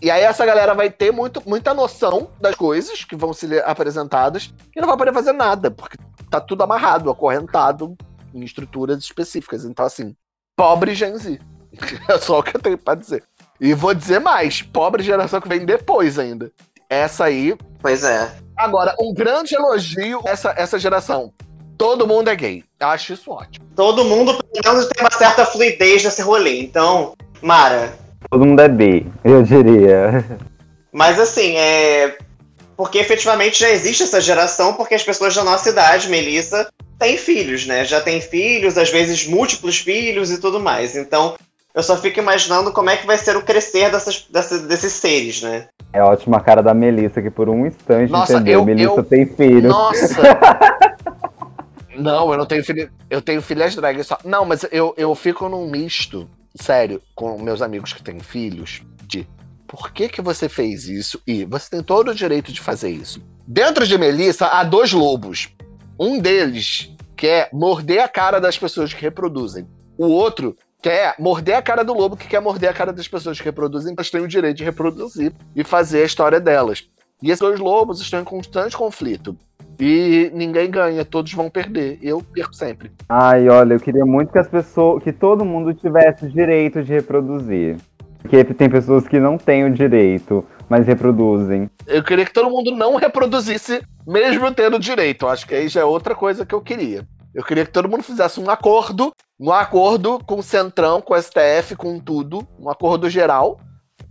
E 0.00 0.08
aí 0.08 0.22
essa 0.22 0.46
galera 0.46 0.72
vai 0.72 0.88
ter 0.88 1.10
muito, 1.10 1.42
muita 1.44 1.74
noção 1.74 2.30
das 2.40 2.54
coisas 2.54 3.04
que 3.04 3.16
vão 3.16 3.32
ser 3.32 3.64
apresentadas 3.64 4.54
e 4.76 4.80
não 4.80 4.86
vai 4.86 4.96
poder 4.96 5.12
fazer 5.12 5.32
nada, 5.32 5.72
porque 5.72 5.96
tá 6.30 6.40
tudo 6.40 6.62
amarrado, 6.62 7.10
acorrentado 7.10 7.96
em 8.32 8.44
estruturas 8.44 9.02
específicas. 9.02 9.64
Então, 9.64 9.84
assim, 9.84 10.14
pobre 10.56 10.94
Gen 10.94 11.16
Z. 11.18 11.40
É 12.08 12.18
só 12.18 12.38
o 12.38 12.42
que 12.42 12.56
eu 12.56 12.60
tenho 12.60 12.78
pra 12.78 12.94
dizer. 12.94 13.22
E 13.60 13.74
vou 13.74 13.94
dizer 13.94 14.18
mais, 14.18 14.60
pobre 14.62 15.02
geração 15.02 15.40
que 15.40 15.48
vem 15.48 15.64
depois 15.64 16.18
ainda. 16.18 16.50
Essa 16.88 17.24
aí. 17.24 17.56
Pois 17.80 18.04
é. 18.04 18.30
Agora, 18.56 18.94
um 19.00 19.14
grande 19.14 19.54
elogio 19.54 20.20
a 20.26 20.30
essa, 20.30 20.54
essa 20.56 20.78
geração. 20.78 21.32
Todo 21.78 22.06
mundo 22.06 22.28
é 22.28 22.36
gay. 22.36 22.64
Acho 22.78 23.12
isso 23.14 23.30
ótimo. 23.30 23.64
Todo 23.74 24.04
mundo, 24.04 24.38
pelo 24.52 24.74
menos, 24.74 24.88
tem 24.88 25.04
uma 25.04 25.16
certa 25.16 25.46
fluidez 25.46 26.04
nesse 26.04 26.22
rolê. 26.22 26.60
Então, 26.60 27.14
Mara. 27.40 27.92
Todo 28.30 28.44
mundo 28.44 28.60
é 28.60 28.68
B, 28.68 29.06
eu 29.24 29.42
diria. 29.42 30.24
Mas 30.92 31.18
assim, 31.18 31.56
é. 31.56 32.16
Porque 32.76 32.98
efetivamente 32.98 33.60
já 33.60 33.70
existe 33.70 34.02
essa 34.02 34.20
geração, 34.20 34.74
porque 34.74 34.94
as 34.94 35.02
pessoas 35.02 35.34
da 35.34 35.44
nossa 35.44 35.70
idade, 35.70 36.08
Melissa, 36.08 36.68
têm 36.98 37.16
filhos, 37.16 37.66
né? 37.66 37.84
Já 37.84 38.00
têm 38.00 38.20
filhos, 38.20 38.78
às 38.78 38.90
vezes 38.90 39.26
múltiplos 39.26 39.78
filhos 39.78 40.30
e 40.30 40.40
tudo 40.40 40.60
mais. 40.60 40.96
Então, 40.96 41.36
eu 41.74 41.82
só 41.82 41.96
fico 41.96 42.18
imaginando 42.18 42.72
como 42.72 42.90
é 42.90 42.96
que 42.96 43.06
vai 43.06 43.16
ser 43.18 43.36
o 43.36 43.42
crescer 43.42 43.90
dessas, 43.90 44.26
dessas- 44.30 44.62
desses 44.62 44.92
seres, 44.92 45.42
né? 45.42 45.68
É 45.92 46.02
ótima 46.02 46.38
a 46.38 46.40
cara 46.40 46.62
da 46.62 46.72
Melissa, 46.74 47.20
que 47.22 47.30
por 47.30 47.48
um 47.48 47.66
instante 47.66 48.10
Nossa, 48.10 48.34
entendeu. 48.34 48.60
eu- 48.60 48.64
Melissa 48.64 48.94
eu- 49.00 49.04
tem 49.04 49.26
filho. 49.26 49.68
Nossa! 49.68 50.16
Não, 51.94 52.32
eu 52.32 52.38
não 52.38 52.46
tenho 52.46 52.64
filho. 52.64 52.90
Eu 53.10 53.20
tenho 53.20 53.42
filhas 53.42 53.74
drag 53.76 54.02
só. 54.02 54.16
Não, 54.24 54.44
mas 54.46 54.64
eu, 54.72 54.94
eu 54.96 55.14
fico 55.14 55.46
num 55.48 55.70
misto, 55.70 56.26
sério, 56.54 57.02
com 57.14 57.38
meus 57.38 57.60
amigos 57.60 57.92
que 57.92 58.02
têm 58.02 58.18
filhos, 58.18 58.82
de 59.06 59.26
por 59.66 59.92
que, 59.92 60.08
que 60.08 60.22
você 60.22 60.48
fez 60.48 60.88
isso? 60.88 61.20
E 61.26 61.44
você 61.44 61.68
tem 61.68 61.82
todo 61.82 62.10
o 62.10 62.14
direito 62.14 62.50
de 62.50 62.60
fazer 62.62 62.90
isso. 62.90 63.22
Dentro 63.46 63.86
de 63.86 63.98
Melissa 63.98 64.46
há 64.46 64.64
dois 64.64 64.92
lobos. 64.92 65.50
Um 65.98 66.18
deles 66.18 66.90
quer 67.14 67.50
morder 67.52 68.00
a 68.00 68.08
cara 68.08 68.40
das 68.40 68.56
pessoas 68.56 68.92
que 68.94 69.02
reproduzem. 69.02 69.68
O 69.98 70.06
outro 70.06 70.56
quer 70.82 71.14
morder 71.18 71.54
a 71.54 71.62
cara 71.62 71.84
do 71.84 71.94
lobo 71.94 72.16
que 72.16 72.26
quer 72.26 72.40
morder 72.40 72.68
a 72.68 72.74
cara 72.74 72.92
das 72.92 73.06
pessoas 73.06 73.38
que 73.38 73.44
reproduzem, 73.44 73.94
elas 73.96 74.10
têm 74.10 74.20
o 74.20 74.28
direito 74.28 74.56
de 74.56 74.64
reproduzir 74.64 75.32
e 75.54 75.62
fazer 75.62 76.02
a 76.02 76.06
história 76.06 76.40
delas. 76.40 76.88
E 77.22 77.30
esses 77.30 77.38
dois 77.38 77.60
lobos 77.60 78.00
estão 78.00 78.20
em 78.20 78.24
constante 78.24 78.76
conflito. 78.76 79.36
E 79.78 80.30
ninguém 80.34 80.68
ganha, 80.68 81.04
todos 81.04 81.32
vão 81.32 81.48
perder. 81.48 81.98
Eu 82.02 82.20
perco 82.20 82.54
sempre. 82.54 82.90
Ai, 83.08 83.48
olha, 83.48 83.74
eu 83.74 83.80
queria 83.80 84.04
muito 84.04 84.32
que 84.32 84.38
as 84.38 84.48
pessoas, 84.48 85.02
que 85.02 85.12
todo 85.12 85.44
mundo 85.44 85.72
tivesse 85.72 86.26
o 86.26 86.28
direito 86.28 86.82
de 86.82 86.92
reproduzir. 86.92 87.76
Porque 88.20 88.44
tem 88.44 88.68
pessoas 88.68 89.06
que 89.06 89.18
não 89.18 89.38
têm 89.38 89.64
o 89.64 89.72
direito, 89.72 90.44
mas 90.68 90.86
reproduzem. 90.86 91.70
Eu 91.86 92.02
queria 92.02 92.24
que 92.24 92.32
todo 92.32 92.50
mundo 92.50 92.70
não 92.72 92.96
reproduzisse, 92.96 93.82
mesmo 94.06 94.52
tendo 94.52 94.78
direito. 94.78 95.26
Acho 95.26 95.46
que 95.46 95.54
aí 95.54 95.68
já 95.68 95.80
é 95.80 95.84
outra 95.84 96.14
coisa 96.14 96.44
que 96.44 96.54
eu 96.54 96.60
queria. 96.60 97.04
Eu 97.34 97.42
queria 97.42 97.64
que 97.64 97.72
todo 97.72 97.88
mundo 97.88 98.02
fizesse 98.02 98.38
um 98.38 98.50
acordo, 98.50 99.12
um 99.40 99.50
acordo 99.50 100.18
com 100.26 100.38
o 100.38 100.42
Centrão, 100.42 101.00
com 101.00 101.14
o 101.14 101.22
STF, 101.22 101.74
com 101.76 101.98
tudo, 101.98 102.46
um 102.58 102.68
acordo 102.68 103.08
geral, 103.08 103.58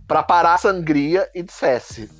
pra 0.08 0.22
parar 0.22 0.54
a 0.54 0.58
sangria 0.58 1.28
e 1.34 1.42
dissesse: 1.42 2.10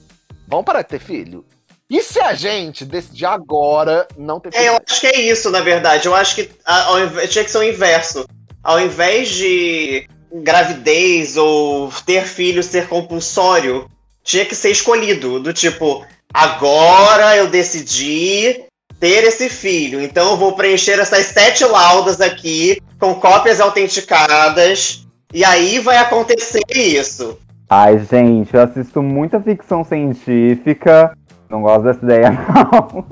vamos 0.47 0.65
parar 0.65 0.83
de 0.83 0.89
ter 0.89 1.01
filho? 1.01 1.45
E 1.91 2.03
se 2.03 2.21
a 2.21 2.33
gente 2.35 2.85
decidir 2.85 3.27
agora 3.27 4.07
não 4.17 4.41
ter 4.41 4.55
É, 4.55 4.69
eu 4.69 4.75
filho? 4.75 4.85
acho 4.89 5.01
que 5.01 5.07
é 5.09 5.21
isso, 5.21 5.51
na 5.51 5.61
verdade. 5.61 6.07
Eu 6.07 6.15
acho 6.15 6.37
que 6.37 6.51
ao 6.65 6.97
tinha 7.29 7.45
que 7.45 7.51
ser 7.51 7.59
o 7.59 7.63
inverso. 7.63 8.27
Ao 8.63 8.81
invés 8.81 9.29
de 9.29 10.09
gravidez 10.33 11.37
ou 11.37 11.93
ter 12.07 12.25
filho 12.25 12.63
ser 12.63 12.89
compulsório, 12.89 13.91
tinha 14.23 14.47
que 14.47 14.55
ser 14.55 14.71
escolhido. 14.71 15.41
Do 15.41 15.53
tipo, 15.53 16.07
agora 16.33 17.37
eu 17.37 17.49
decidi 17.49 18.65
ter 19.03 19.25
esse 19.25 19.49
filho. 19.51 20.01
Então 20.01 20.31
eu 20.31 20.37
vou 20.37 20.53
preencher 20.53 21.01
essas 21.01 21.27
sete 21.27 21.65
laudas 21.65 22.21
aqui 22.21 22.81
com 23.01 23.17
cópias 23.17 23.61
autenticadas. 23.61 25.05
E 25.35 25.45
aí 25.45 25.81
vai 25.81 25.97
acontecer 25.97 26.63
isso. 26.73 27.37
Ai, 27.69 27.99
gente, 28.09 28.55
eu 28.55 28.63
assisto 28.63 29.03
muita 29.03 29.41
ficção 29.41 29.83
científica. 29.83 31.17
Não 31.51 31.63
gosto 31.63 31.83
dessa 31.83 32.05
ideia, 32.05 32.31
não. 32.71 33.05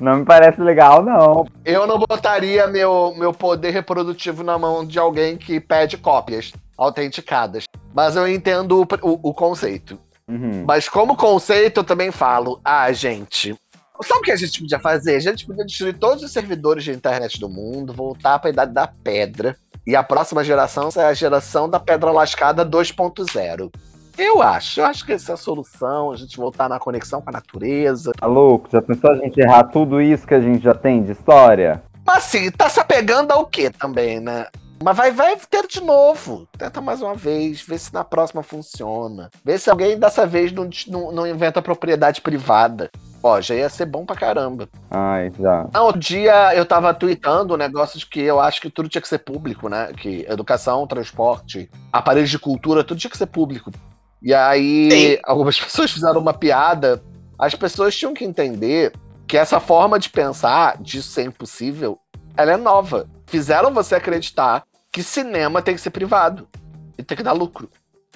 Não 0.00 0.16
me 0.18 0.24
parece 0.24 0.60
legal, 0.60 1.02
não. 1.04 1.46
Eu 1.64 1.86
não 1.86 1.98
botaria 1.98 2.66
meu, 2.66 3.14
meu 3.16 3.32
poder 3.32 3.70
reprodutivo 3.70 4.42
na 4.42 4.58
mão 4.58 4.84
de 4.84 4.98
alguém 4.98 5.36
que 5.36 5.60
pede 5.60 5.96
cópias 5.96 6.52
autenticadas. 6.76 7.64
Mas 7.94 8.16
eu 8.16 8.26
entendo 8.28 8.80
o, 8.82 9.08
o- 9.08 9.30
o 9.30 9.32
conceito. 9.32 9.96
Uhum. 10.28 10.64
Mas 10.66 10.88
como 10.88 11.16
conceito, 11.16 11.80
eu 11.80 11.84
também 11.84 12.10
falo, 12.10 12.60
ah, 12.64 12.90
gente. 12.92 13.54
Sabe 14.02 14.20
o 14.20 14.22
que 14.22 14.32
a 14.32 14.36
gente 14.36 14.60
podia 14.60 14.78
fazer? 14.78 15.16
A 15.16 15.20
gente 15.20 15.46
podia 15.46 15.64
destruir 15.64 15.96
todos 15.98 16.22
os 16.22 16.32
servidores 16.32 16.84
de 16.84 16.92
internet 16.92 17.38
do 17.40 17.48
mundo, 17.48 17.92
voltar 17.92 18.38
para 18.38 18.50
a 18.50 18.52
idade 18.52 18.72
da 18.72 18.86
pedra. 18.86 19.56
E 19.86 19.94
a 19.94 20.02
próxima 20.02 20.42
geração 20.42 20.88
é 20.96 21.04
a 21.04 21.14
geração 21.14 21.68
da 21.68 21.78
pedra 21.78 22.10
lascada 22.10 22.66
2.0. 22.66 23.70
Eu 24.18 24.40
acho, 24.40 24.80
eu 24.80 24.86
acho 24.86 25.04
que 25.04 25.12
essa 25.12 25.32
é 25.32 25.34
a 25.34 25.36
solução, 25.36 26.10
a 26.10 26.16
gente 26.16 26.38
voltar 26.38 26.68
na 26.68 26.78
conexão 26.78 27.20
com 27.20 27.28
a 27.28 27.32
natureza. 27.32 28.12
Tá 28.18 28.26
louco? 28.26 28.68
Já 28.72 28.80
pensou 28.80 29.10
a 29.10 29.16
gente 29.16 29.38
errar 29.38 29.64
tudo 29.64 30.00
isso 30.00 30.26
que 30.26 30.34
a 30.34 30.40
gente 30.40 30.64
já 30.64 30.74
tem 30.74 31.02
de 31.02 31.12
história? 31.12 31.82
Mas 32.04 32.18
assim, 32.18 32.50
tá 32.50 32.68
se 32.68 32.80
apegando 32.80 33.32
ao 33.32 33.46
quê 33.46 33.70
também, 33.70 34.18
né? 34.18 34.46
Mas 34.82 34.96
vai, 34.96 35.10
vai 35.10 35.36
ter 35.50 35.66
de 35.66 35.80
novo. 35.80 36.46
Tenta 36.56 36.80
mais 36.80 37.02
uma 37.02 37.14
vez, 37.14 37.62
vê 37.62 37.78
se 37.78 37.92
na 37.92 38.04
próxima 38.04 38.42
funciona. 38.42 39.30
Vê 39.44 39.58
se 39.58 39.70
alguém 39.70 39.98
dessa 39.98 40.26
vez 40.26 40.52
não, 40.52 40.68
não, 40.88 41.12
não 41.12 41.26
inventa 41.26 41.62
propriedade 41.62 42.20
privada. 42.20 42.90
Ó, 43.26 43.40
já 43.40 43.56
ia 43.56 43.68
ser 43.68 43.86
bom 43.86 44.06
pra 44.06 44.14
caramba. 44.14 44.68
Ai, 44.88 45.32
já. 45.36 45.68
Não, 45.74 45.86
outro 45.86 46.00
dia 46.00 46.54
eu 46.54 46.64
tava 46.64 46.94
tweetando 46.94 47.54
um 47.54 47.56
negócio 47.56 47.98
de 47.98 48.06
que 48.06 48.20
eu 48.20 48.38
acho 48.38 48.60
que 48.60 48.70
tudo 48.70 48.88
tinha 48.88 49.02
que 49.02 49.08
ser 49.08 49.18
público, 49.18 49.68
né? 49.68 49.92
Que 49.96 50.24
educação, 50.28 50.86
transporte, 50.86 51.68
aparelhos 51.92 52.30
de 52.30 52.38
cultura, 52.38 52.84
tudo 52.84 53.00
tinha 53.00 53.10
que 53.10 53.18
ser 53.18 53.26
público. 53.26 53.72
E 54.22 54.32
aí, 54.32 54.90
Sim. 54.92 55.20
algumas 55.24 55.58
pessoas 55.60 55.90
fizeram 55.90 56.20
uma 56.20 56.32
piada. 56.32 57.02
As 57.36 57.52
pessoas 57.52 57.96
tinham 57.96 58.14
que 58.14 58.24
entender 58.24 58.92
que 59.26 59.36
essa 59.36 59.58
forma 59.58 59.98
de 59.98 60.08
pensar, 60.08 60.80
disso 60.80 61.10
ser 61.10 61.24
impossível, 61.24 61.98
ela 62.36 62.52
é 62.52 62.56
nova. 62.56 63.08
Fizeram 63.26 63.74
você 63.74 63.96
acreditar 63.96 64.62
que 64.92 65.02
cinema 65.02 65.60
tem 65.60 65.74
que 65.74 65.80
ser 65.80 65.90
privado 65.90 66.46
e 66.96 67.02
tem 67.02 67.16
que 67.16 67.24
dar 67.24 67.32
lucro. 67.32 67.68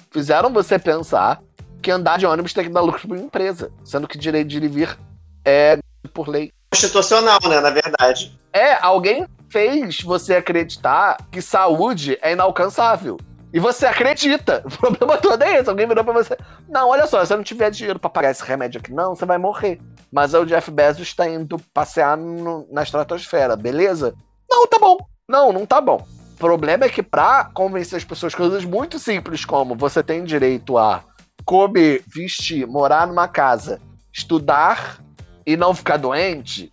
Fizeram 0.09 0.53
você 0.53 0.79
pensar 0.79 1.41
que 1.81 1.91
andar 1.91 2.17
de 2.17 2.25
ônibus 2.25 2.53
tem 2.53 2.63
que 2.65 2.69
dar 2.69 2.81
lucro 2.81 3.07
para 3.07 3.17
uma 3.17 3.25
empresa, 3.25 3.71
sendo 3.83 4.07
que 4.07 4.17
direito 4.17 4.47
de 4.47 4.57
ir 4.57 4.63
e 4.63 4.67
vir 4.67 4.97
é 5.45 5.77
por 6.13 6.27
lei. 6.27 6.51
Constitucional, 6.73 7.39
né, 7.49 7.59
na 7.59 7.69
verdade. 7.69 8.37
É, 8.53 8.73
alguém 8.81 9.25
fez 9.49 9.99
você 10.01 10.35
acreditar 10.35 11.17
que 11.31 11.41
saúde 11.41 12.17
é 12.21 12.31
inalcançável. 12.33 13.17
E 13.53 13.59
você 13.59 13.85
acredita. 13.85 14.63
O 14.65 14.69
problema 14.77 15.17
todo 15.17 15.41
é 15.43 15.59
esse. 15.59 15.69
Alguém 15.69 15.85
virou 15.85 16.05
pra 16.05 16.13
você. 16.13 16.37
Não, 16.69 16.87
olha 16.89 17.05
só, 17.05 17.19
se 17.19 17.27
você 17.27 17.35
não 17.35 17.43
tiver 17.43 17.69
dinheiro 17.69 17.99
pra 17.99 18.09
pagar 18.09 18.31
esse 18.31 18.43
remédio 18.43 18.79
aqui, 18.79 18.93
não, 18.93 19.13
você 19.13 19.25
vai 19.25 19.37
morrer. 19.37 19.79
Mas 20.09 20.33
aí 20.33 20.41
o 20.41 20.45
Jeff 20.45 20.71
Bezos 20.71 21.07
está 21.09 21.27
indo 21.27 21.57
passear 21.73 22.15
no- 22.15 22.65
na 22.71 22.81
estratosfera, 22.83 23.57
beleza? 23.57 24.13
Não, 24.49 24.65
tá 24.67 24.79
bom. 24.79 24.97
Não, 25.27 25.51
não 25.51 25.65
tá 25.65 25.81
bom. 25.81 26.05
O 26.33 26.37
problema 26.37 26.85
é 26.85 26.89
que 26.89 27.03
pra 27.03 27.43
convencer 27.53 27.97
as 27.97 28.03
pessoas 28.05 28.33
coisas 28.33 28.63
muito 28.63 28.97
simples 28.97 29.43
como 29.43 29.75
você 29.75 30.01
tem 30.01 30.23
direito 30.23 30.77
a 30.77 31.03
comer, 31.45 32.03
vestir, 32.07 32.65
morar 32.67 33.07
numa 33.07 33.27
casa, 33.27 33.81
estudar 34.13 35.01
e 35.45 35.57
não 35.57 35.73
ficar 35.73 35.97
doente, 35.97 36.71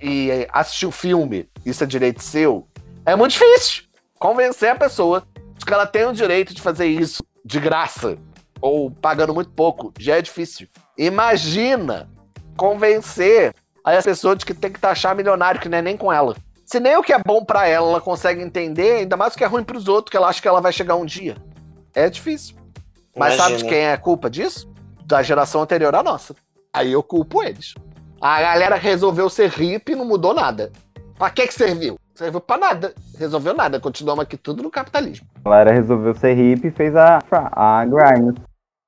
e 0.00 0.46
assistir 0.52 0.86
o 0.86 0.92
filme, 0.92 1.48
isso 1.64 1.82
é 1.82 1.86
direito 1.86 2.22
seu, 2.22 2.66
é 3.04 3.16
muito 3.16 3.32
difícil. 3.32 3.84
Convencer 4.18 4.70
a 4.70 4.76
pessoa 4.76 5.26
de 5.56 5.64
que 5.64 5.72
ela 5.72 5.86
tem 5.86 6.04
o 6.04 6.12
direito 6.12 6.54
de 6.54 6.60
fazer 6.60 6.86
isso 6.86 7.22
de 7.44 7.60
graça 7.60 8.18
ou 8.60 8.90
pagando 8.90 9.32
muito 9.32 9.50
pouco, 9.50 9.92
já 9.98 10.16
é 10.16 10.22
difícil. 10.22 10.68
Imagina 10.96 12.10
convencer 12.56 13.54
a 13.84 14.02
pessoa 14.02 14.34
de 14.34 14.44
que 14.44 14.52
tem 14.52 14.72
que 14.72 14.80
taxar 14.80 15.14
milionário, 15.14 15.60
que 15.60 15.68
não 15.68 15.78
é 15.78 15.82
nem 15.82 15.96
com 15.96 16.12
ela. 16.12 16.36
Se 16.66 16.78
nem 16.78 16.96
o 16.96 17.02
que 17.02 17.12
é 17.12 17.18
bom 17.18 17.44
pra 17.44 17.66
ela 17.66 17.88
ela 17.88 18.00
consegue 18.00 18.42
entender, 18.42 18.98
ainda 18.98 19.16
mais 19.16 19.32
o 19.32 19.38
que 19.38 19.44
é 19.44 19.46
ruim 19.46 19.64
pros 19.64 19.88
outros, 19.88 20.10
que 20.10 20.16
ela 20.16 20.28
acha 20.28 20.42
que 20.42 20.48
ela 20.48 20.60
vai 20.60 20.72
chegar 20.72 20.96
um 20.96 21.06
dia. 21.06 21.36
É 21.94 22.10
difícil. 22.10 22.56
Mas 23.18 23.34
sabe 23.34 23.56
de 23.56 23.60
Imagina. 23.60 23.70
quem 23.70 23.78
é 23.80 23.92
a 23.92 23.98
culpa 23.98 24.30
disso? 24.30 24.68
Da 25.04 25.22
geração 25.22 25.62
anterior 25.62 25.94
à 25.94 26.02
nossa. 26.02 26.34
Aí 26.72 26.92
eu 26.92 27.02
culpo 27.02 27.42
eles. 27.42 27.74
A 28.20 28.40
galera 28.40 28.76
resolveu 28.76 29.28
ser 29.28 29.50
hippie 29.50 29.92
e 29.92 29.96
não 29.96 30.04
mudou 30.04 30.34
nada. 30.34 30.70
Pra 31.18 31.30
que 31.30 31.46
que 31.46 31.54
serviu? 31.54 31.98
Serviu 32.14 32.40
pra 32.40 32.56
nada. 32.56 32.94
Resolveu 33.18 33.54
nada. 33.54 33.80
Continuamos 33.80 34.22
aqui 34.22 34.36
tudo 34.36 34.62
no 34.62 34.70
capitalismo. 34.70 35.26
A 35.44 35.50
galera 35.50 35.72
resolveu 35.72 36.14
ser 36.14 36.34
hippie 36.34 36.68
e 36.68 36.70
fez 36.70 36.94
a, 36.94 37.22
a 37.30 37.84
Grimes. 37.84 38.34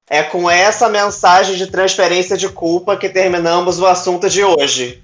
É 0.09 0.23
com 0.25 0.51
essa 0.51 0.89
mensagem 0.89 1.57
de 1.57 1.69
transferência 1.69 2.37
de 2.37 2.49
culpa 2.49 2.97
que 2.97 3.09
terminamos 3.09 3.79
o 3.79 3.87
assunto 3.87 4.29
de 4.29 4.43
hoje. 4.43 5.03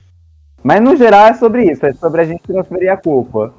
Mas 0.62 0.80
no 0.80 0.96
geral 0.96 1.26
é 1.26 1.34
sobre 1.34 1.70
isso, 1.70 1.86
é 1.86 1.92
sobre 1.92 2.22
a 2.22 2.24
gente 2.24 2.42
transferir 2.42 2.90
a 2.92 2.96
culpa. 2.96 3.54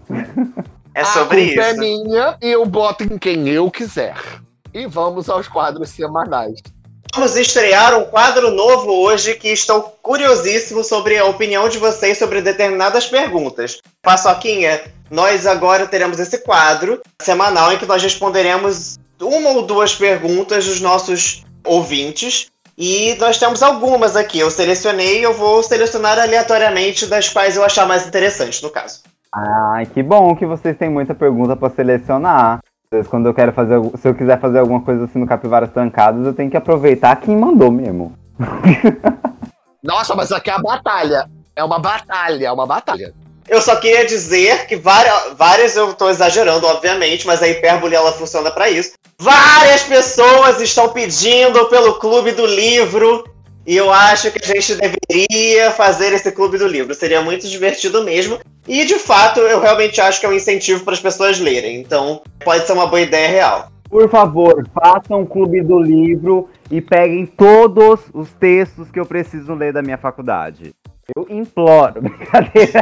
É 0.94 1.06
sobre 1.06 1.42
a 1.42 1.48
culpa 1.48 1.62
é 1.62 1.72
isso. 1.72 1.80
minha 1.80 2.38
e 2.42 2.52
eu 2.52 2.66
boto 2.66 3.04
em 3.06 3.18
quem 3.18 3.48
eu 3.48 3.72
quiser. 3.72 4.16
E 4.78 4.86
vamos 4.86 5.28
aos 5.28 5.48
quadros 5.48 5.90
semanais. 5.90 6.62
Vamos 7.12 7.36
estrear 7.36 7.98
um 7.98 8.06
quadro 8.06 8.52
novo 8.52 8.92
hoje 8.92 9.34
que 9.34 9.48
estou 9.48 9.82
curiosíssimo 10.04 10.84
sobre 10.84 11.18
a 11.18 11.26
opinião 11.26 11.68
de 11.68 11.80
vocês 11.80 12.20
sobre 12.20 12.44
determinadas 12.44 13.08
perguntas. 13.08 13.80
Paçoquinha, 14.04 14.80
nós 15.10 15.48
agora 15.48 15.88
teremos 15.88 16.20
esse 16.20 16.44
quadro 16.44 17.02
semanal 17.20 17.74
em 17.74 17.80
que 17.80 17.88
nós 17.88 18.04
responderemos 18.04 19.00
uma 19.20 19.50
ou 19.50 19.64
duas 19.64 19.96
perguntas 19.96 20.68
dos 20.68 20.80
nossos 20.80 21.44
ouvintes. 21.66 22.52
E 22.78 23.16
nós 23.20 23.40
temos 23.40 23.64
algumas 23.64 24.16
aqui. 24.16 24.38
Eu 24.38 24.52
selecionei 24.52 25.22
e 25.22 25.24
eu 25.24 25.34
vou 25.34 25.64
selecionar 25.64 26.20
aleatoriamente 26.20 27.08
das 27.08 27.28
quais 27.30 27.56
eu 27.56 27.64
achar 27.64 27.88
mais 27.88 28.06
interessante, 28.06 28.62
no 28.62 28.70
caso. 28.70 29.02
Ai, 29.34 29.88
que 29.88 30.04
bom 30.04 30.36
que 30.36 30.46
vocês 30.46 30.78
têm 30.78 30.90
muita 30.90 31.16
pergunta 31.16 31.56
pra 31.56 31.72
selecionar. 31.72 32.60
Vezes, 32.90 33.10
quando 33.10 33.26
eu 33.26 33.34
quero 33.34 33.52
fazer, 33.52 33.82
se 33.98 34.08
eu 34.08 34.16
quiser 34.16 34.40
fazer 34.40 34.60
alguma 34.60 34.80
coisa 34.80 35.04
assim 35.04 35.20
no 35.20 35.28
Capivaras 35.28 35.72
Trancadas, 35.72 36.26
eu 36.26 36.34
tenho 36.34 36.50
que 36.50 36.56
aproveitar 36.56 37.18
quem 37.18 37.36
mandou 37.36 37.70
mesmo. 37.70 38.18
Nossa, 39.84 40.16
mas 40.16 40.32
aqui 40.32 40.50
é 40.50 40.54
a 40.54 40.60
batalha. 40.60 41.30
É 41.54 41.62
uma 41.66 41.80
batalha, 41.80 42.48
é 42.48 42.52
uma 42.52 42.66
batalha. 42.66 43.14
Eu 43.46 43.62
só 43.62 43.76
queria 43.76 44.06
dizer 44.06 44.68
que 44.68 44.78
várias, 44.78 45.34
várias 45.38 45.76
eu 45.76 45.92
estou 45.92 46.10
exagerando, 46.10 46.66
obviamente, 46.66 47.28
mas 47.28 47.44
a 47.44 47.50
hipérbole 47.50 47.94
ela 47.94 48.14
funciona 48.14 48.52
para 48.52 48.70
isso. 48.70 48.94
Várias 49.20 49.84
pessoas 49.84 50.62
estão 50.62 50.88
pedindo 50.88 51.66
pelo 51.66 51.96
Clube 51.96 52.32
do 52.32 52.46
Livro 52.46 53.26
e 53.66 53.76
eu 53.76 53.92
acho 53.92 54.32
que 54.32 54.40
a 54.42 54.48
gente 54.48 54.76
deveria 54.76 55.72
fazer 55.72 56.14
esse 56.14 56.32
Clube 56.32 56.58
do 56.58 56.66
Livro. 56.66 56.94
Seria 56.94 57.22
muito 57.22 57.46
divertido 57.50 58.02
mesmo. 58.02 58.40
E 58.68 58.84
de 58.86 59.00
fato, 59.00 59.40
eu 59.40 59.60
realmente 59.60 60.02
acho 60.02 60.20
que 60.20 60.26
é 60.26 60.30
um 60.30 60.34
incentivo 60.34 60.84
para 60.84 60.94
as 60.94 61.00
pessoas 61.00 61.40
lerem. 61.40 61.80
Então, 61.80 62.22
pode 62.44 62.66
ser 62.66 62.74
uma 62.74 62.88
boa 62.88 63.02
ideia 63.02 63.30
real. 63.30 63.72
Por 63.90 64.10
favor, 64.10 64.68
façam 64.74 65.22
um 65.22 65.26
clube 65.26 65.62
do 65.62 65.80
livro 65.80 66.50
e 66.70 66.82
peguem 66.82 67.26
todos 67.26 68.02
os 68.14 68.34
textos 68.34 68.92
que 68.92 69.00
eu 69.00 69.06
preciso 69.06 69.54
ler 69.54 69.72
da 69.72 69.82
minha 69.82 69.98
faculdade. 69.98 70.74
Eu 71.16 71.26
imploro, 71.30 72.02
brincadeira. 72.04 72.82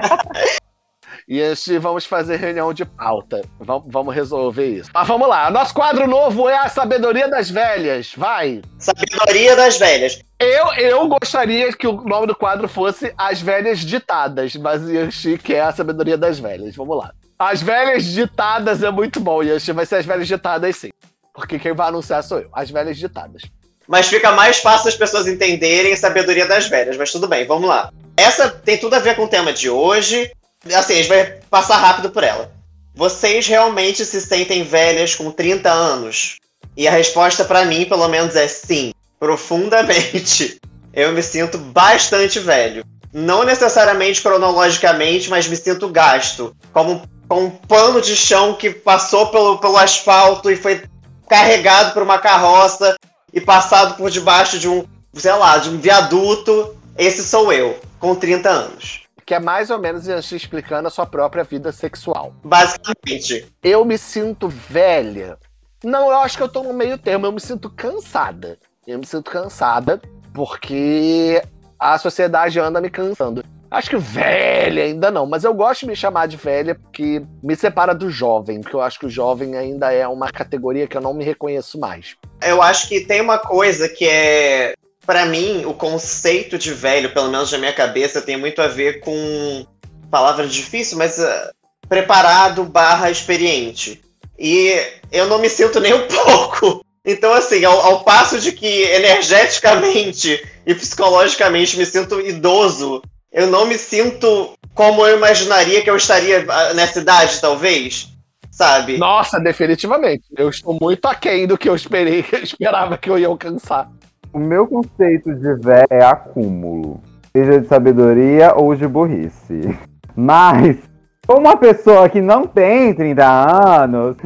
E 1.28 1.40
este, 1.40 1.80
vamos 1.80 2.06
fazer 2.06 2.36
reunião 2.36 2.72
de 2.72 2.86
pauta. 2.86 3.42
Vamos, 3.60 3.86
vamos 3.88 4.14
resolver 4.14 4.68
isso. 4.68 4.92
Mas 4.94 5.08
vamos 5.08 5.28
lá. 5.28 5.50
Nosso 5.50 5.74
quadro 5.74 6.08
novo 6.08 6.48
é 6.48 6.56
a 6.56 6.70
sabedoria 6.70 7.28
das 7.28 7.50
velhas. 7.50 8.14
Vai. 8.16 8.62
Sabedoria 8.78 9.56
das 9.56 9.78
velhas. 9.78 10.20
Eu, 10.40 10.74
eu 10.74 11.08
gostaria 11.08 11.74
que 11.74 11.88
o 11.88 11.94
nome 12.04 12.28
do 12.28 12.36
quadro 12.36 12.68
fosse 12.68 13.12
As 13.18 13.42
Velhas 13.42 13.80
Ditadas, 13.80 14.56
mas 14.56 14.88
Yoshi 14.88 15.40
quer 15.40 15.62
a 15.62 15.72
sabedoria 15.72 16.18
das 16.18 16.38
velhas. 16.38 16.76
Vamos 16.76 16.96
lá. 16.98 17.12
As 17.40 17.62
velhas 17.62 18.04
ditadas 18.06 18.84
é 18.84 18.92
muito 18.92 19.20
bom, 19.20 19.42
Yoshi. 19.42 19.72
Vai 19.72 19.86
ser 19.86 19.96
as 19.96 20.06
velhas 20.06 20.28
ditadas 20.28 20.76
sim. 20.76 20.92
Porque 21.34 21.58
quem 21.58 21.74
vai 21.74 21.88
anunciar 21.88 22.24
sou 22.24 22.40
eu. 22.40 22.50
As 22.54 22.70
velhas 22.70 22.98
ditadas. 22.98 23.42
Mas 23.88 24.08
fica 24.08 24.32
mais 24.32 24.60
fácil 24.60 24.90
as 24.90 24.96
pessoas 24.96 25.28
entenderem 25.28 25.92
a 25.92 25.98
sabedoria 25.98 26.46
das 26.46 26.68
velhas. 26.68 26.98
Mas 26.98 27.12
tudo 27.12 27.28
bem, 27.28 27.48
vamos 27.48 27.68
lá. 27.68 27.92
Essa 28.16 28.50
tem 28.50 28.78
tudo 28.78 28.94
a 28.94 29.00
ver 29.00 29.16
com 29.16 29.24
o 29.24 29.28
tema 29.28 29.52
de 29.52 29.70
hoje. 29.70 30.32
Assim, 30.74 30.94
a 30.94 30.98
gente 30.98 31.08
vai 31.08 31.26
passar 31.50 31.78
rápido 31.78 32.10
por 32.10 32.24
ela. 32.24 32.52
Vocês 32.96 33.48
realmente 33.48 34.06
se 34.06 34.22
sentem 34.22 34.64
velhas 34.64 35.14
com 35.14 35.30
30 35.30 35.70
anos? 35.70 36.38
E 36.78 36.88
a 36.88 36.92
resposta 36.92 37.46
pra 37.46 37.66
mim, 37.66 37.86
pelo 37.86 38.08
menos, 38.08 38.36
é 38.36 38.48
sim. 38.48 38.94
Profundamente. 39.20 40.60
Eu 40.94 41.12
me 41.12 41.22
sinto 41.22 41.58
bastante 41.58 42.40
velho. 42.40 42.86
Não 43.14 43.44
necessariamente 43.44 44.22
cronologicamente, 44.22 45.30
mas 45.30 45.48
me 45.48 45.56
sinto 45.56 45.90
gasto. 45.90 46.56
Como 46.72 47.04
com 47.28 47.46
um 47.46 47.50
pano 47.50 48.02
de 48.02 48.16
chão 48.16 48.54
que 48.54 48.70
passou 48.70 49.28
pelo, 49.28 49.58
pelo 49.58 49.78
asfalto 49.78 50.50
e 50.50 50.56
foi 50.56 50.84
carregado 51.28 51.94
por 51.94 52.04
uma 52.04 52.20
carroça 52.20 52.96
e 53.34 53.42
passado 53.42 53.98
por 53.98 54.10
debaixo 54.10 54.60
de 54.60 54.70
um, 54.70 54.86
sei 55.14 55.34
lá, 55.34 55.58
de 55.58 55.70
um 55.70 55.80
viaduto. 55.80 56.76
Esse 56.98 57.24
sou 57.24 57.52
eu, 57.52 57.80
com 58.00 58.16
30 58.16 58.50
anos. 58.50 59.05
Que 59.26 59.34
é 59.34 59.40
mais 59.40 59.70
ou 59.70 59.80
menos 59.80 60.08
explicando 60.08 60.88
a 60.88 60.92
sua 60.92 61.06
própria 61.06 61.44
vida 61.44 61.72
sexual. 61.72 62.34
Basicamente. 62.44 63.52
Eu 63.64 63.84
me 63.84 63.98
sinto 63.98 64.48
velha. 64.48 65.38
Não, 65.84 66.10
eu 66.12 66.18
acho 66.18 66.38
que 66.38 66.44
eu 66.44 66.50
tô 66.50 66.64
no 66.64 66.74
meio 66.74 66.98
termo. 66.98 67.26
Eu 67.26 67.32
me 67.32 67.42
sinto 67.42 67.70
cansada. 67.70 68.60
Eu 68.86 69.00
me 69.00 69.06
sinto 69.06 69.32
cansada 69.32 70.00
porque 70.34 71.42
a 71.80 71.98
sociedade 71.98 72.60
anda 72.60 72.80
me 72.80 72.90
cansando. 72.90 73.44
Acho 73.70 73.90
que 73.90 73.98
velha 73.98 74.84
ainda 74.84 75.10
não, 75.12 75.26
mas 75.26 75.44
eu 75.44 75.54
gosto 75.54 75.82
de 75.82 75.88
me 75.88 75.96
chamar 75.96 76.28
de 76.28 76.38
velha 76.38 76.76
porque 76.76 77.22
me 77.44 77.56
separa 77.56 77.94
do 77.94 78.10
jovem, 78.10 78.62
porque 78.62 78.76
eu 78.76 78.82
acho 78.82 79.00
que 79.00 79.06
o 79.06 79.10
jovem 79.10 79.58
ainda 79.58 79.92
é 79.92 80.08
uma 80.08 80.32
categoria 80.32 80.88
que 80.88 80.96
eu 80.96 81.02
não 81.02 81.14
me 81.14 81.26
reconheço 81.26 81.80
mais. 81.80 82.16
Eu 82.42 82.62
acho 82.62 82.88
que 82.88 83.02
tem 83.02 83.22
uma 83.22 83.38
coisa 83.38 83.90
que 83.90 84.08
é. 84.08 84.74
Pra 85.06 85.26
mim, 85.26 85.66
o 85.66 85.74
conceito 85.74 86.58
de 86.58 86.74
velho, 86.74 87.14
pelo 87.14 87.30
menos 87.30 87.52
na 87.52 87.58
minha 87.58 87.74
cabeça, 87.74 88.22
tem 88.22 88.38
muito 88.38 88.62
a 88.62 88.68
ver 88.68 89.00
com. 89.00 89.66
Palavra 90.10 90.48
difícil, 90.48 90.98
mas. 90.98 91.20
ah, 91.20 91.52
preparado 91.88 92.64
barra 92.64 93.12
experiente. 93.12 94.02
E 94.38 94.76
eu 95.12 95.28
não 95.28 95.38
me 95.38 95.50
sinto 95.50 95.80
nem 95.80 95.94
um 95.94 96.08
pouco. 96.08 96.84
Então, 97.06 97.34
assim, 97.34 97.64
ao, 97.64 97.80
ao 97.80 98.04
passo 98.04 98.40
de 98.40 98.52
que 98.52 98.66
energeticamente 98.66 100.44
e 100.66 100.74
psicologicamente 100.74 101.78
me 101.78 101.86
sinto 101.86 102.20
idoso, 102.20 103.02
eu 103.32 103.48
não 103.48 103.68
me 103.68 103.78
sinto 103.78 104.56
como 104.74 105.06
eu 105.06 105.18
imaginaria 105.18 105.82
que 105.82 105.90
eu 105.90 105.96
estaria 105.96 106.46
ah, 106.50 106.74
nessa 106.74 107.00
idade, 107.00 107.40
talvez. 107.40 108.10
Sabe? 108.50 108.98
Nossa, 108.98 109.38
definitivamente. 109.38 110.24
Eu 110.38 110.50
estou 110.50 110.78
muito 110.82 111.06
aquém 111.06 111.46
do 111.46 111.58
que 111.58 111.68
eu 111.68 111.76
esperei, 111.76 112.24
esperava 112.42 112.98
que 112.98 113.10
eu 113.10 113.20
ia 113.20 113.28
alcançar. 113.28 113.90
O 114.36 114.40
meu 114.40 114.68
conceito 114.68 115.34
de 115.34 115.54
velho 115.54 115.88
é 115.90 116.04
acúmulo. 116.04 117.00
Seja 117.32 117.58
de 117.58 117.68
sabedoria 117.68 118.54
ou 118.54 118.76
de 118.76 118.86
burrice. 118.86 119.62
Mas, 120.14 120.78
uma 121.26 121.56
pessoa 121.56 122.10
que 122.10 122.20
não 122.20 122.46
tem 122.46 122.94
30 122.94 123.24
anos, 123.26 124.18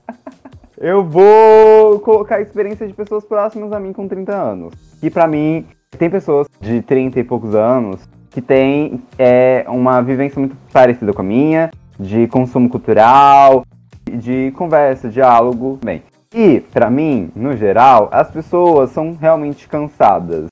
eu 0.80 1.04
vou 1.04 2.00
colocar 2.00 2.36
a 2.36 2.40
experiência 2.40 2.86
de 2.86 2.94
pessoas 2.94 3.22
próximas 3.26 3.70
a 3.70 3.78
mim 3.78 3.92
com 3.92 4.08
30 4.08 4.34
anos. 4.34 4.72
E 5.02 5.10
pra 5.10 5.26
mim, 5.26 5.66
tem 5.98 6.08
pessoas 6.08 6.48
de 6.58 6.80
30 6.80 7.20
e 7.20 7.24
poucos 7.24 7.54
anos 7.54 8.08
que 8.30 8.40
têm 8.40 9.02
é, 9.18 9.66
uma 9.68 10.00
vivência 10.00 10.40
muito 10.40 10.56
parecida 10.72 11.12
com 11.12 11.20
a 11.20 11.24
minha, 11.24 11.70
de 12.00 12.26
consumo 12.28 12.70
cultural, 12.70 13.62
de 14.10 14.52
conversa, 14.52 15.10
diálogo, 15.10 15.78
bem. 15.84 16.02
E, 16.34 16.58
pra 16.58 16.90
mim, 16.90 17.30
no 17.36 17.56
geral, 17.56 18.08
as 18.10 18.28
pessoas 18.28 18.90
são 18.90 19.16
realmente 19.20 19.68
cansadas. 19.68 20.46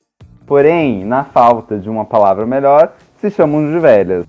Porém, 0.47 1.05
na 1.05 1.25
falta 1.25 1.77
de 1.77 1.91
uma 1.91 2.05
palavra 2.05 2.47
melhor, 2.47 2.93
se 3.21 3.29
chamam 3.31 3.69
de 3.69 3.81
velhas. 3.81 4.25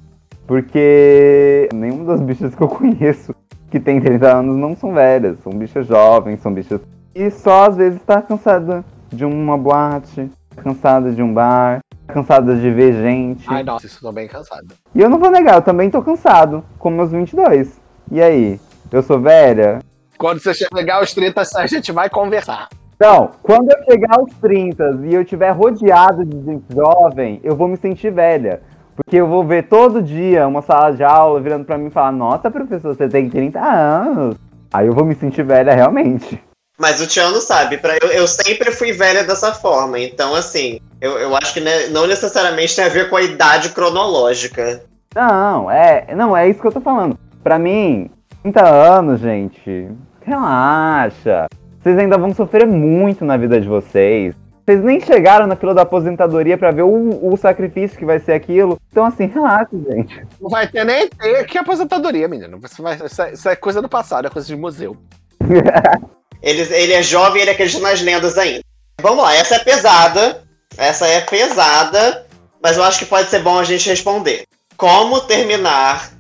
Porque 0.48 1.70
nenhuma 1.72 2.06
das 2.06 2.22
bichas 2.22 2.56
que 2.56 2.62
eu 2.62 2.68
conheço 2.68 3.36
que 3.70 3.80
tem 3.80 4.02
30 4.02 4.28
anos 4.28 4.58
não 4.58 4.76
são 4.76 4.96
velhas. 4.96 5.38
São 5.44 5.54
bichas 5.54 5.86
jovens, 5.86 6.42
são 6.42 6.52
bichas. 6.52 6.82
E 7.14 7.30
só 7.30 7.68
às 7.68 7.78
vezes 7.78 8.02
tá 8.02 8.20
cansada 8.20 8.84
de 9.10 9.24
uma 9.24 9.56
boate, 9.56 10.32
cansada 10.56 11.12
de 11.12 11.22
um 11.22 11.32
bar, 11.32 11.82
cansada 12.08 12.56
de 12.56 12.72
ver 12.72 12.94
gente. 12.94 13.46
Ai, 13.48 13.62
nossa, 13.62 13.86
isso 13.86 14.02
tô 14.02 14.12
bem 14.12 14.28
cansado. 14.28 14.74
E 14.96 15.02
eu 15.02 15.10
não 15.10 15.20
vou 15.20 15.30
negar, 15.30 15.58
eu 15.58 15.62
também 15.62 15.92
tô 15.92 16.02
cansado, 16.02 16.64
com 16.80 16.90
meus 16.90 17.12
22. 17.12 17.80
E 18.12 18.20
aí? 18.20 18.60
Eu 18.92 19.04
sou 19.04 19.20
velha? 19.20 19.80
Quando 20.18 20.40
você 20.40 20.53
chegar 20.53 20.95
aos 20.95 21.14
30, 21.14 21.41
a 21.56 21.68
gente 21.68 21.91
vai 21.91 22.10
conversar. 22.10 22.69
Então, 22.95 23.31
quando 23.41 23.69
eu 23.69 23.84
chegar 23.84 24.18
aos 24.18 24.31
30 24.35 25.02
e 25.03 25.14
eu 25.14 25.22
estiver 25.23 25.52
rodeado 25.52 26.23
de 26.23 26.38
gente 26.45 26.64
jovem, 26.73 27.41
eu 27.44 27.56
vou 27.56 27.68
me 27.68 27.76
sentir 27.76 28.11
velha. 28.11 28.61
Porque 28.95 29.18
eu 29.18 29.27
vou 29.27 29.44
ver 29.44 29.64
todo 29.64 30.02
dia 30.02 30.48
uma 30.48 30.61
sala 30.61 30.91
de 30.91 31.03
aula 31.03 31.41
virando 31.41 31.65
pra 31.65 31.77
mim 31.77 31.88
e 31.88 31.91
falar: 31.91 32.11
Nossa, 32.11 32.52
professor, 32.52 32.95
você 32.95 33.10
tem 33.10 33.30
30 33.30 33.60
anos. 33.60 34.35
Aí 34.72 34.88
eu 34.88 34.94
vou 34.94 35.03
me 35.03 35.15
sentir 35.15 35.44
velha 35.44 35.73
realmente. 35.73 36.41
Mas 36.77 37.02
o 37.02 37.07
Tiano 37.07 37.40
sabe, 37.40 37.77
pra, 37.77 37.98
eu, 38.02 38.10
eu 38.10 38.27
sempre 38.27 38.72
fui 38.72 38.91
velha 38.91 39.23
dessa 39.23 39.53
forma. 39.53 39.99
Então, 39.99 40.34
assim, 40.34 40.80
eu, 40.99 41.19
eu 41.19 41.35
acho 41.35 41.53
que 41.53 41.60
né, 41.60 41.88
não 41.88 42.07
necessariamente 42.07 42.76
tem 42.76 42.85
a 42.85 42.90
ver 42.90 43.10
com 43.10 43.15
a 43.15 43.22
idade 43.22 43.69
cronológica. 43.69 44.84
Não, 45.15 45.69
é, 45.69 46.14
não, 46.15 46.35
é 46.35 46.49
isso 46.49 46.60
que 46.60 46.68
eu 46.68 46.72
tô 46.72 46.81
falando. 46.81 47.18
Pra 47.44 47.60
mim, 47.60 48.10
30 48.44 48.68
anos, 48.68 49.22
gente, 49.22 49.88
relaxa. 50.22 51.48
Vocês 51.82 51.98
ainda 51.98 52.18
vão 52.18 52.34
sofrer 52.34 52.68
muito 52.68 53.24
na 53.24 53.38
vida 53.38 53.60
de 53.60 53.68
vocês. 53.68 54.36
Vocês 54.65 54.84
nem 54.84 54.99
chegaram 54.99 55.48
na 55.48 55.56
fila 55.56 55.74
da 55.74 55.82
aposentadoria 55.82 56.57
para 56.57 56.72
ver 56.72 56.84
o, 56.84 57.34
o, 57.34 57.38
sacrifício 57.38 57.98
que 57.98 58.06
vai 58.06 58.20
ser 58.20 58.34
aquilo. 58.34 58.78
Então, 58.91 59.06
assim, 59.06 59.28
relaxa, 59.28 59.72
gente. 59.90 60.26
Não 60.40 60.49
vai 60.49 60.68
ter 60.68 60.86
nem 60.86 61.07
ter 61.07 61.45
que 61.45 61.57
aposentadoria, 61.57 62.28
menino. 62.28 62.60
Vai, 62.80 62.95
isso, 62.95 63.22
é, 63.22 63.34
isso, 63.34 63.49
é, 63.49 63.56
coisa 63.56 63.82
do 63.82 63.90
passado, 63.90 64.28
é 64.28 64.30
coisa 64.30 64.48
de 64.48 64.56
museu. 64.56 64.95
ele, 66.41 66.61
ele 66.61 66.94
é 66.94 67.03
jovem 67.03 67.40
e 67.40 67.41
ele 67.44 67.52
acredita 67.52 67.82
nas 67.82 68.02
lendas 68.02 68.38
ainda. 68.38 68.61
Vamos 69.02 69.24
lá, 69.24 69.36
essa 69.36 69.56
é 69.56 69.60
pesada. 69.60 70.44
Essa 70.78 71.07
é 71.07 71.22
pesada, 71.22 72.26
mas 72.61 72.78
eu 72.78 72.84
acho 72.84 72.99
que 72.99 73.06
pode 73.06 73.30
ser 73.30 73.40
bom 73.40 73.60
a 73.60 73.64
gente 73.64 73.90
responder. 73.90 74.44
Como 74.76 75.22
terminar 75.22 76.12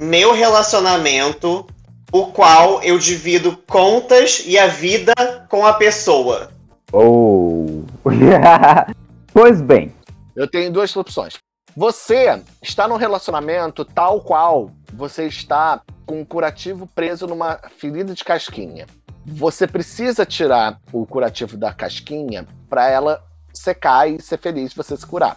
meu 0.00 0.32
relacionamento, 0.32 1.66
o 2.10 2.26
qual 2.28 2.82
eu 2.82 2.98
divido 2.98 3.54
contas 3.68 4.42
e 4.46 4.58
a 4.58 4.66
vida 4.66 5.12
com 5.50 5.66
a 5.66 5.74
pessoa? 5.74 6.50
Oh. 6.90 7.82
pois 9.30 9.60
bem. 9.60 9.94
Eu 10.34 10.48
tenho 10.48 10.72
duas 10.72 10.96
opções. 10.96 11.34
Você 11.76 12.42
está 12.62 12.88
num 12.88 12.96
relacionamento 12.96 13.84
tal 13.84 14.22
qual 14.22 14.70
você 14.90 15.26
está 15.26 15.82
com 16.06 16.22
um 16.22 16.24
curativo 16.24 16.88
preso 16.94 17.26
numa 17.26 17.60
ferida 17.76 18.14
de 18.14 18.24
casquinha. 18.24 18.86
Você 19.26 19.66
precisa 19.66 20.24
tirar 20.24 20.80
o 20.92 21.04
curativo 21.04 21.58
da 21.58 21.74
casquinha 21.74 22.46
para 22.70 22.88
ela 22.88 23.22
secar 23.52 24.08
e 24.08 24.20
ser 24.20 24.38
feliz, 24.38 24.72
você 24.72 24.96
se 24.96 25.06
curar. 25.06 25.36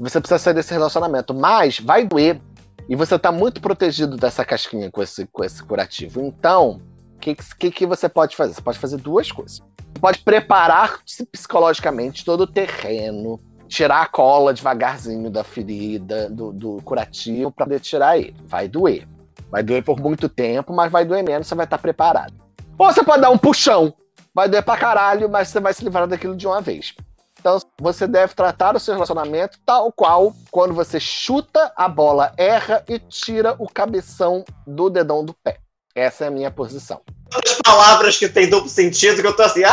Você 0.00 0.18
precisa 0.18 0.38
sair 0.38 0.54
desse 0.54 0.72
relacionamento, 0.72 1.32
mas 1.32 1.78
vai 1.78 2.04
doer. 2.04 2.40
E 2.88 2.96
você 2.96 3.14
está 3.14 3.30
muito 3.30 3.60
protegido 3.60 4.16
dessa 4.16 4.44
casquinha 4.44 4.90
com 4.90 5.02
esse, 5.02 5.26
com 5.26 5.44
esse 5.44 5.62
curativo. 5.62 6.20
Então, 6.22 6.80
o 7.16 7.18
que, 7.18 7.34
que, 7.34 7.70
que 7.70 7.86
você 7.86 8.08
pode 8.08 8.36
fazer? 8.36 8.54
Você 8.54 8.62
pode 8.62 8.78
fazer 8.78 8.96
duas 8.96 9.30
coisas 9.30 9.62
pode 10.00 10.20
preparar-se 10.20 11.24
psicologicamente 11.26 12.24
todo 12.24 12.42
o 12.42 12.46
terreno, 12.46 13.38
tirar 13.68 14.02
a 14.02 14.06
cola 14.06 14.54
devagarzinho 14.54 15.30
da 15.30 15.44
ferida, 15.44 16.28
do, 16.28 16.52
do 16.52 16.82
curativo, 16.82 17.50
para 17.52 17.66
poder 17.66 17.80
tirar 17.80 18.18
ele. 18.18 18.34
Vai 18.46 18.66
doer. 18.66 19.06
Vai 19.50 19.62
doer 19.62 19.84
por 19.84 20.00
muito 20.00 20.28
tempo, 20.28 20.72
mas 20.72 20.90
vai 20.90 21.04
doer 21.04 21.24
menos, 21.24 21.46
você 21.46 21.54
vai 21.54 21.66
estar 21.66 21.78
preparado. 21.78 22.34
Ou 22.78 22.92
você 22.92 23.04
pode 23.04 23.20
dar 23.20 23.30
um 23.30 23.38
puxão. 23.38 23.92
Vai 24.34 24.48
doer 24.48 24.62
pra 24.62 24.76
caralho, 24.76 25.28
mas 25.28 25.48
você 25.48 25.60
vai 25.60 25.74
se 25.74 25.84
livrar 25.84 26.06
daquilo 26.06 26.36
de 26.36 26.46
uma 26.46 26.60
vez. 26.60 26.94
Então, 27.40 27.58
você 27.80 28.06
deve 28.06 28.34
tratar 28.34 28.76
o 28.76 28.80
seu 28.80 28.94
relacionamento 28.94 29.58
tal 29.64 29.90
qual 29.90 30.32
quando 30.50 30.74
você 30.74 31.00
chuta 31.00 31.72
a 31.74 31.88
bola, 31.88 32.32
erra 32.36 32.84
e 32.86 32.98
tira 32.98 33.56
o 33.58 33.66
cabeção 33.66 34.44
do 34.66 34.90
dedão 34.90 35.24
do 35.24 35.34
pé. 35.34 35.56
Essa 35.94 36.26
é 36.26 36.28
a 36.28 36.30
minha 36.30 36.50
posição 36.50 37.00
tantas 37.30 37.58
palavras 37.64 38.18
que 38.18 38.28
tem 38.28 38.50
duplo 38.50 38.68
sentido 38.68 39.20
que 39.20 39.26
eu 39.26 39.34
tô 39.34 39.42
assim, 39.42 39.62
ah! 39.64 39.72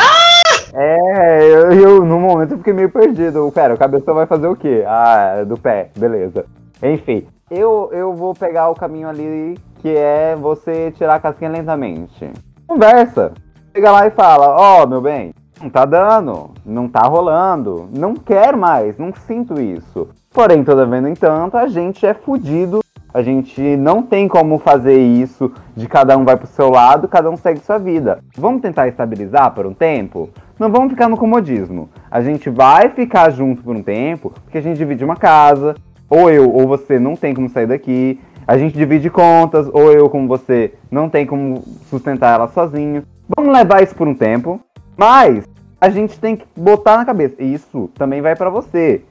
É, 0.72 1.42
eu, 1.42 1.72
eu 1.72 2.04
no 2.04 2.20
momento 2.20 2.52
eu 2.52 2.58
fiquei 2.58 2.72
meio 2.72 2.90
perdido. 2.90 3.50
Pera, 3.52 3.74
o 3.74 3.78
cabeção 3.78 4.14
vai 4.14 4.26
fazer 4.26 4.46
o 4.46 4.56
quê? 4.56 4.84
Ah, 4.86 5.38
é 5.38 5.44
do 5.44 5.56
pé, 5.56 5.90
beleza. 5.96 6.46
Enfim, 6.82 7.26
eu, 7.50 7.90
eu 7.92 8.14
vou 8.14 8.34
pegar 8.34 8.68
o 8.68 8.74
caminho 8.74 9.08
ali 9.08 9.58
que 9.80 9.88
é 9.88 10.36
você 10.36 10.92
tirar 10.92 11.16
a 11.16 11.20
casquinha 11.20 11.50
lentamente. 11.50 12.30
Conversa. 12.66 13.32
Chega 13.74 13.90
lá 13.90 14.06
e 14.06 14.10
fala, 14.10 14.48
ó, 14.48 14.82
oh, 14.82 14.86
meu 14.86 15.00
bem, 15.00 15.32
não 15.60 15.70
tá 15.70 15.84
dando, 15.84 16.50
não 16.64 16.88
tá 16.88 17.06
rolando, 17.06 17.88
não 17.96 18.14
quero 18.14 18.58
mais, 18.58 18.98
não 18.98 19.12
sinto 19.14 19.60
isso. 19.60 20.08
Porém, 20.32 20.62
todavia, 20.62 21.00
no 21.00 21.08
entanto, 21.08 21.56
a 21.56 21.66
gente 21.66 22.06
é 22.06 22.14
fudido 22.14 22.80
a 23.12 23.22
gente 23.22 23.60
não 23.76 24.02
tem 24.02 24.28
como 24.28 24.58
fazer 24.58 24.98
isso 24.98 25.50
de 25.74 25.88
cada 25.88 26.16
um 26.16 26.24
vai 26.24 26.36
pro 26.36 26.46
seu 26.46 26.68
lado, 26.68 27.08
cada 27.08 27.30
um 27.30 27.36
segue 27.36 27.60
sua 27.60 27.78
vida. 27.78 28.18
Vamos 28.36 28.60
tentar 28.60 28.86
estabilizar 28.86 29.50
por 29.52 29.66
um 29.66 29.72
tempo? 29.72 30.28
Não 30.58 30.70
vamos 30.70 30.90
ficar 30.90 31.08
no 31.08 31.16
comodismo. 31.16 31.88
A 32.10 32.20
gente 32.20 32.50
vai 32.50 32.90
ficar 32.90 33.30
junto 33.30 33.62
por 33.62 33.74
um 33.74 33.82
tempo, 33.82 34.32
porque 34.44 34.58
a 34.58 34.60
gente 34.60 34.76
divide 34.76 35.04
uma 35.04 35.16
casa, 35.16 35.74
ou 36.08 36.30
eu 36.30 36.50
ou 36.50 36.68
você 36.68 36.98
não 36.98 37.16
tem 37.16 37.34
como 37.34 37.48
sair 37.48 37.66
daqui. 37.66 38.20
A 38.46 38.58
gente 38.58 38.76
divide 38.76 39.08
contas, 39.08 39.68
ou 39.72 39.90
eu 39.90 40.08
como 40.10 40.28
você 40.28 40.74
não 40.90 41.08
tem 41.08 41.24
como 41.24 41.64
sustentar 41.88 42.34
ela 42.34 42.48
sozinho. 42.48 43.02
Vamos 43.36 43.52
levar 43.52 43.82
isso 43.82 43.94
por 43.94 44.06
um 44.06 44.14
tempo, 44.14 44.60
mas 44.98 45.48
a 45.80 45.88
gente 45.88 46.18
tem 46.18 46.36
que 46.36 46.44
botar 46.56 46.98
na 46.98 47.04
cabeça. 47.04 47.42
Isso 47.42 47.88
também 47.94 48.20
vai 48.20 48.36
para 48.36 48.50
você, 48.50 49.02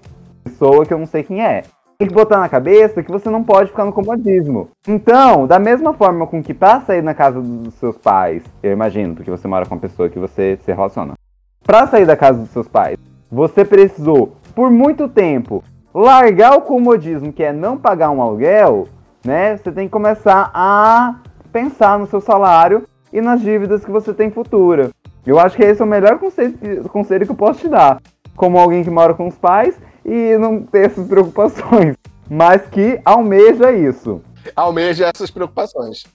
pessoa 0.44 0.86
que 0.86 0.94
eu 0.94 1.00
não 1.00 1.08
sei 1.08 1.24
quem 1.24 1.44
é 1.44 1.64
tem 1.98 2.08
que 2.08 2.14
botar 2.14 2.38
na 2.38 2.48
cabeça 2.48 3.02
que 3.02 3.12
você 3.12 3.28
não 3.28 3.44
pode 3.44 3.72
ficar 3.72 3.84
no 3.84 3.92
comodismo. 3.92 4.70
Então, 4.88 5.48
da 5.48 5.58
mesma 5.58 5.94
forma 5.94 6.28
com 6.28 6.44
que 6.44 6.54
pra 6.54 6.80
sair 6.82 7.02
na 7.02 7.16
casa 7.16 7.42
dos 7.42 7.74
seus 7.76 7.98
pais, 7.98 8.44
eu 8.62 8.72
imagino, 8.72 9.16
porque 9.16 9.32
você 9.32 9.48
mora 9.48 9.66
com 9.66 9.74
uma 9.74 9.82
pessoa 9.82 10.08
que 10.08 10.20
você 10.20 10.60
se 10.64 10.72
relaciona. 10.72 11.16
Pra 11.64 11.88
sair 11.88 12.06
da 12.06 12.16
casa 12.16 12.40
dos 12.40 12.52
seus 12.52 12.68
pais, 12.68 12.98
você 13.32 13.66
precisou, 13.66 14.36
por 14.54 14.70
muito 14.70 15.10
tempo, 15.10 15.64
largar 15.92 16.56
o 16.56 16.62
comodismo, 16.62 17.34
que 17.34 17.42
é 17.42 17.52
não 17.52 17.78
pagar 17.80 18.12
um 18.12 18.22
aluguel, 18.22 18.88
né? 19.26 19.58
Você 19.58 19.72
tem 19.72 19.88
que 19.88 19.92
começar 19.92 20.52
a 20.54 21.16
pensar 21.52 21.98
no 21.98 22.06
seu 22.06 22.22
salário 22.22 22.84
e 23.12 23.22
nas 23.22 23.42
dívidas 23.42 23.84
que 23.84 23.90
você 23.90 24.14
tem 24.14 24.30
futura. 24.30 24.92
Eu 25.28 25.38
acho 25.38 25.58
que 25.58 25.64
esse 25.64 25.82
é 25.82 25.86
o 25.86 25.88
melhor 25.88 26.18
conselho, 26.18 26.58
conselho 26.88 27.26
que 27.26 27.32
eu 27.32 27.36
posso 27.36 27.60
te 27.60 27.68
dar. 27.68 28.02
Como 28.34 28.58
alguém 28.58 28.82
que 28.82 28.90
mora 28.90 29.14
com 29.14 29.28
os 29.28 29.36
pais 29.36 29.78
e 30.06 30.38
não 30.38 30.62
ter 30.62 30.86
essas 30.86 31.06
preocupações, 31.06 31.96
mas 32.30 32.62
que 32.68 33.02
almeja 33.04 33.74
isso. 33.74 34.22
Almeja 34.56 35.12
essas 35.14 35.30
preocupações. 35.30 36.06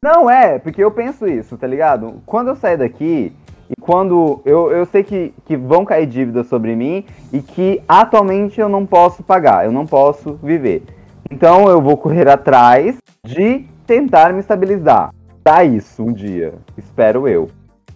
Não 0.00 0.30
é, 0.30 0.60
porque 0.60 0.84
eu 0.84 0.90
penso 0.92 1.26
isso, 1.26 1.58
tá 1.58 1.66
ligado? 1.66 2.22
Quando 2.24 2.48
eu 2.48 2.54
sair 2.54 2.76
daqui, 2.76 3.32
e 3.68 3.74
quando 3.80 4.40
eu, 4.44 4.70
eu 4.70 4.86
sei 4.86 5.02
que, 5.02 5.34
que 5.44 5.56
vão 5.56 5.84
cair 5.84 6.06
dívidas 6.06 6.46
sobre 6.46 6.76
mim 6.76 7.04
e 7.32 7.42
que 7.42 7.82
atualmente 7.88 8.60
eu 8.60 8.68
não 8.68 8.86
posso 8.86 9.24
pagar, 9.24 9.64
eu 9.64 9.72
não 9.72 9.84
posso 9.84 10.38
viver. 10.40 10.84
Então 11.28 11.68
eu 11.68 11.82
vou 11.82 11.96
correr 11.96 12.28
atrás 12.28 12.96
de 13.26 13.66
tentar 13.84 14.32
me 14.32 14.38
estabilizar. 14.38 15.10
Tá 15.42 15.64
isso 15.64 16.04
um 16.04 16.12
dia, 16.12 16.54
espero 16.78 17.26
eu. 17.26 17.50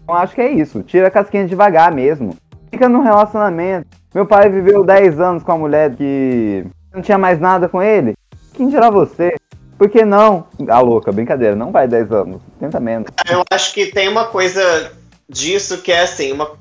Então 0.05 0.15
acho 0.15 0.35
que 0.35 0.41
é 0.41 0.53
isso. 0.53 0.83
Tira 0.83 1.09
a 1.09 1.11
casquinha 1.11 1.47
devagar 1.47 1.91
mesmo. 1.91 2.37
Fica 2.71 2.89
num 2.89 3.03
relacionamento. 3.03 3.89
Meu 4.15 4.27
pai 4.27 4.49
viveu 4.49 4.85
10 4.85 5.19
anos 5.19 5.43
com 5.43 5.51
a 5.51 5.59
mulher 5.59 5.97
que 5.97 6.65
não 6.93 7.03
tinha 7.03 7.19
mais 7.19 7.41
nada 7.41 7.69
com 7.69 7.83
ele. 7.83 8.15
Quem 8.53 8.69
dirá 8.69 8.91
você? 8.91 9.35
Por 9.77 9.89
que 9.89 10.05
não? 10.05 10.47
Ah, 10.69 10.81
louca, 10.81 11.11
brincadeira, 11.11 11.57
não 11.57 11.73
vai 11.73 11.89
10 11.89 12.13
anos, 12.13 12.43
tenta 12.61 12.79
menos. 12.79 13.09
Eu 13.29 13.43
acho 13.51 13.75
que 13.75 13.87
tem 13.87 14.09
uma 14.09 14.27
coisa 14.27 14.93
disso 15.29 15.83
que 15.83 15.91
é 15.91 16.03
assim, 16.03 16.33
uma... 16.33 16.53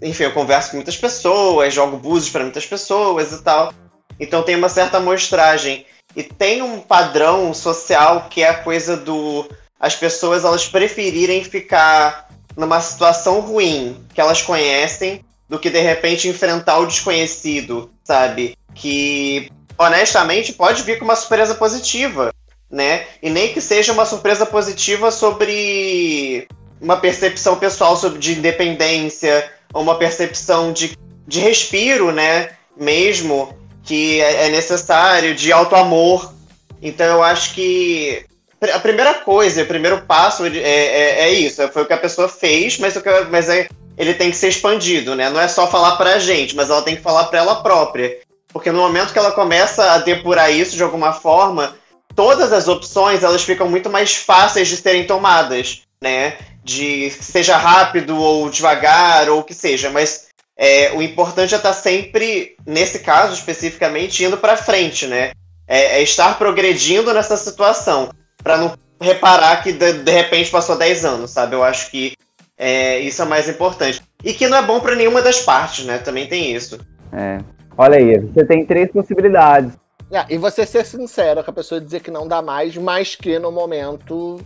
enfim, 0.00 0.24
eu 0.24 0.32
converso 0.32 0.70
com 0.70 0.76
muitas 0.76 0.96
pessoas, 0.96 1.74
jogo 1.74 1.98
búzios 1.98 2.30
para 2.30 2.44
muitas 2.44 2.64
pessoas 2.64 3.32
e 3.32 3.42
tal. 3.42 3.74
Então 4.18 4.42
tem 4.42 4.56
uma 4.56 4.68
certa 4.68 4.96
amostragem. 4.96 5.84
E 6.16 6.22
tem 6.22 6.62
um 6.62 6.80
padrão 6.80 7.52
social 7.52 8.26
que 8.30 8.42
é 8.42 8.48
a 8.48 8.62
coisa 8.62 8.96
do. 8.96 9.46
As 9.80 9.96
pessoas 9.96 10.44
elas 10.44 10.66
preferirem 10.66 11.42
ficar 11.42 12.28
numa 12.56 12.80
situação 12.80 13.40
ruim 13.40 13.96
que 14.14 14.20
elas 14.20 14.42
conhecem 14.42 15.24
do 15.48 15.58
que 15.58 15.70
de 15.70 15.80
repente 15.80 16.28
enfrentar 16.28 16.78
o 16.78 16.86
desconhecido, 16.86 17.90
sabe? 18.04 18.56
Que 18.74 19.50
honestamente 19.78 20.52
pode 20.52 20.82
vir 20.82 20.98
com 20.98 21.04
uma 21.04 21.16
surpresa 21.16 21.54
positiva, 21.54 22.32
né? 22.70 23.06
E 23.22 23.28
nem 23.28 23.52
que 23.52 23.60
seja 23.60 23.92
uma 23.92 24.06
surpresa 24.06 24.46
positiva 24.46 25.10
sobre 25.10 26.46
uma 26.80 26.96
percepção 26.96 27.56
pessoal 27.56 27.96
sobre 27.96 28.18
de 28.18 28.32
independência, 28.32 29.50
ou 29.72 29.82
uma 29.82 29.96
percepção 29.96 30.72
de, 30.72 30.96
de 31.26 31.40
respiro, 31.40 32.12
né? 32.12 32.50
Mesmo 32.76 33.56
que 33.82 34.20
é, 34.20 34.46
é 34.46 34.50
necessário, 34.50 35.34
de 35.34 35.52
auto-amor. 35.52 36.32
Então 36.80 37.06
eu 37.06 37.22
acho 37.22 37.54
que 37.54 38.24
a 38.70 38.78
primeira 38.78 39.14
coisa, 39.14 39.62
o 39.62 39.66
primeiro 39.66 40.02
passo 40.02 40.46
é, 40.46 40.56
é, 40.56 41.20
é, 41.20 41.30
isso. 41.30 41.66
Foi 41.68 41.82
o 41.82 41.86
que 41.86 41.92
a 41.92 41.98
pessoa 41.98 42.28
fez, 42.28 42.78
mas, 42.78 42.94
o 42.94 43.00
que, 43.00 43.10
mas 43.30 43.48
é 43.48 43.68
ele 43.96 44.14
tem 44.14 44.30
que 44.30 44.36
ser 44.36 44.48
expandido, 44.48 45.14
né? 45.14 45.28
Não 45.28 45.40
é 45.40 45.48
só 45.48 45.66
falar 45.66 45.96
pra 45.96 46.18
gente, 46.18 46.56
mas 46.56 46.70
ela 46.70 46.82
tem 46.82 46.96
que 46.96 47.02
falar 47.02 47.24
para 47.24 47.38
ela 47.38 47.62
própria. 47.62 48.18
Porque 48.52 48.70
no 48.70 48.78
momento 48.78 49.12
que 49.12 49.18
ela 49.18 49.32
começa 49.32 49.92
a 49.92 49.98
depurar 49.98 50.52
isso 50.52 50.76
de 50.76 50.82
alguma 50.82 51.12
forma, 51.12 51.76
todas 52.14 52.52
as 52.52 52.68
opções 52.68 53.22
elas 53.22 53.42
ficam 53.42 53.68
muito 53.68 53.90
mais 53.90 54.14
fáceis 54.14 54.68
de 54.68 54.76
serem 54.76 55.06
tomadas, 55.06 55.82
né? 56.02 56.36
De 56.62 57.10
seja 57.10 57.56
rápido 57.56 58.16
ou 58.16 58.48
devagar 58.48 59.28
ou 59.28 59.40
o 59.40 59.44
que 59.44 59.54
seja, 59.54 59.90
mas 59.90 60.28
é, 60.56 60.92
o 60.92 61.02
importante 61.02 61.54
é 61.54 61.56
estar 61.56 61.72
sempre, 61.72 62.56
nesse 62.66 63.00
caso 63.00 63.34
especificamente, 63.34 64.24
indo 64.24 64.36
para 64.36 64.56
frente, 64.56 65.06
né? 65.06 65.32
É, 65.66 65.98
é, 65.98 66.02
estar 66.02 66.38
progredindo 66.38 67.12
nessa 67.14 67.36
situação, 67.36 68.10
para 68.42 68.56
não 68.58 68.74
reparar 69.00 69.62
que 69.62 69.72
de, 69.72 69.92
de 69.94 70.12
repente 70.12 70.50
passou 70.50 70.76
10 70.76 71.04
anos, 71.04 71.30
sabe? 71.30 71.54
Eu 71.54 71.62
acho 71.62 71.90
que 71.90 72.14
é, 72.56 72.98
isso 73.00 73.20
é 73.22 73.24
mais 73.24 73.48
importante. 73.48 74.02
E 74.22 74.32
que 74.32 74.48
não 74.48 74.56
é 74.56 74.62
bom 74.62 74.80
para 74.80 74.94
nenhuma 74.94 75.20
das 75.20 75.40
partes, 75.40 75.84
né? 75.84 75.98
Também 75.98 76.28
tem 76.28 76.54
isso. 76.54 76.78
É. 77.12 77.40
Olha 77.76 77.98
aí, 77.98 78.18
você 78.18 78.44
tem 78.44 78.64
três 78.64 78.90
possibilidades. 78.90 79.72
É, 80.10 80.26
e 80.28 80.38
você 80.38 80.66
ser 80.66 80.84
sincero 80.84 81.42
com 81.42 81.50
a 81.50 81.54
pessoa 81.54 81.80
dizer 81.80 82.00
que 82.00 82.10
não 82.10 82.28
dá 82.28 82.42
mais, 82.42 82.76
mas 82.76 83.16
que 83.16 83.38
no 83.38 83.50
momento 83.50 84.40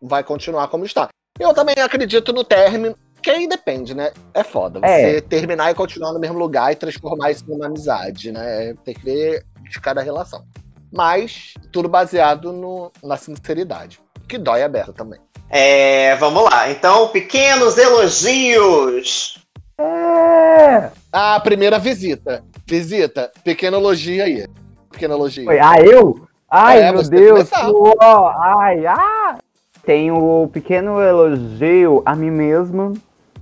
vai 0.00 0.22
continuar 0.22 0.68
como 0.68 0.84
está. 0.84 1.08
Eu 1.40 1.54
também 1.54 1.76
acredito 1.78 2.32
no 2.32 2.44
término, 2.44 2.94
Porque 3.14 3.30
aí 3.30 3.48
depende, 3.48 3.94
né? 3.94 4.12
É 4.32 4.44
foda. 4.44 4.78
Você 4.80 5.16
é. 5.16 5.20
terminar 5.20 5.70
e 5.70 5.74
continuar 5.74 6.12
no 6.12 6.20
mesmo 6.20 6.38
lugar 6.38 6.72
e 6.72 6.76
transformar 6.76 7.32
isso 7.32 7.44
numa 7.48 7.66
amizade, 7.66 8.30
né? 8.30 8.74
Tem 8.84 8.94
que 8.94 9.04
ver 9.04 9.44
de 9.68 9.80
cada 9.80 10.00
relação. 10.02 10.44
Mas 10.92 11.54
tudo 11.72 11.88
baseado 11.88 12.52
no, 12.52 12.90
na 13.02 13.16
sinceridade. 13.16 14.00
Que 14.28 14.38
dói 14.38 14.62
a 14.62 14.68
beça 14.68 14.92
também. 14.92 15.20
É, 15.50 16.14
vamos 16.16 16.44
lá. 16.44 16.70
Então, 16.70 17.08
pequenos 17.08 17.78
elogios. 17.78 19.38
É. 19.78 20.90
A 21.12 21.40
primeira 21.40 21.78
visita. 21.78 22.42
Visita, 22.66 23.32
pequeno 23.42 23.78
elogio 23.78 24.22
aí. 24.22 24.46
Pequeno 24.90 25.14
elogio. 25.14 25.44
Foi, 25.44 25.58
ah, 25.58 25.80
eu? 25.80 26.28
Ai, 26.50 26.82
é, 26.82 26.92
meu 26.92 27.02
Deus. 27.02 27.50
Uou, 27.68 28.28
ai, 28.28 28.86
ah. 28.86 29.38
Tenho 29.84 30.16
o 30.16 30.48
pequeno 30.48 31.00
elogio 31.00 32.02
a 32.04 32.14
mim 32.14 32.30
mesma. 32.30 32.92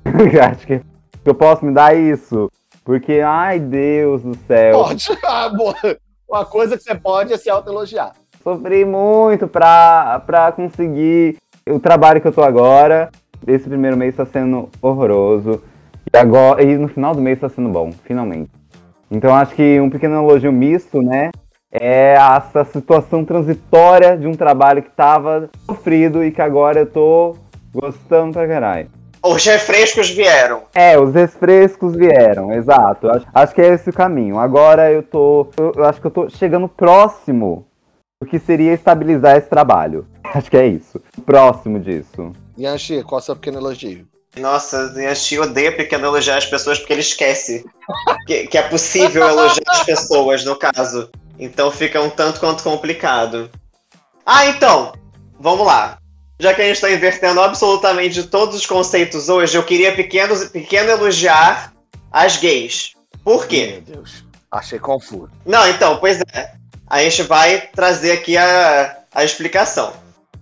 Acho 0.49 0.67
que 0.67 0.81
eu 1.25 1.35
posso 1.35 1.65
me 1.65 1.73
dar 1.73 1.97
isso. 1.97 2.51
Porque, 2.85 3.21
ai, 3.21 3.59
Deus 3.59 4.23
do 4.23 4.37
céu. 4.47 4.85
Pode, 4.85 5.07
amor. 5.27 5.77
Uma 6.29 6.45
coisa 6.45 6.77
que 6.77 6.83
você 6.83 6.95
pode 6.95 7.33
é 7.33 7.37
se 7.37 7.49
autoelogiar. 7.49 8.13
Sofri 8.43 8.85
muito 8.85 9.47
pra, 9.47 10.23
pra 10.27 10.53
conseguir 10.53 11.37
o 11.69 11.79
trabalho 11.79 12.21
que 12.21 12.29
eu 12.29 12.33
tô 12.33 12.43
agora. 12.43 13.11
Esse 13.47 13.69
primeiro 13.69 13.97
mês 13.97 14.17
tá 14.17 14.27
sendo 14.27 14.69
horroroso. 14.83 15.63
E, 16.13 16.17
agora, 16.17 16.63
e 16.63 16.77
no 16.77 16.89
final 16.89 17.15
do 17.15 17.21
mês 17.21 17.39
tá 17.39 17.49
sendo 17.49 17.69
bom, 17.69 17.93
finalmente. 18.05 18.51
Então 19.11 19.35
acho 19.35 19.55
que 19.55 19.81
um 19.81 19.89
pequeno 19.89 20.17
elogio 20.17 20.53
misto, 20.53 21.01
né? 21.01 21.31
É 21.71 22.15
essa 22.15 22.65
situação 22.65 23.25
transitória 23.25 24.17
de 24.17 24.27
um 24.27 24.35
trabalho 24.35 24.83
que 24.83 24.91
tava 24.91 25.51
sofrido 25.65 26.25
e 26.25 26.33
que 26.33 26.41
agora 26.41 26.81
eu 26.81 26.87
tô 26.87 27.37
gostando 27.73 28.33
pra 28.33 28.49
caralho. 28.49 28.89
Os 29.27 29.45
refrescos 29.45 30.11
vieram. 30.11 30.63
É, 30.75 30.99
os 30.99 31.15
refrescos 31.15 31.95
vieram, 31.95 32.53
exato. 32.53 33.09
Acho, 33.09 33.27
acho 33.35 33.55
que 33.55 33.61
é 33.61 33.75
esse 33.75 33.91
o 33.91 33.93
caminho. 33.93 34.39
Agora 34.39 34.91
eu 34.91 35.03
tô. 35.03 35.49
Eu, 35.57 35.73
eu 35.77 35.85
acho 35.85 36.01
que 36.01 36.07
eu 36.07 36.11
tô 36.11 36.29
chegando 36.31 36.69
próximo 36.69 37.67
do 38.21 38.29
que 38.29 38.39
seria 38.39 38.73
estabilizar 38.73 39.37
esse 39.37 39.49
trabalho. 39.49 40.07
Acho 40.25 40.51
que 40.51 40.57
é 40.57 40.67
isso. 40.67 41.01
Próximo 41.25 41.79
disso. 41.79 42.33
Yanchi, 42.59 43.03
qual 43.03 43.19
é 43.19 43.23
o 43.23 43.25
seu 43.25 43.37
pequeno 43.37 43.59
elogio? 43.59 44.07
Nossa, 44.37 44.93
Yanchi 44.97 45.39
odeia 45.39 45.75
pequeno 45.75 46.07
elogiar 46.07 46.37
as 46.37 46.47
pessoas 46.47 46.79
porque 46.79 46.93
ele 46.93 47.01
esquece 47.01 47.65
que, 48.27 48.47
que 48.47 48.59
é 48.59 48.63
possível 48.63 49.27
elogiar 49.27 49.65
as 49.69 49.85
pessoas, 49.85 50.45
no 50.45 50.57
caso. 50.57 51.11
Então 51.39 51.71
fica 51.71 52.01
um 52.01 52.11
tanto 52.11 52.41
quanto 52.41 52.63
complicado. 52.63 53.51
Ah, 54.25 54.47
então, 54.47 54.93
vamos 55.39 55.67
lá. 55.67 55.99
Já 56.39 56.53
que 56.53 56.61
a 56.61 56.65
gente 56.67 56.77
está 56.77 56.91
invertendo 56.91 57.41
absolutamente 57.41 58.23
todos 58.25 58.55
os 58.57 58.67
conceitos 58.67 59.29
hoje, 59.29 59.57
eu 59.57 59.63
queria 59.63 59.95
pequenos, 59.95 60.45
pequeno 60.45 60.91
elogiar 60.91 61.73
as 62.13 62.37
gays. 62.37 62.93
Por 63.25 63.47
quê? 63.47 63.83
Meu 63.87 63.97
Deus, 63.97 64.25
achei 64.51 64.79
confuso. 64.79 65.31
Não, 65.45 65.67
então, 65.69 65.97
pois 65.99 66.21
é. 66.33 66.53
A 66.87 67.03
gente 67.03 67.23
vai 67.25 67.69
trazer 67.75 68.13
aqui 68.13 68.37
a, 68.37 68.99
a 69.13 69.25
explicação. 69.25 69.93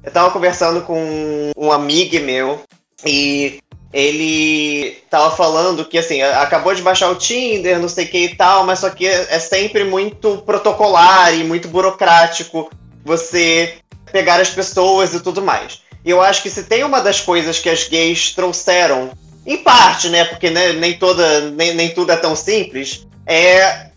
Eu 0.03 0.13
tava 0.13 0.31
conversando 0.31 0.83
com 0.83 1.53
um 1.57 1.73
amigo 1.73 2.21
meu 2.21 2.63
e 3.07 3.61
ele 3.93 4.99
tava 5.09 5.35
falando 5.35 5.85
que 5.85 5.97
assim, 5.97 6.21
acabou 6.21 6.75
de 6.75 6.83
baixar 6.83 7.11
o 7.11 7.15
Tinder, 7.15 7.79
não 7.79 7.89
sei 7.89 8.05
o 8.05 8.09
que 8.09 8.25
e 8.25 8.37
tal, 8.37 8.67
mas 8.67 8.81
só 8.81 8.91
que 8.91 9.07
é 9.07 9.39
sempre 9.39 9.85
muito 9.85 10.39
protocolar 10.39 11.33
e 11.33 11.45
muito 11.45 11.69
burocrático 11.69 12.69
você 13.05 13.77
pegar 14.11 14.41
as 14.41 14.51
pessoas 14.51 15.15
e 15.15 15.21
tudo 15.21 15.41
mais. 15.41 15.83
E 16.05 16.11
eu 16.11 16.21
acho 16.21 16.43
que 16.43 16.51
se 16.51 16.65
tem 16.65 16.85
uma 16.85 17.01
das 17.01 17.21
coisas 17.21 17.59
que 17.59 17.71
as 17.71 17.89
gays 17.89 18.33
trouxeram, 18.33 19.11
em 19.47 19.57
parte, 19.59 20.09
né, 20.09 20.25
porque 20.25 20.51
né, 20.51 20.73
nem 20.73 20.95
toda 20.99 21.51
nem, 21.51 21.75
nem 21.75 21.91
tudo 21.95 22.13
é 22.13 22.17
tão 22.17 22.35
simples, 22.35 23.07
é 23.27 23.89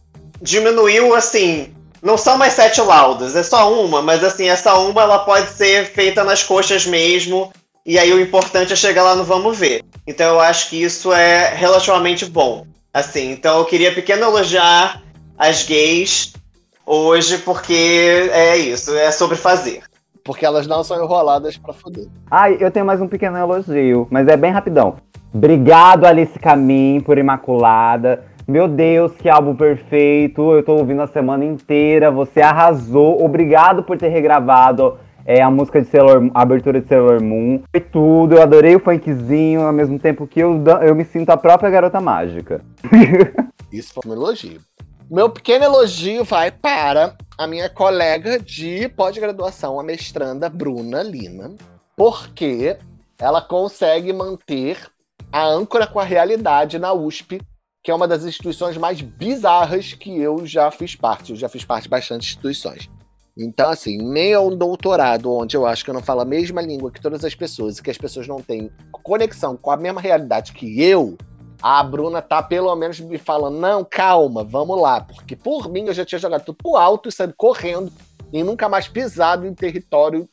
diminuiu 0.41 1.15
assim 1.15 1.73
não 2.01 2.17
são 2.17 2.37
mais 2.37 2.53
sete 2.53 2.79
laudas, 2.81 3.35
é 3.35 3.43
só 3.43 3.73
uma, 3.73 4.01
mas 4.01 4.23
assim, 4.23 4.47
essa 4.47 4.77
uma 4.77 5.01
ela 5.01 5.19
pode 5.19 5.49
ser 5.51 5.85
feita 5.85 6.23
nas 6.23 6.43
coxas 6.43 6.85
mesmo, 6.85 7.51
e 7.85 7.97
aí 7.97 8.13
o 8.13 8.21
importante 8.21 8.73
é 8.73 8.75
chegar 8.75 9.03
lá 9.03 9.15
no 9.15 9.23
vamos 9.23 9.57
ver. 9.57 9.83
Então 10.05 10.35
eu 10.35 10.39
acho 10.39 10.69
que 10.69 10.81
isso 10.81 11.11
é 11.11 11.53
relativamente 11.55 12.25
bom. 12.25 12.65
Assim, 12.93 13.31
então 13.31 13.59
eu 13.59 13.65
queria 13.65 13.93
pequeno 13.93 14.23
elogiar 14.23 15.01
as 15.37 15.63
gays 15.63 16.33
hoje, 16.85 17.37
porque 17.39 18.29
é 18.31 18.57
isso, 18.57 18.95
é 18.95 19.11
sobre 19.11 19.37
fazer. 19.37 19.83
Porque 20.27 20.45
elas 20.45 20.67
não 20.67 20.83
são 20.83 21.01
enroladas 21.01 21.55
para 21.55 21.73
foder. 21.73 22.09
Ai, 22.29 22.57
eu 22.59 22.69
tenho 22.69 22.85
mais 22.85 22.99
um 22.99 23.07
pequeno 23.07 23.37
elogio, 23.37 24.09
mas 24.11 24.27
é 24.27 24.35
bem 24.35 24.51
rapidão. 24.51 24.97
Obrigado, 25.33 26.03
Alice 26.03 26.37
Camin, 26.37 26.99
por 26.99 27.17
Imaculada. 27.17 28.25
Meu 28.45 28.67
Deus, 28.67 29.13
que 29.13 29.29
álbum 29.29 29.55
perfeito. 29.55 30.51
Eu 30.51 30.63
tô 30.63 30.73
ouvindo 30.73 31.01
a 31.01 31.07
semana 31.07 31.45
inteira. 31.45 32.11
Você 32.11 32.41
arrasou. 32.41 33.23
Obrigado 33.23 33.83
por 33.83 33.97
ter 33.97 34.09
regravado 34.09 34.97
é, 35.25 35.41
a 35.41 35.49
música 35.49 35.81
de 35.81 35.87
Sailor, 35.87 36.29
a 36.33 36.41
abertura 36.41 36.81
de 36.81 36.87
Sailor 36.89 37.23
Moon. 37.23 37.61
Foi 37.71 37.79
tudo. 37.79 38.35
Eu 38.35 38.41
adorei 38.41 38.75
o 38.75 38.81
funkzinho, 38.81 39.61
ao 39.61 39.71
mesmo 39.71 39.97
tempo 39.97 40.27
que 40.27 40.41
eu, 40.41 40.61
eu 40.81 40.93
me 40.93 41.05
sinto 41.05 41.29
a 41.29 41.37
própria 41.37 41.69
garota 41.69 42.01
mágica. 42.01 42.61
Isso 43.71 43.93
foi 43.93 44.11
um 44.11 44.13
elogio. 44.13 44.59
Meu 45.09 45.29
pequeno 45.29 45.65
elogio 45.65 46.23
vai 46.23 46.51
para 46.51 47.15
a 47.37 47.47
minha 47.47 47.69
colega 47.69 48.39
de 48.39 48.89
pós-graduação, 48.89 49.79
a 49.79 49.83
mestranda 49.83 50.49
Bruna 50.49 51.01
Lima, 51.01 51.55
porque 51.95 52.77
ela 53.17 53.41
consegue 53.41 54.11
manter 54.11 54.89
a 55.31 55.45
âncora 55.45 55.87
com 55.87 55.99
a 55.99 56.03
realidade 56.03 56.77
na 56.77 56.93
USP 56.93 57.39
que 57.87 57.91
é 57.91 57.95
uma 57.95 58.05
das 58.05 58.25
instituições 58.25 58.75
mais 58.75 58.99
bizarras 58.99 59.93
que 59.93 60.19
eu 60.19 60.45
já 60.45 60.69
fiz 60.69 60.93
parte. 60.93 61.31
Eu 61.31 61.37
já 61.37 61.47
fiz 61.47 61.63
parte 61.63 61.83
de 61.83 61.89
bastante 61.89 62.25
instituições. 62.25 62.89
Então, 63.37 63.69
assim, 63.69 63.97
nem 63.97 64.33
é 64.33 64.39
um 64.39 64.57
doutorado 64.57 65.31
onde 65.31 65.55
eu 65.55 65.65
acho 65.65 65.85
que 65.85 65.89
eu 65.89 65.93
não 65.93 66.03
falo 66.03 66.19
a 66.19 66.25
mesma 66.25 66.61
língua 66.61 66.91
que 66.91 66.99
todas 66.99 67.23
as 67.23 67.33
pessoas 67.33 67.77
e 67.77 67.81
que 67.81 67.89
as 67.89 67.97
pessoas 67.97 68.27
não 68.27 68.41
têm 68.41 68.69
conexão 68.91 69.55
com 69.55 69.71
a 69.71 69.77
mesma 69.77 70.01
realidade 70.01 70.51
que 70.51 70.83
eu, 70.83 71.17
a 71.61 71.83
Bruna 71.83 72.21
tá 72.21 72.41
pelo 72.43 72.75
menos 72.75 72.99
me 72.99 73.17
falando, 73.17 73.57
não, 73.57 73.83
calma, 73.83 74.43
vamos 74.43 74.79
lá. 74.79 75.01
Porque 75.01 75.35
por 75.35 75.69
mim 75.69 75.85
eu 75.85 75.93
já 75.93 76.05
tinha 76.05 76.19
jogado 76.19 76.45
tudo 76.45 76.57
pro 76.57 76.75
alto 76.75 77.09
e 77.09 77.11
saído 77.11 77.33
correndo 77.35 77.91
e 78.31 78.43
nunca 78.43 78.69
mais 78.69 78.87
pisado 78.87 79.45
em 79.47 79.53
território 79.53 80.27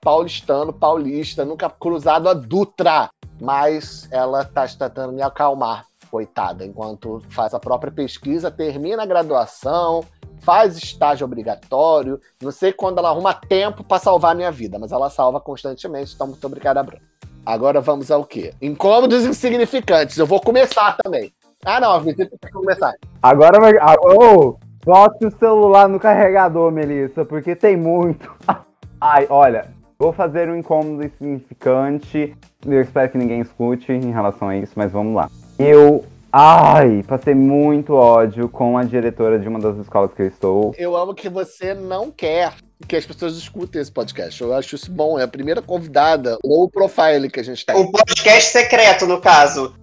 paulistano, 0.00 0.72
paulista, 0.72 1.44
nunca 1.44 1.68
cruzado 1.68 2.28
a 2.28 2.34
Dutra. 2.34 3.10
Mas 3.40 4.08
ela 4.10 4.44
tá 4.44 4.66
tentando 4.66 5.12
me 5.12 5.22
acalmar 5.22 5.86
coitada, 6.10 6.64
enquanto 6.64 7.22
faz 7.28 7.54
a 7.54 7.60
própria 7.60 7.92
pesquisa, 7.92 8.50
termina 8.50 9.04
a 9.04 9.06
graduação, 9.06 10.04
faz 10.40 10.76
estágio 10.76 11.24
obrigatório. 11.24 12.20
Não 12.42 12.50
sei 12.50 12.72
quando 12.72 12.98
ela 12.98 13.10
arruma 13.10 13.32
tempo 13.32 13.84
para 13.84 14.00
salvar 14.00 14.32
a 14.32 14.34
minha 14.34 14.50
vida, 14.50 14.78
mas 14.78 14.92
ela 14.92 15.08
salva 15.08 15.40
constantemente. 15.40 16.14
Então, 16.14 16.26
muito 16.26 16.44
obrigada, 16.46 16.82
Bruno. 16.82 17.02
Agora 17.44 17.80
vamos 17.80 18.10
ao 18.10 18.24
quê? 18.24 18.52
Incômodos 18.60 19.24
insignificantes. 19.24 20.16
Eu 20.18 20.26
vou 20.26 20.40
começar 20.40 20.96
também. 21.02 21.32
Ah, 21.64 21.80
não, 21.80 21.92
a 21.92 21.98
visita 21.98 22.36
tem 22.40 22.50
que 22.50 22.52
começar. 22.52 22.92
Agora 23.22 23.60
vai. 23.60 23.74
Oh, 24.02 24.56
bote 24.84 25.26
o 25.26 25.38
celular 25.38 25.88
no 25.88 26.00
carregador, 26.00 26.70
Melissa, 26.70 27.24
porque 27.24 27.54
tem 27.54 27.76
muito. 27.76 28.32
Ai, 29.00 29.26
olha, 29.30 29.68
vou 29.98 30.12
fazer 30.12 30.48
um 30.48 30.56
incômodo 30.56 31.04
insignificante. 31.04 32.36
Eu 32.64 32.80
espero 32.80 33.10
que 33.10 33.18
ninguém 33.18 33.40
escute 33.40 33.92
em 33.92 34.10
relação 34.10 34.48
a 34.48 34.56
isso, 34.56 34.72
mas 34.76 34.92
vamos 34.92 35.14
lá. 35.14 35.30
Eu 35.58 36.04
Ai, 36.32 37.02
passei 37.08 37.34
muito 37.34 37.92
ódio 37.92 38.48
com 38.48 38.78
a 38.78 38.84
diretora 38.84 39.36
de 39.36 39.48
uma 39.48 39.58
das 39.58 39.76
escolas 39.78 40.12
que 40.14 40.22
eu 40.22 40.26
estou. 40.28 40.72
Eu 40.78 40.96
amo 40.96 41.12
que 41.12 41.28
você 41.28 41.74
não 41.74 42.08
quer 42.08 42.52
que 42.86 42.96
as 42.96 43.06
pessoas 43.06 43.36
escutem 43.36 43.80
esse 43.80 43.92
podcast. 43.92 44.40
Eu 44.42 44.54
acho 44.54 44.74
isso 44.74 44.90
bom. 44.90 45.18
É 45.18 45.24
a 45.24 45.28
primeira 45.28 45.62
convidada, 45.62 46.38
ou 46.42 46.68
profile 46.68 47.30
que 47.30 47.40
a 47.40 47.42
gente 47.42 47.64
tem. 47.64 47.76
O 47.76 47.90
podcast 47.90 48.50
secreto, 48.50 49.06
no 49.06 49.20
caso. 49.20 49.74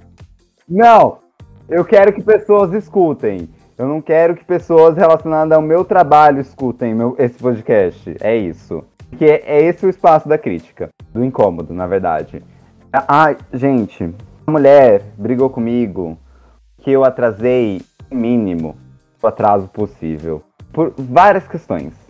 Não, 0.68 1.20
eu 1.70 1.86
quero 1.86 2.14
que 2.14 2.22
pessoas 2.22 2.74
escutem. 2.74 3.50
Eu 3.78 3.88
não 3.88 4.02
quero 4.02 4.36
que 4.36 4.44
pessoas 4.44 4.98
relacionadas 4.98 5.56
ao 5.56 5.62
meu 5.62 5.86
trabalho 5.86 6.42
escutem 6.42 6.96
meu, 6.96 7.16
esse 7.20 7.38
podcast. 7.38 8.16
É 8.20 8.36
isso. 8.36 8.84
Porque 9.10 9.26
é 9.26 9.62
esse 9.62 9.86
o 9.86 9.90
espaço 9.90 10.28
da 10.28 10.38
crítica. 10.38 10.90
Do 11.14 11.24
incômodo, 11.24 11.74
na 11.74 11.88
verdade. 11.88 12.44
Ai, 12.92 13.38
gente, 13.54 14.14
a 14.46 14.52
mulher 14.52 15.04
brigou 15.18 15.50
comigo 15.50 16.18
que 16.82 16.92
eu 16.92 17.04
atrasei 17.04 17.82
o 18.10 18.16
mínimo 18.16 18.76
o 19.22 19.28
atraso 19.28 19.68
possível. 19.68 20.42
Por 20.72 20.94
várias 20.98 21.48
questões. 21.48 22.07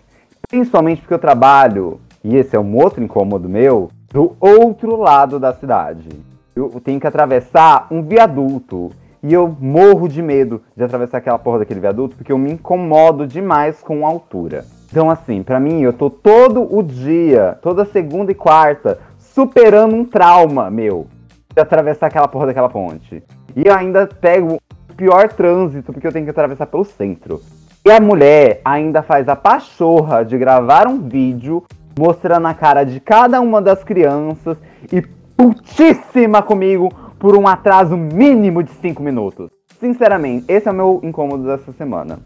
Principalmente 0.48 1.02
porque 1.02 1.12
eu 1.12 1.18
trabalho, 1.18 2.00
e 2.24 2.34
esse 2.34 2.56
é 2.56 2.58
um 2.58 2.74
outro 2.74 3.04
incômodo 3.04 3.50
meu, 3.50 3.90
do 4.10 4.34
outro 4.40 4.96
lado 4.96 5.38
da 5.38 5.52
cidade. 5.52 6.08
Eu 6.56 6.80
tenho 6.82 6.98
que 6.98 7.06
atravessar 7.06 7.86
um 7.90 8.02
viaduto. 8.02 8.90
E 9.22 9.34
eu 9.34 9.54
morro 9.60 10.08
de 10.08 10.22
medo 10.22 10.62
de 10.74 10.82
atravessar 10.82 11.18
aquela 11.18 11.38
porra 11.38 11.58
daquele 11.58 11.80
viaduto 11.80 12.16
porque 12.16 12.32
eu 12.32 12.38
me 12.38 12.52
incomodo 12.52 13.26
demais 13.26 13.82
com 13.82 14.06
a 14.06 14.08
altura. 14.08 14.64
Então, 14.90 15.10
assim, 15.10 15.42
para 15.42 15.60
mim, 15.60 15.82
eu 15.82 15.92
tô 15.92 16.08
todo 16.08 16.74
o 16.74 16.82
dia, 16.82 17.58
toda 17.60 17.84
segunda 17.84 18.32
e 18.32 18.34
quarta, 18.34 18.98
superando 19.18 19.94
um 19.94 20.04
trauma 20.04 20.70
meu 20.70 21.08
de 21.54 21.60
atravessar 21.60 22.06
aquela 22.06 22.26
porra 22.26 22.46
daquela 22.46 22.70
ponte. 22.70 23.22
E 23.54 23.66
eu 23.66 23.74
ainda 23.74 24.06
pego 24.06 24.54
o 24.54 24.94
pior 24.94 25.28
trânsito, 25.28 25.92
porque 25.92 26.06
eu 26.06 26.12
tenho 26.12 26.24
que 26.24 26.30
atravessar 26.30 26.66
pelo 26.66 26.84
centro. 26.84 27.38
E 27.84 27.90
a 27.90 28.00
mulher 28.00 28.60
ainda 28.64 29.02
faz 29.02 29.28
a 29.28 29.36
pachorra 29.36 30.24
de 30.24 30.36
gravar 30.36 30.86
um 30.86 31.00
vídeo 31.08 31.64
mostrando 31.98 32.46
a 32.46 32.54
cara 32.54 32.84
de 32.84 33.00
cada 33.00 33.40
uma 33.40 33.60
das 33.60 33.82
crianças 33.82 34.56
e 34.92 35.02
putíssima 35.36 36.42
comigo 36.42 36.90
por 37.18 37.36
um 37.36 37.46
atraso 37.46 37.96
mínimo 37.96 38.62
de 38.62 38.70
5 38.72 39.02
minutos. 39.02 39.50
Sinceramente, 39.80 40.44
esse 40.48 40.68
é 40.68 40.70
o 40.70 40.74
meu 40.74 41.00
incômodo 41.02 41.44
dessa 41.44 41.72
semana. 41.72 42.18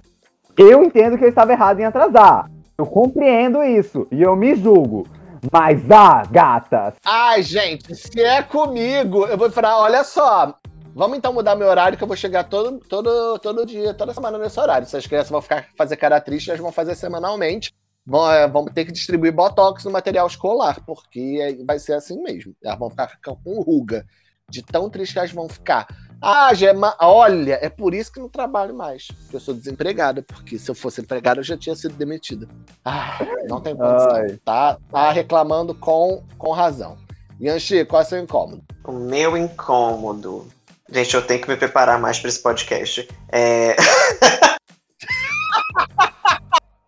Eu 0.57 0.83
entendo 0.83 1.16
que 1.16 1.24
eu 1.24 1.29
estava 1.29 1.53
errado 1.53 1.81
em 1.81 1.85
atrasar. 1.85 2.51
Eu 2.77 2.87
compreendo 2.87 3.62
isso 3.62 4.07
e 4.11 4.23
eu 4.23 4.35
me 4.35 4.55
julgo. 4.55 5.07
Mas 5.51 5.91
ah, 5.91 6.23
gatas! 6.31 6.95
Ai, 7.05 7.43
gente, 7.43 7.95
se 7.97 8.20
é 8.20 8.43
comigo, 8.43 9.27
eu 9.27 9.37
vou 9.37 9.51
falar, 9.51 9.79
olha 9.79 10.05
só, 10.05 10.55
Vamos 10.94 11.16
então 11.16 11.32
mudar 11.32 11.56
meu 11.56 11.69
horário, 11.69 11.97
que 11.97 12.05
eu 12.05 12.09
vou 12.09 12.16
chegar 12.16 12.44
todo, 12.44 12.78
todo, 12.81 13.39
todo 13.39 13.66
dia, 13.66 13.94
toda 13.94 14.12
semana 14.12 14.36
nesse 14.39 14.60
horário. 14.60 14.86
Se 14.86 14.97
as 14.97 15.06
crianças 15.06 15.31
vão 15.31 15.40
ficar 15.40 15.69
fazer 15.77 15.97
cara 15.97 16.20
triste, 16.20 16.51
elas 16.51 16.60
vão 16.60 16.70
fazer 16.70 16.94
semanalmente. 16.94 17.73
Vão, 18.05 18.31
é, 18.31 18.48
vão 18.48 18.64
ter 18.66 18.85
que 18.85 18.93
distribuir 18.93 19.32
botox 19.32 19.85
no 19.85 19.90
material 19.90 20.27
escolar, 20.27 20.85
porque 20.85 21.62
vai 21.66 21.78
ser 21.78 21.94
assim 21.94 22.20
mesmo. 22.23 22.55
Elas 22.62 22.78
vão 22.78 22.90
ficar 22.90 23.19
com 23.43 23.60
ruga. 23.62 24.05
De 24.51 24.60
tão 24.60 24.90
triste 24.90 25.14
que 25.14 25.19
elas 25.19 25.32
vão 25.32 25.48
ficar. 25.48 25.86
Ah, 26.20 26.52
Gema, 26.52 26.94
olha, 27.01 27.59
é 27.62 27.70
por 27.70 27.94
isso 27.94 28.12
que 28.12 28.20
não 28.20 28.28
trabalho 28.28 28.74
mais. 28.74 29.06
Porque 29.06 29.36
eu 29.36 29.40
sou 29.40 29.55
desempregada, 29.55 30.23
porque 30.23 30.59
se 30.59 30.70
eu 30.70 30.74
fosse 30.74 31.01
empregada 31.01 31.40
eu 31.40 31.44
já 31.44 31.56
tinha 31.56 31.74
sido 31.74 31.94
demitida. 31.94 32.47
Ah, 32.85 33.19
não 33.48 33.60
tem 33.60 33.74
condição. 33.74 34.39
Tá, 34.44 34.78
tá 34.90 35.10
reclamando 35.10 35.74
com, 35.74 36.23
com 36.36 36.51
razão. 36.51 36.98
Yanchi, 37.40 37.85
qual 37.85 38.02
é 38.02 38.05
o 38.05 38.09
seu 38.09 38.19
incômodo? 38.20 38.62
O 38.85 38.93
meu 38.93 39.36
incômodo. 39.36 40.47
Gente, 40.93 41.14
eu 41.14 41.23
tenho 41.23 41.40
que 41.40 41.48
me 41.48 41.56
preparar 41.56 41.98
mais 41.98 42.19
para 42.19 42.28
esse 42.28 42.39
podcast. 42.39 43.09
É. 43.31 43.74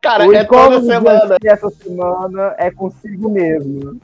Cara, 0.02 0.28
o 0.28 0.34
é 0.34 0.44
toda 0.44 0.82
semana. 0.82 1.38
Essa 1.42 1.70
semana 1.70 2.54
é 2.58 2.70
consigo 2.70 3.30
mesmo. 3.30 3.98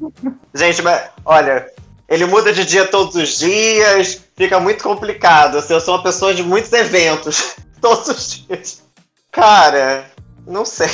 Gente, 0.54 0.80
mas 0.80 1.10
olha, 1.22 1.70
ele 2.08 2.24
muda 2.24 2.50
de 2.50 2.64
dia 2.64 2.86
todos 2.86 3.14
os 3.14 3.38
dias, 3.38 4.22
fica 4.34 4.58
muito 4.58 4.82
complicado. 4.82 5.58
Assim, 5.58 5.74
eu 5.74 5.80
sou 5.80 5.96
uma 5.96 6.02
pessoa 6.02 6.32
de 6.32 6.42
muitos 6.42 6.72
eventos 6.72 7.56
todos 7.78 8.08
os 8.08 8.30
dias. 8.30 8.82
Cara, 9.30 10.06
não 10.46 10.64
sei. 10.64 10.88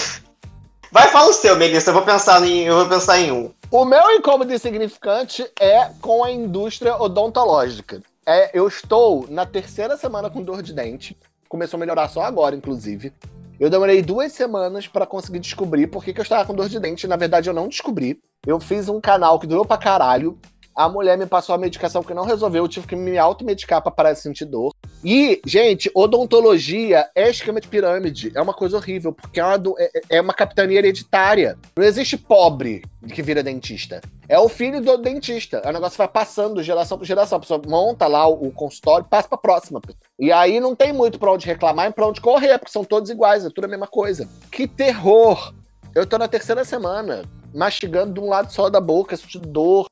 Vai, 0.90 1.06
fala 1.10 1.30
o 1.30 1.32
seu, 1.32 1.54
Melissa. 1.54 1.90
Eu 1.90 1.94
vou 1.94 2.02
pensar 2.02 2.44
em, 2.44 2.64
eu 2.64 2.74
vou 2.74 2.86
pensar 2.86 3.20
em 3.20 3.30
um. 3.30 3.52
O 3.70 3.84
meu 3.84 4.10
incômodo 4.10 4.52
insignificante 4.52 5.48
é 5.60 5.90
com 6.00 6.24
a 6.24 6.30
indústria 6.32 7.00
odontológica. 7.00 8.02
É, 8.28 8.50
eu 8.52 8.66
estou 8.66 9.24
na 9.30 9.46
terceira 9.46 9.96
semana 9.96 10.28
com 10.28 10.42
dor 10.42 10.60
de 10.60 10.72
dente. 10.72 11.16
Começou 11.48 11.78
a 11.78 11.80
melhorar 11.80 12.08
só 12.08 12.22
agora, 12.22 12.56
inclusive. 12.56 13.12
Eu 13.58 13.70
demorei 13.70 14.02
duas 14.02 14.32
semanas 14.32 14.88
para 14.88 15.06
conseguir 15.06 15.38
descobrir 15.38 15.86
por 15.86 16.04
que, 16.04 16.12
que 16.12 16.18
eu 16.18 16.24
estava 16.24 16.44
com 16.44 16.52
dor 16.52 16.68
de 16.68 16.80
dente. 16.80 17.06
Na 17.06 17.14
verdade, 17.14 17.48
eu 17.48 17.54
não 17.54 17.68
descobri. 17.68 18.20
Eu 18.44 18.58
fiz 18.58 18.88
um 18.88 19.00
canal 19.00 19.38
que 19.38 19.46
durou 19.46 19.64
pra 19.64 19.78
caralho. 19.78 20.36
A 20.76 20.90
mulher 20.90 21.16
me 21.16 21.24
passou 21.24 21.54
a 21.54 21.58
medicação 21.58 22.02
que 22.02 22.12
não 22.12 22.26
resolveu, 22.26 22.64
eu 22.64 22.68
tive 22.68 22.86
que 22.86 22.94
me 22.94 23.16
automedicar 23.16 23.80
para 23.80 23.90
parar 23.90 24.12
de 24.12 24.20
sentir 24.20 24.44
dor. 24.44 24.74
E, 25.02 25.40
gente, 25.46 25.90
odontologia 25.94 27.08
é 27.14 27.30
esquema 27.30 27.62
de 27.62 27.68
pirâmide. 27.68 28.30
É 28.34 28.42
uma 28.42 28.52
coisa 28.52 28.76
horrível, 28.76 29.10
porque 29.10 29.40
é 29.40 29.44
uma, 29.44 29.62
é, 29.78 29.90
é 30.10 30.20
uma 30.20 30.34
capitania 30.34 30.78
hereditária. 30.78 31.56
Não 31.76 31.82
existe 31.82 32.18
pobre 32.18 32.82
que 33.14 33.22
vira 33.22 33.42
dentista. 33.42 34.02
É 34.28 34.38
o 34.38 34.50
filho 34.50 34.82
do 34.82 34.98
dentista. 34.98 35.62
O 35.64 35.72
negócio 35.72 35.96
vai 35.96 36.08
passando 36.08 36.62
geração 36.62 36.98
por 36.98 37.06
geração. 37.06 37.38
A 37.38 37.40
pessoa 37.40 37.62
monta 37.66 38.06
lá 38.06 38.26
o, 38.26 38.50
consultório 38.50 39.06
passa 39.08 39.28
pra 39.28 39.38
próxima. 39.38 39.80
E 40.18 40.30
aí 40.30 40.60
não 40.60 40.74
tem 40.74 40.92
muito 40.92 41.18
pra 41.18 41.32
onde 41.32 41.46
reclamar 41.46 41.88
e 41.88 41.92
pra 41.92 42.06
onde 42.06 42.20
correr, 42.20 42.58
porque 42.58 42.72
são 42.72 42.84
todos 42.84 43.08
iguais, 43.08 43.46
é 43.46 43.48
tudo 43.48 43.64
a 43.64 43.68
mesma 43.68 43.86
coisa. 43.86 44.28
Que 44.52 44.68
terror! 44.68 45.54
Eu 45.94 46.04
tô 46.04 46.18
na 46.18 46.28
terceira 46.28 46.64
semana 46.64 47.22
mastigando 47.54 48.12
de 48.12 48.20
um 48.20 48.28
lado 48.28 48.52
só 48.52 48.68
da 48.68 48.80
boca, 48.80 49.16
sentindo 49.16 49.48
dor, 49.48 49.86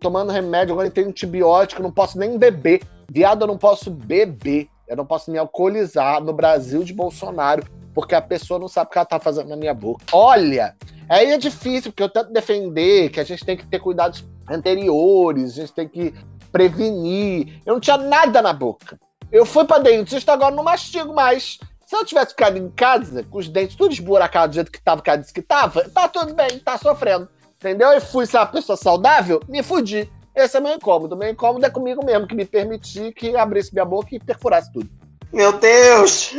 tomando 0.00 0.32
remédio, 0.32 0.72
agora 0.72 0.90
tem 0.90 1.04
antibiótico, 1.04 1.82
não 1.82 1.90
posso 1.90 2.18
nem 2.18 2.38
beber. 2.38 2.82
Viado, 3.10 3.42
eu 3.42 3.46
não 3.46 3.58
posso 3.58 3.90
beber. 3.90 4.68
Eu 4.86 4.96
não 4.96 5.06
posso 5.06 5.30
me 5.30 5.38
alcoolizar 5.38 6.22
no 6.22 6.32
Brasil 6.32 6.84
de 6.84 6.92
Bolsonaro, 6.92 7.64
porque 7.94 8.14
a 8.14 8.20
pessoa 8.20 8.60
não 8.60 8.68
sabe 8.68 8.88
o 8.88 8.90
que 8.92 8.98
ela 8.98 9.06
tá 9.06 9.18
fazendo 9.18 9.48
na 9.48 9.56
minha 9.56 9.72
boca. 9.72 10.04
Olha, 10.12 10.76
aí 11.08 11.32
é 11.32 11.38
difícil, 11.38 11.90
porque 11.90 12.02
eu 12.02 12.08
tento 12.08 12.32
defender 12.32 13.08
que 13.10 13.18
a 13.18 13.24
gente 13.24 13.44
tem 13.44 13.56
que 13.56 13.66
ter 13.66 13.78
cuidados 13.78 14.24
anteriores, 14.48 15.52
a 15.52 15.60
gente 15.62 15.72
tem 15.72 15.88
que 15.88 16.14
prevenir. 16.52 17.60
Eu 17.64 17.74
não 17.74 17.80
tinha 17.80 17.96
nada 17.96 18.42
na 18.42 18.52
boca. 18.52 19.00
Eu 19.32 19.46
fui 19.46 19.64
pra 19.64 19.78
dentista, 19.78 20.32
agora 20.32 20.54
não 20.54 20.62
mastigo 20.62 21.14
mais. 21.14 21.58
Se 21.86 21.96
eu 21.96 22.04
tivesse 22.04 22.30
ficado 22.30 22.56
em 22.58 22.70
casa, 22.70 23.22
com 23.24 23.38
os 23.38 23.48
dentes 23.48 23.76
tudo 23.76 23.92
esburacados 23.92 24.52
do 24.52 24.54
jeito 24.56 24.70
que 24.70 24.82
tava, 24.82 25.02
que 25.02 25.10
ela 25.10 25.18
disse 25.18 25.32
que 25.32 25.42
tava, 25.42 25.88
tá 25.88 26.08
tudo 26.08 26.34
bem, 26.34 26.58
tá 26.58 26.76
sofrendo. 26.78 27.28
Entendeu? 27.64 27.94
E 27.94 28.00
fui 28.00 28.26
ser 28.26 28.36
uma 28.36 28.46
pessoa 28.46 28.76
saudável, 28.76 29.40
me 29.48 29.62
fudi. 29.62 30.06
Esse 30.36 30.58
é 30.58 30.60
meu 30.60 30.74
incômodo. 30.74 31.16
Meu 31.16 31.30
incômodo 31.30 31.64
é 31.64 31.70
comigo 31.70 32.04
mesmo, 32.04 32.26
que 32.26 32.34
me 32.34 32.44
permitir 32.44 33.14
que 33.14 33.34
abrisse 33.34 33.72
minha 33.72 33.86
boca 33.86 34.08
e 34.12 34.20
perfurasse 34.20 34.70
tudo. 34.70 34.86
Meu 35.32 35.50
Deus! 35.50 36.36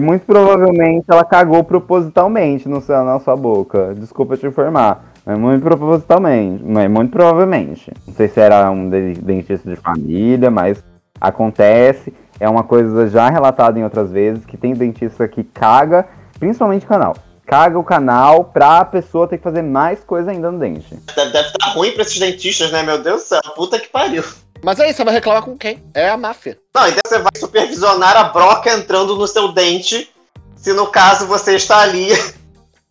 Muito 0.00 0.24
provavelmente 0.24 1.06
ela 1.10 1.24
cagou 1.24 1.64
propositalmente 1.64 2.68
no 2.68 2.80
seu, 2.80 3.02
na 3.02 3.18
sua 3.18 3.34
boca. 3.34 3.92
Desculpa 3.96 4.36
te 4.36 4.46
informar. 4.46 5.12
Mas 5.26 5.36
muito 5.36 5.64
propositalmente. 5.64 6.62
Mas 6.62 6.88
muito 6.88 7.10
provavelmente. 7.10 7.92
Não 8.06 8.14
sei 8.14 8.28
se 8.28 8.38
era 8.38 8.70
um 8.70 8.88
dentista 8.88 9.68
de 9.68 9.74
família, 9.74 10.48
mas 10.48 10.80
acontece. 11.20 12.14
É 12.38 12.48
uma 12.48 12.62
coisa 12.62 13.08
já 13.08 13.28
relatada 13.28 13.80
em 13.80 13.82
outras 13.82 14.12
vezes, 14.12 14.46
que 14.46 14.56
tem 14.56 14.74
dentista 14.74 15.26
que 15.26 15.42
caga, 15.42 16.06
principalmente 16.38 16.86
canal. 16.86 17.16
Caga 17.48 17.78
o 17.78 17.82
canal 17.82 18.44
pra 18.44 18.84
pessoa 18.84 19.26
ter 19.26 19.38
que 19.38 19.42
fazer 19.42 19.62
mais 19.62 20.04
coisa 20.04 20.30
ainda 20.30 20.50
no 20.50 20.58
dente. 20.58 20.94
Deve, 21.16 21.32
deve 21.32 21.48
estar 21.48 21.70
ruim 21.70 21.92
pra 21.92 22.02
esses 22.02 22.18
dentistas, 22.18 22.70
né? 22.70 22.82
Meu 22.82 23.02
Deus 23.02 23.22
do 23.22 23.26
céu, 23.26 23.40
puta 23.56 23.80
que 23.80 23.88
pariu. 23.88 24.22
Mas 24.62 24.78
aí, 24.78 24.92
você 24.92 25.02
vai 25.02 25.14
reclamar 25.14 25.42
com 25.42 25.56
quem? 25.56 25.82
É 25.94 26.10
a 26.10 26.16
máfia. 26.18 26.58
Não, 26.74 26.86
então 26.86 27.00
você 27.06 27.18
vai 27.18 27.32
supervisionar 27.34 28.18
a 28.18 28.24
broca 28.24 28.70
entrando 28.70 29.16
no 29.16 29.26
seu 29.26 29.50
dente, 29.50 30.12
se 30.56 30.74
no 30.74 30.88
caso 30.88 31.26
você 31.26 31.56
está 31.56 31.78
ali. 31.78 32.08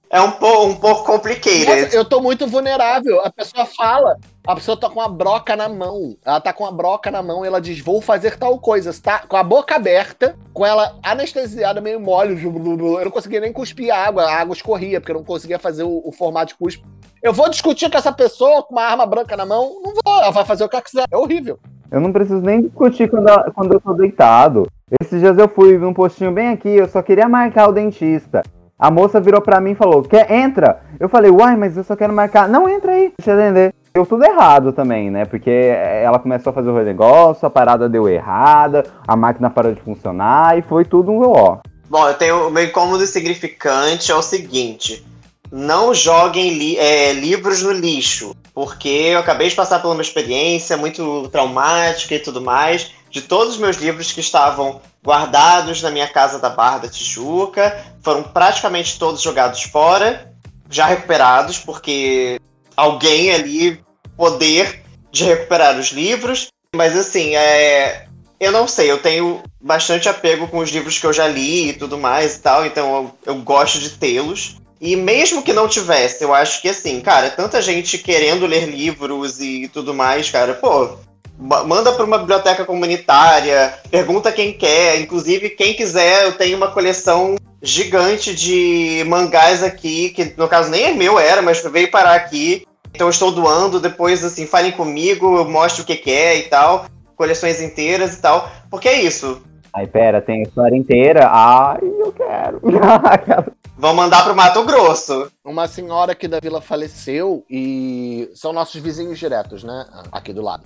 É 0.09 0.21
um, 0.21 0.31
po 0.31 0.63
um 0.63 0.73
pouco 0.73 1.03
complicado. 1.03 1.67
eu 1.91 2.05
tô 2.05 2.21
muito 2.21 2.47
vulnerável. 2.47 3.19
A 3.25 3.29
pessoa 3.29 3.65
fala, 3.65 4.15
a 4.47 4.55
pessoa 4.55 4.79
tá 4.79 4.89
com 4.89 5.01
a 5.01 5.09
broca 5.09 5.57
na 5.57 5.67
mão. 5.67 6.15
Ela 6.25 6.39
tá 6.39 6.53
com 6.53 6.65
a 6.65 6.71
broca 6.71 7.11
na 7.11 7.21
mão 7.21 7.43
e 7.43 7.47
ela 7.47 7.59
diz: 7.59 7.81
Vou 7.81 8.01
fazer 8.01 8.37
tal 8.37 8.57
coisa. 8.57 8.93
Você 8.93 9.01
tá 9.01 9.19
com 9.27 9.35
a 9.35 9.43
boca 9.43 9.75
aberta, 9.75 10.37
com 10.53 10.65
ela 10.65 10.97
anestesiada, 11.03 11.81
meio 11.81 11.99
mole. 11.99 12.41
Eu 12.41 13.03
não 13.03 13.11
conseguia 13.11 13.41
nem 13.41 13.51
cuspir 13.51 13.93
água, 13.93 14.23
a 14.23 14.39
água 14.39 14.53
escorria, 14.53 15.01
porque 15.01 15.11
eu 15.11 15.17
não 15.17 15.23
conseguia 15.23 15.59
fazer 15.59 15.83
o, 15.83 16.01
o 16.05 16.13
formato 16.13 16.53
de 16.53 16.55
cuspe. 16.55 16.85
Eu 17.21 17.33
vou 17.33 17.49
discutir 17.49 17.91
com 17.91 17.97
essa 17.97 18.11
pessoa 18.11 18.63
com 18.63 18.73
uma 18.73 18.83
arma 18.83 19.05
branca 19.05 19.35
na 19.35 19.45
mão? 19.45 19.81
Não 19.83 19.93
vou, 19.93 20.21
ela 20.21 20.31
vai 20.31 20.45
fazer 20.45 20.63
o 20.63 20.69
que 20.69 20.75
ela 20.77 20.83
quiser. 20.83 21.05
É 21.11 21.17
horrível. 21.17 21.59
Eu 21.91 21.99
não 21.99 22.13
preciso 22.13 22.41
nem 22.41 22.61
discutir 22.61 23.09
quando, 23.09 23.53
quando 23.53 23.73
eu 23.73 23.81
tô 23.81 23.93
deitado. 23.93 24.67
Esses 25.01 25.19
dias 25.19 25.37
eu 25.37 25.49
fui 25.49 25.77
num 25.77 25.93
postinho 25.93 26.31
bem 26.31 26.49
aqui, 26.49 26.69
eu 26.69 26.87
só 26.87 27.01
queria 27.01 27.27
marcar 27.27 27.67
o 27.67 27.73
dentista. 27.73 28.43
A 28.79 28.91
moça 28.91 29.19
virou 29.19 29.41
pra 29.41 29.59
mim 29.59 29.71
e 29.71 29.75
falou: 29.75 30.03
Quer? 30.03 30.31
Entra. 30.31 30.81
Eu 30.99 31.09
falei: 31.09 31.31
Uai, 31.31 31.57
mas 31.57 31.75
eu 31.75 31.83
só 31.83 31.95
quero 31.95 32.13
marcar. 32.13 32.47
Não, 32.47 32.69
entra 32.69 32.91
aí. 32.91 33.11
Deixa 33.17 33.31
eu 33.31 33.39
entender. 33.39 33.73
Deu 33.97 34.05
tudo 34.05 34.23
errado 34.25 34.71
também, 34.71 35.09
né? 35.09 35.25
Porque 35.25 35.49
ela 35.49 36.19
começou 36.19 36.51
a 36.51 36.53
fazer 36.53 36.69
o 36.69 36.83
negócio, 36.83 37.47
a 37.47 37.49
parada 37.49 37.89
deu 37.89 38.07
errada, 38.07 38.85
a 39.07 39.15
máquina 39.15 39.49
parou 39.49 39.73
de 39.73 39.81
funcionar 39.81 40.55
e 40.55 40.61
foi 40.61 40.85
tudo 40.85 41.11
um 41.11 41.27
ó. 41.27 41.57
Bom, 41.89 42.07
eu 42.07 42.13
tenho 42.13 42.47
o 42.47 42.51
meu 42.51 42.63
incômodo 42.63 43.07
significante 43.07 44.11
é 44.11 44.15
o 44.15 44.21
seguinte: 44.21 45.03
não 45.51 45.95
joguem 45.95 46.53
li 46.53 46.77
é, 46.77 47.11
livros 47.11 47.63
no 47.63 47.71
lixo, 47.71 48.35
porque 48.53 48.87
eu 48.87 49.17
acabei 49.17 49.49
de 49.49 49.55
passar 49.55 49.81
por 49.81 49.91
uma 49.91 50.03
experiência 50.03 50.77
muito 50.77 51.27
traumática 51.29 52.13
e 52.13 52.19
tudo 52.19 52.39
mais. 52.39 52.91
De 53.09 53.23
todos 53.23 53.55
os 53.55 53.59
meus 53.59 53.77
livros 53.77 54.11
que 54.11 54.19
estavam 54.19 54.79
guardados 55.03 55.81
na 55.81 55.89
minha 55.89 56.07
casa 56.07 56.37
da 56.37 56.51
Barra 56.51 56.77
da 56.77 56.87
Tijuca, 56.87 57.83
foram 58.03 58.21
praticamente 58.21 58.99
todos 58.99 59.23
jogados 59.23 59.63
fora, 59.63 60.31
já 60.69 60.85
recuperados, 60.85 61.57
porque 61.57 62.39
alguém 62.75 63.31
ali 63.33 63.86
poder 64.17 64.81
de 65.11 65.23
recuperar 65.23 65.77
os 65.77 65.91
livros. 65.91 66.47
Mas 66.75 66.97
assim, 66.97 67.35
é, 67.35 68.07
eu 68.39 68.51
não 68.51 68.67
sei, 68.67 68.91
eu 68.91 68.97
tenho 68.97 69.41
bastante 69.61 70.09
apego 70.09 70.47
com 70.47 70.57
os 70.59 70.69
livros 70.69 70.99
que 70.99 71.05
eu 71.05 71.13
já 71.13 71.27
li 71.27 71.69
e 71.69 71.73
tudo 71.73 71.97
mais 71.97 72.35
e 72.35 72.39
tal, 72.39 72.65
então 72.65 73.11
eu, 73.25 73.33
eu 73.33 73.35
gosto 73.41 73.79
de 73.79 73.91
tê-los. 73.91 74.57
E 74.79 74.95
mesmo 74.95 75.41
que 75.41 75.53
não 75.53 75.67
tivesse, 75.67 76.23
eu 76.23 76.33
acho 76.33 76.61
que 76.61 76.69
assim, 76.69 77.01
cara, 77.01 77.31
tanta 77.31 77.61
gente 77.61 77.97
querendo 77.97 78.45
ler 78.45 78.69
livros 78.69 79.39
e 79.41 79.67
tudo 79.69 79.93
mais, 79.93 80.29
cara, 80.29 80.53
pô, 80.53 80.97
manda 81.39 81.91
para 81.91 82.05
uma 82.05 82.19
biblioteca 82.19 82.63
comunitária, 82.63 83.73
pergunta 83.89 84.31
quem 84.31 84.53
quer, 84.53 84.99
inclusive 84.99 85.49
quem 85.51 85.73
quiser, 85.73 86.25
eu 86.25 86.33
tenho 86.33 86.57
uma 86.57 86.69
coleção 86.71 87.35
gigante 87.59 88.35
de 88.35 89.03
mangás 89.07 89.63
aqui, 89.63 90.09
que 90.09 90.33
no 90.37 90.47
caso 90.47 90.69
nem 90.69 90.85
é 90.85 90.93
meu, 90.93 91.17
era, 91.17 91.41
mas 91.41 91.61
veio 91.63 91.89
parar 91.89 92.13
aqui. 92.13 92.65
Então 92.97 93.05
eu 93.05 93.11
estou 93.11 93.31
doando, 93.31 93.79
depois 93.79 94.25
assim, 94.25 94.47
falem 94.47 94.71
comigo, 94.71 95.37
eu 95.37 95.47
mostro 95.47 95.83
o 95.83 95.85
que, 95.85 95.95
que 95.95 96.09
é 96.09 96.39
e 96.39 96.43
tal. 96.49 96.87
coleções 97.15 97.61
inteiras 97.61 98.17
e 98.17 98.21
tal. 98.23 98.49
Porque 98.71 98.89
é 98.89 98.99
isso. 98.99 99.39
Ai, 99.71 99.85
pera, 99.85 100.19
tem 100.19 100.39
a 100.39 100.47
história 100.47 100.75
inteira? 100.75 101.29
Ai, 101.31 101.77
eu 101.83 102.11
quero. 102.11 102.59
Vão 103.77 103.93
mandar 103.93 104.23
pro 104.23 104.35
Mato 104.35 104.63
Grosso. 104.63 105.31
Uma 105.45 105.67
senhora 105.67 106.13
aqui 106.13 106.27
da 106.27 106.39
vila 106.39 106.59
faleceu 106.59 107.45
e 107.47 108.31
são 108.33 108.51
nossos 108.51 108.81
vizinhos 108.81 109.19
diretos, 109.19 109.63
né? 109.63 109.85
Aqui 110.11 110.33
do 110.33 110.41
lado. 110.41 110.63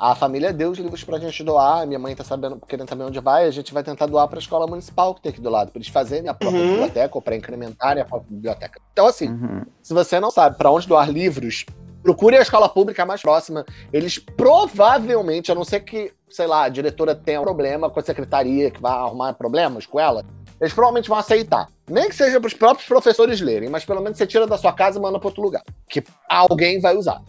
A 0.00 0.14
família 0.14 0.50
deu 0.50 0.70
os 0.70 0.78
livros 0.78 1.04
pra 1.04 1.18
gente 1.18 1.44
doar. 1.44 1.86
Minha 1.86 1.98
mãe 1.98 2.16
tá 2.16 2.24
sabendo, 2.24 2.58
querendo 2.66 2.88
saber 2.88 3.04
onde 3.04 3.20
vai. 3.20 3.44
A 3.46 3.50
gente 3.50 3.74
vai 3.74 3.82
tentar 3.82 4.06
doar 4.06 4.26
pra 4.28 4.38
escola 4.38 4.66
municipal 4.66 5.14
que 5.14 5.20
tem 5.20 5.30
aqui 5.30 5.42
do 5.42 5.50
lado, 5.50 5.70
pra 5.70 5.78
eles 5.78 5.88
fazerem 5.92 6.26
a 6.30 6.32
própria 6.32 6.62
Uhum. 6.62 6.68
biblioteca 6.70 7.10
ou 7.18 7.20
pra 7.20 7.36
incrementarem 7.36 8.02
a 8.02 8.06
própria 8.06 8.30
biblioteca. 8.30 8.80
Então, 8.94 9.06
assim, 9.06 9.28
Uhum. 9.28 9.62
se 9.82 9.92
você 9.92 10.18
não 10.18 10.30
sabe 10.30 10.56
pra 10.56 10.70
onde 10.70 10.88
doar 10.88 11.10
livros, 11.10 11.66
procure 12.02 12.38
a 12.38 12.40
escola 12.40 12.66
pública 12.66 13.04
mais 13.04 13.20
próxima. 13.20 13.62
Eles 13.92 14.18
provavelmente, 14.18 15.52
a 15.52 15.54
não 15.54 15.64
ser 15.64 15.80
que, 15.80 16.12
sei 16.30 16.46
lá, 16.46 16.62
a 16.64 16.68
diretora 16.70 17.14
tenha 17.14 17.40
um 17.40 17.44
problema 17.44 17.90
com 17.90 18.00
a 18.00 18.02
secretaria 18.02 18.70
que 18.70 18.80
vai 18.80 18.92
arrumar 18.92 19.34
problemas 19.34 19.84
com 19.84 20.00
ela, 20.00 20.24
eles 20.58 20.72
provavelmente 20.72 21.10
vão 21.10 21.18
aceitar. 21.18 21.68
Nem 21.86 22.08
que 22.08 22.14
seja 22.14 22.40
para 22.40 22.48
os 22.48 22.54
próprios 22.54 22.88
professores 22.88 23.38
lerem, 23.42 23.68
mas 23.68 23.84
pelo 23.84 24.00
menos 24.00 24.16
você 24.16 24.26
tira 24.26 24.46
da 24.46 24.56
sua 24.56 24.72
casa 24.72 24.98
e 24.98 25.02
manda 25.02 25.18
para 25.18 25.28
outro 25.28 25.42
lugar. 25.42 25.62
Que 25.90 26.02
alguém 26.26 26.80
vai 26.80 26.96
usar. 26.96 27.20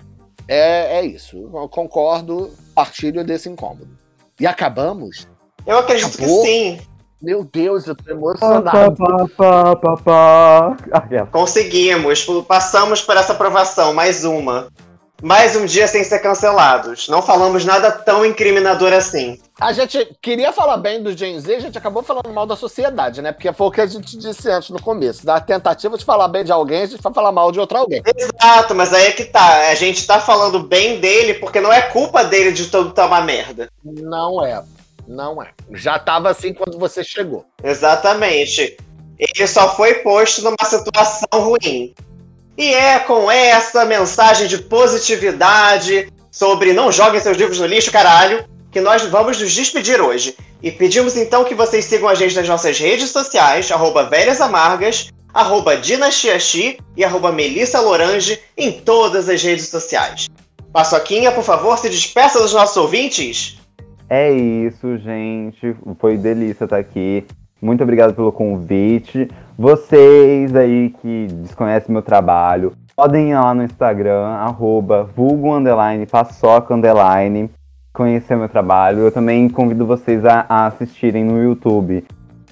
É, 0.48 1.00
é 1.00 1.06
isso. 1.06 1.38
Eu 1.54 1.70
concordo, 1.70 2.52
partilho 2.74 3.24
desse 3.24 3.50
incômodo. 3.50 3.90
E 4.40 4.48
acabamos? 4.48 5.28
Eu 5.66 5.78
acredito 5.78 6.16
Acabou? 6.16 6.42
que 6.42 6.48
sim. 6.48 6.82
Meu 7.22 7.44
Deus, 7.44 7.86
eu 7.86 7.96
tô 7.96 8.04
Pá, 8.04 8.12
emocionado. 8.12 8.96
pá, 8.98 9.26
pá, 9.38 9.76
pá, 9.76 9.98
pá. 9.98 10.78
Aquela. 10.92 11.28
Conseguimos. 11.28 12.26
Passamos 12.48 13.02
por 13.02 13.16
essa 13.16 13.34
aprovação. 13.34 13.94
Mais 13.94 14.24
uma. 14.26 14.70
Mais 15.22 15.56
um 15.56 15.66
dia 15.66 15.88
sem 15.88 16.04
ser 16.04 16.20
cancelados. 16.20 17.08
Não 17.08 17.22
falamos 17.22 17.64
nada 17.64 17.92
tão 17.92 18.26
incriminador 18.26 18.92
assim. 18.92 19.40
A 19.60 19.72
gente 19.72 20.18
queria 20.20 20.52
falar 20.52 20.78
bem 20.78 21.04
do 21.04 21.16
Gen 21.16 21.40
Z, 21.40 21.56
a 21.56 21.60
gente 21.60 21.78
acabou 21.78 22.02
falando 22.02 22.34
mal 22.34 22.48
da 22.48 22.56
sociedade, 22.56 23.22
né? 23.22 23.32
Porque 23.32 23.54
foi 23.54 23.68
o 23.68 23.72
que 23.72 23.82
a 23.82 23.86
gente 23.86 24.18
disse 24.18 24.50
antes 24.50 24.72
no 24.72 24.82
começo. 24.82 25.24
Da 25.24 25.40
tentativa 25.40 25.96
de 25.96 26.04
falar 26.04 26.28
bem 26.28 26.44
de 26.44 26.52
alguém, 26.52 26.82
a 26.82 26.86
gente 26.88 27.02
vai 27.02 27.14
falar 27.14 27.32
mal 27.32 27.52
de 27.52 27.60
outro 27.60 27.78
alguém. 27.78 28.02
Exato, 28.04 28.74
mas 28.74 28.92
aí 28.92 29.08
é 29.08 29.12
que 29.12 29.26
tá. 29.26 29.70
A 29.70 29.76
gente 29.76 30.08
tá 30.08 30.20
falando 30.20 30.64
bem 30.64 31.00
dele 31.00 31.36
porque 31.36 31.62
não 31.62 31.72
é 31.72 31.84
culpa 31.84 32.24
dele 32.24 32.52
de 32.52 32.66
tudo 32.68 32.92
tá 32.92 33.06
uma 33.06 33.22
merda. 33.22 33.70
Não 33.84 34.44
é. 34.44 34.64
Não 35.08 35.44
é. 35.44 35.52
Já 35.74 36.00
tava 36.00 36.32
assim 36.32 36.52
quando 36.52 36.80
você 36.80 37.04
chegou. 37.04 37.46
Exatamente. 37.64 38.76
Ele 39.20 39.48
só 39.48 39.76
foi 39.76 39.96
posto 39.96 40.42
numa 40.42 40.66
situação 40.66 41.28
ruim. 41.32 41.94
E 42.62 42.76
é 42.76 43.00
com 43.00 43.32
essa 43.32 43.84
mensagem 43.86 44.46
de 44.48 44.60
positividade 44.60 46.08
sobre 46.30 46.74
não 46.74 46.92
joguem 46.92 47.20
seus 47.20 47.36
livros 47.36 47.60
no 47.60 47.66
lixo, 47.66 47.92
caralho, 47.92 48.46
que 48.72 48.80
nós 48.80 49.02
vamos 49.06 49.42
nos 49.42 49.52
despedir 49.52 50.00
hoje. 50.00 50.36
E 50.62 50.70
pedimos 50.70 51.18
então 51.18 51.44
que 51.44 51.56
vocês 51.56 51.86
sigam 51.86 52.08
a 52.08 52.14
gente 52.14 52.36
nas 52.36 52.48
nossas 52.48 52.78
redes 52.78 53.10
sociais, 53.10 53.72
arroba 53.72 54.04
Velhas 54.04 54.38
arroba 55.34 55.76
Dinastiaxi 55.76 56.78
e 56.96 57.04
arroba 57.04 57.36
em 58.56 58.72
todas 58.72 59.28
as 59.28 59.42
redes 59.42 59.68
sociais. 59.68 60.28
Paçoquinha, 60.72 61.32
por 61.32 61.44
favor, 61.44 61.80
se 61.80 61.90
despeça 61.90 62.40
dos 62.40 62.54
nossos 62.54 62.78
ouvintes. 62.78 63.58
É 64.08 64.32
isso, 64.32 65.00
gente. 65.00 65.76
Foi 66.00 66.16
delícia 66.16 66.66
estar 66.66 66.78
aqui. 66.78 67.26
Muito 67.60 67.84
obrigado 67.84 68.14
pelo 68.14 68.32
convite. 68.32 69.30
Vocês 69.62 70.56
aí 70.56 70.90
que 70.90 71.28
desconhecem 71.34 71.94
meu 71.94 72.02
trabalho, 72.02 72.74
podem 72.96 73.30
ir 73.30 73.36
lá 73.36 73.54
no 73.54 73.62
Instagram, 73.62 74.26
arroba 74.26 75.08
underline, 75.54 77.48
conhecer 77.94 78.36
meu 78.36 78.50
trabalho. 78.50 79.02
Eu 79.02 79.12
também 79.12 79.48
convido 79.48 79.86
vocês 79.86 80.26
a, 80.26 80.48
a 80.50 80.66
assistirem 80.66 81.24
no 81.24 81.40
YouTube 81.44 82.04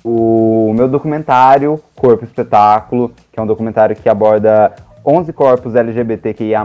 o 0.04 0.72
meu 0.76 0.88
documentário 0.88 1.82
Corpo 1.96 2.24
Espetáculo, 2.24 3.12
que 3.32 3.40
é 3.40 3.42
um 3.42 3.48
documentário 3.48 3.96
que 3.96 4.08
aborda 4.08 4.76
11 5.04 5.34
corpos 5.34 5.74
LGBTQIA+, 5.74 6.64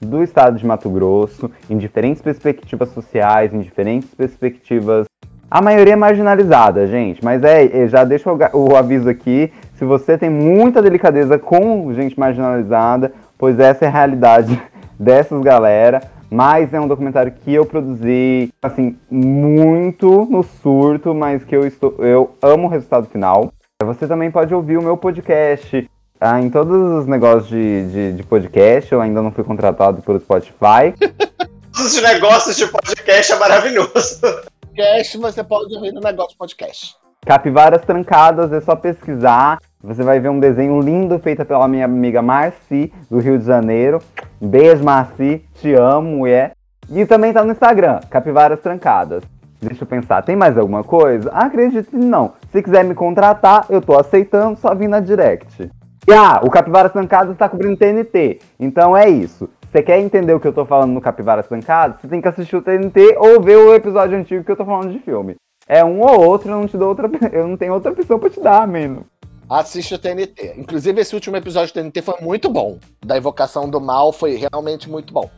do 0.00 0.24
estado 0.24 0.58
de 0.58 0.66
Mato 0.66 0.90
Grosso, 0.90 1.48
em 1.70 1.78
diferentes 1.78 2.20
perspectivas 2.20 2.88
sociais, 2.88 3.54
em 3.54 3.60
diferentes 3.60 4.12
perspectivas. 4.12 5.06
A 5.48 5.62
maioria 5.62 5.92
é 5.92 5.96
marginalizada, 5.96 6.84
gente, 6.88 7.24
mas 7.24 7.44
é, 7.44 7.86
já 7.86 8.02
deixo 8.02 8.28
o 8.52 8.74
aviso 8.74 9.08
aqui, 9.08 9.52
se 9.76 9.84
você 9.84 10.16
tem 10.16 10.30
muita 10.30 10.80
delicadeza 10.80 11.38
com 11.38 11.92
gente 11.94 12.18
marginalizada, 12.18 13.12
pois 13.38 13.58
essa 13.58 13.84
é 13.84 13.88
a 13.88 13.90
realidade 13.90 14.60
dessas 14.98 15.40
galera, 15.42 16.02
mas 16.30 16.72
é 16.72 16.80
um 16.80 16.88
documentário 16.88 17.32
que 17.32 17.52
eu 17.52 17.66
produzi, 17.66 18.52
assim, 18.62 18.96
muito 19.10 20.26
no 20.30 20.42
surto, 20.42 21.14
mas 21.14 21.44
que 21.44 21.54
eu 21.54 21.66
estou, 21.66 21.94
eu 21.98 22.34
amo 22.42 22.66
o 22.66 22.70
resultado 22.70 23.06
final. 23.06 23.52
Você 23.84 24.06
também 24.06 24.30
pode 24.30 24.54
ouvir 24.54 24.78
o 24.78 24.82
meu 24.82 24.96
podcast 24.96 25.88
ah, 26.20 26.40
em 26.40 26.48
todos 26.48 27.00
os 27.00 27.06
negócios 27.06 27.48
de, 27.48 27.90
de, 27.90 28.12
de 28.14 28.22
podcast. 28.22 28.90
Eu 28.92 29.00
ainda 29.00 29.20
não 29.20 29.30
fui 29.30 29.44
contratado 29.44 30.00
pelo 30.02 30.20
Spotify. 30.20 30.94
Os 31.76 32.00
negócios 32.00 32.56
de 32.56 32.68
podcast 32.68 33.32
é 33.32 33.36
maravilhoso. 33.36 34.20
Podcast, 34.60 35.18
você 35.18 35.42
pode 35.42 35.74
ouvir 35.74 35.92
no 35.92 36.00
negócio 36.00 36.38
podcast. 36.38 36.94
Capivaras 37.24 37.82
Trancadas, 37.82 38.52
é 38.52 38.60
só 38.60 38.76
pesquisar. 38.76 39.58
Você 39.82 40.02
vai 40.02 40.20
ver 40.20 40.28
um 40.28 40.38
desenho 40.38 40.78
lindo 40.80 41.18
feito 41.18 41.42
pela 41.46 41.66
minha 41.66 41.86
amiga 41.86 42.20
Marci, 42.20 42.92
do 43.10 43.18
Rio 43.18 43.38
de 43.38 43.46
Janeiro. 43.46 43.98
Beijo, 44.38 44.84
Marci. 44.84 45.42
Te 45.54 45.72
amo, 45.72 46.18
mulher. 46.18 46.52
E 46.90 47.06
também 47.06 47.32
tá 47.32 47.42
no 47.42 47.52
Instagram, 47.52 48.00
Capivaras 48.10 48.60
Trancadas. 48.60 49.24
Deixa 49.58 49.84
eu 49.84 49.88
pensar, 49.88 50.20
tem 50.20 50.36
mais 50.36 50.58
alguma 50.58 50.84
coisa? 50.84 51.30
Acredito 51.30 51.88
que 51.88 51.96
não. 51.96 52.32
Se 52.52 52.62
quiser 52.62 52.84
me 52.84 52.94
contratar, 52.94 53.64
eu 53.70 53.80
tô 53.80 53.98
aceitando, 53.98 54.58
só 54.58 54.74
vir 54.74 54.88
na 54.88 55.00
direct. 55.00 55.70
E 56.06 56.12
ah, 56.12 56.40
o 56.42 56.50
Capivaras 56.50 56.92
Trancadas 56.92 57.38
tá 57.38 57.48
cobrindo 57.48 57.78
TNT. 57.78 58.40
Então 58.60 58.94
é 58.94 59.08
isso. 59.08 59.48
Você 59.72 59.82
quer 59.82 59.98
entender 59.98 60.34
o 60.34 60.40
que 60.40 60.46
eu 60.46 60.52
tô 60.52 60.66
falando 60.66 60.92
no 60.92 61.00
Capivaras 61.00 61.48
Trancadas? 61.48 61.96
Você 62.02 62.08
tem 62.08 62.20
que 62.20 62.28
assistir 62.28 62.56
o 62.56 62.62
TNT 62.62 63.16
ou 63.16 63.40
ver 63.40 63.56
o 63.56 63.74
episódio 63.74 64.18
antigo 64.18 64.44
que 64.44 64.52
eu 64.52 64.56
tô 64.56 64.66
falando 64.66 64.92
de 64.92 64.98
filme. 64.98 65.36
É 65.68 65.84
um 65.84 66.00
ou 66.02 66.24
outro, 66.24 66.50
eu 66.50 66.60
não 66.60 66.66
te 66.66 66.76
dou 66.76 66.88
outra. 66.88 67.10
Eu 67.32 67.48
não 67.48 67.56
tenho 67.56 67.72
outra 67.72 67.92
opção 67.92 68.18
pra 68.18 68.30
te 68.30 68.40
dar, 68.40 68.66
mano. 68.66 69.06
Assiste 69.48 69.94
o 69.94 69.98
TNT. 69.98 70.54
Inclusive, 70.56 71.00
esse 71.00 71.14
último 71.14 71.36
episódio 71.36 71.72
do 71.72 71.74
TNT 71.74 72.02
foi 72.02 72.20
muito 72.20 72.48
bom. 72.48 72.78
Da 73.04 73.16
Invocação 73.16 73.68
do 73.68 73.80
Mal 73.80 74.12
foi 74.12 74.36
realmente 74.36 74.88
muito 74.88 75.12
bom. 75.12 75.30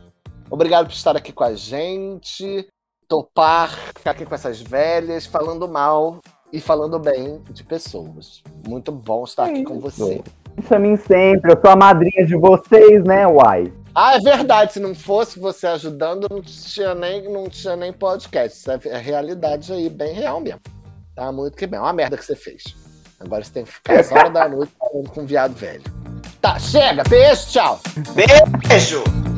Obrigado 0.49 0.87
por 0.87 0.93
estar 0.93 1.15
aqui 1.15 1.31
com 1.31 1.43
a 1.43 1.53
gente. 1.53 2.67
Topar, 3.07 3.69
ficar 3.95 4.11
aqui 4.11 4.25
com 4.25 4.35
essas 4.35 4.61
velhas, 4.61 5.25
falando 5.25 5.67
mal 5.67 6.19
e 6.51 6.59
falando 6.59 6.99
bem 6.99 7.41
de 7.51 7.63
pessoas. 7.63 8.41
Muito 8.67 8.91
bom 8.91 9.23
estar 9.23 9.45
aqui 9.45 9.63
com 9.63 9.79
você. 9.79 10.21
Chamem 10.67 10.97
sempre, 10.97 11.53
eu 11.53 11.61
sou 11.61 11.69
a 11.69 11.75
madrinha 11.75 12.25
de 12.25 12.35
vocês, 12.35 13.03
né, 13.03 13.27
uai? 13.27 13.71
Ah, 13.99 14.13
é 14.13 14.19
verdade. 14.19 14.73
Se 14.73 14.79
não 14.79 14.93
fosse 14.93 15.39
você 15.39 15.65
ajudando, 15.65 16.27
não 16.29 16.39
tinha 16.39 16.93
nem, 16.93 17.27
não 17.27 17.49
tinha 17.49 17.75
nem 17.75 17.91
podcast. 17.91 18.59
Isso 18.59 18.69
é 18.69 18.95
a 18.95 18.99
realidade 18.99 19.73
aí, 19.73 19.89
bem 19.89 20.13
real 20.13 20.39
mesmo. 20.39 20.61
Tá 21.15 21.31
muito 21.31 21.57
que 21.57 21.65
bem. 21.65 21.79
É 21.79 21.81
uma 21.81 21.93
merda 21.93 22.15
que 22.15 22.23
você 22.23 22.35
fez. 22.35 22.63
Agora 23.19 23.43
você 23.43 23.51
tem 23.51 23.63
que 23.63 23.71
ficar 23.71 23.95
essa 23.95 24.13
hora 24.13 24.29
da 24.29 24.47
noite 24.47 24.71
falando 24.77 25.09
com 25.09 25.21
um 25.21 25.25
viado 25.25 25.55
velho. 25.55 25.81
Tá, 26.39 26.59
chega. 26.59 27.01
Beijo, 27.09 27.47
tchau. 27.47 27.79
Beijo! 28.13 29.36